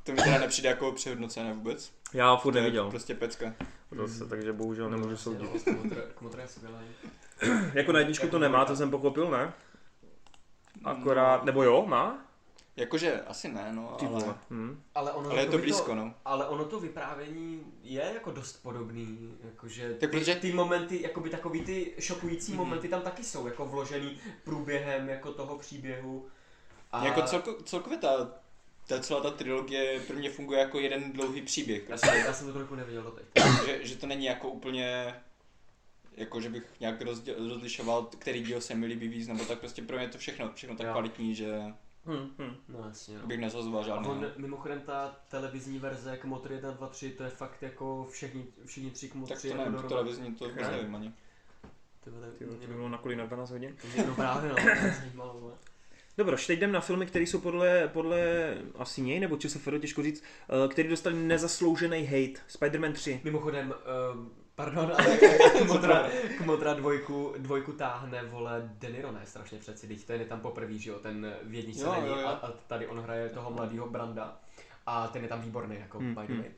[0.03, 1.91] to mi teda nepřijde jako přehodnocené vůbec.
[2.13, 2.89] Já furt To neviděl.
[2.89, 3.53] prostě pecka.
[3.91, 5.69] Zase, takže bohužel nemůžu soudit.
[6.15, 6.75] Kmotr je skvělý.
[7.73, 9.53] Jako na jedničku to nemá, to jsem pochopil, ne?
[10.83, 12.25] Akorát, nebo jo, má?
[12.75, 14.83] Jakože asi ne, no, Ty ale, Hm.
[14.95, 16.13] Ale, ono ale je to blízko, no.
[16.25, 21.29] Ale ono to vyprávění je jako dost podobný, jakože Tak ty, protože- ty momenty, jakoby
[21.29, 22.59] takový ty šokující Mhm.
[22.61, 26.27] momenty tam taky jsou, jako vložený průběhem jako toho příběhu.
[26.91, 27.05] A...
[27.05, 28.31] Jako celko, celkově ta,
[28.87, 31.81] ta celá ta trilogie pro mě funguje jako jeden dlouhý příběh.
[31.81, 33.25] Já Prostě, jsem, já jsem to trochu neviděl doteď.
[33.65, 35.15] že, že to není jako úplně
[36.17, 39.81] jako že bych nějak rozděl, rozlišoval, který díl se mi líbí víc, nebo tak prostě
[39.81, 40.93] pro mě je to všechno, všechno tak Jo.
[40.93, 41.59] kvalitní, že
[42.05, 42.55] Hm, hm.
[42.69, 43.17] No jasně.
[43.17, 43.27] No.
[43.27, 44.07] bych nezazoval A žádný.
[44.09, 48.91] on, mimochodem ta televizní verze Kmotr 1, 2, 3, to je fakt jako všichni, všichni
[48.91, 49.41] tři Tak Kmotři.
[49.41, 49.89] to jako nevím, to dohromady.
[50.09, 50.71] televizní to vůbec Ne.
[50.77, 51.13] nevím ani.
[52.03, 53.75] Ty vole, Ty vole, to by bylo na kolí na 12 hodin.
[53.81, 55.39] to mě- No právě no, to mě zajímalo.
[55.39, 55.53] vole.
[56.17, 58.21] Dobroš, teď jdem na filmy, které jsou podle, podle
[58.75, 62.41] asi něj, nebo ČSFR, těžko říct, eh, který dostali nezasloužený hate.
[62.49, 63.21] Spider-Man 3.
[63.23, 63.73] Mimochodem,
[64.15, 64.21] uh,
[64.55, 65.17] pardon, ale
[65.63, 70.77] Kmotra, Kmotra dvojku, dvojku táhne, vole, Deniro ne strašně přeci, teď ten je tam poprvé,
[70.77, 72.27] že jo, ten v jedničce Jo, není jo, jo.
[72.27, 74.37] A, a, tady on hraje toho mladého Branda
[74.85, 76.41] a ten je tam výborný, jako Hmm, by the hmm.
[76.41, 76.51] way.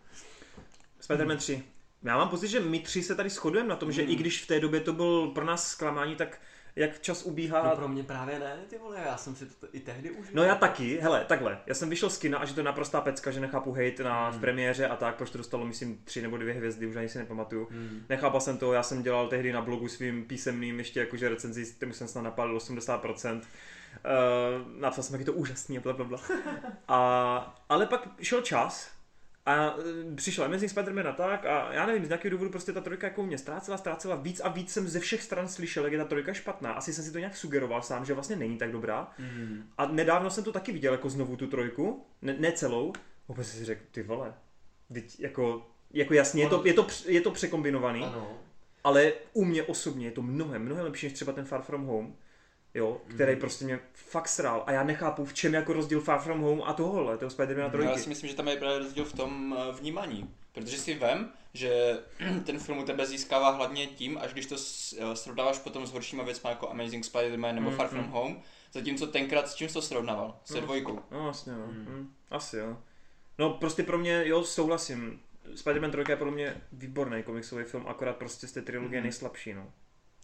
[1.02, 1.64] Spider-Man 3.
[2.04, 4.12] Já mám pocit, že my tři se tady shodujeme na tom, že Hmm.
[4.12, 6.42] i když v té době to byl pro nás zklamání, tak
[6.76, 7.64] jak čas ubíhá.
[7.64, 10.32] No pro mě právě ne, ty vole, já jsem si to i tehdy užil.
[10.34, 13.02] No já taky, hele, takhle, já jsem vyšel z kina a že to je naprostá
[13.02, 14.42] pecka, že nechápu hate na, v Hmm.
[14.42, 17.68] premiéře a tak, proč to dostalo, myslím, tři nebo dvě hvězdy, už ani si nepamatuju.
[17.72, 18.06] Hmm.
[18.10, 21.94] Nechápal jsem to, já jsem dělal tehdy na blogu svým písemným ještě jakože recenzi, kterým
[21.94, 23.42] jsem snad napálil 80%.
[24.06, 26.20] Uh, napsal jsem, jak je to úžasný a bla, bla, bla.
[26.88, 28.92] A, ale pak šel čas
[29.46, 29.84] a uh,
[30.16, 33.24] přišel Amazing Spider-Man a tak a já nevím, z nějakého důvodu prostě ta trojka jako
[33.24, 36.34] mě ztrácela, ztrácela víc a víc jsem ze všech stran slyšel, jak je ta trojka
[36.34, 36.72] špatná.
[36.72, 39.12] Asi jsem si to nějak sugeroval sám, že vlastně není tak dobrá.
[39.18, 39.64] Hmm.
[39.78, 42.94] A nedávno jsem to taky viděl jako znovu tu trojku, ne, ne celou.
[43.28, 44.34] Vůbec si řekl, ty vole,
[44.94, 48.32] teď jako, jako jasně, je to, je, to, je to překombinovaný, Ano.
[48.84, 52.16] ale u mě osobně je to mnohem, mnohem lepší než třeba ten Far From Home,
[52.76, 53.40] jo, který Mhm.
[53.42, 56.62] prostě mě fakt srál a já nechápu, v čem je jako rozdíl Far From Home
[56.66, 57.92] a tohohle, toho Spider-Mana No, trojky.
[57.92, 60.30] já si myslím, že tam je právě rozdíl v tom eh, vnímání.
[60.52, 62.00] Protože si vem, že
[62.46, 66.24] ten film u tebe získává hlavně tím, až když to eh, srovnáváš potom s horšíma
[66.24, 68.12] věcmi jako Amazing Spider-Man nebo Mm, Far From mm.
[68.12, 68.42] Home,
[68.74, 70.40] zatímco tenkrát s čím to srovnával?
[70.46, 70.62] Se No.
[70.62, 71.00] dvojkou.
[71.12, 71.66] No vlastně, no.
[71.68, 72.14] Hmm.
[72.32, 72.78] Asi jo.
[73.40, 75.20] No prostě pro mě, jo, souhlasím.
[75.56, 79.04] Spider-Man 3 je podle mě výborný komiksový film, akorát prostě z té trilogie Mhm.
[79.04, 79.72] nejslabší, no.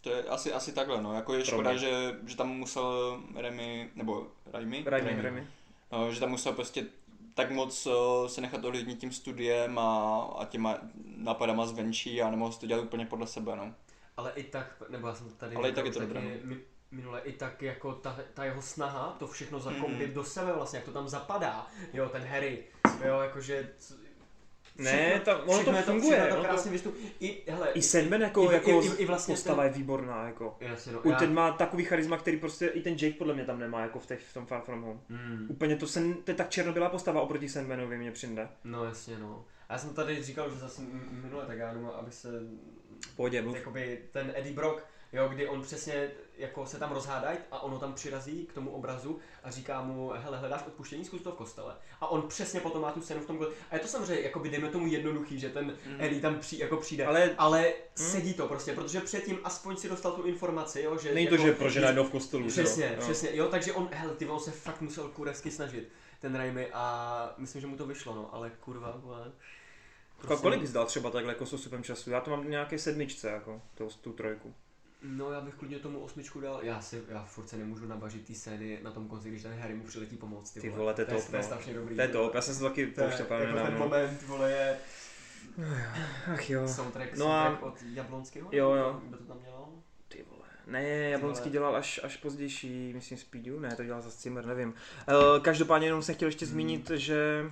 [0.01, 1.13] To je asi, asi takhle, no.
[1.13, 1.79] Jako je Pro škoda, mě.
[1.79, 5.21] že, že tam musel Remy, nebo Raimi, Raimi, Raimi.
[5.21, 5.47] Raimi.
[5.91, 6.85] No, že tam musel prostě
[7.33, 10.77] tak moc eh, se nechat ovlivnit tím studiem a, a těma
[11.17, 13.73] nápadama zvenčí a nemohl si to dělat úplně podle sebe, no.
[14.17, 16.61] Ale i tak, nebo já jsem to tady Ale i tak je to dobré, mi-
[16.91, 20.13] minule, i tak jako ta, ta jeho snaha to všechno zakoupit Mhm.
[20.13, 22.63] do sebe vlastně, jak to tam zapadá, jo, ten Harry,
[23.07, 23.69] jo, jakože...
[24.83, 26.95] Ne, ta- ono všechno to je funguje, to to- krásně vystup.
[27.19, 30.57] I, hele, I Sandman jako, i- jako i- i vlastně postava ten- je výborná, jako.
[30.59, 33.45] Jasně, no, U já- ten má takový charisma, který prostě i ten Jake podle mě
[33.45, 34.99] tam nemá, jako v, těch, v tom Far From Home.
[35.09, 35.45] Hmm.
[35.49, 38.47] Úplně to, sen, to je tak černobylá postava oproti Sandmanovi mě přijde.
[38.63, 39.45] No jasně, no.
[39.69, 40.81] A já jsem tady říkal, že zase
[41.23, 42.29] minule, tak já jenom, aby se,
[43.15, 43.55] Pohodě, mluv.
[43.55, 46.09] jakoby ten Eddie Brock, jo, kdy on přesně
[46.41, 50.37] jako se tam rozhádají a ono tam přirazí k tomu obrazu a říká mu, hele,
[50.37, 51.75] hledáš odpuštění, zkus to v kostele.
[52.01, 54.67] A on přesně potom má tu scénu v tom, a je to samozřejmě, jakoby dejme
[54.69, 56.01] tomu jednoduchý, že ten Mhm.
[56.01, 60.11] Eddie tam při, jako přijde, Ale ale sedí to prostě, protože předtím aspoň si dostal
[60.11, 62.47] tu informaci, jo, že není to, jako, že prože najednou v kostelu.
[62.47, 63.01] Přesně, Jo.
[63.01, 65.89] přesně, jo, takže on, hele, ty on se fakt musel kurevsky snažit,
[66.19, 69.31] ten Raimi, a myslím, že mu to vyšlo, no, ale kurva, vole.
[70.27, 72.09] Ko- Kolik jsi dal třeba takhle jako s času?
[72.09, 74.53] Já to mám nějaké sedmičce, jako tu, tu trojku.
[75.03, 78.35] No já bych klidně tomu osmičku dal, já si, já furt se nemůžu nabažit ty
[78.35, 81.13] scény na tom konci, když ten Harry mu přiletí pomoct, Ty vole, to je to
[81.13, 81.47] je, top, to je no.
[81.47, 81.95] strašně dobrý.
[81.95, 83.79] To je ty top, já jsem se taky pouštěl jako právě ten nedávno.
[83.79, 84.77] moment, vole, je
[86.33, 86.67] Ach jo.
[86.67, 88.49] soundtrack, No a- od Jablonského?
[88.51, 89.01] Jo, jo.
[89.07, 89.69] Kdo to tam dělal?
[90.07, 90.41] Ty vole.
[90.67, 94.69] Ne, Jablonský dělal až, až pozdější, myslím Speedu, ne, to dělal za Zimmer, nevím.
[95.07, 97.45] Uh, každopádně jenom jsem chtěl ještě zmínit, že,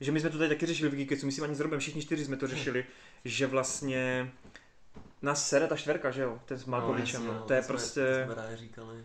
[0.00, 2.24] že my jsme to tady taky řešili v Geekecu, myslím ani s Robem, všichni čtyři
[2.24, 2.84] jsme to řešili,
[3.24, 4.32] že vlastně
[5.22, 8.34] nás sere ta čtverka, že jo, ten s Malkovičem, no, to je prostě To jsme
[8.34, 9.04] právě říkali.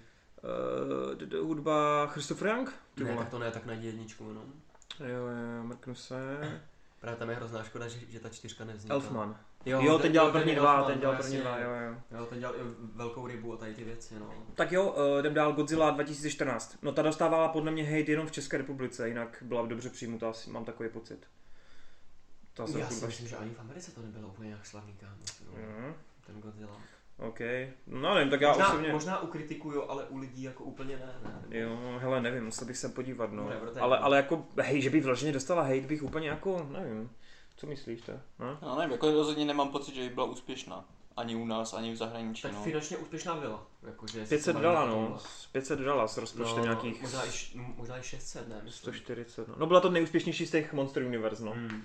[1.33, 4.53] uh, hudba Christopher Young, ty Ne, tak to ne, tak najdi jedničku jenom.
[4.99, 6.37] Jo, jo, mrknu se.
[7.01, 8.95] Právě tam je hrozná škoda, že, že ta čtyřka nevznikla.
[8.95, 9.37] Elfman.
[9.65, 12.17] Jo, jo ten dělal první je dva, ten dělal no, první dva, jo, jo.
[12.19, 12.59] Jo, ten dělal i
[12.95, 14.33] velkou rybu a tady ty věci, no.
[14.55, 16.77] Tak jo, uh, jdem dál Godzilla 2014.
[16.81, 20.49] No ta dostávala podle mě hate jenom v České republice, jinak byla dobře přijmutá, asi
[20.49, 21.27] mám takový pocit.
[22.55, 25.15] To se Já si myslím, že ani v Americe to nebylo úplně jak slavný kámo.
[25.45, 25.53] No.
[25.57, 25.93] Mhm,
[26.25, 26.81] Ten Godzilla.
[27.17, 27.39] OK.
[27.87, 28.91] No nevím, tak já možná, osobně...
[28.91, 31.13] možná u kritiků jo, ale u lidí jako úplně ne.
[31.23, 31.59] ne.
[31.59, 33.51] Jo, hele, nevím, musel bych se podívat, no.
[33.51, 37.09] Je Ale, ale jako, hej, že by vloženě dostala hate, bych úplně jako, nevím.
[37.57, 38.11] Co myslíš to?
[38.39, 38.57] No?
[38.61, 40.85] No nevím, jako rozhodně nemám pocit, že by byla úspěšná.
[41.17, 42.63] Ani u nás, ani v zahraničí, Tak no.
[42.63, 43.67] finančně úspěšná byla.
[43.83, 45.17] Jakože 500 dala, no.
[45.51, 48.55] 500 dala s rozpočtem nějakých Možná i, možná i 600, ne?
[48.63, 48.93] myslím.
[48.93, 49.55] 140, no.
[49.57, 51.51] No byla to nejúspěšnější z těch Monster Universe, no.
[51.51, 51.83] Hmm.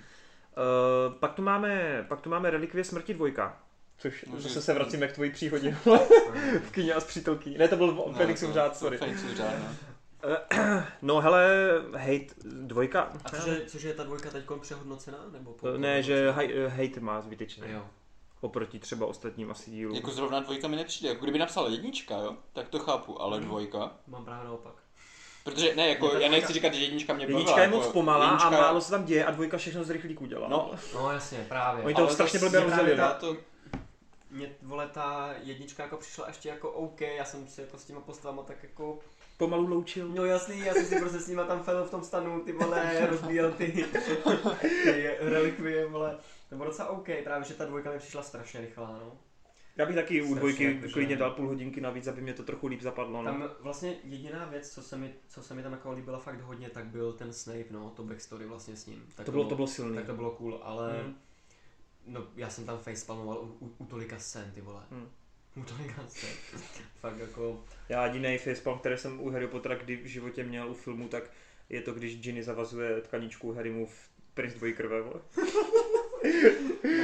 [0.57, 3.59] Uh, pak tu máme, pak tu máme Relikvie smrti dvojka.
[3.97, 5.71] Což No, zase že- se vracíme k tvojí příhodě
[6.65, 7.57] v kyně a s přítelky.
[7.57, 8.97] Ne, to byl No, Felixův to- řád, sorry.
[8.97, 9.75] Felixův řád, no.
[11.01, 11.47] No hele,
[11.91, 13.11] hate dvojka.
[13.25, 15.17] A cože, cože je ta dvojka teď přehodnocená?
[15.31, 17.63] Nebo po, Ne, že hej- hate má zbytečně.
[17.71, 17.85] Jo.
[18.41, 19.95] Oproti třeba ostatním asi dílům.
[19.95, 23.91] Jako zrovna dvojka mi nepřijde, jako kdyby napsal jednička, jo, tak to chápu, ale dvojka.
[24.07, 24.73] Mám právě naopak.
[25.43, 27.39] Protože ne, jako No, já nechci říkat, že jednička mě bavila.
[27.39, 29.89] Jednička je jako, moc pomalá jednička, a málo se tam děje a dvojka všechno z
[29.89, 30.47] rychlíků dělá.
[30.47, 31.83] No, No jasně, právě.
[31.83, 32.97] Oni to strašně blbě rozdělili.
[32.97, 33.37] ta- to,
[34.31, 37.99] Mě, vole, ta jednička jako přišla ještě jako OK, já jsem si jako s těma
[38.01, 38.99] postavama tak jako,
[39.37, 40.07] Pomalu loučil.
[40.07, 43.07] no jasný, já jsem si prostě s nima tam fell v tom stanu, ty vole,
[43.09, 43.85] rozbíjel ty,
[44.83, 46.17] ty relikvie, vole.
[46.49, 49.11] To bylo docela OK, právě že ta dvojka mi přišla strašně rychlá, no.
[49.77, 52.67] Já bych taky u dvojky jakože- klidně dal půl hodinky navíc, aby mě to trochu
[52.67, 53.21] líp zapadlo.
[53.21, 53.31] No.
[53.31, 56.69] Tam vlastně jediná věc, co se mi, co se mi tam jako líbila fakt hodně,
[56.69, 59.03] tak byl ten Snape, no, to backstory vlastně s ním.
[59.15, 59.95] Tak To bylo, to bylo silný.
[59.95, 61.15] Tak to bylo cool, ale Mm.
[62.05, 64.83] no, já jsem tam facepalmoval u, u, u tolika scén, ty vole.
[64.91, 65.07] Mm.
[65.55, 66.29] U tolika scén.
[67.01, 70.73] Fakt jako, Já jediný facepalm, který jsem u Harry Pottera kdy v životě měl u
[70.73, 71.23] filmu, tak
[71.69, 75.21] je to, když Ginny zavazuje tkaničku Harrymu v Prince dvojí krve, vole.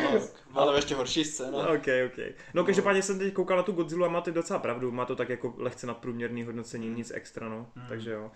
[0.04, 0.20] no,
[0.54, 1.52] ale ještě horší scéna.
[1.64, 2.36] No, ok, ok.
[2.54, 5.30] No každopádně jsem teď koukal na tu Godzilla a máte docela pravdu, má to tak
[5.30, 7.68] jako lehce nadprůměrný hodnocení, nic extra, no.
[7.76, 7.84] Mm.
[7.90, 8.32] Takže jo.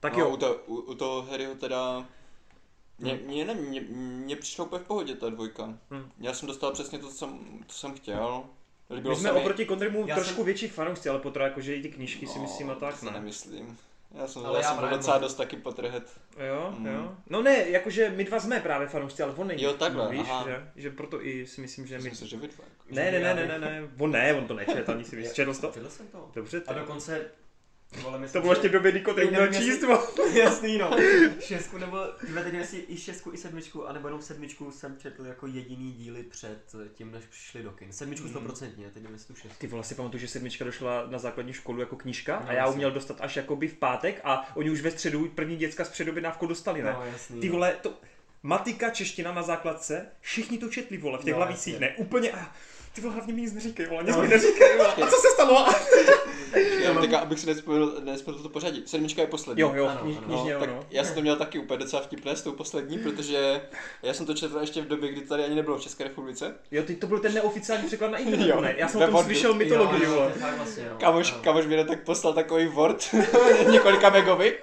[0.00, 2.06] Tak no, jo, U, to, u, u toho Harryho teda...
[2.98, 5.64] Mně, mně, ne, mně, mně přišlo úplně v pohodě ta dvojka.
[5.90, 6.10] Hmm.
[6.20, 8.44] Já jsem dostal přesně to, co jsem, co jsem chtěl.
[8.90, 11.88] Líbilo my jsme oproti Konrymu Já trošku jsem- větší fanoušci, ale Pottera jakože i ty
[11.88, 13.10] knížky si No, myslím a to tak, si ne?
[13.12, 13.78] nemyslím.
[14.14, 16.02] Já jsem, Ale já já jsem docela dost taky Potterhead.
[16.48, 16.86] Jo, Mm.
[16.86, 17.14] jo.
[17.30, 19.62] No ne, jakože my dva jsme právě fanoušci, ale on není.
[19.62, 20.44] Jo, takhle, no, víš, aha.
[20.46, 22.14] že, že proto i si myslím, že my...
[22.14, 22.64] si, že vy dva.
[22.64, 22.94] jako.
[22.94, 25.54] Ne, ne, ne, ne, ne, ne, on ne, on to nečet, ani si víš, četl
[25.54, 25.70] jsi to?
[25.74, 26.30] Četl jsem to.
[26.34, 27.30] Dobře, A to, dokonce,
[28.02, 29.84] vole, myslím, to bylo ještě v době, kdy Teď nevím, číst.
[30.32, 30.90] Jasný, no.
[31.40, 35.46] Šestku nebo, tyhle teď jestli i šestku, i sedmičku, anebo jenom sedmičku jsem četl jako
[35.46, 36.58] jediný díly před
[36.94, 37.92] tím, než přišli do kin.
[37.92, 38.32] Sedmičku Mhm.
[38.32, 39.58] stoprocentně, teď nevím, jestli tu šestku.
[39.60, 42.66] Ty vole, si pamatuju, že sedmička došla na základní školu jako knížka No, a já
[42.68, 46.46] uměl dostat až jakoby v pátek a oni už ve středu první děcka z předobědnávkou
[46.46, 46.92] dostali, ne?
[46.92, 47.40] No, jasný.
[47.40, 47.92] Ty vole, to...
[48.42, 51.86] Matika, čeština na základce, všichni to četli, vole, v těch No, lavicích, jasně.
[51.86, 52.52] ne, úplně, a
[52.94, 54.22] ty vole, hlavně mi nic neříkej, vole, nic No.
[54.22, 55.66] mi neříkej, vole, a co se stalo?
[56.82, 58.82] Já teďka, abych si nespomenul, nespomenul to pořadí.
[58.86, 59.60] Sedmička je poslední.
[59.60, 60.26] Jo, jo, Ano, kniž, ano.
[60.26, 60.80] knižně, No, tak no.
[60.90, 63.60] já jsem to měl taky úplně docela vtipné s tou poslední, protože
[64.02, 66.54] já jsem to četl ještě v době, kdy tady ani nebylo v České republice.
[66.70, 68.74] Jo, ty to byl ten neoficiální překlad na internetu, Jo, ne?
[68.78, 70.32] Já jsem o tom slyšel mytologii, jo, vole.
[70.32, 70.84] to vlastně.
[70.98, 73.14] Kamoš, kamoš mi tak poslal takový Word,
[73.70, 74.58] několika megovi,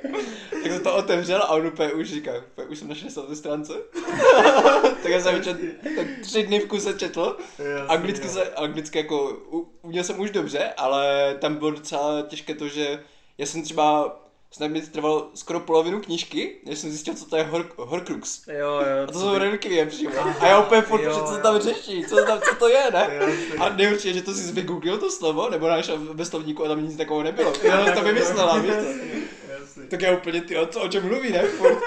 [0.63, 3.35] tak jsem to otevřel a on úplně už říká, úplně už jsem na 60.
[3.35, 3.73] stránce.
[5.03, 5.57] tak já jsem čet,
[5.95, 7.37] tak tři dny v kuse četl.
[7.59, 8.33] Jasný, Anglicky, jo.
[8.33, 13.03] se, anglicky jako u, uměl jsem už dobře, ale tam bylo docela těžké to, že
[13.37, 14.19] já jsem třeba
[14.51, 18.47] snad mi trvalo skoro polovinu knížky, než jsem zjistil, co to je hor, Horcrux.
[18.47, 19.03] Jo, jo.
[19.03, 20.11] A to jsou relikvie přímo.
[20.39, 21.39] A já úplně furt, Jo, že co se jo.
[21.43, 23.07] tam řeší, co, tam, co to je, ne?
[23.11, 23.57] Jasný.
[23.59, 26.83] A nejhorší je, že to si vygooglil to slovo, nebo našel ve slovníku a tam
[26.83, 27.53] nic takového nebylo.
[27.63, 29.81] Já to vymyslela, víš to?
[29.89, 31.43] Tak já úplně, ty, co, o čem mluví, ne?
[31.43, 31.83] Furt.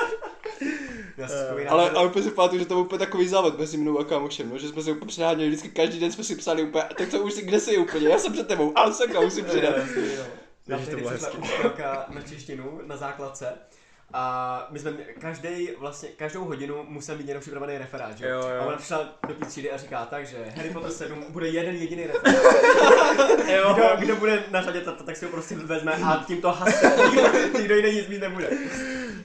[1.19, 4.05] Eh, Ale, ale úplně si pamatuju, že to byl úplně takový závod mezi mnou a
[4.05, 7.09] kámošem, no, že jsme se úplně přeháněli, vždycky každý den jsme si psali úplně, tak
[7.09, 9.75] to už si, kde jsi úplně, já jsem před tebou, ale sakra, musím přidat.
[10.69, 11.05] To tehdy
[12.09, 13.53] na češtinu na základce
[14.12, 18.28] A my jsme každý, vlastně, každou hodinu musel mít jenom připravený referát, že?
[18.28, 18.62] Jo, jo.
[18.62, 21.77] A ona přišla do té třídy a říká tak, že Harry Potter 7 bude jeden
[21.77, 22.43] jediný referát.
[23.47, 23.75] Jo.
[23.75, 26.93] Kdo, kdo, bude na řadě, tak, tak si ho prostě vezme a tím to hasne.
[27.11, 28.51] Nikdo, nikdo jiný nic mít nebude.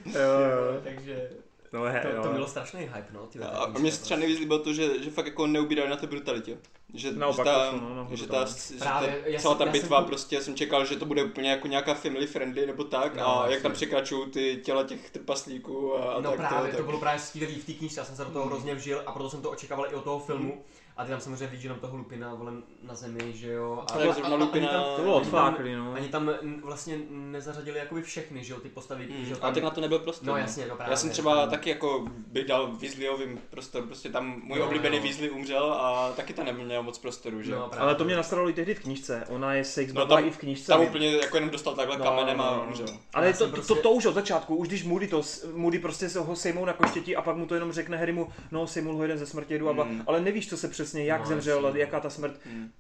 [0.06, 0.82] Jo, jo.
[0.84, 1.30] Takže
[1.74, 3.27] No, he, to, to bylo strašný hype, no.
[3.27, 5.95] Tyhle, A, a mě se třeba nejvíc líbilo to, že, že fakt jako neubírali na
[5.95, 6.58] té brutalitě.
[6.93, 9.64] Že, Naopak, že ta, to no, no, že ta, že ta já celá jsem- ta
[9.64, 12.83] jsem bitva to- prostě jsem čekal, že to bude úplně jako nějaká family friendly nebo
[12.83, 13.64] tak No, a jak jasně.
[13.64, 16.85] tam překračují ty těla těch trpaslíků a, a No tak právě, to, to tak.
[16.85, 18.51] bylo právě skvělý v té knížce, já jsem se do toho Mm.
[18.51, 20.64] hrozně vžil a proto jsem to očekával i od toho filmu.
[21.01, 22.51] A ty tam samozřejmě vidíš jenom toho Lupina vole
[22.83, 23.83] na zemi, že jo.
[23.83, 25.93] A, Tak zrovna ani Lupina- tam- To bylo odfláklý, no.
[25.93, 26.31] Ani tam
[26.63, 29.25] vlastně nezařadili jakoby všechny, že jo, ty postavy, že Hmm.
[29.31, 30.27] jo, A tam, tak na to nebyl prostor.
[30.27, 30.91] No jasně, no právě.
[30.91, 31.51] Já jsem třeba No.
[31.51, 35.03] taky jako by dal Weasleyovým prostor, prostě tam můj Jo, oblíbený jo.
[35.03, 37.51] Weasley umřel a taky tam neměl moc prostoru, že?
[37.51, 37.80] No, právě.
[37.80, 39.23] Ale to mě nastaralo i tehdy v knížce.
[39.30, 40.67] Ona je sex No no, tam- i v knížce.
[40.67, 42.63] Tam úplně jako jenom dostal takhle No, kamenem a no, no.
[42.67, 42.88] umřel.
[43.13, 45.21] Ale to, prostě- to, to, už od začátku, už když Moody to,
[45.53, 48.67] Moody prostě se ho sejmou na koštěti a pak mu to jenom řekne Harrymu, no
[48.67, 50.03] sejmul ho jeden ze smrti a Hmm.
[50.07, 51.80] ale nevíš, co se přesně, jak No, zemřel, jasně.
[51.82, 52.40] jaká ta smrt.
[52.45, 52.72] Hmm.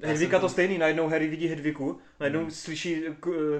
[0.00, 2.50] Já Hedvika to stejný, najednou Harry vidí Hedviku, najednou Hmm.
[2.50, 3.02] slyší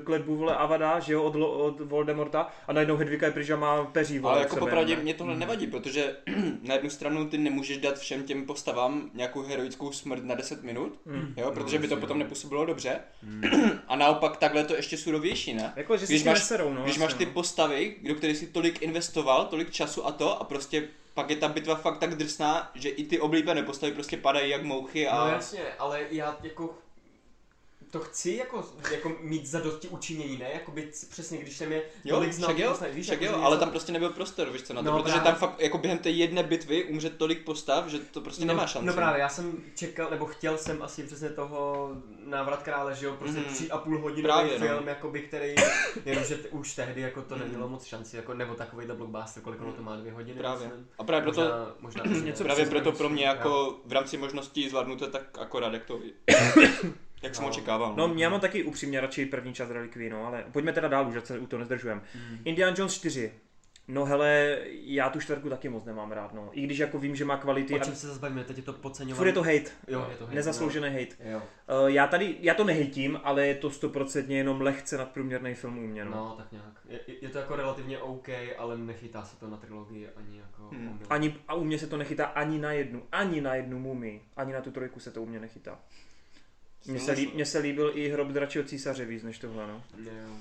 [0.05, 3.85] kletbu vole Avada, že jo, od, od Voldemorta a najednou Hedvika je pryč a má
[3.85, 5.03] peří vole Ale jako sebe, popravdě ne?
[5.03, 6.17] mě tohle nevadí, protože
[6.63, 11.01] na jednu stranu ty nemůžeš dát všem těm postavám nějakou heroickou smrt na 10 minut,
[11.07, 11.35] Hmm.
[11.37, 12.25] jo, protože by to potom no.
[12.25, 13.01] nepůsobilo dobře.
[13.23, 13.43] Hmm.
[13.89, 15.73] A naopak takhle je to ještě surovější, ne?
[15.77, 16.83] Jako, že Když máš- neserou, no.
[16.83, 17.33] Když máš ty no.
[17.33, 21.49] postavy, do kterých si tolik investoval, tolik času a to, a prostě pak je ta
[21.49, 25.25] bitva fakt tak drsná, že i ty oblíbené postavy prostě padají jak mouchy a...
[25.25, 26.75] No jasně, ale já jako
[27.93, 30.51] to chci jako, jako mít za dosti učinění, ne?
[30.55, 33.59] Jakoby přesně, když jsem je Jo, tolik znal, jo, postav- víš, však jako, jo, ale
[33.59, 35.31] tam prostě nebyl prostor, víš co na to, No, protože právě.
[35.33, 38.67] tam fakt jako během té jedné bitvy umře tolik postav, že to prostě no, nemá
[38.67, 38.87] šanci.
[38.87, 41.91] No právě, já jsem čekal, nebo chtěl jsem asi přesně toho
[42.25, 43.55] návrat krále, že jo, prostě Mhm.
[43.55, 44.67] tři a půl hodinový Právě, no.
[44.67, 45.55] film, jakoby, který,
[46.05, 49.73] jenomže t- už tehdy jako to nemělo moc šanci, jako, nebo takovýhle blockbuster, kolik ono
[49.73, 50.67] to má, dvě hodiny, Právě.
[50.67, 50.89] myslím.
[50.99, 51.41] A právě proto,
[51.81, 55.85] Možná, možná Něco právě proto pro mě jako v rámci možností zvládnuté tak akorát jak
[55.85, 55.99] to,
[57.23, 57.51] jak jsem No.
[57.51, 57.95] očekával.
[57.97, 61.15] No, já mám taky upřímně radši první část Relikví, no, ale pojďme teda dál, už
[61.25, 62.01] se u toho nezdržujeme.
[62.45, 63.33] Indiana Jones 4.
[63.89, 66.49] No hele, já tu čtvrku taky moc nemám rád, no.
[66.53, 68.63] I když jako vím, že má kvality O a čem se zase bavíme, teď je
[68.63, 69.17] to podceňované.
[69.17, 69.71] furt je to hate.
[69.89, 71.17] Jo, je to hate, Nezasloužený hate.
[71.25, 71.31] no.
[71.31, 71.43] Jo,
[71.83, 75.87] Uh, já tady, já to nehejtím, ale je to stoprocentně jenom lehce nadprůměrný film u
[75.87, 76.11] mě, no.
[76.11, 76.81] no, tak nějak.
[76.89, 78.29] Je, je, to jako relativně OK,
[78.59, 80.99] ale nechytá se to na trilogii ani jako Hmm.
[81.11, 84.53] Ani, a u mě se to nechytá ani na jednu, ani na jednu mumii, ani
[84.53, 85.79] na tu trojku se to u mě nechytá.
[86.87, 89.83] Mně se, líb, mně se líbil i hrob dračího císaře víc než tohle, no.
[89.99, 90.37] Jo.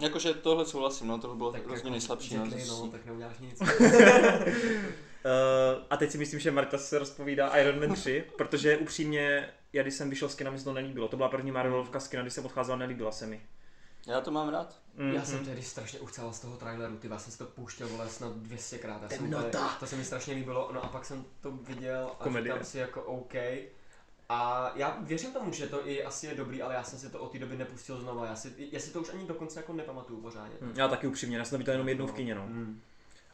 [0.00, 2.36] Jakože tohle souhlasím, no, tohle bylo Tak hrozně jako nejslabší.
[2.36, 3.60] No, řekni, z- no, tak neuděláš nic.
[3.60, 3.68] Uh,
[5.90, 9.94] a teď si myslím, že Marta se rozpovídá Iron Man 3, protože upřímně, já když
[9.94, 11.08] jsem vyšel z kina, mi se to nelíbilo.
[11.08, 13.40] To byla první Marvelovka z kina, když jsem odcházel, nelíbila se mi.
[14.06, 14.76] Já to mám rád.
[14.98, 15.14] Mm-hmm.
[15.14, 18.08] Já jsem tehdy strašně uchcel z toho traileru, ty já jsem si to pouštěl vole
[18.08, 19.02] snad 200 krát.
[19.02, 19.50] Já jsem úplně,
[19.80, 22.54] to se mi strašně líbilo, no a pak jsem to viděl a Komedie.
[22.54, 23.34] říkám si jako OK.
[24.30, 27.18] A já věřím tomu, že to i asi je dobrý, ale já jsem si to
[27.18, 28.26] od té doby nepustil znova.
[28.26, 30.56] Já si, já si to už ani dokonce jako nepamatuju pořádně.
[30.60, 32.46] Mm, Já taky upřímně, já jsem to viděl jenom jednou v kině, no.
[32.46, 32.80] Mm.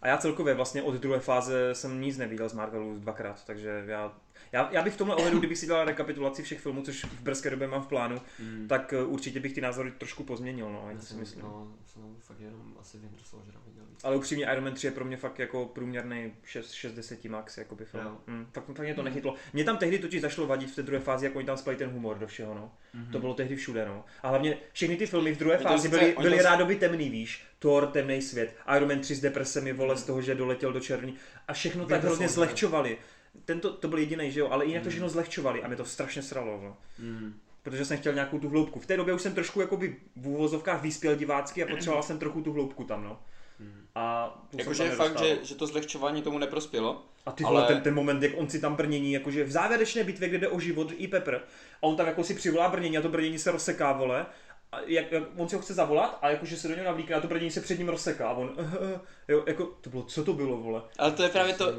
[0.03, 4.13] A já celkově vlastně od druhé fáze jsem nic neviděl z Marvelu dvakrát, takže já,
[4.55, 7.51] já, já bych v tomhle ohledu, kdybych si dělal rekapitulaci všech filmů, což v brzké
[7.51, 8.69] době mám v plánu, Mm.
[8.69, 11.43] tak eh, určitě bych ty názory trošku pozměnil, no, Já si myslím.
[11.43, 14.05] no, jsem fakt jenom asi Winter Soldier viděl víc.
[14.05, 17.85] Ale upřímně Iron Man 3 je pro mě fakt jako průměrný 6, 60 max jakoby
[17.85, 18.05] film.
[18.05, 18.17] Jo.
[18.27, 19.35] Mm, fakt, fakt mě to nechytlo.
[19.53, 21.91] Mě tam tehdy totiž zašlo vadit v té druhé fázi, jak oni tam spali ten
[21.91, 22.73] humor do všeho, no.
[22.95, 23.13] Mhm.
[23.13, 24.05] To bylo tehdy všude, no.
[24.23, 27.45] A hlavně všechny ty filmy v druhé fázi byly, byly to rádoby temný, víš.
[27.59, 31.15] Thor, temný svět, Iron Man 3 s depresemi, vole, z toho, že doletěl do černí.
[31.49, 32.35] A všechno tak Winter hrozně Soldier.
[32.49, 32.99] zlehčovali.
[33.45, 36.23] Tento, to byl jediný, že jo, ale jinak to všechno zlehčovali a mě to strašně
[36.23, 36.77] sralo, no.
[36.99, 37.35] Mm.
[37.63, 38.81] Protože jsem chtěl nějakou tu hloubku.
[38.81, 42.43] V té době už jsem trošku jakoby v úvozovkách vyspěl divácky a potřeboval jsem trochu
[42.43, 43.19] tu hloubku tam, no.
[43.59, 43.87] Mm.
[43.95, 47.03] A Jakože je fakt, že, že to zlehčování tomu neprospělo.
[47.27, 50.29] A ty Ale- ten, ten moment, jak on si tam brnění, jakože v závěrečné bitvě,
[50.29, 51.41] kde jde o život i Pepper,
[51.83, 54.27] a on tam jako si přivolá brnění a to brnění se rozseká, vole.
[54.73, 57.21] A jak, jak, on si ho chce zavolat a jakože se do něho navlíkne a
[57.21, 58.57] to brnění se před ním rozseká a on,
[59.29, 60.83] jo, jako, to bylo, co to bylo, vole.
[60.99, 61.73] Ale to je právě to,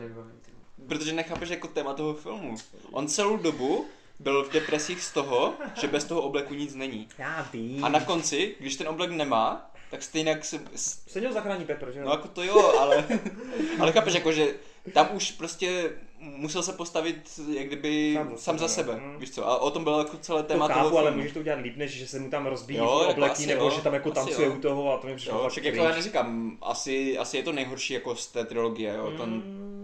[0.88, 2.56] protože nechápeš jako téma toho filmu.
[2.92, 3.86] On celou dobu
[4.20, 7.08] byl v depresích z toho, že bez toho obleku nic není.
[7.18, 7.86] Já vím.
[7.86, 10.60] A na konci, když ten oblek nemá, tak stejně se,
[11.08, 12.06] Se něho zachrání Pepper, že jo?
[12.06, 13.06] no jako to jo, ale,
[13.80, 14.48] ale chápeš jako, že
[14.94, 19.20] tam už prostě musel se postavit jak kdyby Sám za sám za sebe, sebe, no.
[19.20, 21.18] Víš co, a o tom bylo jako celé téma to toho chápu, ale filmu.
[21.18, 23.64] můžeš to udělat líp, než že se mu tam rozbíjí Jo, jako obleky, asi nebo
[23.64, 24.54] jo, že tam jako tancuje jo.
[24.54, 27.52] u toho a to mi přišlo Jo, fakt jako já neříkám, asi, asi je to
[27.52, 29.76] nejhorší jako z té trilogie, jo, ten, Mm,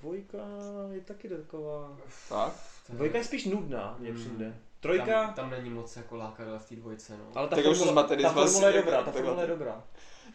[0.00, 0.38] dvojka
[0.92, 1.96] je taky taková...
[2.28, 2.52] Tak?
[2.88, 4.16] Dvojka je spíš nudná, mně Mm.
[4.16, 4.54] přijde.
[4.80, 7.24] Trojka, Tam, tam není moc jako lákavé v té dvojce, no.
[7.34, 9.22] ale ta Tak já zmatený ta formule je dobrá, ta takhle.
[9.22, 9.84] formule je dobrá.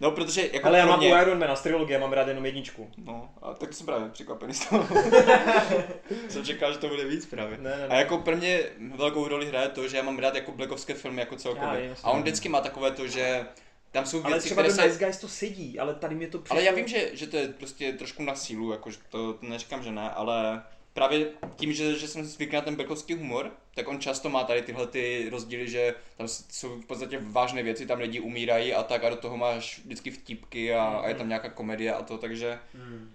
[0.01, 1.13] No, protože jako Ale já pro mám mě...
[1.15, 2.91] u Ironmana z trilogie, mám rád jenom jedničku.
[2.97, 4.87] No, a tak jsem právě překvapený z toho.
[6.29, 7.57] jsem čekal, že to bude víc právě.
[7.57, 7.95] Ne, ne, A ne.
[7.99, 8.59] jako pro mě
[8.95, 11.81] velkou roli hraje to, že já mám rád jako blackovské filmy jako Já celkově.
[11.81, 13.45] vím, A on vždycky má takové to, že
[13.91, 14.87] tam jsou Ale věci, třeba které do se...
[14.87, 16.55] Nice Guys to sedí, ale tady mě to přišlo...
[16.55, 19.83] Ale já vím, že, že to je prostě trošku na sílu, jakože to, to neříkám,
[19.83, 23.99] že ne, ale právě tím, že, že jsem zvyklý na ten blackovský humor, tak on
[23.99, 28.19] často má tady tyhle ty rozdíly, že tam jsou v podstatě vážné věci, tam lidi
[28.19, 31.93] umírají a tak a do toho máš vždycky vtipky a, a je tam nějaká komedie
[31.93, 33.09] a to, takže Mm.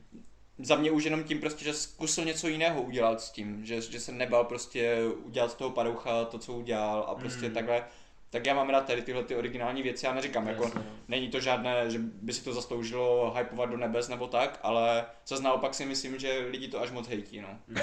[0.59, 4.01] za mě už jenom tím prostě, že zkusil něco jiného udělat s tím, že, že
[4.01, 7.55] se nebal prostě udělat z toho padoucha to, co udělal a prostě Mm.
[7.55, 7.84] takhle,
[8.33, 10.97] tak já mám rád tady tyhle ty originální věci, já neříkám, jako Jasně, no.
[11.09, 15.43] není to žádné, že by si to zasloužilo hypovat do nebes nebo tak, ale zase
[15.43, 17.49] naopak si myslím, že lidi to až moc hejtí, no.
[17.69, 17.77] Mm.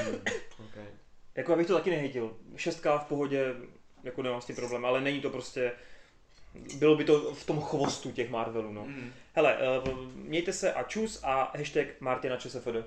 [0.70, 0.86] Okay.
[1.36, 2.38] Jako já bych to taky nehejtil.
[2.56, 3.56] Šestka v pohodě,
[4.04, 5.72] jako nemám s tím problém, ale není to prostě...
[6.78, 8.86] Bylo by to v tom chvostu těch Marvelů, no.
[8.86, 9.14] Mm.
[9.34, 12.86] Hele, eh, mějte se a čus a hashtag Martina ČSFD.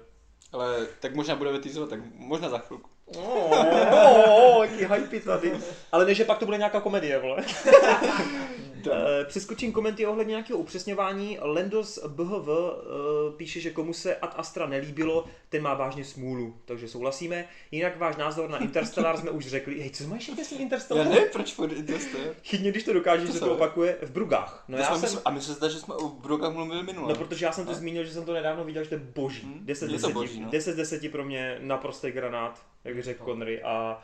[0.52, 2.90] Ale tak možná budeme týzovat, tak možná za chvilku.
[3.16, 5.52] Oh, jaký hypey tady.
[5.92, 7.44] Ale než že pak to bude nějaká komedie, vole.
[8.90, 11.38] Eh, Přeskočím komenty ohledně nějakého upřesňování.
[11.40, 16.88] Lendos BHV eh, píše, že komu se Ad Astra nelíbilo, ten má vážně smůlu, takže
[16.88, 17.44] souhlasíme.
[17.70, 19.80] Jinak váš názor na Interstellar jsme už řekli.
[19.80, 21.06] Hej, co máš ještě s tím Já Interstellar?
[21.06, 21.64] nevím, proč to
[21.98, 22.18] jste.
[22.44, 24.64] Chytně, když to dokážeš, že se to opakuje v Brugách.
[24.68, 27.08] No To já jsem, mysl- A my se zdá, že jsme o Brokách mluvili minule.
[27.08, 27.78] no protože já jsem to Ne?
[27.78, 29.42] zmínil, že jsem to nedávno viděl, že to je boží.
[29.46, 30.50] Hm, 10 z je to 10, boží, no.
[30.50, 33.62] 10 z 10 pro mě naprostý granát, jak řekl Connery.
[33.62, 34.02] A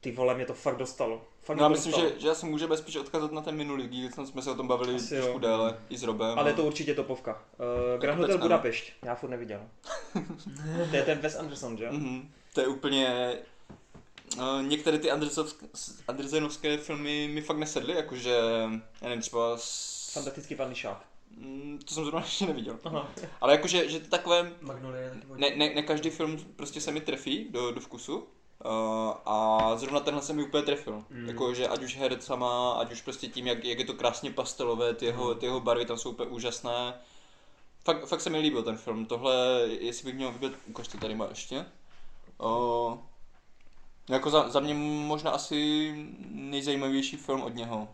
[0.00, 1.24] ty vole, mě to fakt dostalo.
[1.48, 4.26] Fakt No já myslím, že, že asi můžeme spíš odkazat na ten minulý díl, tam
[4.26, 5.38] jsme se o tom bavili Asi trošku jo.
[5.38, 6.38] déle, i s Robem.
[6.38, 7.42] Ale a- to určitě topovka.
[7.94, 8.42] Uh, Grand Hotel ano.
[8.42, 8.92] Budapešť.
[9.04, 9.60] Já furt neviděl.
[10.90, 11.92] to je ten Wes Anderson, že jo?
[11.92, 12.32] Mhm.
[12.54, 13.34] To je úplně...
[14.36, 15.10] Uh, některé ty
[16.08, 18.36] Andersenovské filmy mi fakt nesedly, jakože,
[19.02, 20.10] já nevím, třeba s...
[20.12, 21.04] Fantastický pan Lišák.
[21.36, 22.78] Mm, to jsem zrovna ještě neviděl.
[22.84, 23.08] Aha.
[23.40, 27.46] Ale jakože, že to takové, Magnolia ne, ne, ne každý film prostě se mi trefí
[27.50, 28.26] do, do vkusu.
[28.64, 31.04] Uh, a zrovna tenhle se mi úplně trefil.
[31.10, 31.22] Mm.
[31.22, 31.28] Mm.
[31.28, 35.06] Jakože ať už hercama, ať už prostě tím, jak, jak je to krásně pastelové, ty
[35.06, 36.94] jeho, ty jeho barvy tam jsou úplně úžasné.
[37.84, 39.06] Fakt, fakt se mi líbil ten film.
[39.06, 39.34] Tohle,
[39.80, 41.66] jestli bych měl vybrat, ukaž to tady má ještě.
[42.38, 42.98] Uh,
[44.10, 45.92] jako za, za mě možná asi
[46.30, 47.88] nejzajímavější film od něho.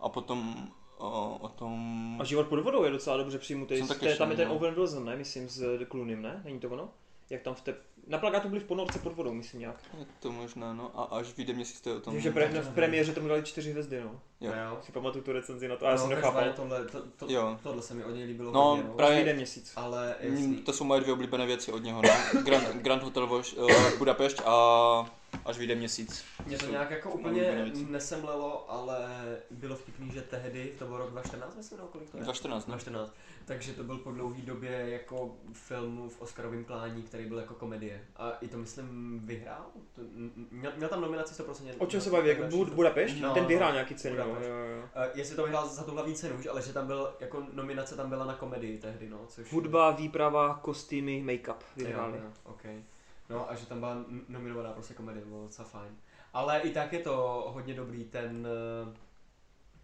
[0.00, 2.16] A potom o, o tom...
[2.20, 3.74] A život pod vodou je docela dobře přijmutý.
[4.02, 4.54] Je, tam je ten no.
[4.54, 5.16] Owen Wilson, ne?
[5.16, 6.42] Myslím, s Clooneym, ne?
[6.44, 6.88] Není to ono?
[7.30, 7.74] Jak tam v té...
[8.08, 9.76] Na plakátu byli v ponorce pod vodou, myslím nějak.
[9.98, 10.90] Je to možná, no.
[10.94, 12.12] A až vyjde měsíc, to je o tom...
[12.14, 14.20] Vím, že pre, v premiéře tomu dali čtyři hvězdy, no.
[14.40, 14.52] Jo.
[14.56, 14.78] No, jo.
[14.82, 16.44] Si pamatuju tu recenzi na to, a já jsem no, nechápal.
[16.56, 17.58] tohle, to, to, Jo.
[17.62, 18.92] tohle se mi od něj líbilo No, hodně, no.
[18.94, 19.72] právě- Každý den měsíc.
[19.76, 20.56] Ale Mm, jasný.
[20.56, 22.40] To jsou moje dvě oblíbené věci od něho, no.
[22.42, 25.10] Grand, Grand Hotel Voš, uh, Budapešť a
[25.44, 26.24] až vyjde měsíc.
[26.46, 29.08] Mě to nějak jako úplně nesemlelo, ale
[29.50, 32.22] bylo vtipný, že tehdy, to byl rok 2014, myslím, nebo kolik to je?
[32.22, 32.70] 2014, ne?
[32.72, 33.14] 2014.
[33.44, 38.04] Takže to byl po dlouhé době jako film v Oscarovém klání, který byl jako komedie.
[38.16, 39.66] A i to myslím vyhrál?
[39.94, 40.02] To,
[40.50, 41.74] měl, měl tam nominaci 100%.
[41.78, 42.28] O čem se baví?
[42.28, 43.20] Jak Bud, Budapešť?
[43.20, 43.48] No, ten no.
[43.48, 44.82] vyhrál nějaký cenu, jo, jo, jo.
[44.96, 47.96] Uh, jestli to vyhrál za tu hlavní cenu už, ale že tam byl, jako nominace
[47.96, 49.52] tam byla na komedii tehdy, no, což...
[49.52, 52.18] Hudba, výprava, kostýmy, make-up Jo, vyhráli.
[52.18, 52.82] jo, okay.
[53.30, 55.96] No a že tam byla nominovaná prostě komedie, bylo docela fajn.
[56.32, 58.46] Ale i tak je to hodně dobrý ten,
[58.90, 58.96] eh,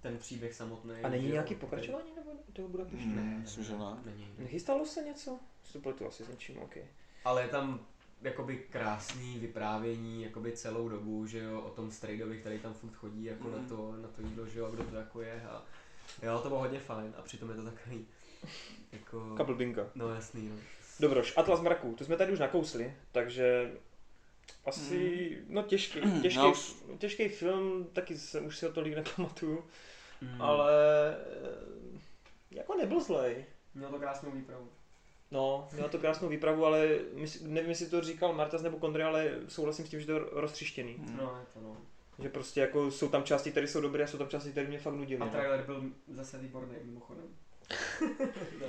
[0.01, 0.95] ten příběh samotný.
[1.03, 3.05] A není nějaký pokračování nebo toho Budapešť?
[3.05, 3.39] Mm, Ne.
[3.41, 3.97] myslím, že ne.
[4.05, 4.29] Není.
[4.39, 5.39] Nechystalo se něco?
[5.65, 6.77] Si to pletu asi s něčím, ok.
[7.25, 7.81] Ale je tam
[8.23, 13.25] jakoby krásný vyprávění jakoby celou dobu, že jo, o tom strejdovi, který tam furt chodí
[13.25, 13.63] jako Mhm.
[13.63, 15.63] na, to, na to jídlo, že jo, a kdo to jako je a
[16.23, 18.07] jo, to bylo hodně fajn a přitom je to takový
[18.93, 19.87] jako, Kablbinka.
[19.95, 20.57] no jasný, no.
[21.01, 23.73] Dobroš, Atlas mraků, to jsme tady už nakousli, takže
[24.65, 26.53] asi, no těžký, těžký, No,
[26.99, 29.65] těžký film, taky se, už si ho tolik nepamatuju,
[30.21, 30.43] Mm.
[30.43, 30.73] ale
[31.17, 31.99] eh,
[32.51, 33.45] jako nebyl zlej.
[33.75, 34.69] Měl to krásnou výpravu.
[35.31, 39.31] No, měl to krásnou výpravu, ale mysl, nevím, jestli to říkal Martas nebo Kondry, ale
[39.49, 40.95] souhlasím s tím, že to je roztřištěný.
[40.99, 41.17] Mm.
[41.17, 41.77] No, je to no.
[42.19, 44.79] Že prostě jako jsou tam části, které jsou dobré a jsou tam části, které mě
[44.79, 45.21] fakt nudily.
[45.21, 45.31] A no.
[45.31, 47.25] trailer byl zase výborný mimochodem.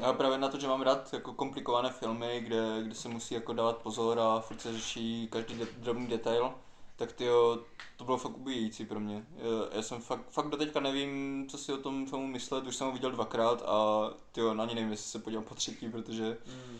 [0.01, 3.53] Já právě na to, že mám rád jako komplikované filmy, kde, kde se musí jako
[3.53, 6.53] dávat pozor a furt se řeší každý de- drobný detail,
[6.95, 7.59] tak tyjo,
[7.97, 9.25] to bylo fakt ubíjící pro mě.
[9.35, 12.87] Já, já jsem fakt, fakt doteďka nevím, co si o tom filmu myslet, už jsem
[12.87, 16.77] ho viděl dvakrát a tyjo, na ní nevím, jestli se podívám po třetí, protože Mm.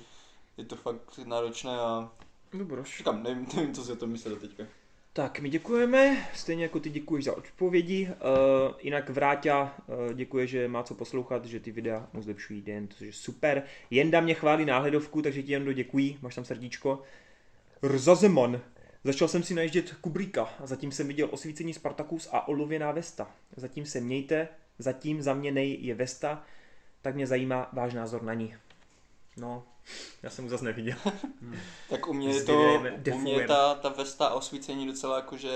[0.58, 2.12] je to fakt náročné a
[2.54, 2.98] Dobroš.
[2.98, 4.64] říkám, nevím, nevím co si o tom myslet doteďka.
[5.16, 8.10] Tak, my děkujeme, stejně jako ty děkuješ za odpovědi.
[8.10, 12.88] Uh, jinak Vráťa uh, děkuje, že má co poslouchat, že ty videa mu zlepšují den,
[12.88, 13.64] což je super.
[13.90, 17.02] Jenda mě chválí náhledovku, takže ti Jendo děkuji, máš tam srdíčko.
[17.96, 18.62] Rzazeman.
[19.04, 23.32] Začal jsem si najíždět Kubrika a zatím jsem viděl osvícení Spartacus a olověná Vesta.
[23.56, 24.48] Zatím se mějte,
[24.80, 26.44] zatím za mě nej je Vesta,
[27.02, 28.56] tak mě zajímá váš názor na ní.
[29.38, 29.64] No,
[30.24, 30.98] já jsem mu zase neviděl.
[31.90, 32.82] Tak u mě je to,
[33.14, 35.52] u mě ta, ta vesta a osvícení docela jakože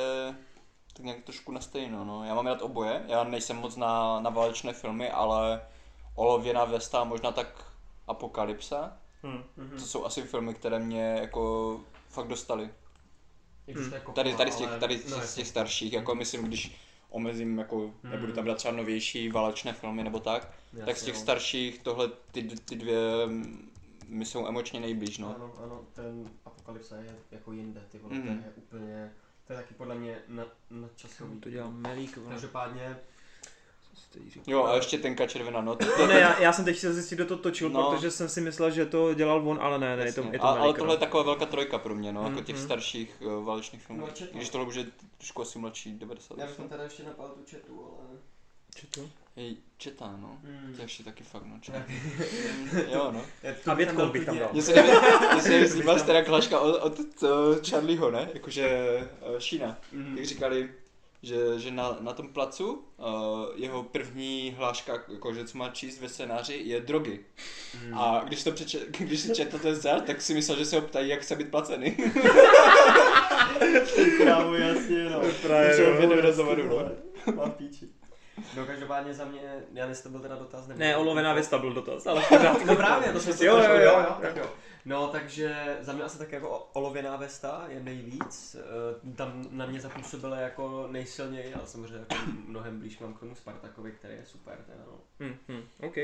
[0.94, 2.24] tak nějak trošku na stejno, no.
[2.24, 5.62] Já mám rád oboje, já nejsem moc na, na válečné filmy, ale
[6.16, 7.66] olověná vesta a možná tak
[8.08, 9.44] Apokalypsa, Hm.
[9.72, 12.70] to jsou asi filmy, které mě jako fakt dostaly.
[13.74, 15.42] To je Tady, tady z těch, tady no, z, z jasně.
[15.44, 16.76] těch starších, jako myslím, když
[17.10, 20.42] omezím, jako nebudu tam dát třeba novější válečné filmy nebo tak,
[20.86, 21.20] tak z těch Jasně, no.
[21.20, 23.72] starších tohle, ty, ty dvě mm,
[24.10, 25.36] mi jsou emočně nejblíž, no.
[25.36, 28.28] Ano, ano, ten apokalypsa je jako jinde, ty vole, Mhm.
[28.28, 29.14] to je úplně,
[29.48, 31.40] to je taky podle mě na, nadčasový.
[31.40, 32.18] To dělá Melík.
[32.18, 32.30] vole.
[32.32, 32.98] Každopádně?
[34.48, 35.76] Jo, a ještě tenka červená, no.
[35.76, 37.92] To, No ne, já, já jsem teď chtěl zjistit, kdo to točil, No.
[37.92, 40.46] protože jsem si myslel, že to dělal on, ale ne, ne, je to, je to
[40.46, 42.62] a, ale tohle je taková velká trojka pro mě, no, Mm, jako těch mm.
[42.62, 44.02] starších uh, válečných filmů.
[44.02, 44.28] No.
[44.34, 44.86] Když tohle už je
[45.18, 46.38] trošku asi mladší, 90.
[46.38, 48.10] já tam teda ještě napal tu četu, ale...
[48.76, 49.10] Četl?
[49.36, 50.38] Hej, četá, no.
[50.44, 50.74] Hmm.
[50.74, 51.60] To je ještě taky fakt, no.
[51.62, 51.84] Četá.
[52.92, 53.22] jo, no.
[53.66, 54.50] A Větkov bych tam dal.
[54.54, 54.74] Mně se
[55.50, 58.30] nevím, líbila teda kláška od, od, od Charlieho, ne?
[58.34, 58.98] Jakože
[59.34, 59.78] uh, Šína.
[59.92, 60.18] Mhm.
[60.18, 60.70] Jak říkali,
[61.24, 63.06] že, že na, na tom placu uh,
[63.56, 67.20] jeho první hláška, jakože co má číst ve scénáři, je drogy.
[67.74, 67.98] Hmm.
[67.98, 70.82] A když, to přeče, když si četl ten scénář, tak si myslel, že se ho
[70.82, 71.92] ptají, jak se být placený.
[74.18, 75.22] Krávo, jasně, no.
[75.42, 75.98] Právě, no.
[75.98, 76.92] v jednom rozhovoru, no.
[77.36, 77.99] Mám píči.
[78.58, 79.42] No každopádně za mě,
[79.74, 80.80] já nevím, to byl teda dotaz nebo...
[80.80, 82.66] Ne, olovená Vesta byl dotaz, ale v pořádku.
[82.66, 84.16] No právě, to jsem si Jo, jo, jo.
[84.22, 84.52] tak jo.
[84.86, 88.56] No, takže za mě asi tak jako olověná vesta je nejvíc.
[88.56, 92.16] Eh, Tam na mě zapůsobila jako nejsilněji, ale samozřejmě jako
[92.48, 94.58] mnohem blíž mám k tomu Spartakovi, který je super.
[94.66, 94.98] Teda, no.
[95.20, 95.96] Hm, hm, OK.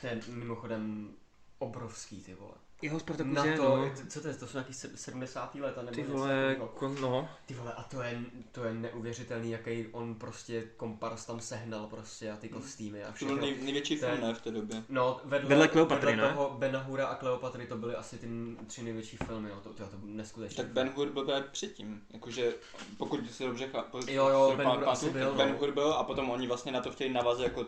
[0.00, 1.10] To je mimochodem
[1.58, 2.54] obrovský, ty vole.
[2.82, 3.90] Jeho Spartacus Na to, no.
[4.08, 5.54] co to je, to jsou nějaký se- 70.
[5.54, 7.28] leta nebo Ty něco vole, kon, no.
[7.46, 8.20] Ty vole, a to je,
[8.52, 13.10] to je neuvěřitelný, jaký on prostě kompars tam sehnal prostě a ty kostýmy a To
[13.10, 13.36] byl všechno.
[13.36, 14.82] nej, největší film, ne, v té době.
[14.88, 16.32] No, vedle, Vedle Kleopatry, vedle ne?
[16.34, 18.28] toho Ben Hura a Kleopatry to byly asi ty
[18.66, 20.64] tři největší filmy, jo, to, to, to bylo neskutečné.
[20.64, 22.54] Tak Ben Hur byl právě předtím, jakože
[22.98, 25.58] pokud si dobře chápu, Jo, jo, Ben Hur asi byl, Ben no.
[25.58, 27.66] Hur byl a potom oni vlastně na to chtěli navázat jako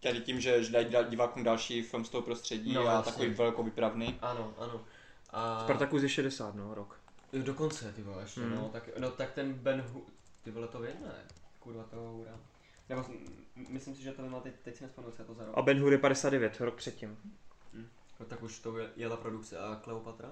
[0.00, 3.12] tady tím, že, dají divákům další film z toho prostředí No, a jasně.
[3.12, 4.18] takový velkou vypravný.
[4.22, 4.80] Ano, ano.
[5.30, 5.60] A...
[5.64, 7.00] Spartacus je 60, no, rok.
[7.32, 8.54] Jo, dokonce, ty vole, ještě, Mm.
[8.54, 10.02] no, tak, no, tak ten Ben Hur,
[10.44, 11.12] ty vole to vědne,
[11.58, 12.30] kurva toho Hura.
[12.88, 13.04] Nebo
[13.68, 15.54] myslím si, že to má teď, teď si nespomenu, co je to za rok.
[15.58, 17.18] A Ben Hur je 59, rok předtím.
[18.20, 20.28] No, tak už to je- jela produkce a Kleopatra?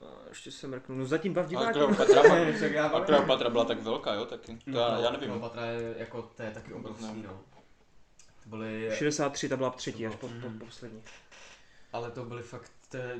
[0.00, 1.56] A ještě se mrknu, no zatím dva v
[2.92, 3.00] A.
[3.04, 4.58] Kleopatra, byla tak velká, jo, taky.
[4.64, 5.28] To já, já nevím.
[5.28, 7.40] Kleopatra je, jako, to je taky obrovský, no.
[8.46, 10.58] Byly, 63, ta byla třetí, až po, Mhm.
[10.58, 11.02] po, poslední.
[11.92, 12.72] ale to byly fakt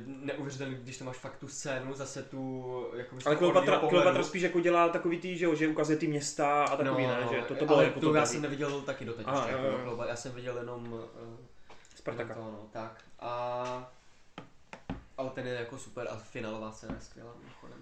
[0.06, 2.64] neuvěřitelné, když to máš fakt tu scénu, zase tu,
[2.96, 6.76] jako Ale Kleopatra, Kleopatra spíš jako dělá takový ty, že, že ukazuje ty města a
[6.76, 9.04] takový, ne, že to, to bylo No, ale jako to to já jsem neviděl taky
[9.04, 9.78] doteď A, ještě, jako jo.
[9.82, 11.00] Kleopatra, já jsem viděl jenom uh,
[11.96, 12.34] Spartaka.
[12.34, 13.04] To, no, tak.
[13.20, 13.92] A...
[15.16, 17.78] Ale ten je jako super a finálová scéna je skvělá mimochodem.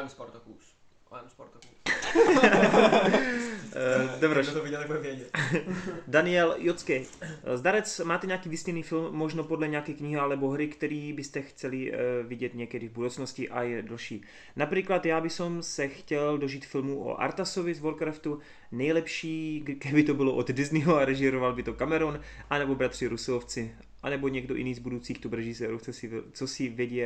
[0.00, 0.46] I'm Spartacus.
[0.48, 0.81] I'm
[1.28, 1.70] Spartacus.
[3.72, 4.46] Uh, Dobroš.
[4.46, 5.30] Kdo to viděl, tak bude vědět.
[6.08, 7.06] Daniel Jocký.
[7.54, 11.98] Zdarec, máte nějaký vysněný film, možno podle nějaké knihy alebo hry, který byste chceli uh,
[12.28, 14.22] vidět někdy v budoucnosti a je další.
[14.56, 18.38] Například já bych se chtěl dožít filmu o Artasovi z Warcraftu,
[18.72, 24.28] nejlepší, kdyby to bylo od Disneyho a režíroval by to Cameron, anebo bratři Rusovci, anebo
[24.28, 27.02] někdo jiný z budoucích tu režisérů, co si, co si vědí,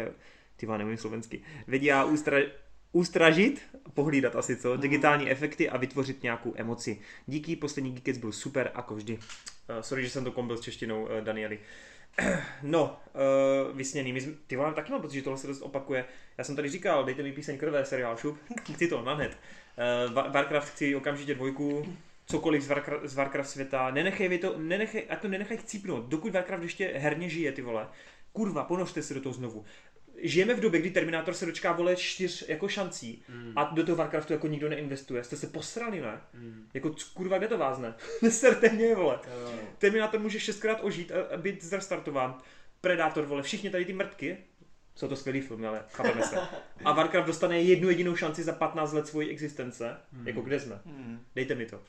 [0.57, 2.39] ty vám nevím slovensky, vědí a ústra,
[2.97, 3.63] ustražit,
[3.95, 6.99] pohlídat asi co, digitální efekty a vytvořit nějakou emoci.
[7.27, 9.15] Díky, poslední Geekets byl super, jako vždy.
[9.15, 11.59] Uh, sorry, že jsem to kombil s češtinou, uh, Danieli.
[12.63, 14.13] No, uh, vysněný.
[14.13, 16.05] My jsme, ty vole, taky mám pocit, že tohle se dost opakuje.
[16.39, 18.39] Já jsem tady říkal, dejte mi píseň krve, seriál, šup,
[18.75, 19.39] chci to, na hned.
[20.09, 25.07] Uh, Warcraft chci okamžitě dvojku, cokoliv z, Warcraft, z Warcraft světa, nenechej vy to, nenechej,
[25.11, 27.89] a to nenechaj chcípnout, dokud Warcraft ještě herně žije, ty vole.
[28.33, 29.65] Kurva, ponořte se do toho znovu.
[30.23, 33.53] Žijeme v době, kdy Terminátor se dočká vole čtyř jako šancí Mm.
[33.57, 35.25] a do toho Warcraftu jako nikdo neinvestuje.
[35.25, 36.21] Jste se posrali, ne?
[36.35, 36.69] Mm.
[36.75, 37.95] Jako kurva, kde to vázne?
[38.23, 39.19] Neserte mě, vole.
[39.45, 39.51] No.
[39.79, 42.41] Terminátor může šestkrát ožít a, a být zrestartován.
[42.81, 44.37] Predátor, vole, všichni tady ty mrtky,
[44.95, 46.37] jsou to skvělý filmy, ale chápeme se.
[46.85, 49.97] A Warcraft dostane jednu jedinou šanci za 15 let svojí existence.
[50.13, 50.29] Hmm.
[50.29, 50.81] Jako kde jsme?
[50.87, 51.21] Hmm.
[51.35, 51.83] Dejte mi to.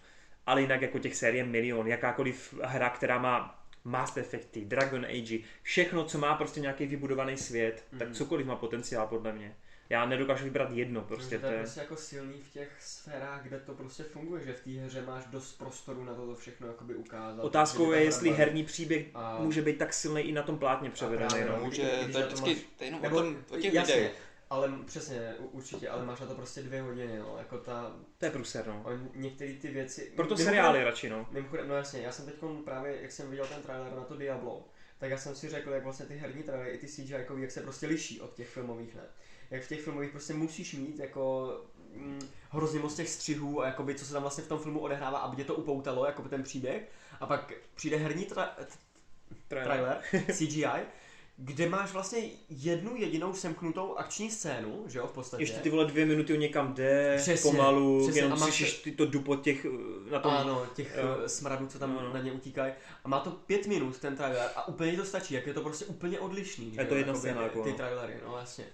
[0.46, 3.57] Ale jinak jako těch série milion, jakákoliv hra, která má
[3.88, 8.16] Mass Effecty, Dragon Age, všechno, co má prostě nějaký vybudovaný svět, tak Mhm.
[8.16, 9.56] cokoliv má potenciál podle mě.
[9.90, 13.60] Já nedokážu vybrat jedno, Prostě to to je prostě jako silný v těch sférách, kde
[13.60, 17.44] to prostě funguje, že v té hře máš dost prostoru na to všechno jakoby ukázat.
[17.44, 18.40] Otázkou je, jestli baví.
[18.40, 21.42] herní příběh A- může být tak silný i na tom plátně převedený.
[21.48, 21.58] No.
[21.58, 21.64] no.
[21.66, 23.96] Může, to je to vždycky, máš- to je jenom o, Nebo, tom, o těch jasně,
[23.96, 24.16] videích.
[24.50, 28.32] Ale přesně, určitě, ale máš na to prostě dvě hodiny, no, jako ta, To je
[28.32, 28.82] průser, no.
[28.86, 30.02] on, některé ty věci...
[30.16, 31.28] Proto Mimochodem- seriály radši, no.
[31.32, 32.36] Mimochodem, no jasně, já jsem teď
[32.66, 34.68] právě, jak jsem viděl ten trailer na to Diablo,
[34.98, 37.52] tak já jsem si řekl, jak vlastně ty herní trailery i ty CGI, jako, jak
[37.52, 39.04] se prostě liší od těch filmových, ne?
[39.50, 41.52] Jak v těch filmových prostě musíš mít jako
[41.94, 42.20] mm,
[42.50, 45.36] hrozně moc těch střihů a jakoby, co se tam vlastně v tom filmu odehrává, aby
[45.36, 46.90] tě to upoutalo, jako ten příběh.
[47.20, 48.50] A pak přijde herní tra-
[49.48, 50.02] trailer,
[50.34, 50.66] CGI,
[51.40, 55.44] kde máš vlastně jednu jedinou semknutou akční scénu, že jo, v podstatě.
[55.44, 58.92] Ještě ty vole dvě minuty někam jde, Přesně, pomalu, přesně, jenom a máš- slyšíš ty
[58.92, 60.32] to dupo těch eh, na tom.
[60.34, 61.18] Ano, těch Jo.
[61.18, 62.14] uh, smradů, co tam No, no.
[62.14, 62.74] na ně utíkají.
[63.04, 65.86] A má to pět minut ten trailer a úplně to stačí, jak je to prostě
[65.86, 66.76] úplně odlišný.
[66.76, 67.76] je to jedna scéna, ty, jako, ty no.
[67.76, 68.66] trailery, no jasně.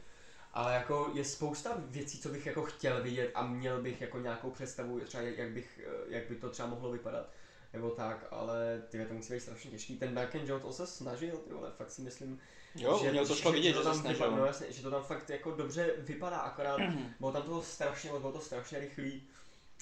[0.54, 4.50] Ale jako je spousta věcí, co bych jako chtěl vidět a měl bych jako nějakou
[4.52, 7.30] představu, třeba jak, bych, eh, jak by to třeba mohlo vypadat.
[7.74, 9.96] Nebo tak, ale ty to musí být strašně těžký.
[9.98, 12.40] Ten Duncan Jones to se snažil, ty vole, fakt si myslím,
[12.76, 14.14] Jo, že, měl to šlo vidět, že to se tam snažil.
[14.26, 16.80] vypadá, no jasně, že to tam fakt jako dobře vypadá, akorát
[17.20, 19.24] bylo tam toho strašně moc, bylo to strašně rychlý.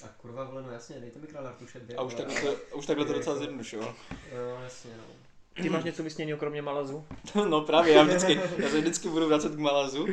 [0.04, 1.96] A kurva vole, no jasně, dejte mi král Artuše dvě.
[1.96, 3.94] A už takhle to, už takhle to docela zjednodušilo.
[4.34, 5.04] No jasně, no.
[5.62, 7.04] Ty máš něco vysněného kromě Malazu?
[7.48, 10.06] No právě, já vždycky, já se vždycky budu vracet k Malazu,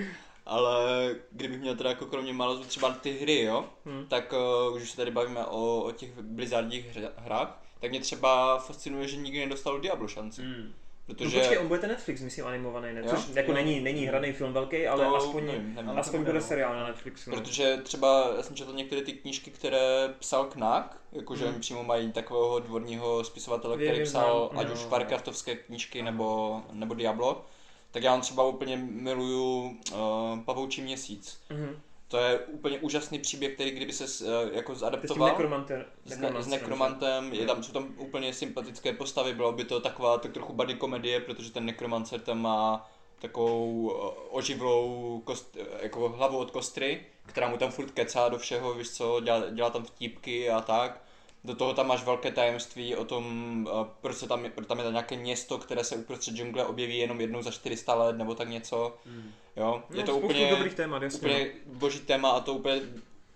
[0.46, 4.06] ale kdybych měl teda jako kromě Malazu třeba ty hry, jo, Hmm.
[4.08, 4.34] tak
[4.70, 9.08] uh, už se tady bavíme o, o těch Blizzardních hře- hrách, tak mě třeba fascinuje,
[9.08, 10.42] že nikdy nedostal Diablo šanci.
[10.42, 10.74] Mm.
[11.08, 13.02] No Protože počkej, on bude ten Netflix, myslím, animovaný, ne?
[13.02, 13.08] Jo?
[13.10, 13.56] Což jako Jo.
[13.56, 15.92] není, není hraný film velký, ale to aspoň, nevím, nevím.
[16.00, 16.42] Aspoň bude no.
[16.42, 17.32] seriál na Netflixu.
[17.32, 17.38] no.
[17.38, 21.54] Protože třeba, já jsem četl některé ty knížky, které psal Knack, jakože Hmm.
[21.54, 24.66] oni přímo mají takového dvorního spisovatele, který vím, psal znám.
[24.66, 24.90] ať už No.
[24.90, 27.46] Warcraftovské knížky nebo, nebo Diablo,
[27.92, 31.40] tak já on třeba úplně miluju uh, Pavoučí měsíc.
[31.50, 31.80] Mhm.
[32.10, 35.86] To je úplně úžasný příběh, který kdyby se uh, jako s zadaptoval nekromantem.
[36.06, 40.18] s, ne, s nekromantem, je tam, jsou tam úplně sympatické postavy, bylo by to taková
[40.18, 42.90] tak trochu buddy komedie, protože ten nekromancer tam má
[43.22, 48.38] takovou eh, oživlou kost, eh, jako hlavu od kostry, která mu tam furt kecá do
[48.38, 51.02] všeho, víš co, dělá, dělá tam vtípky a tak.
[51.44, 54.84] Do toho tam máš velké tajemství o tom, eh, proč se tam, proč tam je
[54.84, 58.50] tam nějaké město, které se uprostřed džungle objeví jenom jednou za 400 let nebo tak
[58.50, 58.98] něco.
[59.06, 59.32] Mm.
[59.56, 61.20] Jo, No, je to úplně, dobrých témat, jasně.
[61.30, 61.34] no.
[61.36, 62.82] úplně boží téma a to úplně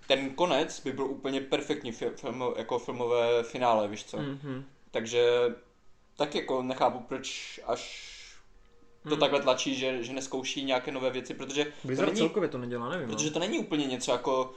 [0.08, 4.18] ten konec by byl úplně perfektní fi- film, jako filmové finále, víš co.
[4.18, 4.66] Mhm.
[4.92, 5.26] Takže
[6.18, 8.10] tak jako nechápu, proč až
[9.04, 9.20] to Hmm.
[9.20, 12.90] takhle tlačí, že, že neskouší nějaké nové věci, protože to, Blizzard není, celkově to nedělá,
[12.90, 13.08] nevím.
[13.10, 13.34] protože no.
[13.34, 14.54] to není úplně něco jako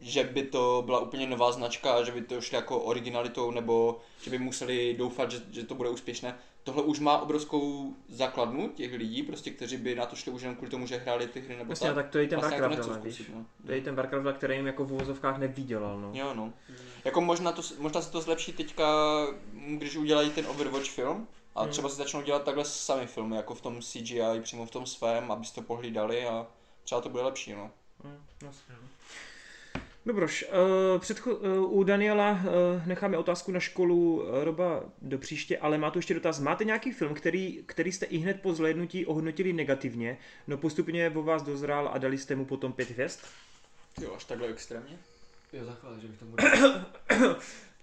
[0.00, 4.30] že by to byla úplně nová značka, že by to šlo jako originalitou, nebo že
[4.30, 6.38] by museli doufat, že, že to bude úspěšné.
[6.64, 10.56] Tohle už má obrovskou základnu těch lidí, prostě, kteří by na to šli už jenom
[10.56, 11.94] kvůli tomu, že hráli ty hry nebo Jasně, tak.
[11.96, 13.14] tak to je ten Vlastně Warcraft, víš.
[13.14, 13.46] zkusit, no.
[13.66, 16.10] To je ten Warcraft, který jim jako v úvozovkách nevydělal, no.
[16.14, 16.52] Jo, no.
[17.04, 18.86] Jako možná, to, možná se to zlepší teďka,
[19.52, 21.70] když udělají ten Overwatch film a Hmm.
[21.70, 25.30] třeba si začnou dělat takhle sami filmy, jako v tom CGI, přímo v tom svém,
[25.32, 26.46] abyste to pohlídali a
[26.84, 27.70] třeba to bude lepší, no.
[28.04, 28.88] Mm, jasně, no.
[30.06, 35.58] Dobroš, uh, předcho- uh, u Daniela uh, necháme otázku na školu uh, Roba do příště,
[35.58, 36.40] ale má tu ještě dotaz.
[36.40, 41.22] Máte nějaký film, který, který jste i hned po zhlédnutí ohodnotili negativně, no postupně o
[41.22, 43.20] vás dozrál a dali jste mu potom pět hvězd?
[44.00, 44.98] Jo, až takhle extrémně.
[45.52, 46.26] Jo, takhle, že bych to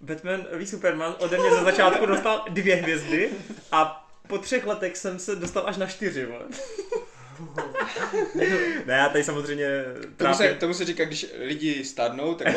[0.00, 3.30] Batman v Superman ode mě za začátku dostal dvě hvězdy
[3.72, 6.44] a po třech letech jsem se dostal až na čtyři, vole.
[8.86, 9.84] ne, já tady samozřejmě
[10.16, 10.58] Tomu se, trápím.
[10.58, 12.48] tomu se říká, když lidi stárnou, tak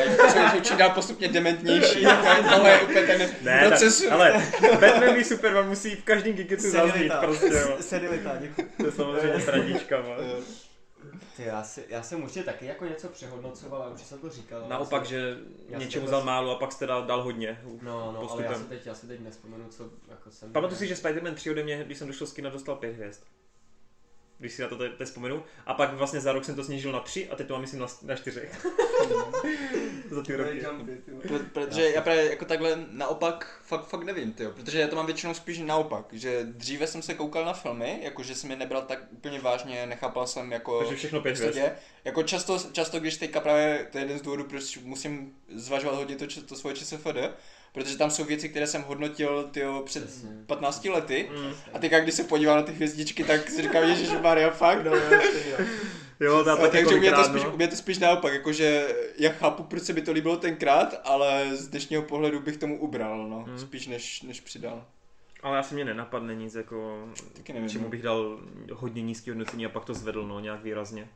[0.54, 2.06] jsou čím dál postupně dementnější.
[2.54, 4.02] Tohle je úplně ten Ne, proces.
[4.02, 4.46] tak, ale
[4.82, 7.78] Batman v Superman musí v každém gigicu zaznít, prostě, jo.
[7.80, 8.70] Senilita, děkuji.
[8.78, 10.18] To je samozřejmě srandička, vole.
[10.40, 10.66] Eh,
[11.38, 14.60] Ty, já, si, já jsem určitě taky jako něco přehodnocoval, a určitě jsem to říkal.
[14.60, 15.38] ale Naopak, si- že
[15.78, 18.46] něčemu vzal málo a pak jste dal, dal hodně No, no, ale postupem.
[18.52, 20.52] já si teď, já si teď nespomenu, co jako jsem...
[20.52, 23.22] Pamatuju si, že Spider-Man 3 ode mě, když jsem došel z kina, dostal 5 hvězd.
[24.40, 25.44] Když si na to teď teď vzpomenu.
[25.66, 27.80] A pak vlastně za rok jsem to snížil na 3 a teď to mám myslím
[27.80, 28.50] na, na 4.
[30.10, 30.66] za ty roky.
[31.28, 35.06] Pro- Protože já právě jako takhle naopak fakt, fakt nevím, tyjo, protože já to mám
[35.06, 39.00] většinou spíš naopak, že dříve jsem se koukal na filmy, jakože jsem je nebral tak
[39.12, 40.80] úplně vážně, nechápal jsem jako...
[40.80, 41.56] Takže všechno 5 co se hvězd.
[41.56, 41.76] děje.
[42.06, 46.16] Jako často, často, když teďka právě, to je jeden z důvodů, proč musím zvažovat hodně
[46.16, 47.18] to, to svoje ČSFD,
[47.76, 50.30] protože tam jsou věci, které jsem hodnotil tyjo, před Přesně.
[50.46, 51.30] 15 lety.
[51.38, 51.54] Mm.
[51.74, 54.84] A teďka, když se podívám na ty hvězdičky, tak si říkám, Ježíš Maria, fakt.
[54.86, 54.92] No,
[56.20, 57.52] Jo, to a taky takže u mě, to spíš, no.
[57.54, 58.88] u mě je to spíš naopak, jakože
[59.18, 63.28] já chápu, proč se mi to líbilo tenkrát, ale z dnešního pohledu bych tomu ubral,
[63.30, 63.60] no, Hmm.
[63.60, 64.86] spíš než, než přidal.
[65.44, 67.70] Ale asi mě nenapadne nic, jako, Taky nevím.
[67.70, 68.40] čemu bych dal
[68.74, 71.08] hodně nízký hodnocení a pak to zvedl, no, nějak výrazně.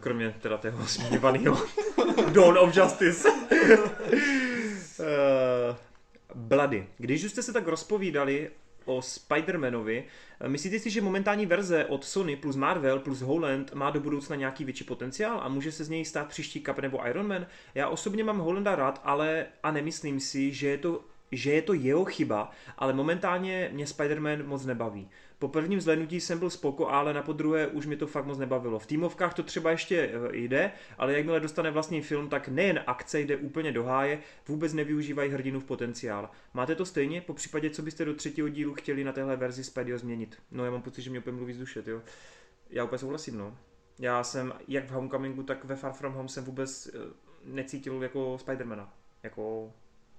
[0.00, 1.62] Kromě teda tého zmiňovaného
[2.32, 3.28] Dawn of Justice.
[5.02, 5.76] Uh,
[6.34, 6.86] Blady.
[6.98, 8.50] Když už jste se tak rozpovídali
[8.84, 10.04] o Spider-Manovi.
[10.46, 14.64] Myslíte si, že momentální verze od Sony plus Marvel plus Holland má do budoucna nějaký
[14.64, 17.46] větší potenciál a může se z něj stát příští Cap nebo Iron Man?
[17.74, 21.74] Já osobně mám Hollanda rád, ale a nemyslím si, že je to že je to
[21.74, 25.08] jeho chyba, ale momentálně mě Spider-Man moc nebaví.
[25.42, 28.78] Po prvním zhlédnutí jsem byl spoko, ale na podruhé už mi to fakt moc nebavilo.
[28.78, 33.20] V týmovkách to třeba ještě eh, jde, ale jakmile dostane vlastní film, tak nejen akce
[33.20, 36.30] jde úplně do háje, vůbec nevyužívají hrdinu v potenciál.
[36.54, 37.20] Máte to stejně?
[37.20, 40.38] Po případě, co byste do třetího dílu chtěli na téhle verzi Spideyho změnit?
[40.50, 42.02] No já mám pocit, že mě úplně mluví z duše, jo.
[42.70, 43.58] Já úplně souhlasím, no.
[43.98, 46.98] Já jsem jak v Homecomingu, tak ve Far From Home jsem vůbec eh,
[47.44, 48.94] necítil jako Spidermana.
[49.22, 49.72] Jako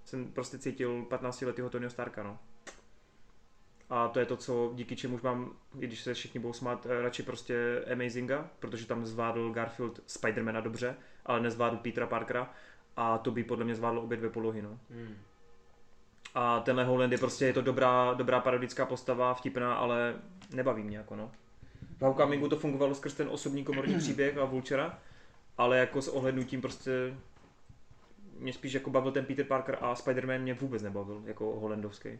[0.05, 2.39] jsem prostě cítil 15 letého Tonyho Starka, no.
[3.89, 7.01] A to je to, co díky čemuž mám, i když se všichni budou smát, eh,
[7.01, 10.95] radši prostě Amazinga, protože tam zvládl Garfield Spidermana dobře,
[11.25, 12.53] ale nezvládl Petra Parkera
[12.97, 14.79] a to by podle mě zvládlo obě dvě polohy, no.
[14.89, 15.15] Hmm.
[16.35, 20.15] A tenhle Holland je prostě, je to dobrá, dobrá parodická postava, vtipná, ale
[20.53, 21.31] nebaví mě jako no.
[21.97, 24.99] V Hawkamingu to fungovalo skrz ten osobní komorní příběh a Vultura,
[25.57, 26.91] ale jako s ohlednutím prostě
[28.39, 32.19] mě spíš jako bavil ten Peter Parker a Spider-Man mě vůbec nebavil, jako holandovský.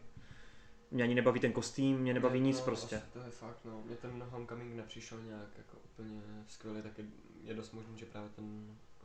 [0.94, 2.96] Mě ani nebaví ten kostým, mě nebaví Ne, nic no, prostě.
[2.96, 3.82] asi To je fakt, no.
[3.86, 7.04] Mě ten Homecoming nepřišel nějak jako úplně skvělý, tak je,
[7.44, 8.44] je dost možný, že právě ten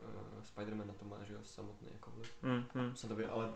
[0.01, 2.32] uh, Spider-Man na to má, že jo, samotný jako vliv.
[2.42, 3.50] Mm, mm, Jsem to viděl, ale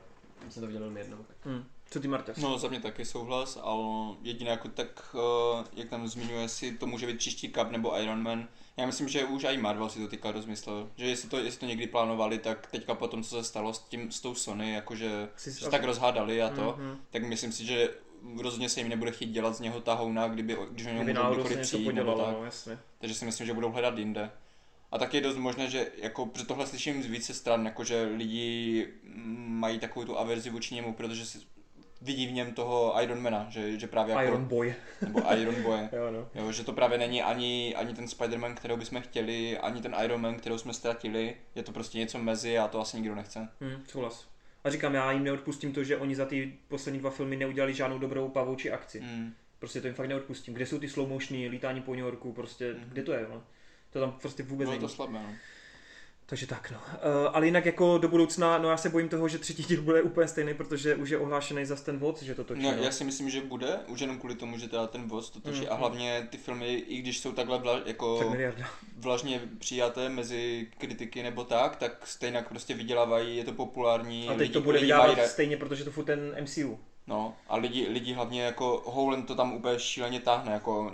[0.50, 1.45] jsem to viděl jenom jednou, tak.
[1.45, 1.64] mm.
[1.90, 2.34] Co ty Marta?
[2.42, 6.88] No za mě taky souhlas, ale jediné jako tak, eh, jak tam zmiňuje, si to
[6.88, 8.48] může být příští Cup nebo Iron Man.
[8.78, 11.66] Já myslím, že už i Marvel si to teďka rozmyslel, že jestli to, jestli to
[11.66, 15.30] někdy plánovali, tak teďka po tom, co se stalo s, tím, s tou Sony, jakože
[15.36, 16.98] Jsi- se tak rozhádali a to, Mhm.
[17.10, 17.94] tak myslím si, že
[18.42, 21.60] rozhodně se jim nebude chtít dělat z něho tahouna, kdyby, když o něm můžou kdykoliv
[21.60, 22.40] přijít nebo podělalo, tak.
[22.40, 22.80] no, jasně.
[23.00, 24.32] Takže si myslím, že budou hledat jinde.
[24.92, 28.88] A taky je dost možné, že jako, protože tohle slyším z více stran, jakože lidi
[29.03, 31.40] mm, mají takovou tu averzi vůči němu, protože si
[32.02, 34.76] vidí v něm toho Ironmana, že, že právě jako, Iron Boy.
[35.02, 35.80] nebo Iron Boy.
[35.92, 36.30] Jo, no.
[36.35, 40.22] Jo, že to právě není ani, ani ten Spider-Man, kterého bychom chtěli, ani ten Iron
[40.22, 41.35] Man, kterou jsme ztratili.
[41.56, 43.50] Je to prostě něco mezi a to asi nikdo nechce.
[43.61, 44.33] Hmm, souhlas.
[44.64, 48.00] A říkám, já jim neodpustím to, že oni za ty poslední dva filmy neudělali žádnou
[48.00, 49.00] dobrou pavouči akci.
[49.01, 49.33] Mm.
[49.59, 50.53] Prostě to jim fakt neodpustím.
[50.53, 52.90] Kde jsou ty slow motiony, lítání po New Yorku, prostě, Mhm.
[52.90, 53.43] kde to je, no?
[53.90, 54.82] To tam prostě vůbec Bylo není.
[54.82, 55.33] to slabé, no.
[56.34, 56.78] Takže tak, no.
[56.78, 60.02] Uh, ale jinak jako do budoucna, no já se bojím toho, že třetí díl bude
[60.02, 62.84] úplně stejný, protože už je ohlášený za ten vod, že to točí, No, no.
[62.84, 65.60] já si myslím, že bude, už jenom kvůli tomu, že teda ten voz to točí
[65.62, 68.66] Mm, a hlavně ty filmy, i když jsou takhle vla, jako Tak miliarda.
[68.98, 74.28] vlažně přijaté mezi kritiky nebo tak, tak stejně prostě vydělávají, je to populární.
[74.30, 76.80] A teď lidi, to bude mají ra- stejně, protože to furt ten MCU.
[77.08, 80.92] No, a lidi, lidi hlavně jako Howland to tam úplně šíleně táhne, jako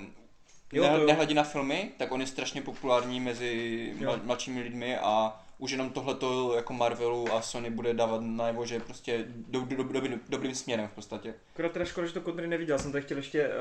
[0.72, 4.06] Jo, ne, nehledí na filmy, tak on je strašně populární mezi Jo.
[4.06, 8.80] mla, mladšími lidmi a už jenom tohleto jako Marvelu a Sony bude dávat najevo, že
[8.80, 11.34] prostě do, do, do, dobrý, dobrým směrem v podstatě.
[11.54, 13.54] Akorát teda škoda, že to Kondry neviděl, jsem tady chtěl ještě uh,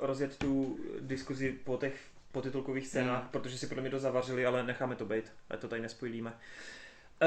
[0.00, 1.94] rozjet tu diskuzi po těch
[2.32, 3.28] potitulkových scénách, Mm.
[3.30, 6.32] protože si podle mě to zavařili, ale necháme to být, ať to tady nespojíme.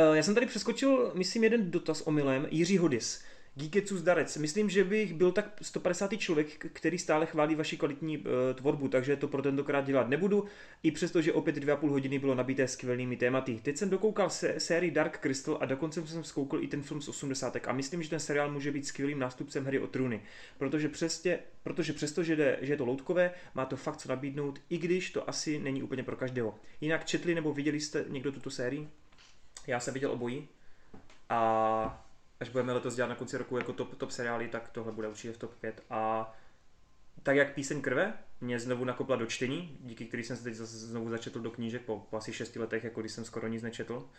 [0.10, 3.24] Uh, já jsem tady přeskočil, myslím, jeden dotaz omylem, Jiří Hodis.
[3.60, 4.38] Geeketsu zdarec.
[4.38, 6.18] Myslím, že bych byl tak 150.
[6.18, 10.46] člověk, který stále chválí vaši kvalitní uh, tvorbu, takže to pro tentokrát dělat nebudu,
[10.84, 13.60] i přesto, že opět dvě a půl hodiny bylo nabité skvělými tématy.
[13.64, 17.10] Teď jsem dokoukal se, sérii Dark Crystal a dokonce jsem zkoukl i ten film z
[17.10, 17.58] 80.
[17.68, 20.22] a myslím, že ten seriál může být skvělým nástupcem hry o trůny,
[20.58, 24.60] protože, přestě, protože přesto, že, jde, že je to loutkové, má to fakt co nabídnout,
[24.70, 26.56] i když to asi není úplně pro každého.
[26.82, 28.90] Jinak četli nebo viděli jste někdo tuto sérii?
[29.68, 30.48] Já jsem viděl obojí
[31.30, 32.09] a
[32.40, 35.34] až budeme letos dělat na konci roku jako top, top seriály, tak tohle bude určitě
[35.34, 36.34] v top 5 a
[37.24, 40.78] tak jak píseň krve mě znovu nakopla do čtení, díky který jsem se teď zase
[40.78, 44.10] znovu začetl do knížek po, po asi 6 letech, jako když jsem skoro nic nečetl,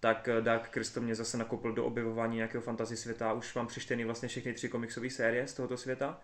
[0.00, 3.32] tak eh, Dark Crystal mě zase nakopl do objevování nějakého fantasy světa.
[3.32, 6.20] Už mám přečtený vlastně všechny tři komiksové série z tohoto světa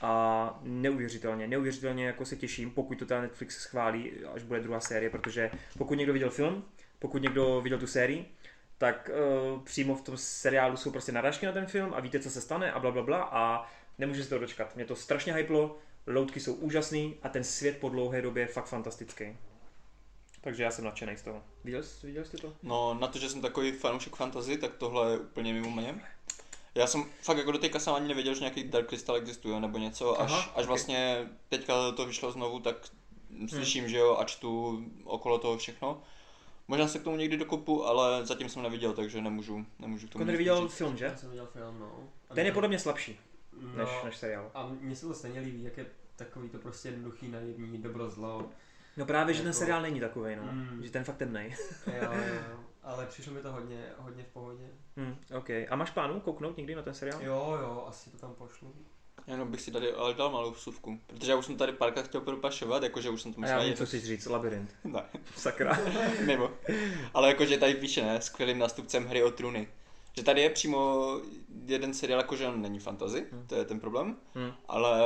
[0.00, 5.10] a neuvěřitelně, neuvěřitelně jako se těším, pokud to teda Netflix schválí, až bude druhá série,
[5.10, 6.64] protože pokud někdo viděl film,
[6.98, 8.34] pokud někdo viděl tu sérii,
[8.78, 9.10] tak
[9.54, 12.40] uh, přímo v tom seriálu jsou prostě narážky na ten film a víte, co se
[12.40, 13.66] stane a bla, bla, bla a
[13.98, 14.76] nemůžu se to dočkat.
[14.76, 18.66] Mě to strašně hyplo, loutky jsou úžasný a ten svět po dlouhé době je fakt
[18.66, 19.36] fantastický.
[20.40, 21.42] Takže já jsem nadšený z toho.
[21.64, 22.52] Viděl, jsi- viděl jste to?
[22.62, 26.00] No, na to, že jsem takový fanoušek fantasy, tak tohle je úplně mimo mě.
[26.74, 29.78] Já jsem fakt jako do teďka jsem ani nevěděl, že nějaký Dark Crystal existuje nebo
[29.78, 30.56] něco, až, Aha, až ok.
[30.56, 30.66] Hmm.
[30.66, 32.76] vlastně teďka to vyšlo znovu, tak
[33.48, 36.02] slyším, že jo, a čtu okolo toho všechno.
[36.68, 40.20] Možná se k tomu někdy dokopu, ale zatím jsem neviděl, takže nemůžu, nemůžu k tomu
[40.22, 40.74] Konr nic viděl říct.
[40.76, 41.04] film, že?
[41.04, 42.08] Já jsem viděl film, no.
[42.30, 43.20] A Ten je podle mě slabší
[43.60, 44.50] no, než, než seriál.
[44.54, 45.86] A mně se to stejně líbí, jak je
[46.16, 48.50] takový to prostě jednoduchý, naivní, dobro zlo.
[48.96, 50.42] No právě, že ten Jako- seriál není takový, no.
[50.52, 50.80] Mm.
[50.84, 51.56] Že ten fakt temnej.
[51.86, 52.60] Jo, jo, jo.
[52.82, 54.64] Ale přišlo mi to hodně, hodně v pohodě.
[54.96, 55.50] Hmm, OK.
[55.50, 57.22] A máš plánu kouknout někdy na ten seriál?
[57.22, 58.74] Jo, jo, asi to tam pošlu.
[59.26, 62.20] Jenom bych si tady ale dal malou vsuvku, protože já už jsem tady párkrát chtěl
[62.20, 63.82] propašovat, jakože už jsem to myslel já vím, něco.
[63.82, 64.70] co chceš říct, labirint.
[64.84, 65.02] Ne,
[65.36, 65.78] Sakra.
[66.26, 66.50] mimo.
[67.14, 69.68] Ale jakože tady píše, ne, skvělým nástupcem hry o trůny.
[70.16, 71.10] Že tady je přímo
[71.66, 74.52] jeden seriál, jakože on není fantasy, to je ten problém, Hmm.
[74.68, 74.98] ale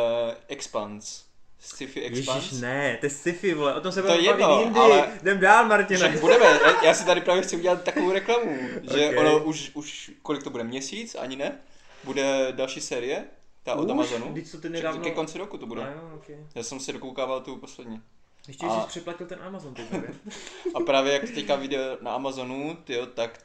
[0.48, 1.22] Expanse,
[1.60, 2.38] sci-fi Expanse.
[2.47, 4.80] Ježíš, ne, to je sci-fi, vole, o tom se To budeme je bavit jindy.
[4.80, 6.08] ale- Jdem dál, Že Martine.
[6.20, 6.44] budeme,
[6.84, 8.58] já- si tady právě chci udělat takovou reklamu,
[8.94, 9.16] že Ok.
[9.18, 11.58] ono už, už, kolik to bude, měsíc, ani ne,
[12.05, 13.24] bude další série,
[13.68, 13.90] ta od Už?
[13.90, 15.00] Amazonu, Vždyť co ty nedávno...
[15.05, 15.82] ke konci roku to bude.
[15.82, 16.36] A jo, okay.
[16.55, 18.02] Já jsem si dokoukával tu poslední.
[18.48, 19.86] Ještě A- jsi přeplatil ten Amazon teď?
[20.74, 23.38] A právě jak to teďka vyjde na Amazonu, tyjo, tak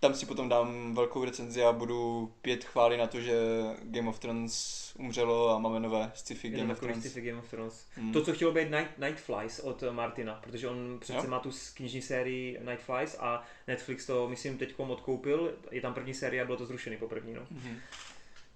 [0.00, 3.34] tam si potom dám velkou recenzi a budu pět chvály na to, že
[3.82, 6.98] Game of Thrones umřelo a máme nové sci-fi Jenom Game of Thrones.
[7.00, 7.86] sci-fi Game of Thrones.
[7.94, 8.12] Hmm.
[8.12, 11.30] To, co chtělo být Night, Night Flies od Martina, protože on přece Jo.
[11.30, 15.54] má tu knižní sérii Night Flies a Netflix to, myslím, teď odkoupil.
[15.70, 17.42] Je tam první série a bylo to zrušený po první, no.
[17.50, 17.76] Mhm.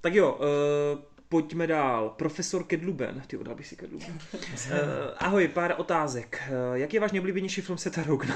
[0.00, 1.02] Tak jo, uh,
[1.34, 2.10] pojďme dál.
[2.10, 3.22] Profesor Kedluben.
[3.26, 4.18] Ty dal bych si Kedluben.
[4.34, 4.78] uh,
[5.18, 6.42] ahoj, pár otázek.
[6.48, 8.34] Uh, jak je váš nejoblíbenější film Seta Rogna?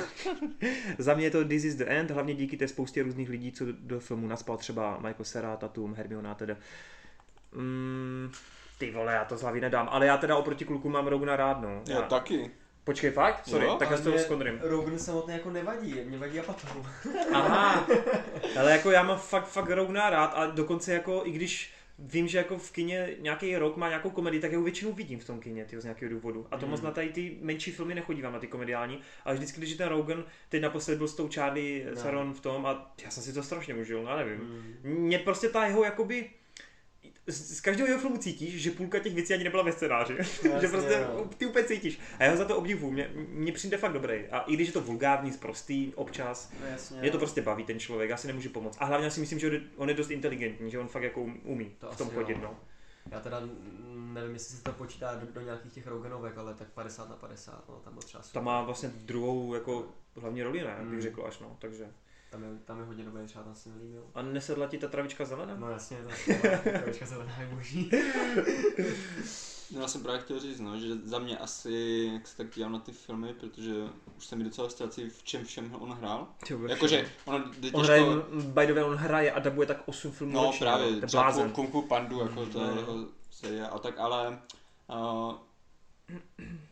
[0.98, 3.64] Za mě je to This is the End, hlavně díky té spoustě různých lidí, co
[3.64, 6.56] do, do filmu naspal, třeba Michael Cera, Tatum, Hermiona a teda.
[7.52, 8.30] Mm,
[8.78, 11.60] ty vole, já to z hlavy nedám, ale já teda oproti kluku mám Rogna rád,
[11.60, 11.82] no.
[11.88, 12.50] Já taky.
[12.84, 13.48] Počkej, fakt?
[13.48, 14.58] Sorry, Jo, tak já Ale s toho mě skontrím.
[14.62, 16.86] Rogan samotný jako nevadí, mě vadí Apatow.
[17.32, 17.86] Aha,
[18.58, 22.38] ale jako já mám fakt, fakt Rogna rád a dokonce jako, i když vím, že
[22.38, 25.40] jako v kině nějaký rok má nějakou komedii, tak já ho většinou vidím v tom
[25.40, 26.46] kině, tyjo, z nějakého důvodu.
[26.50, 26.70] A to Mm.
[26.70, 29.88] moc na tady ty menší filmy nechodívám, na ty komediální, ale vždycky, když je ten
[29.88, 32.02] Rogan, teď naposled byl s tou Charlie No.
[32.02, 34.38] Theron v tom a já jsem si to strašně užil, no, já nevím.
[34.40, 34.74] Mm.
[34.82, 36.30] Mě prostě ta jeho jakoby
[37.28, 40.16] z z každého jeho filmu cítíš, že půlka těch věcí ani nebyla ve scénáři.
[40.42, 41.24] že Jasně, prostě no.
[41.36, 42.00] ty úplně cítíš.
[42.18, 42.92] A já ho za to obdivuju.
[42.92, 44.14] Mě, mě přijde fakt dobrý.
[44.30, 47.00] A i když je to vulgární, sprostý občas, No jasně.
[47.00, 48.76] mě to prostě baví ten člověk, já si nemůžu pomoct.
[48.80, 51.90] A hlavně si myslím, že on je- dost inteligentní, že on fakt jako umí To
[51.90, 52.32] v tom asi chodit.
[52.32, 52.38] jo.
[52.42, 52.56] No.
[53.10, 53.40] Já teda
[53.94, 57.64] nevím, jestli se to počítá do, do nějakých těch Roganovek, ale tak 50 na 50,
[57.68, 60.76] no, tam byl třeba Ta má vlastně druhou jako hlavní roli, ne?
[60.82, 60.90] Mm.
[60.90, 61.86] Bych řekl až no, takže.
[62.30, 64.02] Tam, je, tam je hodně dobrý, třeba tam se mi líbil.
[64.14, 65.56] A nesedla ti ta travička zelená?
[65.56, 65.96] No jasně,
[66.64, 67.90] to trošička zelená je boží.
[69.74, 72.72] No, já jsem právě chtěl říct, no, že za mě asi, jak se tak dívám
[72.72, 73.74] na ty filmy, protože
[74.16, 76.28] už se mi docela ztrácí, v čem všem on hrál.
[76.68, 77.78] Jakože, ono jde těžko...
[77.78, 80.90] On hraje, by the way, on hraje a dabuje tak 8 filmů No ročně, právě,
[81.00, 81.48] no, třeba blázen.
[81.50, 82.80] Kung- Kung Fu Pandu, jako to je No.
[82.80, 82.96] jeho
[83.30, 84.38] série a tak, ale
[84.88, 85.34] uh,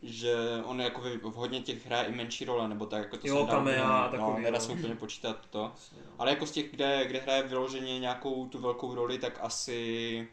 [0.02, 0.34] že
[0.64, 3.34] on jako v, v hodně těch hraje i menší role, nebo tak, jako to Jo,
[3.34, 4.64] se nedá, camea a no, takový, nedá no.
[4.64, 5.72] se úplně počítat to.
[6.18, 10.28] Ale jako z těch, kde, kde hraje vyloženě nějakou tu velkou roli, tak asi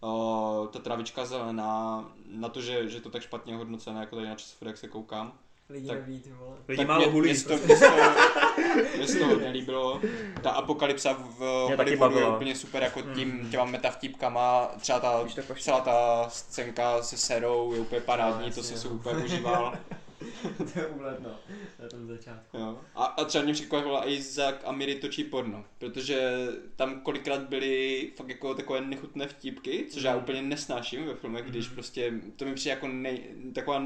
[0.00, 4.34] uh, ta travička zelená, na to, že, že to tak špatně hodnocené, jako tady na
[4.34, 5.38] časofod, jak se koukám.
[5.72, 6.56] Lidi Tak- neví, ty vole.
[6.68, 7.24] Lidi tak málo mě, hulí.
[7.30, 7.66] mě, mě, se to,
[8.96, 10.00] mě se to hodně líbilo.
[10.42, 11.38] Ta apokalypsa v
[11.76, 13.50] Hollywoodu je úplně super, jako tím, Mm.
[13.50, 15.24] těma metavtípkama, třeba ta,
[15.60, 19.78] celá ta scénka se Serou je úplně parádní, No, to jsem si úplně užíval.
[20.72, 21.30] to je úlet, no.
[21.82, 22.56] Na tom začátku.
[22.58, 22.78] Jo.
[22.94, 28.10] A, a třeba mě překvapilo i Zach a Miri točí porno, protože tam kolikrát byly
[28.16, 30.18] fakt jako takové nechutné vtipky, což já Mm.
[30.18, 31.74] úplně nesnáším ve filmech, když Mhm.
[31.74, 33.20] prostě, to mi přijde jako nej,
[33.54, 33.82] taková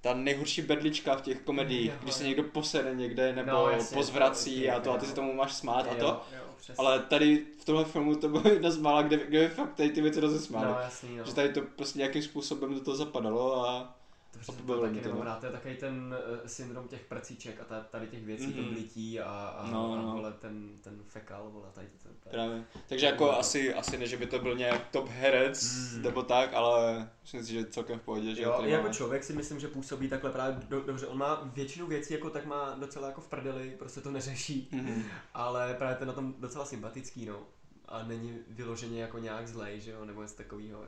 [0.00, 2.28] ta nejhorší bedlička v těch komediích, Jo, když se jo.
[2.28, 5.08] někdo posede někde nebo No, jasně, pozvrací to- a to a ty jo.
[5.08, 6.04] se tomu máš smát a to.
[6.04, 6.74] Jo, jo, přesně.
[6.84, 10.00] Ale tady v tomhle filmu to bylo jedna z mála, kde, kde fakt tady ty
[10.00, 10.66] věci rozesmály.
[10.66, 11.24] No jasný, no.
[11.24, 13.96] Že tady to prostě nějakým způsobem do toho zapadalo a
[14.32, 15.24] To to to bylo taky nemám no.
[15.24, 18.64] rád, to je takový ten uh, syndrom těch prcíček a ta, tady těch věcí, mm-hmm.
[18.66, 20.12] to blití a, a, No, a no.
[20.12, 22.64] vole, ten, ten fekal, vole, tady to Právě.
[22.88, 26.02] Takže jako asi, asi ne, že by to byl nějak top herec Mm.
[26.02, 29.24] nebo tak, ale myslím si, že celkem v pohodě, že Jo, tady jako máme- člověk
[29.24, 31.06] si myslím, že působí takhle právě do, dobře.
[31.06, 35.02] On má většinu věcí, jako tak má docela jako v prdeli, prostě to neřeší, Mhm.
[35.34, 37.42] ale právě ten na tom docela sympatický, no.
[37.88, 40.84] A není vyloženě jako nějak zlej, že jo, nebo něco takového.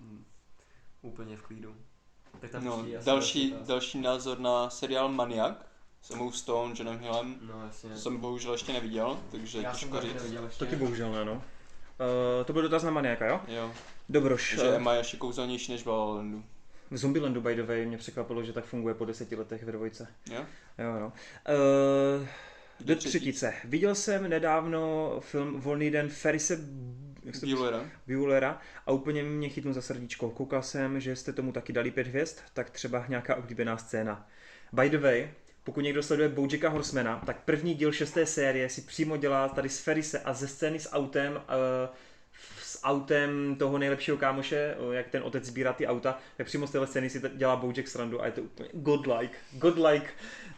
[0.00, 0.24] Mm,
[1.02, 1.74] úplně v klidu.
[2.40, 5.66] Tak tam No, další, další názor na seriál Maniak
[6.02, 7.36] s Emou Stone, Johnem Hillem.
[7.42, 7.90] No jasně.
[7.90, 10.14] To jsem bohužel ještě neviděl, takže Já těžko říct.
[10.14, 10.64] neviděl ještě.
[10.64, 11.32] Taky bohužel ne, no.
[11.32, 13.40] Uh, to byl dotaz na maniaka, jo?
[13.48, 13.72] Jo,
[14.08, 14.54] Dobroš.
[14.58, 16.44] že eh, Emma je ještě kouzelnější než v La La Landu.
[16.90, 20.06] V Zombielandu, by the way, mě překvapilo, že tak funguje po deseti letech ve dvojce.
[20.30, 20.44] Jo?
[20.78, 21.06] Jo, no.
[21.06, 22.26] Uh,
[22.80, 23.08] do třetí.
[23.18, 23.54] třetice.
[23.64, 26.58] Viděl jsem nedávno film Volný den Ferise
[27.24, 27.34] jak.
[28.06, 30.30] Buellera a úplně mě chytnul za srdíčko.
[30.30, 34.28] Koukal jsem, že jste tomu taky dali pět hvězd, tak třeba nějaká oblíbená scéna.
[34.72, 35.28] By the way,
[35.64, 39.80] pokud někdo sleduje Bojacka Horsemana, tak první díl šesté série si přímo dělá tady z
[39.80, 41.40] Ferise a ze scény s autem uh,
[42.62, 46.70] s autem toho nejlepšího kámoše, eh, jak ten otec sbírá ty auta, tak přímo z
[46.70, 50.10] téhle scény si dělá Bojack srandu a je to úplně godlike, godlike,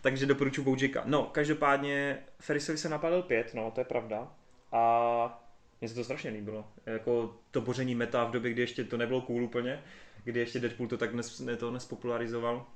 [0.02, 1.02] takže doporučuji Bojacka.
[1.04, 4.28] No, každopádně Ferrisovi se napadl pět, no, to je pravda.
[4.72, 5.41] A
[5.82, 6.64] Mně se to strašně líbilo.
[6.86, 9.82] Jako to boření meta v době, kdy ještě to nebylo cool úplně,
[10.24, 12.66] kdy ještě Deadpool to tak nes, ne, to nespopularizoval.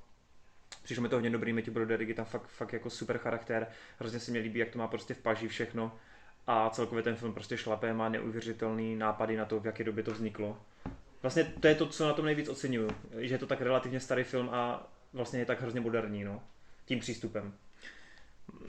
[0.83, 3.67] Přišlo mi to hodně dobrý, Matthew Broderick je tam fakt, fakt jako super charakter.
[3.99, 5.99] Hrozně se mi líbí, jak to má prostě v paži všechno.
[6.47, 10.11] A celkově ten film prostě šlape, má neuvěřitelný nápady na to, v jaké době to
[10.11, 10.59] vzniklo.
[11.23, 14.25] Vlastně to je to, co na tom nejvíc oceňuju, že je to tak relativně starý
[14.25, 16.43] film a vlastně je tak hrozně moderní, no.
[16.85, 17.55] Tím přístupem.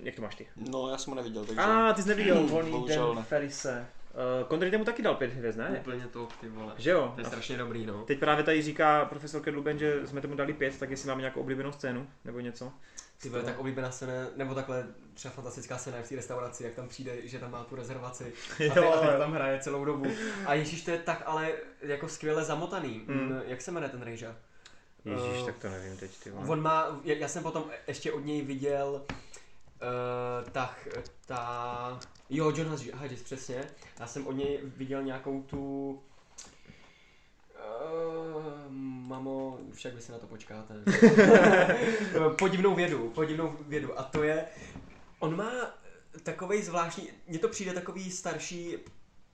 [0.03, 0.47] Jak to máš ty?
[0.55, 1.61] No, já jsem ho neviděl, takže...
[1.61, 3.23] A, ah, ty jsi neviděl Volný den ne.
[3.23, 3.87] Ferise.
[4.17, 5.77] Uh, Connery mu taky dal pět hvězd, ne?
[5.79, 6.73] Úplně to, ty vole.
[6.77, 7.11] Že jo?
[7.15, 8.03] To je strašně dobrý, no.
[8.03, 11.41] Teď právě tady říká profesor Kedluben, že jsme tomu dali pět, tak jestli máme nějakou
[11.41, 12.71] oblíbenou scénu nebo něco.
[13.21, 16.87] Ty vole, tak oblíbená scéna, nebo takhle třeba fantastická scéna v té restauraci, jak tam
[16.87, 18.33] přijde, že tam má tu rezervaci
[18.71, 20.05] a, Jo, a tam hraje celou dobu.
[20.45, 23.03] A ježíš, to je tak ale jako skvěle zamotaný.
[23.07, 23.15] Mm.
[23.15, 23.41] Mm.
[23.47, 24.35] Jak se jmenuje ten rejža?
[25.05, 26.47] Ježíš, Eh, tak to nevím teď, ty vole.
[26.47, 29.01] On má, já, já jsem potom ještě od něj viděl
[29.81, 30.87] uh, tak,
[31.25, 33.63] ta, jo, John Hodges, přesně.
[33.99, 35.99] Já jsem od něj viděl nějakou tu,
[37.85, 38.71] Uh,
[39.07, 40.73] mamo, však vy si na to počkáte.
[42.39, 43.99] podivnou vědu, podivnou vědu.
[43.99, 44.45] A to je,
[45.19, 45.51] on má
[46.23, 48.77] takový zvláštní, mně to přijde takový starší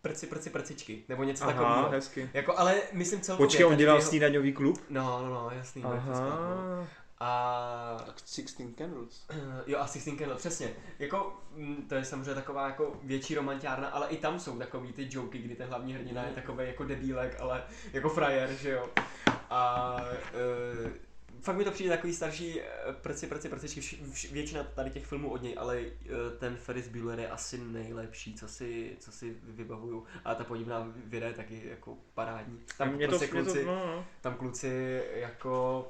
[0.01, 1.89] prci, prci, prcičky, nebo něco Aha, takového.
[1.89, 2.29] hezky.
[2.33, 3.47] Jako, ale myslím celkově.
[3.47, 4.81] Počkej, on dělal jeho- snídaňový klub?
[4.89, 5.83] No, no, no, jasný.
[5.83, 6.87] Aha.
[7.25, 9.27] A Tak Sixteen Candles.
[9.67, 10.73] jo, asi Sixteen no, přesně.
[10.99, 15.07] Jako, mm, to je samozřejmě taková jako větší romantiárna, ale i tam jsou takový ty
[15.11, 18.89] joky, kdy ten hlavní hrdina je takový jako debílek, ale jako frajer, že jo.
[19.49, 19.95] A
[20.83, 20.91] uh,
[21.41, 22.65] fakt mi to přijde takový starší eh,
[23.01, 25.81] prci, prci, prcičky, vš, vš, většina tady těch filmů od něj, ale
[26.39, 30.05] ten Ferris Bueller je asi nejlepší, co si, co si vybavuju.
[30.25, 32.59] A ta podivná věda je taky jako parádní.
[32.77, 34.05] Tam Mě to, prostě mě kluci, to, no, no.
[34.21, 35.87] tam kluci jako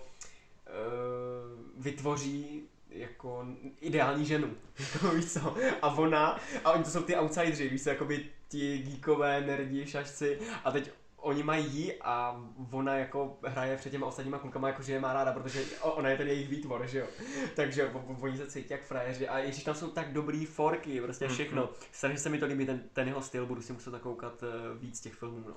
[1.77, 3.45] vytvoří jako
[3.81, 4.49] ideální ženu,
[4.93, 8.77] jako víš co, a ona, a oni to jsou ty outsideri, víš co, jakoby ti
[8.77, 10.91] geekové, nerdi, šašci, a teď
[11.23, 15.13] oni mají jí a ona jako hraje před těma ostatníma klukama, jako že je má
[15.13, 17.07] ráda, protože ona je ten jejich výtvor, že jo.
[17.55, 21.69] Takže oni se cítí jak frajeři a ježíš tam jsou tak dobrý forky, prostě všechno.
[21.91, 24.99] Strašně se mi to líbí, ten, ten jeho styl, budu si muset zakoukat uh, víc
[25.01, 25.55] těch filmů, no.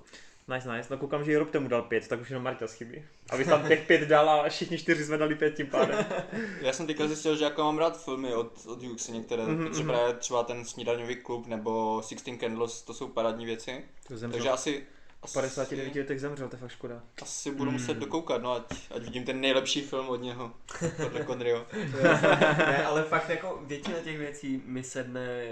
[0.55, 0.89] Nice, nice.
[0.91, 3.05] No koukám, že i Rob tomu dal pět, tak už jenom Marta chybí.
[3.31, 6.07] Aby tam těch pět dal a všichni čtyři jsme dali pět tím pádem.
[6.61, 9.69] Já jsem teďka zjistil, že jako mám rád filmy od, od Hughesy některé, Mhm, mm-hmm.
[9.69, 9.93] protože mhm.
[9.93, 13.85] právě třeba ten Snídaňový klub nebo Sixteen Candles, to jsou parádní věci.
[14.09, 14.29] To.
[14.31, 14.83] Takže asi,
[15.23, 17.03] asi, 59 letech zemřel, to je fakt škoda.
[17.23, 18.01] asi budu muset Mm.
[18.01, 18.65] dokoukat, no ať,
[18.95, 20.53] ať vidím ten nejlepší film od něho,
[21.03, 21.67] podle Conryho.
[22.59, 25.45] ne, ale fakt jako většina těch věcí mi sedne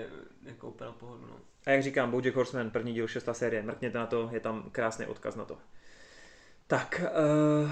[0.43, 1.37] jako úplně na pohodu, no.
[1.67, 5.07] A jak říkám, Bojack Horseman, první díl, šestá série, mrkněte na to, je tam krásný
[5.07, 5.59] odkaz na to.
[6.67, 7.03] Tak,
[7.65, 7.71] uh,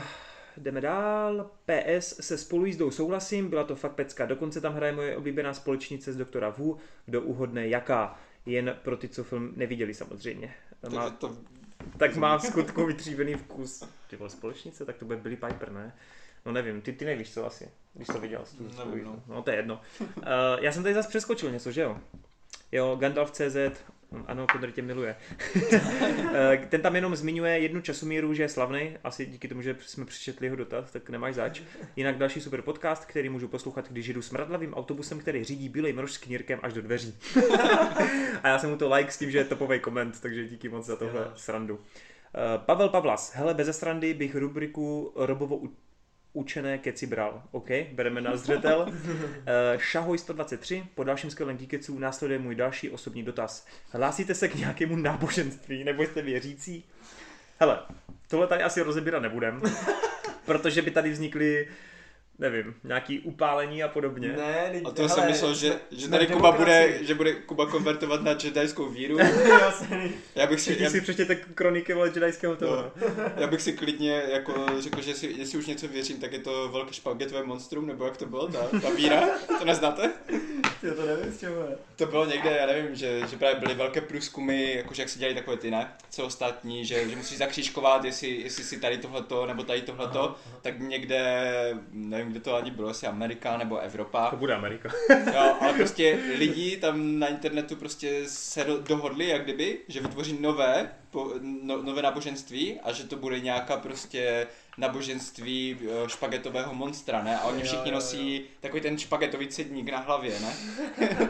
[0.56, 1.50] jdeme dál.
[1.64, 4.26] PS se spolu jízdou souhlasím, byla to fakt pecka.
[4.26, 8.18] Dokonce tam hraje moje oblíbená společnice z doktora Wu, kdo uhodne jaká.
[8.46, 10.54] Jen pro ty, co film neviděli samozřejmě.
[10.80, 11.36] Takže Má, to,
[11.98, 13.84] tak má v skutku vytříbený vkus.
[14.10, 15.92] Ty vole společnice, tak to bude Billy Piper, ne?
[16.46, 18.44] No nevím, ty, ty nevíš co asi, když to viděl.
[18.58, 19.22] tu Nevím, no.
[19.26, 19.80] no to je jedno.
[20.00, 20.06] Uh,
[20.60, 21.98] já jsem tady zase přeskočil něco, že jo?
[22.72, 23.56] Jo, Gandalf CZ,
[24.26, 25.16] ano, Konrad tě miluje.
[26.34, 30.04] Eh, Ten tam jenom zmiňuje jednu časomíru, že je slavný, asi díky tomu, že jsme
[30.04, 31.60] přečetli jeho dotaz, tak nemáš zač.
[31.96, 36.12] Jinak další super podcast, který můžu poslouchat, když jedu smradlavým autobusem, který řídí bílej mrož
[36.12, 37.14] s knírkem až do dveří.
[38.42, 40.86] A já jsem mu to like s tím, že je topový koment, takže díky moc
[40.86, 41.80] za tohle srandu.
[42.34, 45.60] Eh, Pavel Pavlas, hele, bez srandy bych rubriku Robovo
[46.32, 47.42] učené keci bral.
[47.50, 48.86] OK, bereme na zřetel.
[49.46, 53.66] Eh, Šahoj 123, po dalším skvělém díkecu následuje můj další osobní dotaz.
[53.90, 56.84] Hlásíte se k nějakému náboženství, nebo jste věřící?
[57.58, 57.78] Hele,
[58.28, 59.62] tohle tady asi rozebírat nebudem,
[60.46, 61.68] protože by tady vznikly,
[62.42, 64.28] nevím, nějaký upálení a podobně.
[64.28, 66.92] Ne, a to jsem myslel, že, že tady Kuba demokracii.
[66.92, 69.18] bude, že bude Kuba konvertovat na jedajskou víru.
[70.34, 72.76] Já bych si, Všichni já, si přečtěte kroniky vole jedajského toho.
[72.76, 72.92] No.
[73.36, 76.68] já bych si klidně jako řekl, že si, jestli už něco věřím, tak je to
[76.68, 79.22] velké špagetové monstrum, nebo jak to bylo, ta, ta víra,
[79.58, 80.10] to neznáte?
[80.82, 81.68] Já to nevím, čeho.
[81.96, 85.34] To bylo někde, já nevím, že, že právě byly velké průzkumy, jakože jak se dělají
[85.34, 85.88] takové ty, ne?
[86.10, 90.58] Celostátní, že, že musíš zakřížkovat, jestli, jestli si tady tohleto, nebo tady tohleto, Aha, aha.
[90.62, 91.20] tak někde,
[91.92, 94.30] nevím, kde to ani bylo, asi Amerika nebo Evropa.
[94.30, 94.90] To bude Amerika.
[95.34, 100.38] Jo, ale prostě lidi tam na internetu prostě se do, dohodli, jak kdyby, že vytvoří
[100.40, 104.46] nové, po, no, nové náboženství a že to bude nějaká prostě
[104.78, 107.38] náboženství eh, špagetového monstra, ne?
[107.38, 110.54] A oni všichni nosí takový ten špagetový cedník na hlavě, ne?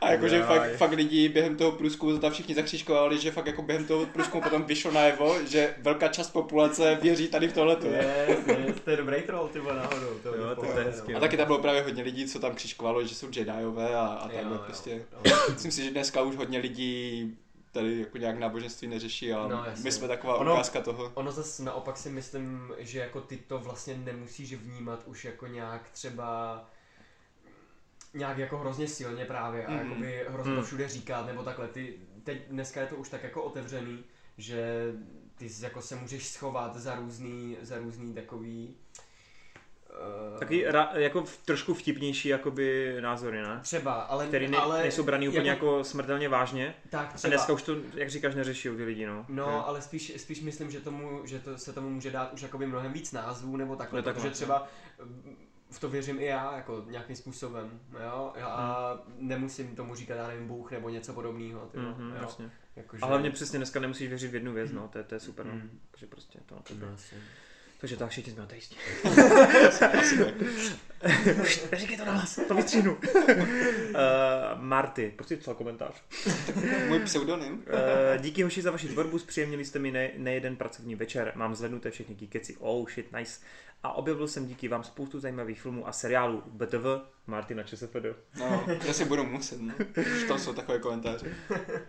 [0.00, 3.62] a jakože fakt, fakt lidi během toho průzkumu to tam všichni zakřížkovali, že fakt jako
[3.62, 8.26] během toho průzkumu potom vyšlo najevo, že velká část populace věří tady v tohleto, ne?
[8.28, 10.18] Yes, yes, to je dobrý troll, ty vole, náhodou.
[10.22, 11.14] To Jo, je to je hezky.
[11.14, 14.28] A taky tam bylo právě hodně lidí, co tam křičkovalo, že jsou Jediové a, a
[14.28, 14.90] takhle jo, prostě.
[15.24, 15.32] jo.
[15.52, 17.36] Myslím si, že dneska už hodně lidí
[17.72, 21.12] tady jako nějak náboženství neřeší a No, my jsme taková Ono- ukázka toho.
[21.14, 25.90] Ono zase naopak si myslím, že jako ty to vlastně nemusíš vnímat už jako nějak
[25.90, 26.64] třeba
[28.14, 29.80] nějak jako hrozně silně právě a Mhm.
[29.88, 30.66] jakoby hrozně to Mhm.
[30.66, 31.68] všude říkat nebo takhle.
[31.68, 34.04] Ty, teď dneska je to už tak jako otevřený,
[34.38, 34.84] že
[35.34, 39.04] ty jako se můžeš schovat za různý, za různý takový uh,
[40.38, 43.58] Taky ra, jako v, trošku vtipnější jakoby názory, ne?
[43.62, 46.74] třeba, ale, Který ne, ale nejsou braný úplně jako- jako, smrtelně vážně.
[46.90, 49.26] tak A třeba, dneska už to, jak říkáš, neřeší ty lidi, no.
[49.28, 49.62] No, Jo.
[49.66, 52.92] ale spíš, spíš myslím, že, tomu, že to, se tomu může dát už jakoby mnohem
[52.92, 54.68] víc názvů nebo takhle, No, takhle, protože třeba
[55.04, 55.36] mm,
[55.70, 60.28] v to věřím i já, jako nějakým způsobem, jo, Já- a nemusím tomu říkat, já
[60.28, 62.50] nevím, Bůh nebo něco podobného, ty Mhm, jo, jasně.
[62.76, 65.20] jakože, A hlavně přesně dneska nemusíš věřit v jednu věc, no, to je, to je
[65.20, 65.52] super, no.
[65.52, 65.80] Mhm.
[65.90, 66.74] Takže prostě to to.
[66.74, 66.86] No.
[67.80, 68.76] Takže tak, všichni jsme ateisti.
[71.72, 72.92] Neříkej to na hlas, to vystřihnu.
[72.94, 73.00] uh,
[74.56, 75.94] Marty, prostě psal komentář.
[76.88, 77.52] Můj pseudonym.
[77.54, 77.62] Uh,
[78.22, 81.32] díky hoši za vaši tvorbu, zpříjemnili jste mi ne, nejeden pracovní večer.
[81.34, 83.40] Mám zhlednuté všechny kikeci, oh shit, nice.
[83.82, 86.42] A objevil jsem díky vám spoustu zajímavých filmů a seriálů.
[86.46, 86.84] BTV,
[87.30, 87.96] Martina ČSFD.
[88.38, 89.74] No, já si budu muset, no.
[90.16, 91.26] Už tam jsou takové komentáře.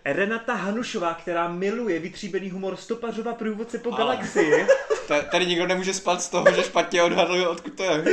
[0.05, 4.65] Renata Hanušová, která miluje vytříbený humor stopařova průvodce po Ale- galaxii,
[5.07, 8.05] Ta- Tady nikdo nemůže spát z toho, že špatně odhadl, odkud to je.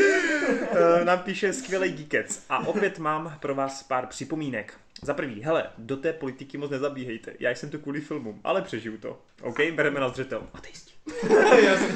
[1.01, 2.45] eh, nám píše skvělý geekec.
[2.49, 4.75] A opět mám pro vás pár připomínek.
[5.03, 7.33] Za prvý, hele, do té politiky moc nezabíhejte.
[7.41, 9.21] Já jsem tu kvůli filmům, ale přežiju to.
[9.43, 10.43] OK, bereme na zřetel.
[10.55, 10.93] Ateisti.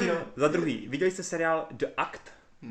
[0.07, 0.13] No.
[0.35, 2.21] Za druhý, viděli jste seriál The Act?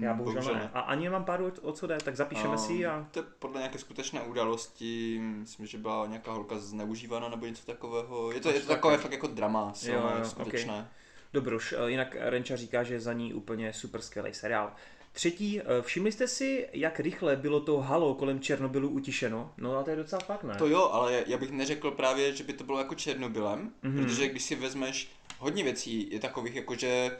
[0.00, 0.70] Já Hmm, bohužel bohužel ne.
[0.74, 3.06] A ani nemám pár o, o co jde, tak zapíšeme si ji a...
[3.10, 8.32] To je podle nějaké skutečné události, myslím, že byla nějaká holka zneužívána nebo něco takového.
[8.32, 10.88] Je to, je to takové fakt jako drama, silné, Jo, jo, skutečné.
[11.32, 14.72] Dobroš, eh, jinak Renča říká, že za ní úplně super skvělý seriál.
[15.12, 19.52] Třetí, eh, všimli jste si, jak rychle bylo to halo kolem Černobylu utišeno?
[19.56, 20.54] No a to je docela fakt, ne?
[20.54, 23.72] To jo, ale já bych neřekl právě, že by to bylo jako Černobylem, Mhm.
[23.96, 24.04] mm-hmm.
[24.04, 27.18] protože když si vezmeš hodně věcí, je takových jako, že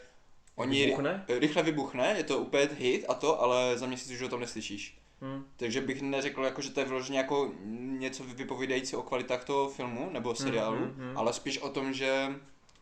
[0.56, 1.24] oni Vybuchne?
[1.28, 4.40] ry- rychle vybuchne, je to úplně hit a to, ale za měsíc už o tom
[4.40, 4.98] neslyšíš.
[5.22, 5.44] Hm.
[5.56, 7.52] Takže bych neřekl, jako, že to je vyloženě jako
[7.98, 11.18] něco vypovídající o kvalitách toho filmu nebo seriálu, mhm, mhm.
[11.18, 12.28] ale spíš o tom, že,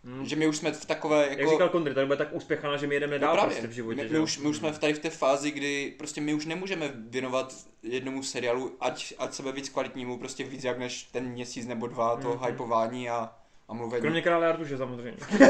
[0.04, 0.26] Hm.
[0.26, 1.40] že my už jsme v takové jako...
[1.42, 3.50] Jak říkal Kondry, tady bude tak úspěchaná, že my jedeme No dál právě.
[3.50, 4.02] prostě v životě.
[4.04, 6.46] my, my, už, my už jsme v tady v té fázi, kdy prostě my už
[6.46, 11.66] nemůžeme věnovat jednomu seriálu, ať, ať sebe víc kvalitnímu, prostě víc jak než ten měsíc
[11.66, 12.44] nebo dva toho Mhm.
[12.44, 13.32] hypování a,
[13.70, 14.00] a mluvení.
[14.00, 15.18] Kromě krále Artuše samozřejmě.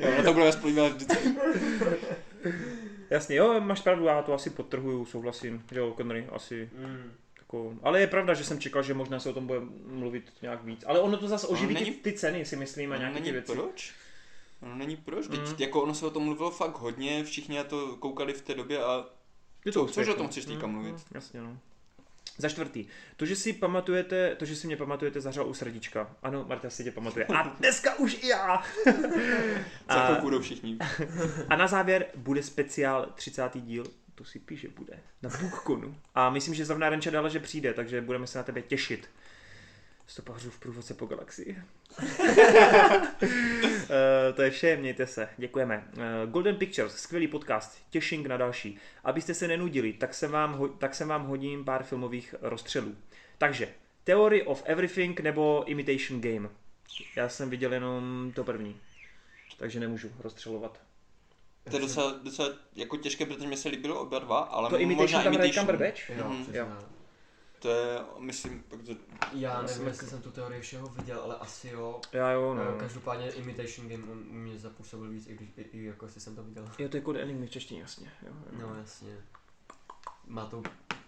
[0.00, 1.28] Jo, no to budeme spolívat vždycky.
[3.10, 5.64] Jasně, jo, máš pravdu, já to asi podtrhuju, souhlasím.
[5.72, 7.12] Jo, Kondry, asi Mm.
[7.38, 7.74] jako...
[7.82, 10.84] Ale je pravda, že jsem čekal, že možná se o tom bude mluvit nějak víc.
[10.86, 13.26] Ale ono to zase No, oživí není- ty, ty ceny, si myslím, a nějaké není
[13.26, 13.52] ty věci.
[13.52, 13.92] proč?
[14.62, 15.54] No, není proč, teď Mm.
[15.58, 18.84] jako ono se o tom mluvilo fakt hodně, všichni na to koukali v té době
[18.84, 19.04] a
[19.64, 20.92] Je Co- to úspěch, což o tom chceš teďka Mm, mluvit?
[20.92, 21.58] mm, Jasně, no.
[22.38, 22.86] Za čtvrtý.
[23.16, 26.16] To, že si pamatujete, to, že si mě pamatujete, zařál u srdíčka.
[26.22, 27.26] Ano, Marta si tě pamatuje.
[27.26, 28.62] A dneska už i já.
[29.88, 30.78] za a, chvilku jdou všichni.
[31.48, 33.42] a na závěr bude speciál 30.
[33.54, 33.84] díl.
[34.14, 34.98] To si píše bude.
[35.22, 35.96] Na BookConu.
[36.14, 39.08] A myslím, že zrovna Renča dala, že přijde, takže budeme se na tebe těšit.
[40.12, 41.56] Stopařů v průvodce po galaxii.
[43.90, 45.88] Eh, to je vše, mějte se, děkujeme.
[45.96, 48.78] Eh, Golden Pictures, skvělý podcast, těším na další.
[49.04, 52.96] Abyste se nenudili, tak se vám, tak se vám hodím pár filmových rozstřelů.
[53.38, 53.68] Takže,
[54.04, 56.48] Theory of Everything nebo Imitation Game.
[57.16, 58.76] Já jsem viděl jenom to první,
[59.58, 60.80] takže nemůžu rozstřelovat.
[61.70, 65.02] To je docela, docela jako těžké, protože mi se líbilo oba dva, ale To Imitation
[65.04, 65.66] možná tam hraje Imitation.
[65.66, 66.10] Cumberbatch?
[66.10, 66.42] Jo, Mhm.
[66.42, 66.58] přesně.
[66.58, 66.66] Jo.
[67.62, 68.96] To je, myslím, protože
[69.32, 72.00] Já nevím, jestli jsem tu teorii všeho viděl, ale asi jo.
[72.12, 72.64] Já jo, No.
[72.64, 72.78] no.
[72.78, 76.42] Každopádně Imitation Game on mě zapůsobil víc, i když i, i jako jestli jsem to
[76.42, 76.68] viděl.
[76.78, 78.12] Jo, to je kod enigmy v češtině, jasně.
[78.26, 78.58] Jo, jo.
[78.68, 79.16] No jasně.
[80.26, 80.62] Má to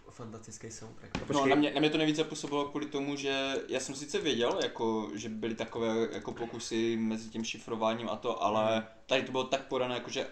[0.09, 1.15] fantastický soundtrack.
[1.15, 1.49] No, No, počkej.
[1.49, 5.09] na mě, na mě to nejvíce působilo kvůli tomu, že já jsem sice věděl, jako,
[5.15, 9.67] že byly takové jako pokusy mezi tím šifrováním a to, ale tady to bylo tak
[9.67, 10.27] podané, jako, že,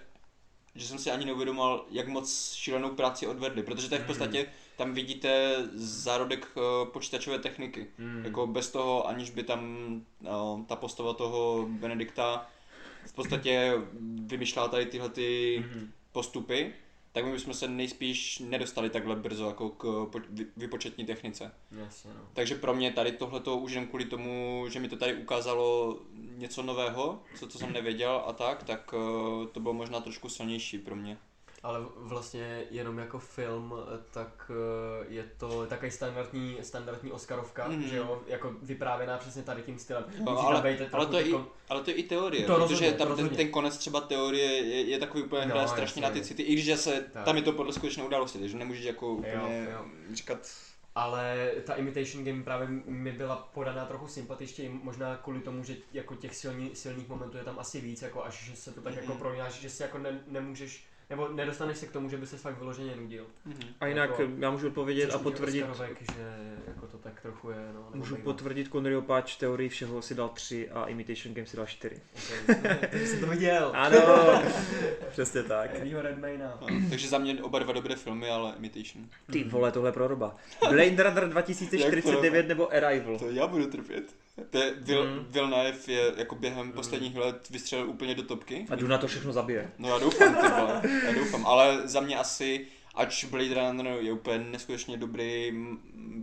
[0.76, 4.46] že jsem si ani neuvědomoval, jak moc šílenou práci odvedli, protože tady v podstatě
[4.78, 7.88] tam vidíte zárodek eh, počítačové techniky.
[7.98, 8.26] Mm.
[8.26, 9.88] Jako bez toho, aniž by tam
[10.22, 12.50] no, ta postava toho Benedikta
[13.08, 13.74] v podstatě
[14.26, 15.92] vymýšlela tady tyhle ty Mhm.
[16.12, 16.74] postupy,
[17.14, 21.52] tak my bychom se nejspíš nedostali takhle brzo jako k po- vy- vypočetní technice.
[21.72, 22.22] Jasně no.
[22.34, 26.64] Takže pro mě tady tohleto už jen kvůli tomu, že mi to tady ukázalo něco
[26.64, 30.96] nového, co, co jsem nevěděl a tak, tak eh, to bylo možná trošku silnější pro
[30.96, 31.18] mě.
[31.64, 33.74] Ale vlastně jenom jako film,
[34.12, 37.84] tak eh, je to takový standardní, standardní Oscarovka, Mhm.
[37.84, 40.06] že jo, jako vyprávěná přesně tady tím stylem.
[40.26, 42.92] No, ale, ale, to je i, jako- ale to je i teorie, To protože rozhodně,
[42.92, 43.38] tam ten, rozhodně.
[43.38, 46.80] ten konec třeba teorie je, je takový úplně No, strašně na ty city, i když
[46.80, 47.26] se, Tak.
[47.26, 49.86] tam je to podle skutečné události, takže nemůžeš jako úplně Jo, jo.
[50.14, 50.40] říkat
[50.96, 56.16] ale ta Imitation Game právě mi byla podaná trochu sympatičtěji, možná kvůli tomu, že jako
[56.16, 59.08] těch silní, silných momentů je tam asi víc, jako až že se to tak jako
[59.12, 59.18] Mhm.
[59.18, 62.58] proňáš, že si jako ne, nemůžeš, nebo nedostaneš se k tomu, že by se fakt
[62.58, 63.26] vyloženě nudil.
[63.46, 63.62] Mhm.
[63.80, 66.36] A jinak Jako- já můžu odpovědět a potvrdit, Oscarovek, že
[66.68, 67.90] jako to tak trochu je, no.
[67.94, 68.24] můžu bývá.
[68.26, 72.02] potvrdit Conneryho páč teorii všeho si dal 3 a Imitation Game si dal 4.
[72.46, 72.78] Okay.
[72.92, 73.72] Takže jsem to viděl.
[73.76, 74.42] Ano,
[75.12, 75.72] přesně tak.
[76.02, 76.58] Redmayna.
[76.62, 79.06] No, takže za mě oba dva dobré filmy, ale Imitation.
[79.32, 80.36] Ty vole, tohle je proroba.
[80.70, 83.20] Blade Runner 2049 nebo Arrival?
[83.20, 84.23] To já budu trpět.
[84.50, 85.26] To je, Vil, Mm.
[85.30, 88.66] Villeneuve je jako během posledních let vystřelil úplně do topky.
[88.70, 89.72] A Duna to všechno zabije.
[89.78, 94.12] No já doufám, ty vole, já doufám, ale za mě asi, ač Blade Runner je
[94.14, 95.54] úplně neskutečně dobrý,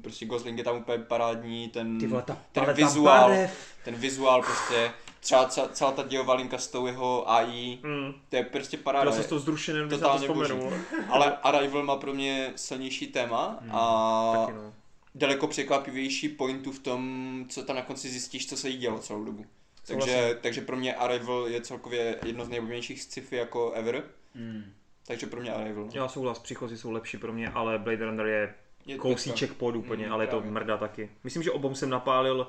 [0.02, 3.58] prostě Gosling je tam úplně parádní, ten, Ty vole, ta ten vizuál, barev.
[3.84, 4.90] ten vizuál prostě,
[5.20, 8.12] třeba celá, celá ta dějová linka s tou jeho AI, Mm.
[8.28, 9.12] to je prostě Já paráda.
[9.12, 10.72] jsem z toho zrušený, když se na to Totálně vzpomenu.
[11.08, 14.72] Ale Arrival má pro mě silnější téma a Hmm, Taky no.
[15.20, 19.24] Daleko překvapivější pointu v tom, co tam na konci zjistíš, co se jí dělo celou
[19.24, 19.46] dobu.
[19.86, 20.36] Takže, Souhlasím.
[20.42, 24.04] takže pro mě Arrival je celkově jedno z nejoblíbenějších sci-fi jako ever.
[24.34, 24.64] Mm.
[25.06, 25.88] Takže pro mě Arrival.
[25.92, 28.54] Já souhlas, příchozí jsou lepší pro mě, ale Blade Runner je
[28.86, 30.50] Je kousíček pod úplně, Mm, ale je to právě.
[30.50, 31.10] mrdá taky.
[31.24, 32.48] Myslím, že obom jsem napálil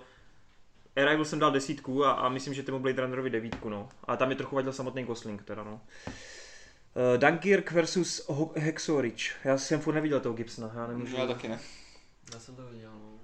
[0.95, 3.89] Arrival jsem dal desítku a, a myslím, že tomu Blade Runnerovi devítku, no.
[4.03, 5.81] A tam je trochu vadil samotný Gosling teda, no.
[6.07, 9.31] Uh, Dunkirk versus Ho- Ridge.
[9.43, 11.15] Já jsem furt neviděl toho Gibsona, já nemůžu.
[11.17, 11.59] Já taky ne.
[12.33, 13.19] Já jsem to viděl, no.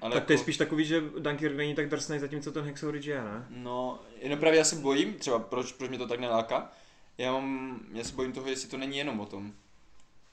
[0.00, 3.06] Ale tak to je jako- spíš takový, že Dunkirk není tak drsný, zatímco ten Ridge
[3.06, 3.46] je, ne?
[3.50, 6.72] No, jenom právě já se bojím, třeba proč, proč mě to tak neláká.
[7.18, 9.52] Já mám, já se bojím toho, jestli to není jenom o tom.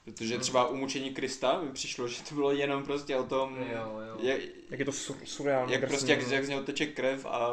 [0.04, 4.00] Protože třeba u mučení Krista mi přišlo, že to bylo jenom prostě o tom, Jo,
[4.08, 4.16] jo.
[4.20, 6.34] jak, Jak je to su- surreálně jak drsný, prostě jak, no.
[6.34, 7.48] jak z něho teče krev a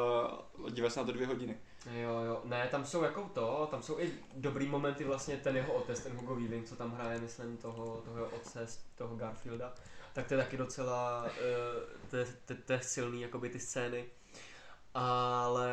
[0.69, 1.58] dívá se na to dvě hodiny.
[2.01, 5.74] Jo, jo, ne, tam jsou jako to, tam jsou i dobrý momenty vlastně ten jeho
[5.74, 9.74] otec, ten Hugo Weaving, co tam hraje, myslím, toho, toho jeho otce, z toho Garfielda,
[10.14, 11.30] tak to je taky docela, uh,
[12.09, 14.06] to, je, to, to je silný, jakoby ty scény,
[14.93, 15.69] ale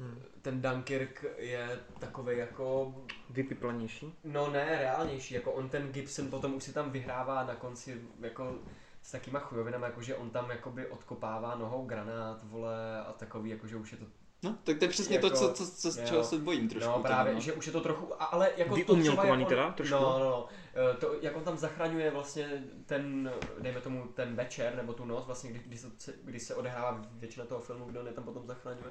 [0.00, 0.22] Hmm.
[0.42, 2.94] ten Dunkirk je takový jako,
[3.30, 4.14] Vypiplanější.
[4.24, 8.58] no ne, reálnější, jako on ten Gibson potom už si tam vyhrává na konci, jako
[9.02, 13.66] s takýma chujovinama, jako že on tam jakoby odkopává nohou granát, vole, a takový, jako
[13.66, 14.04] že už je to
[14.42, 16.04] No, tak to je přesně Jako, to, co, co, co, z jo.
[16.08, 16.90] čeho se bojím trošku.
[16.90, 19.72] No právě, teda, že už je to trochu, ale jako to Vyumělkovaný třeba, jak on,
[19.72, 19.94] teda, trošku?
[19.94, 24.76] No, no, no, Eh, to, jak on tam zachraňuje vlastně ten, dejme tomu ten večer
[24.76, 28.06] nebo tu noc, vlastně kdy, kdy, se, kdy se odehrává většina toho filmu, kdo on
[28.06, 28.90] je tam potom zachraňuje,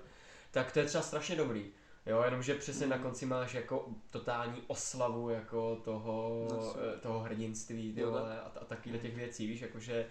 [0.52, 1.72] tak to je třeba strašně dobrý.
[2.06, 7.94] Jo, jenomže přesně na konci máš jako totální oslavu jako toho, No, eh, toho hrdinství,
[7.94, 10.06] ty Jo, vole, a, a takovýhle těch věcí, víš, jakože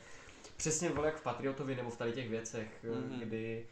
[0.57, 3.11] přesně vole jak v Patriotovi nebo v tady těch věcech, mm-hmm.
[3.11, 3.21] Mhm.
[3.21, 3.67] kdy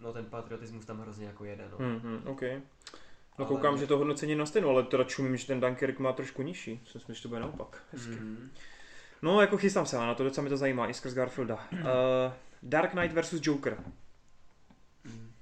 [0.00, 1.78] no ten patriotismus tam hrozně jako jede, no.
[1.78, 2.42] Hmm, hmm, OK.
[2.42, 2.58] No
[3.38, 6.42] Ale- koukám, že to hodnocení na stejno, ale teda čumím, že ten Dunkirk má trošku
[6.42, 6.80] nižší.
[6.86, 7.82] Jsem si že to bude naopak.
[7.92, 8.10] Hezky.
[8.10, 8.50] Mhm.
[9.22, 11.68] No, jako chystám se na to, docela mě to zajímá, i skrz Garfielda.
[11.72, 11.78] Uh,
[12.62, 13.84] Dark Knight versus Joker.
[15.04, 15.32] Mm.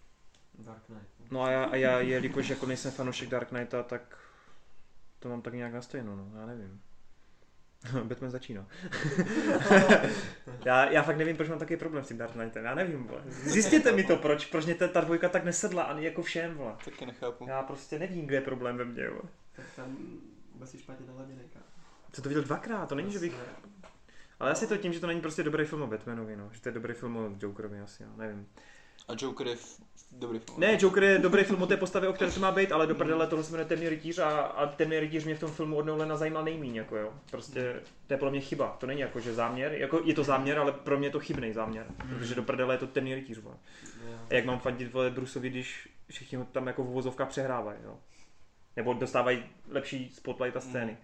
[0.58, 1.08] Dark Knight.
[1.30, 4.18] No a já, a já jelikož jako nejsem fanoušek Dark Knighta, tak
[5.18, 6.80] to mám tak nějak na stejno, no, já nevím.
[8.04, 8.66] Batman začíná.
[10.64, 13.22] já, já fakt nevím, proč mám takový problém s tím Dark Knightem, já nevím, vole.
[13.26, 16.76] Zjistěte mi to, proč, proč mě ta, ta dvojka tak nesedla, ani jako všem, vole.
[16.84, 17.46] Taky nechápu.
[17.48, 19.22] Já prostě nevím, kde je problém ve mně, vole.
[19.56, 19.96] Tak tam
[20.52, 21.40] vůbec si špatně naladěný.
[22.12, 23.34] Co to viděl dvakrát, to není, že bych...
[24.40, 26.50] Ale asi to tím, že to není prostě dobrý film o Batmanovi, no.
[26.52, 28.46] Že to je dobrý film o Jokerovi asi, já nevím.
[29.08, 29.56] A Joker je
[30.18, 30.60] dobrý film.
[30.60, 32.94] Ne, Joker je dobrý film o té postavě, o které to má být, ale do
[32.94, 35.86] prdele tohle se jmenuje Temný rytíř a, a Temný rytíř mě v tom filmu od
[35.86, 37.12] Nolana zajímal nejmíň, jako jo.
[37.30, 40.58] Prostě to je podle mě chyba, to není jako, že záměr, jako je to záměr,
[40.58, 43.56] ale pro mě je to chybný záměr, protože do prdele je to Temný rytíř, vole.
[44.30, 47.98] A jak mám fandit, vole, Bruceovi, když všichni ho tam jako v uvozovkách přehrávají, jo.
[48.76, 50.96] Nebo dostávají lepší spotlight a scény.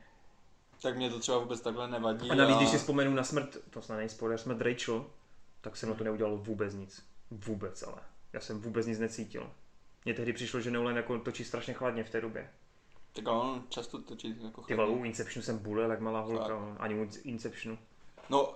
[0.82, 2.30] Tak mě to třeba vůbec takhle nevadí.
[2.30, 5.06] A navíc, když si vzpomenu na smrt, to snad není spoiler, smrt Rachel,
[5.60, 7.06] tak jsem na to neudělal vůbec nic.
[7.30, 8.00] Vůbec ale.
[8.32, 9.50] Já jsem vůbec nic necítil.
[10.04, 12.50] Mně tehdy přišlo, že Nolan jako točí strašně chladně v té době.
[13.12, 16.76] Tak on často točí jako Ty vole, u Inceptionu jsem bulel jak malá holka, no.
[16.78, 17.78] ani u Inceptionu.
[18.30, 18.54] No,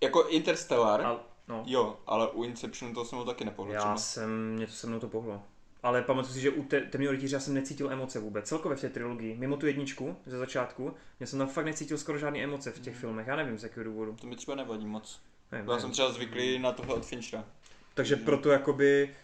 [0.00, 3.74] jako Interstellar, A, no, jo, ale u Inceptionu to jsem ho taky nepohled.
[3.74, 5.42] já jsem, mě to se mnou to pohlo.
[5.82, 8.48] Ale pamatuju si, že u te, temného rytíře já jsem necítil emoce vůbec.
[8.48, 12.18] Celkově v té trilogii, mimo tu jedničku ze začátku, já jsem tam fakt necítil skoro
[12.18, 13.26] žádné emoce v těch filmech.
[13.26, 14.16] Já nevím z jakého důvodu.
[14.20, 15.20] To mi třeba nevadí moc.
[15.52, 15.80] Nevím, Já nevím.
[15.82, 17.44] jsem třeba zvyklý na tohle od Finchera.
[17.94, 19.14] Takže proto jakoby...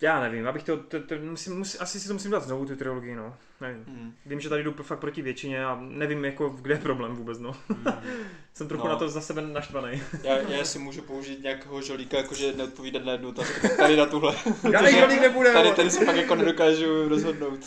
[0.00, 2.76] Já nevím, abych to, to, to musím, musím, asi si to musím dát znovu, tu
[2.76, 3.36] trilogii, no.
[3.60, 3.84] Nevím.
[3.84, 4.14] Hmm.
[4.26, 7.56] Vím, že tady jdu fakt proti většině a nevím, jako, kde je problém vůbec, no.
[8.54, 8.92] Jsem trochu No.
[8.92, 10.02] na to za sebe naštvaný.
[10.22, 13.68] Já, já si můžu použít nějakého žolíka, jakože neodpovídat na jednu otázku.
[13.76, 14.34] Tady na tuhle.
[14.70, 17.60] Žádný žolík nebude, Tady, tady se pak jako nedokážu rozhodnout.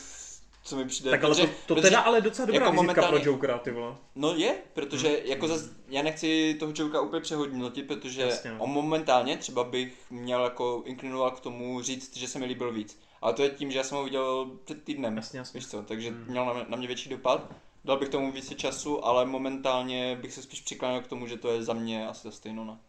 [0.63, 1.09] Co mi přijde.
[1.11, 3.57] Tak ale to, protože- to protože- teda ale docela dobrá jako vizitka momentálně- pro Jokera,
[3.57, 3.95] ty vole.
[4.15, 8.57] No je, protože jako zas, já nechci toho Jokera úplně přehodnotit, protože Jasně, no.
[8.63, 12.99] on momentálně třeba bych měl jako inklinoval k tomu říct, že se mi líbil víc.
[13.21, 15.57] Ale to je tím, že já jsem ho viděl před týdnem, Jasně, jasně.
[15.59, 16.25] víš co, takže Hmm.
[16.27, 17.51] měl na, na mě větší dopad.
[17.85, 21.47] Dal bych tomu více času, ale momentálně bych se spíš přiklánil k tomu, že to
[21.51, 22.79] je za mě asi za stejnonak.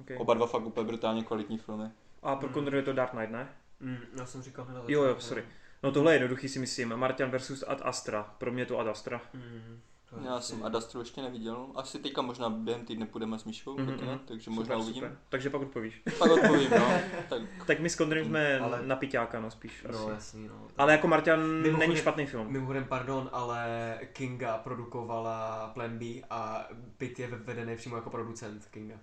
[0.00, 0.16] Okay.
[0.20, 1.84] Oba dva fakt úplně brutálně kvalitní filmy.
[2.22, 3.48] A pro Connery je to Dark Knight, ne?
[3.80, 5.42] Mm, já jsem říkal hned Jo, jo, sorry.
[5.42, 5.48] no.
[5.84, 6.96] No tohle je jednoduchý si myslím.
[6.96, 8.34] Martian versus Ad Astra.
[8.38, 9.20] Pro mě je to Ad Astra.
[9.34, 9.80] Mm,
[10.24, 11.66] Já jsem Adastru ještě neviděl.
[11.74, 14.04] Asi teďka možná během týdne půjdeme s Míšou, Mhm, mm-hmm.
[14.08, 14.18] mhm.
[14.24, 15.18] takže možná uvidím.
[15.28, 16.02] Takže pak odpovíš.
[16.18, 16.88] Pak odpovím, no.
[17.28, 20.10] Tak Tak my s Connerym jsme Ale- na piťáka, no spíš No, asi.
[20.10, 20.66] jasný, no.
[20.78, 22.52] Ale jako Martian Mimochodem- není špatný film.
[22.52, 28.96] Mimochodem, pardon, ale Kinga produkovala Plan B a Pitt je vedený přímo jako producent Kinga.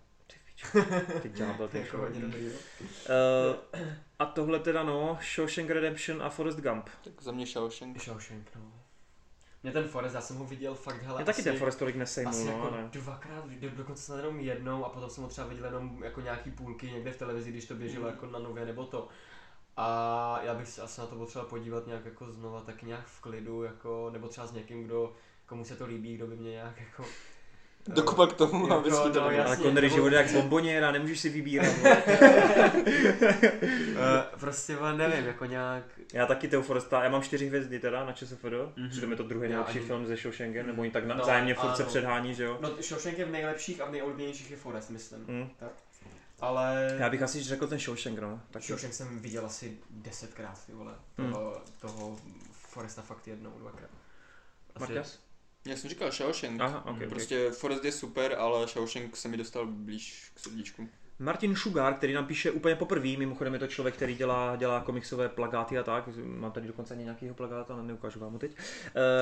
[1.21, 1.97] Ty ďábel, ty Jako.
[1.97, 2.05] Uh,
[4.21, 6.89] a tohle teda no, Shawshank Redemption a Forrest Gump.
[7.03, 8.01] Tak za mě Shawshank.
[8.01, 8.61] Shawshank, no.
[9.63, 11.95] Mě ten Forest, já jsem ho viděl fakt, hele, Mě taky asi, ten Forrest tolik
[11.95, 12.89] nesejmul, asi no, jako ale...
[12.91, 16.51] dvakrát, do- dokonce snad jenom jednou a potom jsem ho třeba viděl jenom jako nějaký
[16.51, 18.13] půlky někde v televizi, když to běželo Mhm.
[18.13, 19.07] jako na nově nebo to.
[19.77, 23.21] A já bych se asi na to potřeboval podívat nějak jako znova, tak nějak v
[23.21, 25.13] klidu, jako, nebo třeba s někým, kdo,
[25.45, 27.05] komu se to líbí, kdo by mě nějak jako...
[27.87, 29.43] Dokopal k tomu, Jako, aby no, si to jasně.
[29.43, 31.67] Ale Connery život je jak bomboněra, nemůžeš si vybírat.
[34.01, 35.83] Eh, prostě ale nevím, jako nějak...
[36.13, 38.45] já taky toho Foresta, já mám čtyři hvězdy teda na ČSFD,
[38.77, 38.89] Mhm.
[38.89, 41.21] přitom je to druhý Já nejlepší ani- film ze Shawshankem, nebo oni tak na, No,
[41.23, 42.57] vzájemně furt se předhání, že jo?
[42.61, 45.25] No, Shawshank je v nejlepších a v nejoblíbenějších je Forest, myslím.
[45.27, 45.49] Hm.
[46.39, 46.95] Ale...
[46.99, 48.39] Já bych asi řekl ten Shawshank, no.
[48.51, 50.93] Tak Shawshank jsem viděl asi desetkrát, ty vole.
[51.17, 51.31] Hmm.
[51.31, 52.17] Toho, toho
[52.51, 53.89] Foresta fakt jednou, dvakrát.
[54.75, 55.19] Asi- Marťas?
[55.67, 56.61] Já jsem říkal Shawshank.
[56.61, 57.09] Aha, ok, ok.
[57.09, 60.89] Prostě Forest je super, ale Shawshank se mi dostal blíž k srdíčku.
[61.19, 65.29] Martin Sugar, který nám píše úplně poprvé, mimochodem je to člověk, který dělá, dělá komiksové
[65.29, 68.51] plagáty a tak, mám tady dokonce ani nějakýho plagáta, ale neukážu vám ho teď.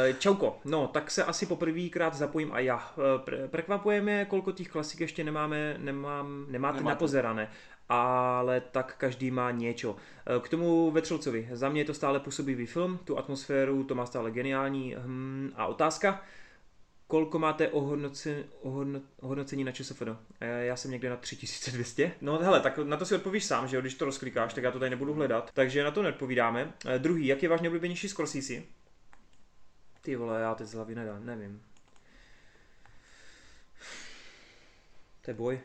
[0.09, 2.93] E, čauko, no tak se asi poprvýkrát zapojím a já.
[2.97, 6.93] E, pre- prekvapuje mě, kolko těch klasik ještě nemáme, nemám, nemáte Nemáte.
[6.93, 7.51] napozerané,
[7.89, 9.95] ale tak každý má něco.
[10.41, 14.31] K tomu Vetřelcovi, za mě je to stále působivý film, tu atmosféru to má stále
[14.31, 16.21] geniální hm, a otázka,
[17.09, 20.07] Kolko máte ohodnoce, ohodno, ohodnocení na ČSFD?
[20.41, 22.11] Eh, Já jsem někde na 3200.
[22.21, 24.71] No hele, tak na to si odpovíš sám, že jo, když to rozklikáš, tak já
[24.71, 25.51] to tady nebudu hledat.
[25.53, 26.73] Takže na to neodpovídáme.
[26.85, 28.53] Eh, druhý, jak je váš nejoblíbenější Scorsese?
[30.01, 31.61] Ty vole, já teď z hlavy nedám, nevím.
[35.21, 35.59] To je boj.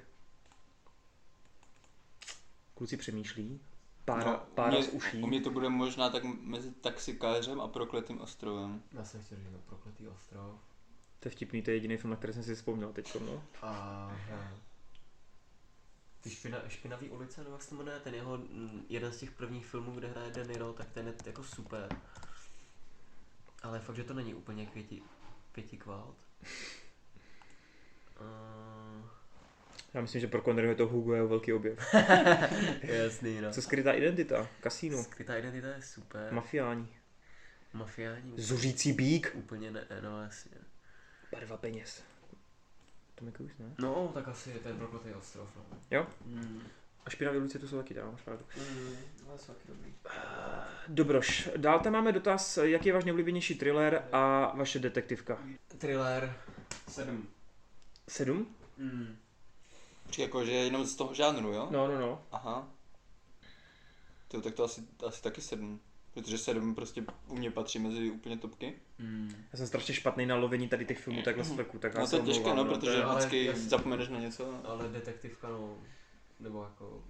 [2.74, 3.60] Kluci přemýšlí.
[4.04, 5.22] Pára, No, pára mě- uší.
[5.22, 8.82] U mě to bude možná tak mezi taxikářem a prokletým ostrovem.
[8.92, 10.60] Já jsem chtěl říct no, Prokletý ostrov.
[11.20, 13.16] To je vtipný, to je jediný film, na který jsem si vzpomněl teď.
[13.20, 13.42] No.
[13.62, 14.16] A...
[16.20, 19.30] Ty špina, špinavý ulice, nebo jak se to jmenuje, ten jeho, mm, jeden z těch
[19.30, 22.00] prvních filmů, kde hraje De Niro, tak ten je jako super.
[23.62, 25.02] Ale fakt, že to není úplně pěti,
[25.52, 26.16] pěti kvalt.
[28.20, 28.73] Uh,
[29.94, 31.94] Já myslím, že pro Conneryho je to Hugo jeho velký objev.
[32.82, 33.52] jasný, no.
[33.52, 34.48] Co skrytá identita?
[34.60, 35.02] Kasíno.
[35.02, 36.32] Skrytá identita je super.
[36.32, 36.88] Mafiáni.
[37.72, 38.32] Mafiáni.
[38.36, 39.30] Zuřící bík.
[39.34, 40.56] Úplně ne, no jasně.
[41.32, 42.02] Barva peněz.
[43.14, 43.74] To mi Cruise, ne?
[43.78, 45.78] No, tak asi je ten prokletý ostrov, no.
[45.90, 46.06] Jo?
[46.26, 46.62] Mm.
[47.06, 48.44] A špinavé ulice to jsou taky, máš pravdu.
[48.56, 48.96] Mm,
[49.28, 49.92] ale jsou taky dobrý.
[50.88, 55.38] Dobroš, dál tam máme dotaz, jaký je váš nejoblíbenější thriller a vaše detektivka?
[55.78, 56.36] Thriller
[56.88, 57.28] 7.
[58.08, 58.46] Sedm?
[58.78, 59.16] Mm.
[60.06, 61.68] Počkej, jako, že jenom z toho žánru, jo?
[61.70, 62.22] No, no, no.
[62.32, 62.68] Aha.
[64.28, 65.80] To, tak to asi, asi taky sedm.
[66.14, 68.74] Protože sedm prostě u mě patří mezi úplně topky.
[68.98, 69.34] Mm.
[69.52, 72.16] Já jsem strašně špatný na lovení tady těch filmů takhle z fleku, tak No to
[72.16, 73.62] je těžké, omlouvám, no, to protože ale vždycky jasně.
[73.62, 74.60] zapomeneš na něco.
[74.64, 75.78] Ale detektivka, no,
[76.40, 77.04] nebo jako,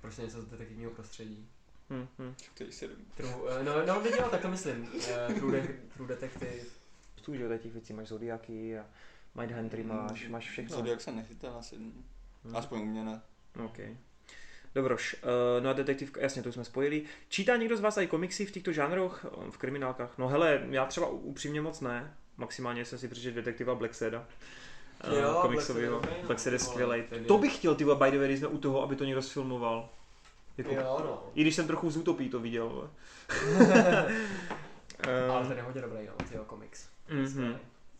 [0.00, 1.48] prostě něco z detektivního prostředí.
[1.90, 2.34] Hm, hm.
[2.54, 2.96] To je sedm.
[3.14, 4.88] True, eh, no, no, teď jo, tak to myslím.
[5.08, 6.64] Eh, True, de- true Detective.
[7.12, 8.86] Spoustu, že těch věcí máš Zodiaky a
[9.34, 10.76] Mindhuntery máš, máš všechno.
[10.76, 12.04] Zodiak se nechytá na sedm.
[12.50, 12.56] Hm.
[12.56, 13.20] Aspoň u mě ne.
[13.64, 13.78] OK.
[14.74, 15.16] Dobroš,
[15.58, 17.02] uh, no a detektivka, jasně, to už jsme spojili.
[17.28, 20.18] Čítá někdo z vás i komiksy v těchto žánroch, eh, v kriminálkách?
[20.18, 22.14] No hele, já třeba upřímně moc ne.
[22.36, 23.74] Maximálně jsem si přečetl detektiva.
[25.20, 25.66] Jo, Uh, Black.
[25.66, 26.26] Sad je dobrý, no.
[26.26, 26.58] Blacksad je
[27.02, 29.22] ten je- To bych chtěl, ty by the way, jsme u toho, aby to někdo
[29.22, 29.88] sfilmoval.
[30.58, 31.22] Jako, Jo, no.
[31.34, 32.68] I když jsem trochu z Utopii to viděl.
[32.68, 32.88] vole.
[35.08, 36.88] Eh, Ale ten je hodně dobrý, no, tyjo, komiks.
[37.08, 37.56] Mhm.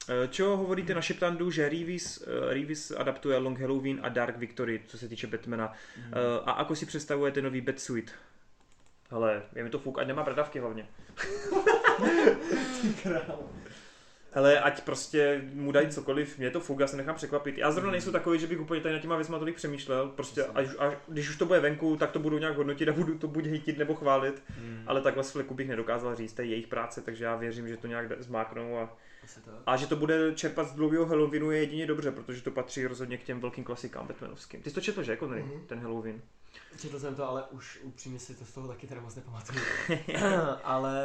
[0.09, 4.81] Eh, Čeho hovoríte na šeptandu, že Reeves, eh, Reeves adaptuje Long Halloween a Dark Victory,
[4.87, 5.73] co se týče Batmana.
[5.99, 6.13] Mhm.
[6.15, 8.13] Eh, A ako si představujete nový Batsuit?
[9.11, 10.87] Hele, je mi to fuk, ať nemá bradavky hlavně.
[14.33, 17.59] Hele, ať prostě mu dají cokoliv, mě to fuk, já se nechám překvapit.
[17.59, 20.09] Já zrovna nejsem takový, že bych úplně tady nad těma věcma tolik přemýšlel.
[20.09, 23.19] Prostě až, až, když už to bude venku, tak to budu nějak hodnotit a budu
[23.19, 24.43] to buď hejtit nebo chválit.
[24.49, 24.83] Hmm.
[24.87, 27.77] Ale takhle z fleku bych nedokázal říct, to je jejich práce, takže já věřím, že
[27.77, 28.97] to nějak zmáknou a.
[29.67, 33.19] a že to bude čerpat z dlouhého Halloweenu je jedině dobře, protože to patří rozhodně
[33.19, 34.63] k těm velkým klasikám Batmanovským.
[34.63, 35.67] Ty jsi to četl, že, Connery, Mhm.
[35.67, 36.23] ten Halloween?
[36.81, 39.59] Četl jsem to, ale už upřímně si to z toho taky teda moc nepamatuju.
[40.65, 40.99] ale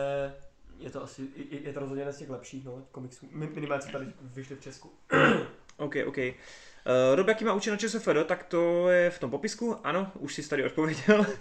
[0.79, 3.27] je to asi, je, je to rozhodně jeden z těch lepších no, komiksů.
[3.31, 4.91] Mi- Minimálně co tady vyšly v Česku.
[5.77, 6.17] OK, OK.
[6.17, 10.35] Uh, Rob, jaký má účet na ČSFD, tak to je v tom popisku, ano, už
[10.35, 11.25] jsi tady odpověděl.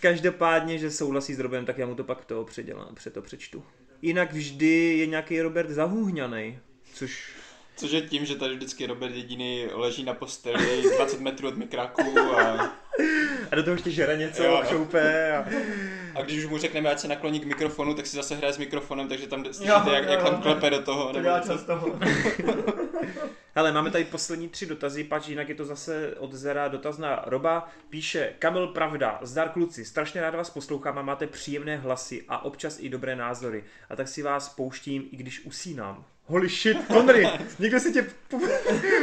[0.00, 3.64] Každopádně, že souhlasí s Robem, tak já mu to pak to předělám, před to přečtu.
[4.02, 6.58] Jinak vždy je nějaký Robert zahuhňaný,
[6.94, 7.32] což
[7.76, 12.18] Což je tím, že tady vždycky Robert jediný leží na posteli 20 metrů od mikráku
[12.18, 12.76] a,
[13.50, 14.62] a do toho ještě žere něco, Jo.
[14.68, 15.44] šoupe a...
[16.14, 18.58] a když už mu řekneme, ať se nakloní k mikrofonu, tak si zase hraje s
[18.58, 20.24] mikrofonem, takže tam slyšíte, jak, jak jo.
[20.26, 21.06] tam klepe do toho.
[21.06, 21.52] To nebo dělá něco.
[21.52, 21.98] často.
[23.54, 27.22] Hele, máme tady poslední tři dotazy, pač jinak je to zase od Zera dotaz na
[27.26, 27.68] Roba.
[27.88, 32.76] Píše, Kamil Pravda, zdar kluci, strašně rád vás poslouchám a máte příjemné hlasy a občas
[32.80, 33.64] i dobré názory.
[33.90, 36.04] A tak si vás pouštím, i když usínám.
[36.24, 38.48] Holy shit, Connery, někdo si tě pou-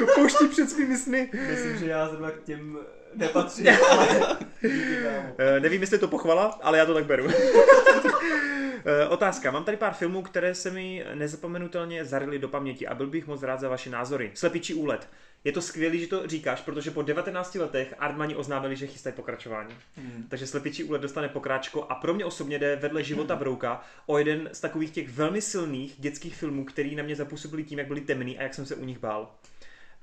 [0.16, 1.30] pouští před svými sny.
[1.50, 2.78] Myslím, že já zrovna k těm
[3.16, 4.38] nepatřím, ale.
[5.38, 7.28] Eh, nevím, jestli je to pochvala, ale já to tak beru.
[8.86, 9.52] Eh, Otázka.
[9.52, 13.44] Mám tady pár filmů, které se mi nezapomenutelně zarily do paměti a byl bych moc
[13.44, 14.32] rád za vaše názory.
[14.34, 15.08] Slepičí úlet.
[15.44, 19.76] Je to skvělé, že to říkáš, protože po 19 letech Artmani oznámili, že chystají pokračování.
[19.96, 20.26] Hmm.
[20.30, 24.50] Takže Slepičí úlet dostane pokráčko a pro mě osobně jde vedle života Brouka o jeden
[24.54, 28.40] z takových těch velmi silných dětských filmů, který na mě zapůsobili tím, jak byli temný
[28.40, 29.32] a jak jsem se u nich bál.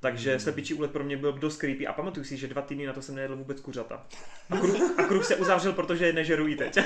[0.01, 0.41] Takže Hmm.
[0.41, 3.03] Slepičí úlet pro mě byl dost creepy a pamatuju si, že dva týdny na to
[3.03, 4.07] jsem nejedl vůbec kuřata.
[4.51, 6.79] A kruh, a kruh se uzavřel, protože je nežerují teď.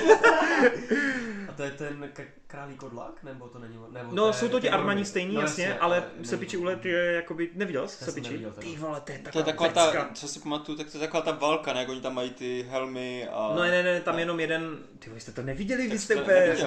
[1.49, 3.77] A to je ten k- králík odlak, nebo to není?
[3.91, 6.85] Nebo No, je jsou to ti Armani stejný, no, jasně, ale není Slepičí to- úlet
[6.85, 8.45] je jakoby, neviděl jsi jsem Slepičí?
[8.59, 11.01] Ty vole, to je To je taková taková ta, co si pamatuju, tak to je
[11.07, 11.79] taková ta válka, ne?
[11.79, 13.53] Jak oni tam mají ty helmy a...
[13.55, 16.55] No ne, ne, tam jenom jeden, ty vole, jste to neviděli, vy jste to úplně...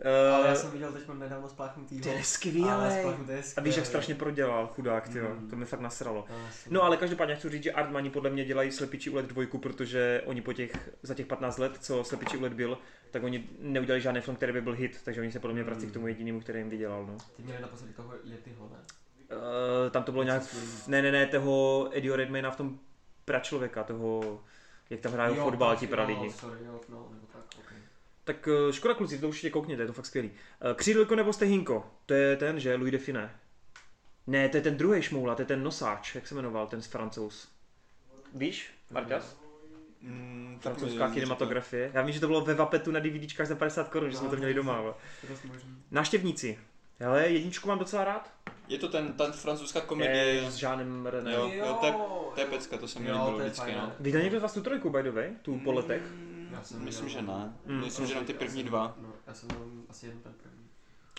[0.00, 2.02] Eh, Ale já jsem viděl teď nedávno spláchnutýho.
[2.02, 2.98] To je Ale skvělé.
[3.00, 5.50] spláchnutý A víš, jak strašně prodělal, chudák, ty Mm.
[5.50, 6.24] To mi fakt nasralo.
[6.30, 9.58] No, jsem- No ale každopádně chci říct, že Artmani podle mě dělají Slepičí úlet dvojku,
[9.58, 12.78] protože oni po těch, za těch 15 let, co Slepičí úlet byl,
[13.10, 15.86] tak oni neudělali žádný film, který by byl hit, takže oni se podle mě vrací
[15.86, 17.06] k tomu jedinému, který jim vydělal.
[17.06, 17.16] No.
[17.36, 18.78] Ty měli naposledy toho Yetiho, ne?
[19.36, 20.42] Uh, tam to bylo nějak,
[20.86, 22.78] ne, ne, ne, toho Eddie Redmayna v tom
[23.24, 24.40] pračlověka, toho,
[24.90, 26.24] jak tam hrajou fotbal ti pra lidi.
[26.26, 27.57] Jo, sorry, jo, no, nebo tak.
[28.28, 30.28] Tak eh, škoda kluci, to určitě koukněte, je to fakt skvělý.
[30.30, 33.30] Uh, Křídelko nebo Stehinko, to je ten, že, Louis Define.
[34.26, 36.86] Ne, to je ten druhý šmoula, to je ten nosáč, jak se jmenoval, ten z
[36.86, 37.48] francouz.
[38.34, 39.36] Víš, Marťas?
[40.02, 41.90] Mm, Francouzská kinematografie.
[41.94, 44.36] Já vím, že to bylo ve Vapetu na DVDčkách za 50 korun, že jsme to
[44.36, 44.76] měli doma.
[44.76, 44.94] ale.
[45.22, 45.76] Je to možný.
[45.90, 46.58] Návštěvníci.
[47.00, 48.32] Hele, jedničku mám docela rád.
[48.68, 50.50] Je to ten, ta francouzská Je komedie.
[50.50, 51.32] s Žánem René.
[51.32, 51.92] Jo, jo, to je-
[52.34, 53.80] To je pecka, to se mi Jo, líbilo to je vždycky, no.
[53.80, 53.92] no.
[54.00, 55.30] Viděl někdo z vás tu trojku, by the way?
[55.42, 56.02] Tu po letech?
[56.02, 57.56] Mm, Já jsem Myslím, že ne.
[57.66, 57.80] Mm.
[57.80, 58.94] Myslím, že jenom ty první dva.
[59.02, 59.60] No, já jsem měl
[59.90, 60.58] asi jeden ten první.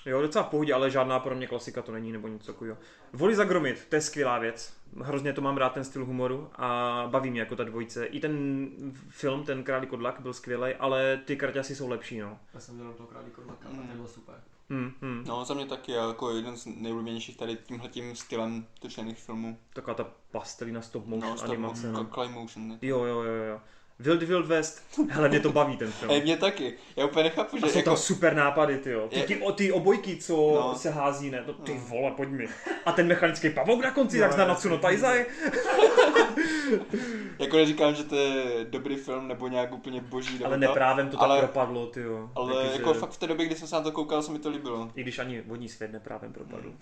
[0.06, 2.78] Jo, docela v pohodě, ale žádná pro mě klasika to není, nebo nic takového.
[3.14, 4.74] Voli zagromit, to je skvělá věc.
[5.02, 8.06] Hrozně to mám rád, ten styl humoru a baví mě jako ta dvojice.
[8.06, 8.68] I ten
[9.10, 12.40] film, ten Králík odlak, byl skvělý, ale ty karťasy jsou lepší, no.
[12.54, 13.88] Já jsem měl jenom toho králíka odlaka a Mm.
[13.88, 14.36] ten byl super.
[14.70, 15.24] Hmm, hmm.
[15.28, 19.58] No, za mě taky jako jeden z nejoblíbenějších tady tímhletím stylem točených filmů.
[19.74, 21.94] Taková ta pastelina stop motion No, stop animace, motion,
[22.34, 22.42] no.
[22.42, 22.78] motion.
[22.82, 23.62] Jo, jo, jo, jo.
[24.02, 26.12] Wild Wild West, hele, mě to baví ten film.
[26.12, 26.74] Ej, mě taky.
[26.96, 27.90] Já úplně nechápu, A že jsou jako...
[27.90, 29.08] tam super nápady, ty jo.
[29.10, 30.76] Ty, Je- ty, o, ty obojky, co No.
[30.76, 31.44] se hází, ne?
[31.48, 31.80] No ty No.
[31.88, 32.48] vole, pojď mi.
[32.86, 34.78] A ten mechanický pavouk na konci, Jo, jak zná Natsuno.
[34.78, 35.26] Taizai.
[37.40, 40.34] Jako neříkám, že to je dobrý film nebo nějak úplně boží.
[40.34, 42.30] nebo Ale to, neprávem to tak ale- propadlo, ty jo.
[42.36, 44.40] Ale Takže- jako fakt v té době, kdy jsem se na to koukal, se mi
[44.40, 44.92] to líbilo.
[44.96, 46.74] I když ani vodní svět neprávem propadl.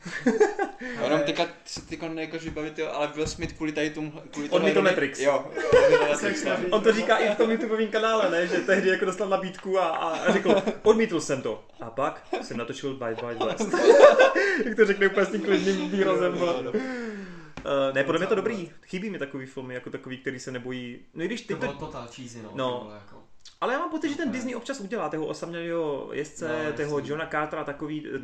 [0.99, 4.11] A jenom teďka si teďka nejakož vybavit, jo, ale Will Smith kvůli tady tomu...
[4.31, 5.19] Kvůli Odmítl tohle roli- Matrix.
[5.19, 5.45] Jo,
[6.09, 6.51] Matrix, no.
[6.71, 8.47] On to říká i v tom YouTubeovém kanále, ne?
[8.47, 11.63] Že tehdy jako dostal nabídku a, a řekl, odmítl jsem to.
[11.81, 13.73] A pak jsem natočil Wild Wild West.
[14.65, 16.37] Jak to řekne úplně s tím klidným výrazem.
[16.41, 18.71] Uh, ne, podle mě je to dobrý.
[18.85, 20.99] Chybí mi takový filmy, jako takový, který se nebojí.
[21.13, 21.85] No i když To ty bylo to...
[21.85, 22.49] total cheesy, no.
[22.55, 22.71] No.
[22.79, 23.23] To bylo jako...
[23.61, 27.27] Ale já mám pocit, že ten Disney občas udělá toho osamělého jezdce, No, toho Johna
[27.31, 28.19] Cartera, takový eh,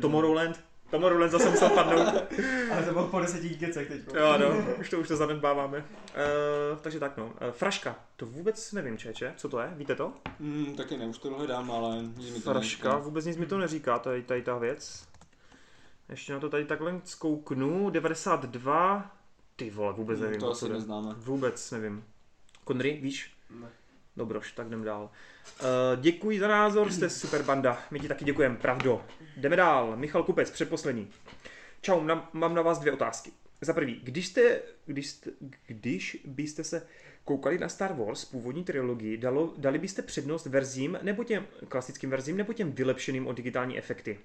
[0.90, 1.30] Tomorrowland.
[1.30, 2.14] Tomorrowland zase musel padnout.
[2.72, 4.00] Ale to bylo po deseti díkecech teď.
[4.14, 5.78] jo, no, už to, už to zanedbáváme.
[5.78, 7.24] Uh, takže tak no.
[7.26, 10.12] Uh, fraška, to vůbec nevím, čeče, co to je, víte to?
[10.38, 12.96] Mm, taky ne, už to hledám, ale nic mi to Fraška, neříká.
[12.98, 15.08] vůbec nic mi to neříká, tady, tady ta věc.
[16.08, 19.16] Ještě na to tady takhle zkouknu, 92,
[19.56, 21.14] ty vole, vůbec Mm, nevím, to o asi neznáme.
[21.16, 22.04] Vůbec nevím.
[22.64, 23.32] Konry, víš?
[23.50, 23.66] Ne.
[24.16, 25.10] Dobroš, tak jdem dál.
[25.60, 25.66] Uh,
[26.00, 27.82] děkuji za názor, jste super banda.
[27.90, 29.04] My ti taky děkujeme, pravdo.
[29.36, 29.96] Jdeme dál.
[29.96, 31.10] Michal Kupec, předposlední.
[31.80, 33.32] Čau, mám, mám na vás dvě otázky.
[33.60, 35.30] Za prvý, když, jste, když, jste,
[35.66, 36.86] když byste se
[37.24, 42.36] koukali na Star Wars, původní trilogii, dalo, dali byste přednost verzím, nebo těm klasickým verzím,
[42.36, 44.18] nebo těm vylepšeným o digitální efekty?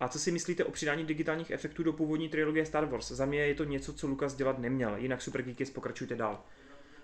[0.00, 3.08] A co si myslíte o přidání digitálních efektů do původní trilogie Star Wars?
[3.08, 6.44] Za mě je to něco, co Lukas dělat neměl, jinak Super Geekys pokračujte dál.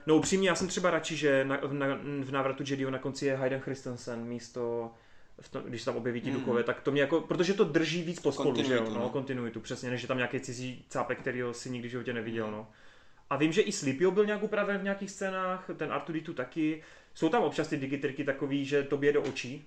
[0.06, 1.86] No upřímně, já jsem třeba radši, že na, v, na,
[2.22, 4.90] v návratu Jedi na konci je Hayden Christensen místo
[5.40, 6.38] v tom, když se tam objeví ti Mhm.
[6.40, 9.08] duchové, tak to mě jako, protože to drží víc pospolu, že jo, no, no.
[9.08, 12.68] kontinuitu, přesně, než je tam nějaký cizí cápek, který si nikdy v životě neviděl, no.
[13.30, 16.82] A vím, že i Sleepy byl nějak upraven v nějakých scénách, ten Artuditu taky,
[17.14, 19.64] jsou tam občas ty digitrky takový, že to bije do očí,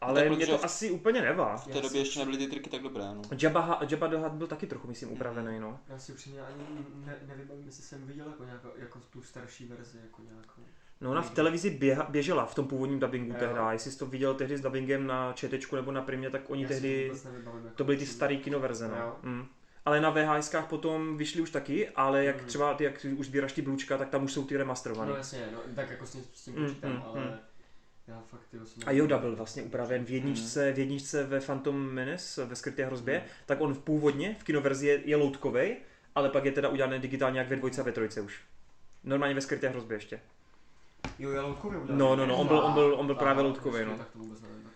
[0.00, 1.56] ale Tak mě to v- asi úplně nevá.
[1.56, 3.22] V té době ještě nebyly ty triky tak dobré, no.
[3.42, 5.80] Jabba, Jabba the Hutt byl taky trochu, myslím, upravený, no.
[5.88, 6.64] Já si upřímně ani
[7.06, 10.62] ne, nevybavím, jestli jsem viděl jako, nějakou, jako tu starší verzi, jako nějakou.
[11.00, 13.36] No ona v televizi běha, běžela v tom původním dubbingu Jo.
[13.38, 16.62] tehdy, jestli jsi to viděl tehdy s dubbingem na ČT nebo na Primě, tak oni
[16.62, 18.90] Já tehdy, jako to byly ty starý kinoverze, Jo.
[19.00, 19.30] no.
[19.30, 19.46] Mm.
[19.84, 22.46] Ale na VHSkách potom vyšly už taky, ale jak Mhm.
[22.46, 25.10] třeba ty, jak už sbíráš ty blůčka, tak tam už jsou ty remasterované.
[25.10, 27.30] No jasně, no, tak jako s tím, s tím Mm, počítám, mm, ale mm.
[28.08, 32.44] Já fakt ty A Yoda byl vlastně upraven v jedničce, v jedničce ve Phantom Menace,
[32.44, 33.26] ve skryté hrozbě, Mhm.
[33.46, 35.76] tak on v původně v kinoverzi je, je loutkovej,
[36.14, 38.40] ale pak je teda udělaný digitálně jak ve dvojce a ve trojce už.
[39.04, 40.20] Normálně ve skryté hrozbě ještě.
[41.18, 41.98] Jo, já loutkově udělal.
[41.98, 44.04] No, no, no, on byl- on byl- on byl právě loutkovej, počkej, no.
[44.04, 44.70] Tak to vůbec nevím.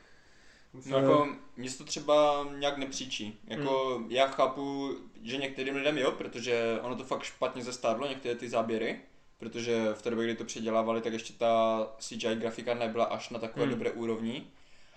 [0.72, 3.38] Už No jako, mně se to třeba nějak nepříčí.
[3.46, 4.10] Jako, Hmm.
[4.10, 9.00] já chápu, že některým lidem jo, protože ono to fakt špatně zestárlo, některé ty záběry,
[9.42, 13.38] protože v té době, kdy to předělávali, tak ještě ta CGI grafika nebyla až na
[13.38, 13.74] takové Hmm.
[13.74, 14.46] dobré úrovni.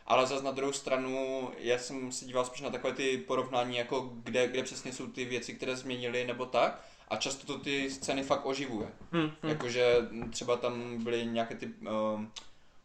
[0.08, 4.10] Ale zase na druhou stranu, já jsem se díval spíš na takové ty porovnání, jako
[4.24, 6.86] kde, kde přesně jsou ty věci, které změnili nebo tak.
[7.08, 8.88] A často to ty scény fakt oživuje.
[9.12, 9.50] Hm, hm.
[9.50, 9.96] Jakože
[10.30, 12.32] třeba tam byly nějaké ty um,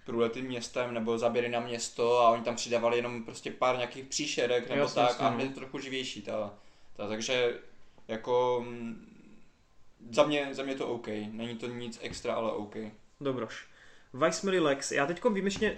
[0.06, 4.68] průlety městem nebo záběry na město a oni tam přidávali jenom prostě pár nějakých příšerek
[4.68, 5.36] nebo Jasně, tak a no.
[5.36, 6.54] bylo to trochu živější ta,
[6.96, 7.58] ta takže
[8.08, 9.09] jako mm,
[10.10, 12.76] za mě, za mě to OK, není to nic extra, ale OK.
[13.20, 13.69] Dobroš.
[14.14, 14.92] Vice Millie Lex.
[14.92, 15.76] Já teď výjimečně uh,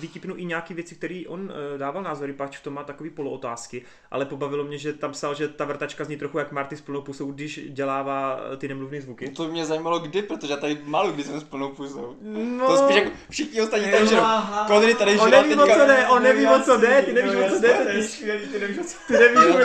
[0.00, 3.82] vytipnu i nějaké věci, které on uh, dával názory, pač v tom má takový polootázky,
[4.10, 7.00] ale pobavilo mě, že tam psal, že ta vrtačka zní trochu jak Marty s plnou
[7.02, 9.28] pusou, když dělává eh, ty nemluvné zvuky.
[9.28, 12.16] To mě zajímalo kdy, protože já tady málo kdy jsem s plnou pusou.
[12.22, 14.22] No, To spíš jako všichni ostatní tady žerou.
[14.22, 14.64] Aha.
[14.66, 17.48] Kodry tady on neví, o co jde, on neví, o co jde, ty nevíš, o
[17.50, 18.84] co jde, ty nevíš, ty nevíš o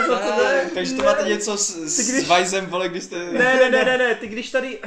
[0.06, 0.70] co jde.
[0.74, 3.18] Takže to máte něco s, Ty s když- Vizem, vole, když jste...
[3.18, 4.78] Ne, ne, ne, ne, ne, ty když tady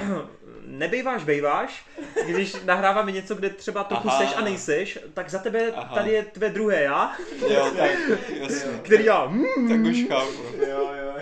[0.77, 1.85] nebejváš, bejváš,
[2.26, 4.19] když nahráváme něco, kde třeba trochu Aha.
[4.19, 5.95] seš a nejseš, tak za tebe Aha.
[5.95, 7.11] tady je tvé druhé já,
[7.50, 7.92] Jo, tak,
[8.40, 8.72] jasně.
[8.82, 10.32] který já, mm, Tak už chápu.
[10.69, 11.14] Jo, jo.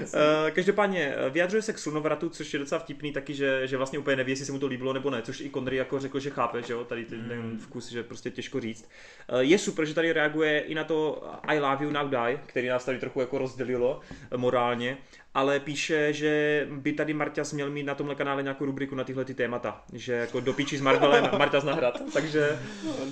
[0.00, 3.98] Uh, každopádně eh, vyjadřuje se k slunovratu, což je docela vtipný taky, že, že vlastně
[3.98, 6.30] úplně neví, jestli se mu to líbilo nebo ne, což i Connery jako řekl, že
[6.30, 8.88] chápe, že jo, tady ten, ten vkus, že prostě těžko říct.
[9.32, 12.68] Uh, je super, že tady reaguje i na to I love you now die, který
[12.68, 14.00] nás tady trochu jako rozdělilo
[14.30, 14.98] eh, morálně,
[15.34, 19.24] ale píše, že by tady Marťas měl mít na tomhle kanále nějakou rubriku na tyhle
[19.24, 22.58] ty témata, že jako do píči s Marvelem Marťas nahrad, takže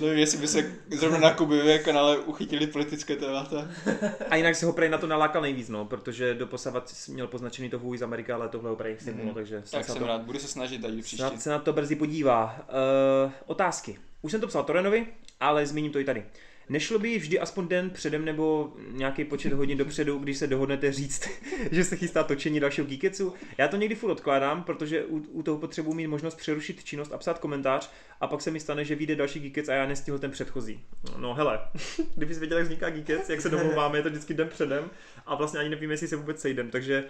[0.01, 3.67] Nevím, jestli by se zrovna na Kubivě kanále uchytili politické témata.
[4.29, 7.79] a jinak se ho prej na to nalákal nejvíc, no, protože doposavat měl poznačený to
[7.79, 10.39] vůj z Amerika, ale tohle ho prej stimulo, takže snad Tak jsem to- rád, budu
[10.39, 11.17] se snažit tady příště.
[11.17, 12.59] Snad se na to brzy podívá.
[13.25, 13.97] Uh, otázky.
[14.21, 15.07] Už jsem to psal Torenovi,
[15.39, 16.25] ale zmíním to i tady.
[16.69, 21.29] Nešlo by vždy aspoň den předem nebo nějaký počet hodin dopředu, když se dohodnete říct,
[21.71, 23.33] že se chystá točení dalšího Geeketsu?
[23.57, 27.17] Já to někdy furt odkládám, protože u, u toho potřebuji mít možnost přerušit činnost a
[27.17, 27.91] psát komentář
[28.21, 30.83] a pak se mi stane, že vyjde další Geekets a já nestihl ten předchozí.
[31.17, 31.59] No hele,
[32.15, 34.89] kdybys věděl, jak vzniká Geekets, jak se domluváme, je to vždycky den předem
[35.25, 37.03] a vlastně ani nevím, jestli se vůbec sejdem, takže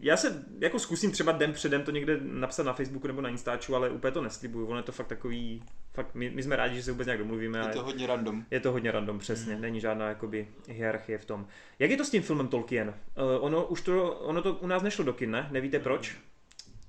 [0.00, 3.76] já se jako zkusím třeba den předem to někde napsat na Facebooku nebo na Instaču,
[3.76, 4.66] ale úplně to neslibuju.
[4.66, 7.58] Ono je to fakt takový, fakt my, my jsme rádi, že se vůbec nějak domluvíme.
[7.58, 8.44] Je to hodně random.
[8.50, 9.56] je to hodně random, přesně.
[9.56, 11.46] Není žádná jakoby hierarchie v tom.
[11.78, 12.88] Jak je to s tím filmem Tolkien?
[12.88, 12.94] Uh,
[13.44, 15.48] ono už to, ono to u nás nešlo do kin, ne?
[15.50, 16.16] Nevíte proč?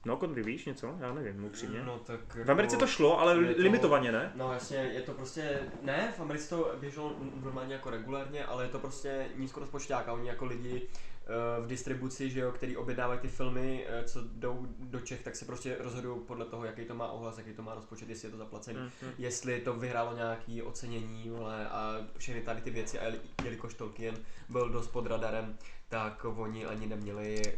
[0.05, 0.97] No, Kodry, víš něco?
[0.99, 1.83] Já nevím, upřímně.
[1.85, 4.31] No, tak V Americe to šlo, ale to- limitovaně, ne?
[4.35, 8.69] No jasně, je to prostě, ne, v Americe to běželo normálně jako regulárně, ale je
[8.69, 10.81] to prostě nízkorozpočták a oni jako lidi
[11.61, 15.45] v distribuci, že jo, který objednávají ty filmy, eh, co jdou do Čech, tak se
[15.45, 18.37] prostě rozhodují podle toho, jaký to má ohlas, jaký to má rozpočet, jestli je to
[18.37, 19.11] zaplacený, Mhm.
[19.17, 24.15] jestli to vyhrálo nějaký ocenění, vole, a všechny tady ty věci, a jeli- jelikož Tolkien
[24.49, 25.57] byl dost pod radarem,
[25.89, 27.51] tak oni ani neměli eh,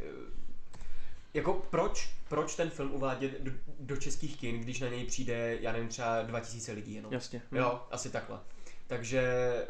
[1.34, 5.72] jako proč, proč ten film uvádět do, do českých kin, když na něj přijde, já
[5.72, 7.14] nevím, třeba 2000 lidí jenom.
[7.14, 7.42] Jasně.
[7.52, 8.40] Jo, asi takhle.
[8.88, 9.68] Takže eh,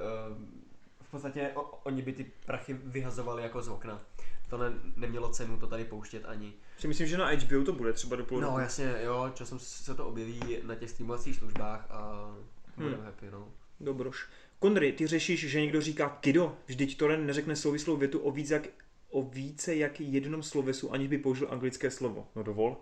[1.07, 4.01] v podstatě o, oni by ty prachy vyhazovali jako z okna.
[4.49, 6.53] to ne, nemělo cenu to tady pouštět ani.
[6.79, 8.59] Si myslím, že na HBO to bude třeba do půl No roku.
[8.59, 12.31] jasně, jo, časem se to objeví na těch streamovacích službách a
[12.77, 13.05] budeme Hmm.
[13.05, 13.47] happy, no.
[13.79, 14.25] Dobroš.
[14.59, 18.67] Konry, ty řešíš, že někdo říká kido, vždyť Toren neřekne souvislou větu o víc jak
[19.09, 22.27] o více jak jednom slovesu, aniž by použil anglické slovo.
[22.35, 22.77] No dovol.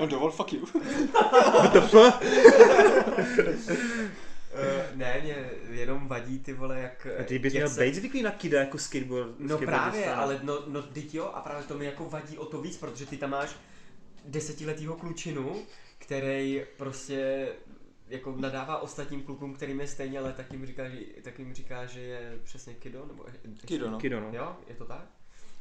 [0.00, 0.66] No dovol, fuck you.
[4.52, 5.36] Uh, ne, mě
[5.70, 7.06] jenom vadí ty vole, jak...
[7.20, 9.30] A ty bys měl se- být zvyklý na kida jako skateboard.
[9.38, 12.60] No právě, ale no, no teď jo, a právě to mi jako vadí o to
[12.62, 13.56] víc, protože ty tam máš
[14.24, 15.62] desetiletýho klučinu,
[15.98, 17.48] který prostě
[18.08, 21.86] jako nadává ostatním klukům, kterým je stejně, ale tak jim říká, že, tak jim říká,
[21.86, 23.24] že je přesně kido, nebo...
[23.66, 23.98] Kido, no.
[23.98, 24.28] Kido, no.
[24.32, 25.04] Jo, je to tak?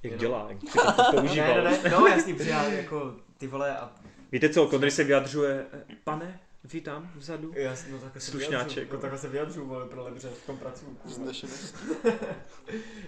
[0.03, 1.63] Jak Jenom- dělá, jak to používal.
[1.63, 3.91] Ne, ne, ne, no jasný, protože já jako ty vole a
[4.31, 7.51] Víte co, Konry se vyjadřuje, "Eh, pane, vítám vzadu.
[7.55, 8.95] Jasně, no takhle se Slušňáček, vyjadřu, no.
[8.95, 10.97] no takhle se vyjadřu, vole, pro lebře, v tom pracuju.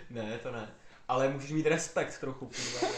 [0.09, 0.71] Ne, to ne.
[1.07, 2.93] Ale můžeš mít respekt trochu, kurva.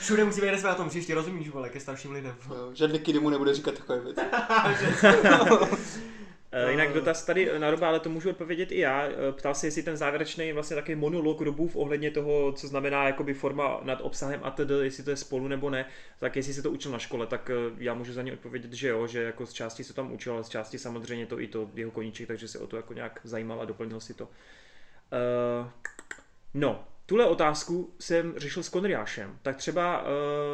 [0.00, 2.36] Všude musí být respekt na tom příště, rozumíš, vole, ke starším lidem.
[2.48, 4.20] Jo, Žádný kid mu nebude říkat takové věci.
[6.64, 9.02] Uh, jinak dotaz tady na Roba, ale to můžu odpovědět i já.
[9.04, 13.34] Eh, Ptal se, jestli ten závěrečný vlastně takový monolog Robův ohledně toho, co znamená jakoby
[13.34, 15.86] forma nad obsahem a tedy, jestli to je spolu nebo ne,
[16.18, 18.88] tak jestli se to učil na škole, tak eh, já můžu za ně odpovědět, že
[18.88, 21.70] jo, že jako z části se tam učil, ale z části samozřejmě to i to
[21.74, 24.24] jeho koníček, takže se o to jako nějak zajímal a doplnil si to.
[24.24, 25.68] Uh,
[26.54, 30.08] no, tuhle otázku jsem řešil s Konriášem, tak třeba, uh,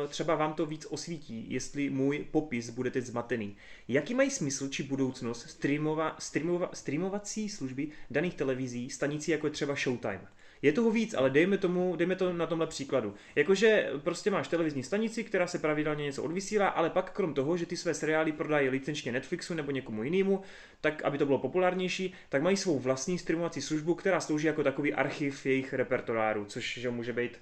[0.08, 3.56] třeba vám to víc osvítí, jestli můj popis bude teď zmatený.
[3.88, 9.74] Jaký mají smysl či budoucnost streamova, streamova, streamovací služby daných televizí, stanicí jako je třeba
[9.74, 10.28] Showtime?
[10.62, 13.14] Je toho víc, ale dejme, tomu, dejme to na tomhle příkladu.
[13.34, 17.66] Jakože prostě máš televizní stanici, která se pravidelně něco odvysílá, ale pak krom toho, že
[17.66, 20.40] ty své seriály prodají licenčně Netflixu nebo někomu jinému,
[20.80, 24.94] tak aby to bylo populárnější, tak mají svou vlastní streamovací službu, která slouží jako takový
[24.94, 27.40] archiv jejich repertoáru, což že může být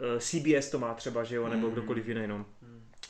[0.00, 2.46] eh, CBS to má třeba, že jo, nebo kdokoliv jiný, no.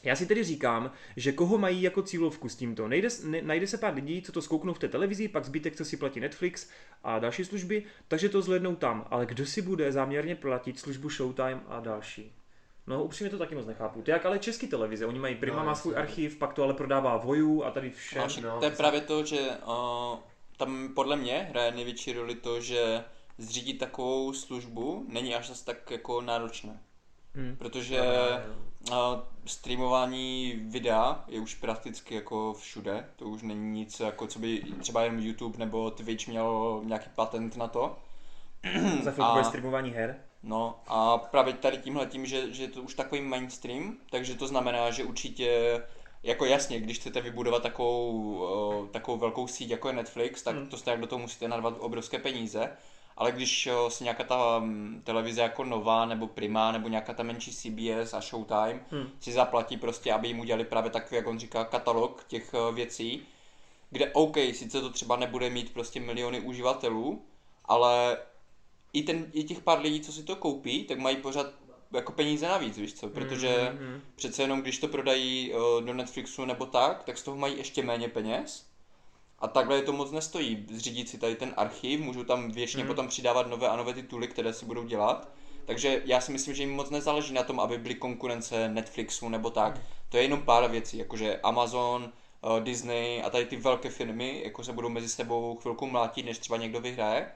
[0.06, 2.88] Já si tedy říkám, že koho mají jako cílovku s tímto.
[2.88, 5.84] Nejde, ne, najde se pár lidí, co to zkouknou v té televizi, pak zbytek, co
[5.84, 6.68] si platí Netflix
[7.04, 9.06] a další služby, takže to zhlednou tam.
[9.10, 12.32] Ale kdo si bude záměrně platit službu Showtime a další?
[12.86, 14.02] No upřímně to taky moc nechápu.
[14.02, 16.74] To jak ale český televize, oni mají Prima No, má svůj archiv, pak to ale
[16.74, 18.22] prodává Voju a tady všem.
[18.22, 20.18] Máš, no, to je právě to, že uh,
[20.56, 23.04] tam podle mě hraje největší roli to, že
[23.38, 26.80] zřídit takovou službu není až zase tak jako náročné.
[27.34, 27.56] Hmm.
[27.56, 28.00] Protože
[28.90, 28.96] uh,
[29.46, 33.06] streamování videa je už prakticky jako všude.
[33.16, 37.56] To už není nic, jako co by třeba jen YouTube nebo Twitch měl nějaký patent
[37.56, 37.96] na to.
[39.02, 40.16] Za chvilku bude streamování her.
[40.42, 44.46] No a právě tady tímhle tím, že, že je to už takový mainstream, takže to
[44.46, 45.82] znamená, že určitě
[46.22, 48.10] jako jasně, když chcete vybudovat takovou,
[48.80, 50.66] uh, takovou velkou síť jako je Netflix, tak Hmm.
[50.66, 52.70] to stejně do toho musíte narvat obrovské peníze.
[53.16, 57.22] Ale když uh, si nějaká ta um, televize jako Nova nebo Prima nebo nějaká ta
[57.22, 59.10] menší CBS a Showtime Hmm.
[59.20, 63.22] si zaplatí prostě, aby jim udělali právě takový, jak on říká, katalog těch uh, věcí,
[63.90, 67.22] kde OK, sice to třeba nebude mít prostě miliony uživatelů,
[67.64, 68.18] ale
[68.92, 71.46] i, ten, i těch pár lidí, co si to koupí, tak mají pořád
[71.92, 74.02] jako peníze navíc, víš co, protože Mhm.
[74.16, 77.82] přece jenom když to prodají uh, do Netflixu nebo tak, tak z toho mají ještě
[77.82, 78.66] méně peněz.
[79.38, 80.66] A takhle je to moc nestojí.
[80.70, 82.88] Zřídit si tady ten archiv, můžou tam věčně Mhm.
[82.88, 85.28] potom přidávat nové a nové tituly, které si budou dělat.
[85.64, 89.50] Takže já si myslím, že jim moc nezáleží na tom, aby byly konkurence Netflixu nebo
[89.50, 89.80] tak.
[90.08, 94.64] To je jenom pár věcí, jakože Amazon, uh, Disney a tady ty velké firmy, jako
[94.64, 97.26] se budou mezi sebou chvilku mlátit, než třeba někdo vyhraje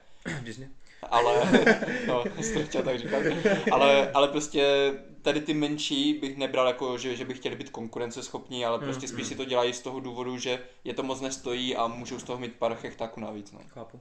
[0.41, 0.67] Disney.
[1.11, 1.51] ale,
[2.07, 2.23] no,
[2.65, 3.23] chtěl tak říkat,
[3.71, 8.65] ale, ale prostě tady ty menší bych nebral jako, že, že by chtěli být konkurenceschopní,
[8.65, 11.87] ale prostě spíš si to dělají z toho důvodu, že je to moc nestojí a
[11.87, 13.59] můžou z toho mít pár chechtáků navíc, no.
[13.67, 13.99] Chápu.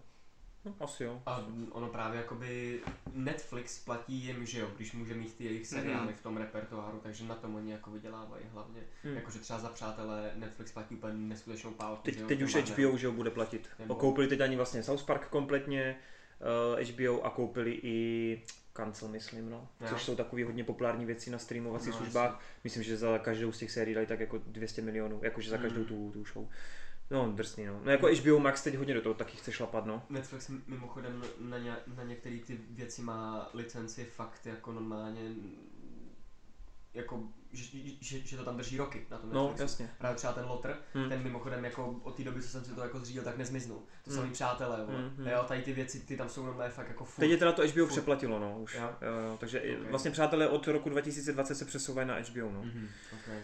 [0.65, 1.23] No, asi jo.
[1.27, 2.81] A ono právě jakoby
[3.13, 6.15] Netflix platí jim, že jo, když může mít ty jejich seriály Mhm.
[6.15, 8.81] v tom repertoáru, takže na tom oni jako vydělávají hlavně.
[9.05, 9.15] Hmm.
[9.15, 12.03] Jakože třeba za přátelé Netflix platí úplně neskutečnou pálku.
[12.03, 12.55] Teď, že jo, teď už.
[12.55, 13.69] HBO, že jo, bude platit.
[13.79, 15.97] Nebo- Koupili teď ani vlastně South Park kompletně,
[16.77, 18.43] uh, HBO a koupili i
[18.73, 19.69] Cancel, myslím, no.
[19.87, 22.41] Což jsou takové hodně populární věci na streamovacích No, službách.
[22.65, 25.85] Myslím, že za každou z těch sérií dají tak jako 200 milionů, jakože za každou
[25.85, 26.49] tu, tu show.
[27.11, 27.81] No, drsný, no.
[27.85, 30.03] No jako HBO Max teď hodně do toho taky chce šlapat, no.
[30.11, 35.21] Netflix mimochodem na, ně, na některé ty věci má licenci fakt jako normálně
[36.95, 39.63] jako, že, že, že to tam drží roky na tom No, Netflixu.
[39.63, 39.91] jasně.
[39.99, 41.09] Právě třeba ten Lotr, Hmm.
[41.09, 43.79] ten mimochodem jako od té doby, co jsem si to jako zřídil, tak nezmiznul.
[44.05, 44.21] To Hmm.
[44.21, 44.99] samý přátelé, vole.
[44.99, 45.27] Hmm, hmm.
[45.27, 47.21] Jo, tady ty věci, ty tam jsou normálně fakt jako furt.
[47.23, 47.89] Teď je teda to HBO Furt.
[47.89, 48.75] přeplatilo, no, už.
[48.75, 48.81] Jo.
[49.03, 49.87] Jo, jo, takže i- Ok.
[49.91, 52.63] vlastně přátelé od roku 2020 se přesouvají na HBO, no.
[52.63, 52.89] Mhm,
[53.23, 53.39] okay.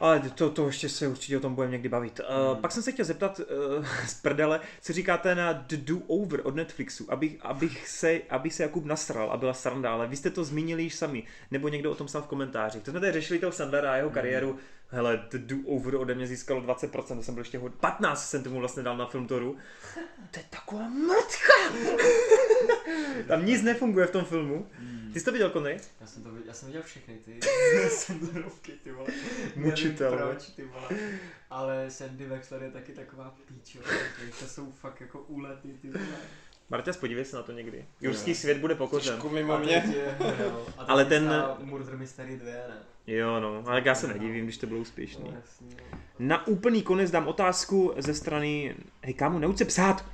[0.00, 2.20] Ale to, to ještě se určitě o tom budeme někdy bavit.
[2.20, 2.62] Uh, Hmm.
[2.62, 3.40] Pak jsem se chtěl zeptat
[3.78, 8.50] uh, z prdele, co říkáte na The Do Over od Netflixu, abych, abych se, aby
[8.50, 11.90] se Jakub nasral a byla sranda, ale vy jste to zmínili již sami, nebo někdo
[11.90, 12.82] o tom psal v komentářích.
[12.82, 14.58] To jsme tady řešili toho Sandlera a jeho kariéru.
[14.88, 18.42] Hele, The Do Over ode mě získalo 20%, to jsem byl ještě hodně, 15 jsem
[18.42, 19.56] tomu vlastně dal na Filmtoru.
[20.30, 21.52] To je taková mrtka!
[23.28, 24.66] Tam nic nefunguje v tom filmu.
[25.14, 25.76] Ty jsi to viděl, Connery?
[26.00, 27.40] Já jsem, to, viděl- já jsem viděl všechny ty
[27.88, 29.08] Sandlerovky, ty vole.
[29.56, 30.16] Mučitel, no.
[30.28, 30.88] proč, ty vole.
[31.50, 33.82] Ale Sandy Wexler je taky taková píč, jo.
[34.40, 36.06] To jsou fakt jako úlety, ty vole.
[36.70, 37.78] Marťas, podívej se na to někdy.
[37.78, 37.84] Jo.
[38.00, 39.12] Jurský svět bude pokořen.
[39.12, 39.72] Trošku mimo A mě.
[39.72, 40.28] je- teď
[40.78, 41.30] Ale ten-
[41.62, 42.78] Murder Mystery 2, ne?
[43.06, 45.24] Jo, no, ale já se nedivím, když to bylo úspěšný.
[45.30, 45.98] No, jasně, no.
[46.18, 50.04] Na úplný konec dám otázku ze strany, hej kámo, neuč se psát,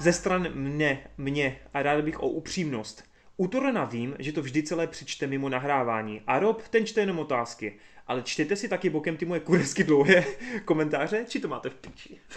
[0.00, 3.04] ze stran mne, mě a rád bych o upřímnost.
[3.40, 7.18] U Torena vím, že to vždy celé přečte mimo nahrávání a Rob, ten čte jenom
[7.18, 7.78] otázky.
[8.06, 10.24] Ale čtete si taky bokem ty moje kuresky dlouhé
[10.64, 12.20] komentáře, či to máte v piči?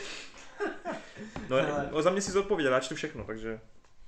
[1.50, 1.58] No,
[1.92, 3.60] no za mě si zodpověděl, já čtu všechno, takže...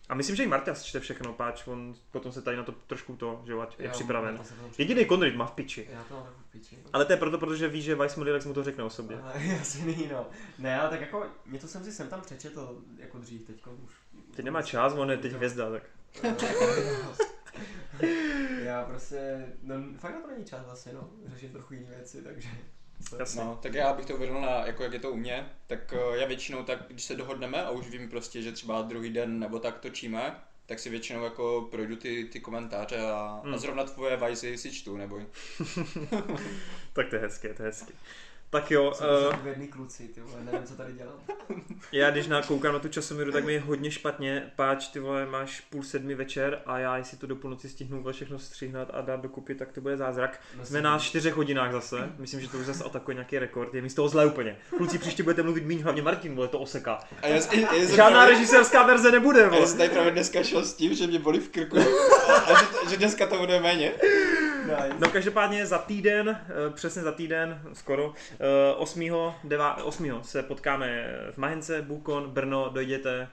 [0.10, 3.16] A myslím, že i Marta čte všechno, páč, on potom se tady na to trošku
[3.16, 4.38] to, že jo, ať je Já- připraven.
[4.38, 4.44] to
[4.78, 5.88] Jediný Conrad má v piči.
[5.92, 6.78] Já to mám v piči.
[6.94, 9.22] Ale to je proto, protože ví, že Vice Modilex mu to řekne o sobě.
[9.22, 10.28] Ale jasný, no.
[10.60, 13.92] Ne, ale tak jako, něco jsem si sem tam přečetl, jako dřív, teďko už.
[14.36, 15.84] Teď nemá čas, on je teď hvězda, tak.
[18.64, 22.50] Já prostě, no fakt na to není čas vlastně, no, řešit trochu jiné věci, takže...
[23.20, 23.44] Jasně.
[23.44, 26.18] No, tak já bych to uvedl na, jako jak je to u mě, tak eh,
[26.18, 29.60] já většinou tak, když se dohodneme a už vím prostě, že třeba druhý den nebo
[29.60, 30.36] tak točíme,
[30.66, 33.54] tak si většinou jako projdu ty, ty komentáře a, Hmm.
[33.54, 35.26] a zrovna tvoje vajzy si čtu, neboj.
[36.94, 37.94] Tak to je hezké, to je hezké.
[38.56, 39.08] Tak jo, Jsem
[39.62, 41.16] uh, kluci, ty vole, nevím, co tady dělám.
[41.92, 44.52] já když na koukám na tu časomíru, tak mi je hodně špatně.
[44.56, 48.14] Páč, ty vole, máš půl sedmi večer a já, jestli to do půlnoci stihnu vole
[48.14, 50.40] všechno stříhnat a dát dokupy, tak to bude zázrak.
[50.58, 53.82] No, Jsme na čtyřech hodinách zase, myslím, že to už zase atakuje nějaký rekord, je
[53.82, 54.58] mi z toho zle úplně.
[54.78, 57.00] Kluci, příště budete mluvit míň, hlavně Martin, vole, to oseká.
[57.22, 59.68] A já, já, já, Žádná režisérská verze nebude, a já vole.
[59.68, 61.78] jsem tady právě dneska šel s tím, že mě bolí v krku
[62.46, 63.92] a že, že dneska to bude méně.
[64.66, 64.96] Nice.
[65.00, 68.45] No každopádně za týden, eh, přesně za týden, skoro, eh,
[68.78, 69.10] 8.
[69.44, 70.24] 9, 8.
[70.24, 73.28] se potkáme v Mahence, Bukon, Brno, dojděte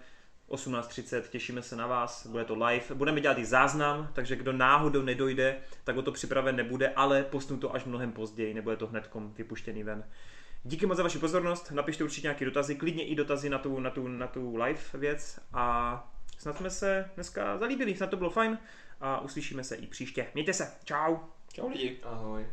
[0.49, 2.95] 18.30, těšíme se na vás, bude to live.
[2.95, 7.59] Budeme dělat i záznam, takže kdo náhodou nedojde, tak o to připraven nebude, ale postnu
[7.59, 10.05] to až mnohem později, nebude to hnedkom vypuštěný ven.
[10.65, 13.91] Díky moc za vaši pozornost, napište určitě nějaké dotazy, klidně i dotazy na tu, na
[13.91, 18.59] tu, na tu live věc a snad jsme se dneska zalíbili, snad to bylo fajn
[19.01, 20.27] a uslyšíme se i příště.
[20.35, 21.17] Mějte se, čau!
[21.53, 22.01] Čau lidi.
[22.03, 22.47] Ahoj.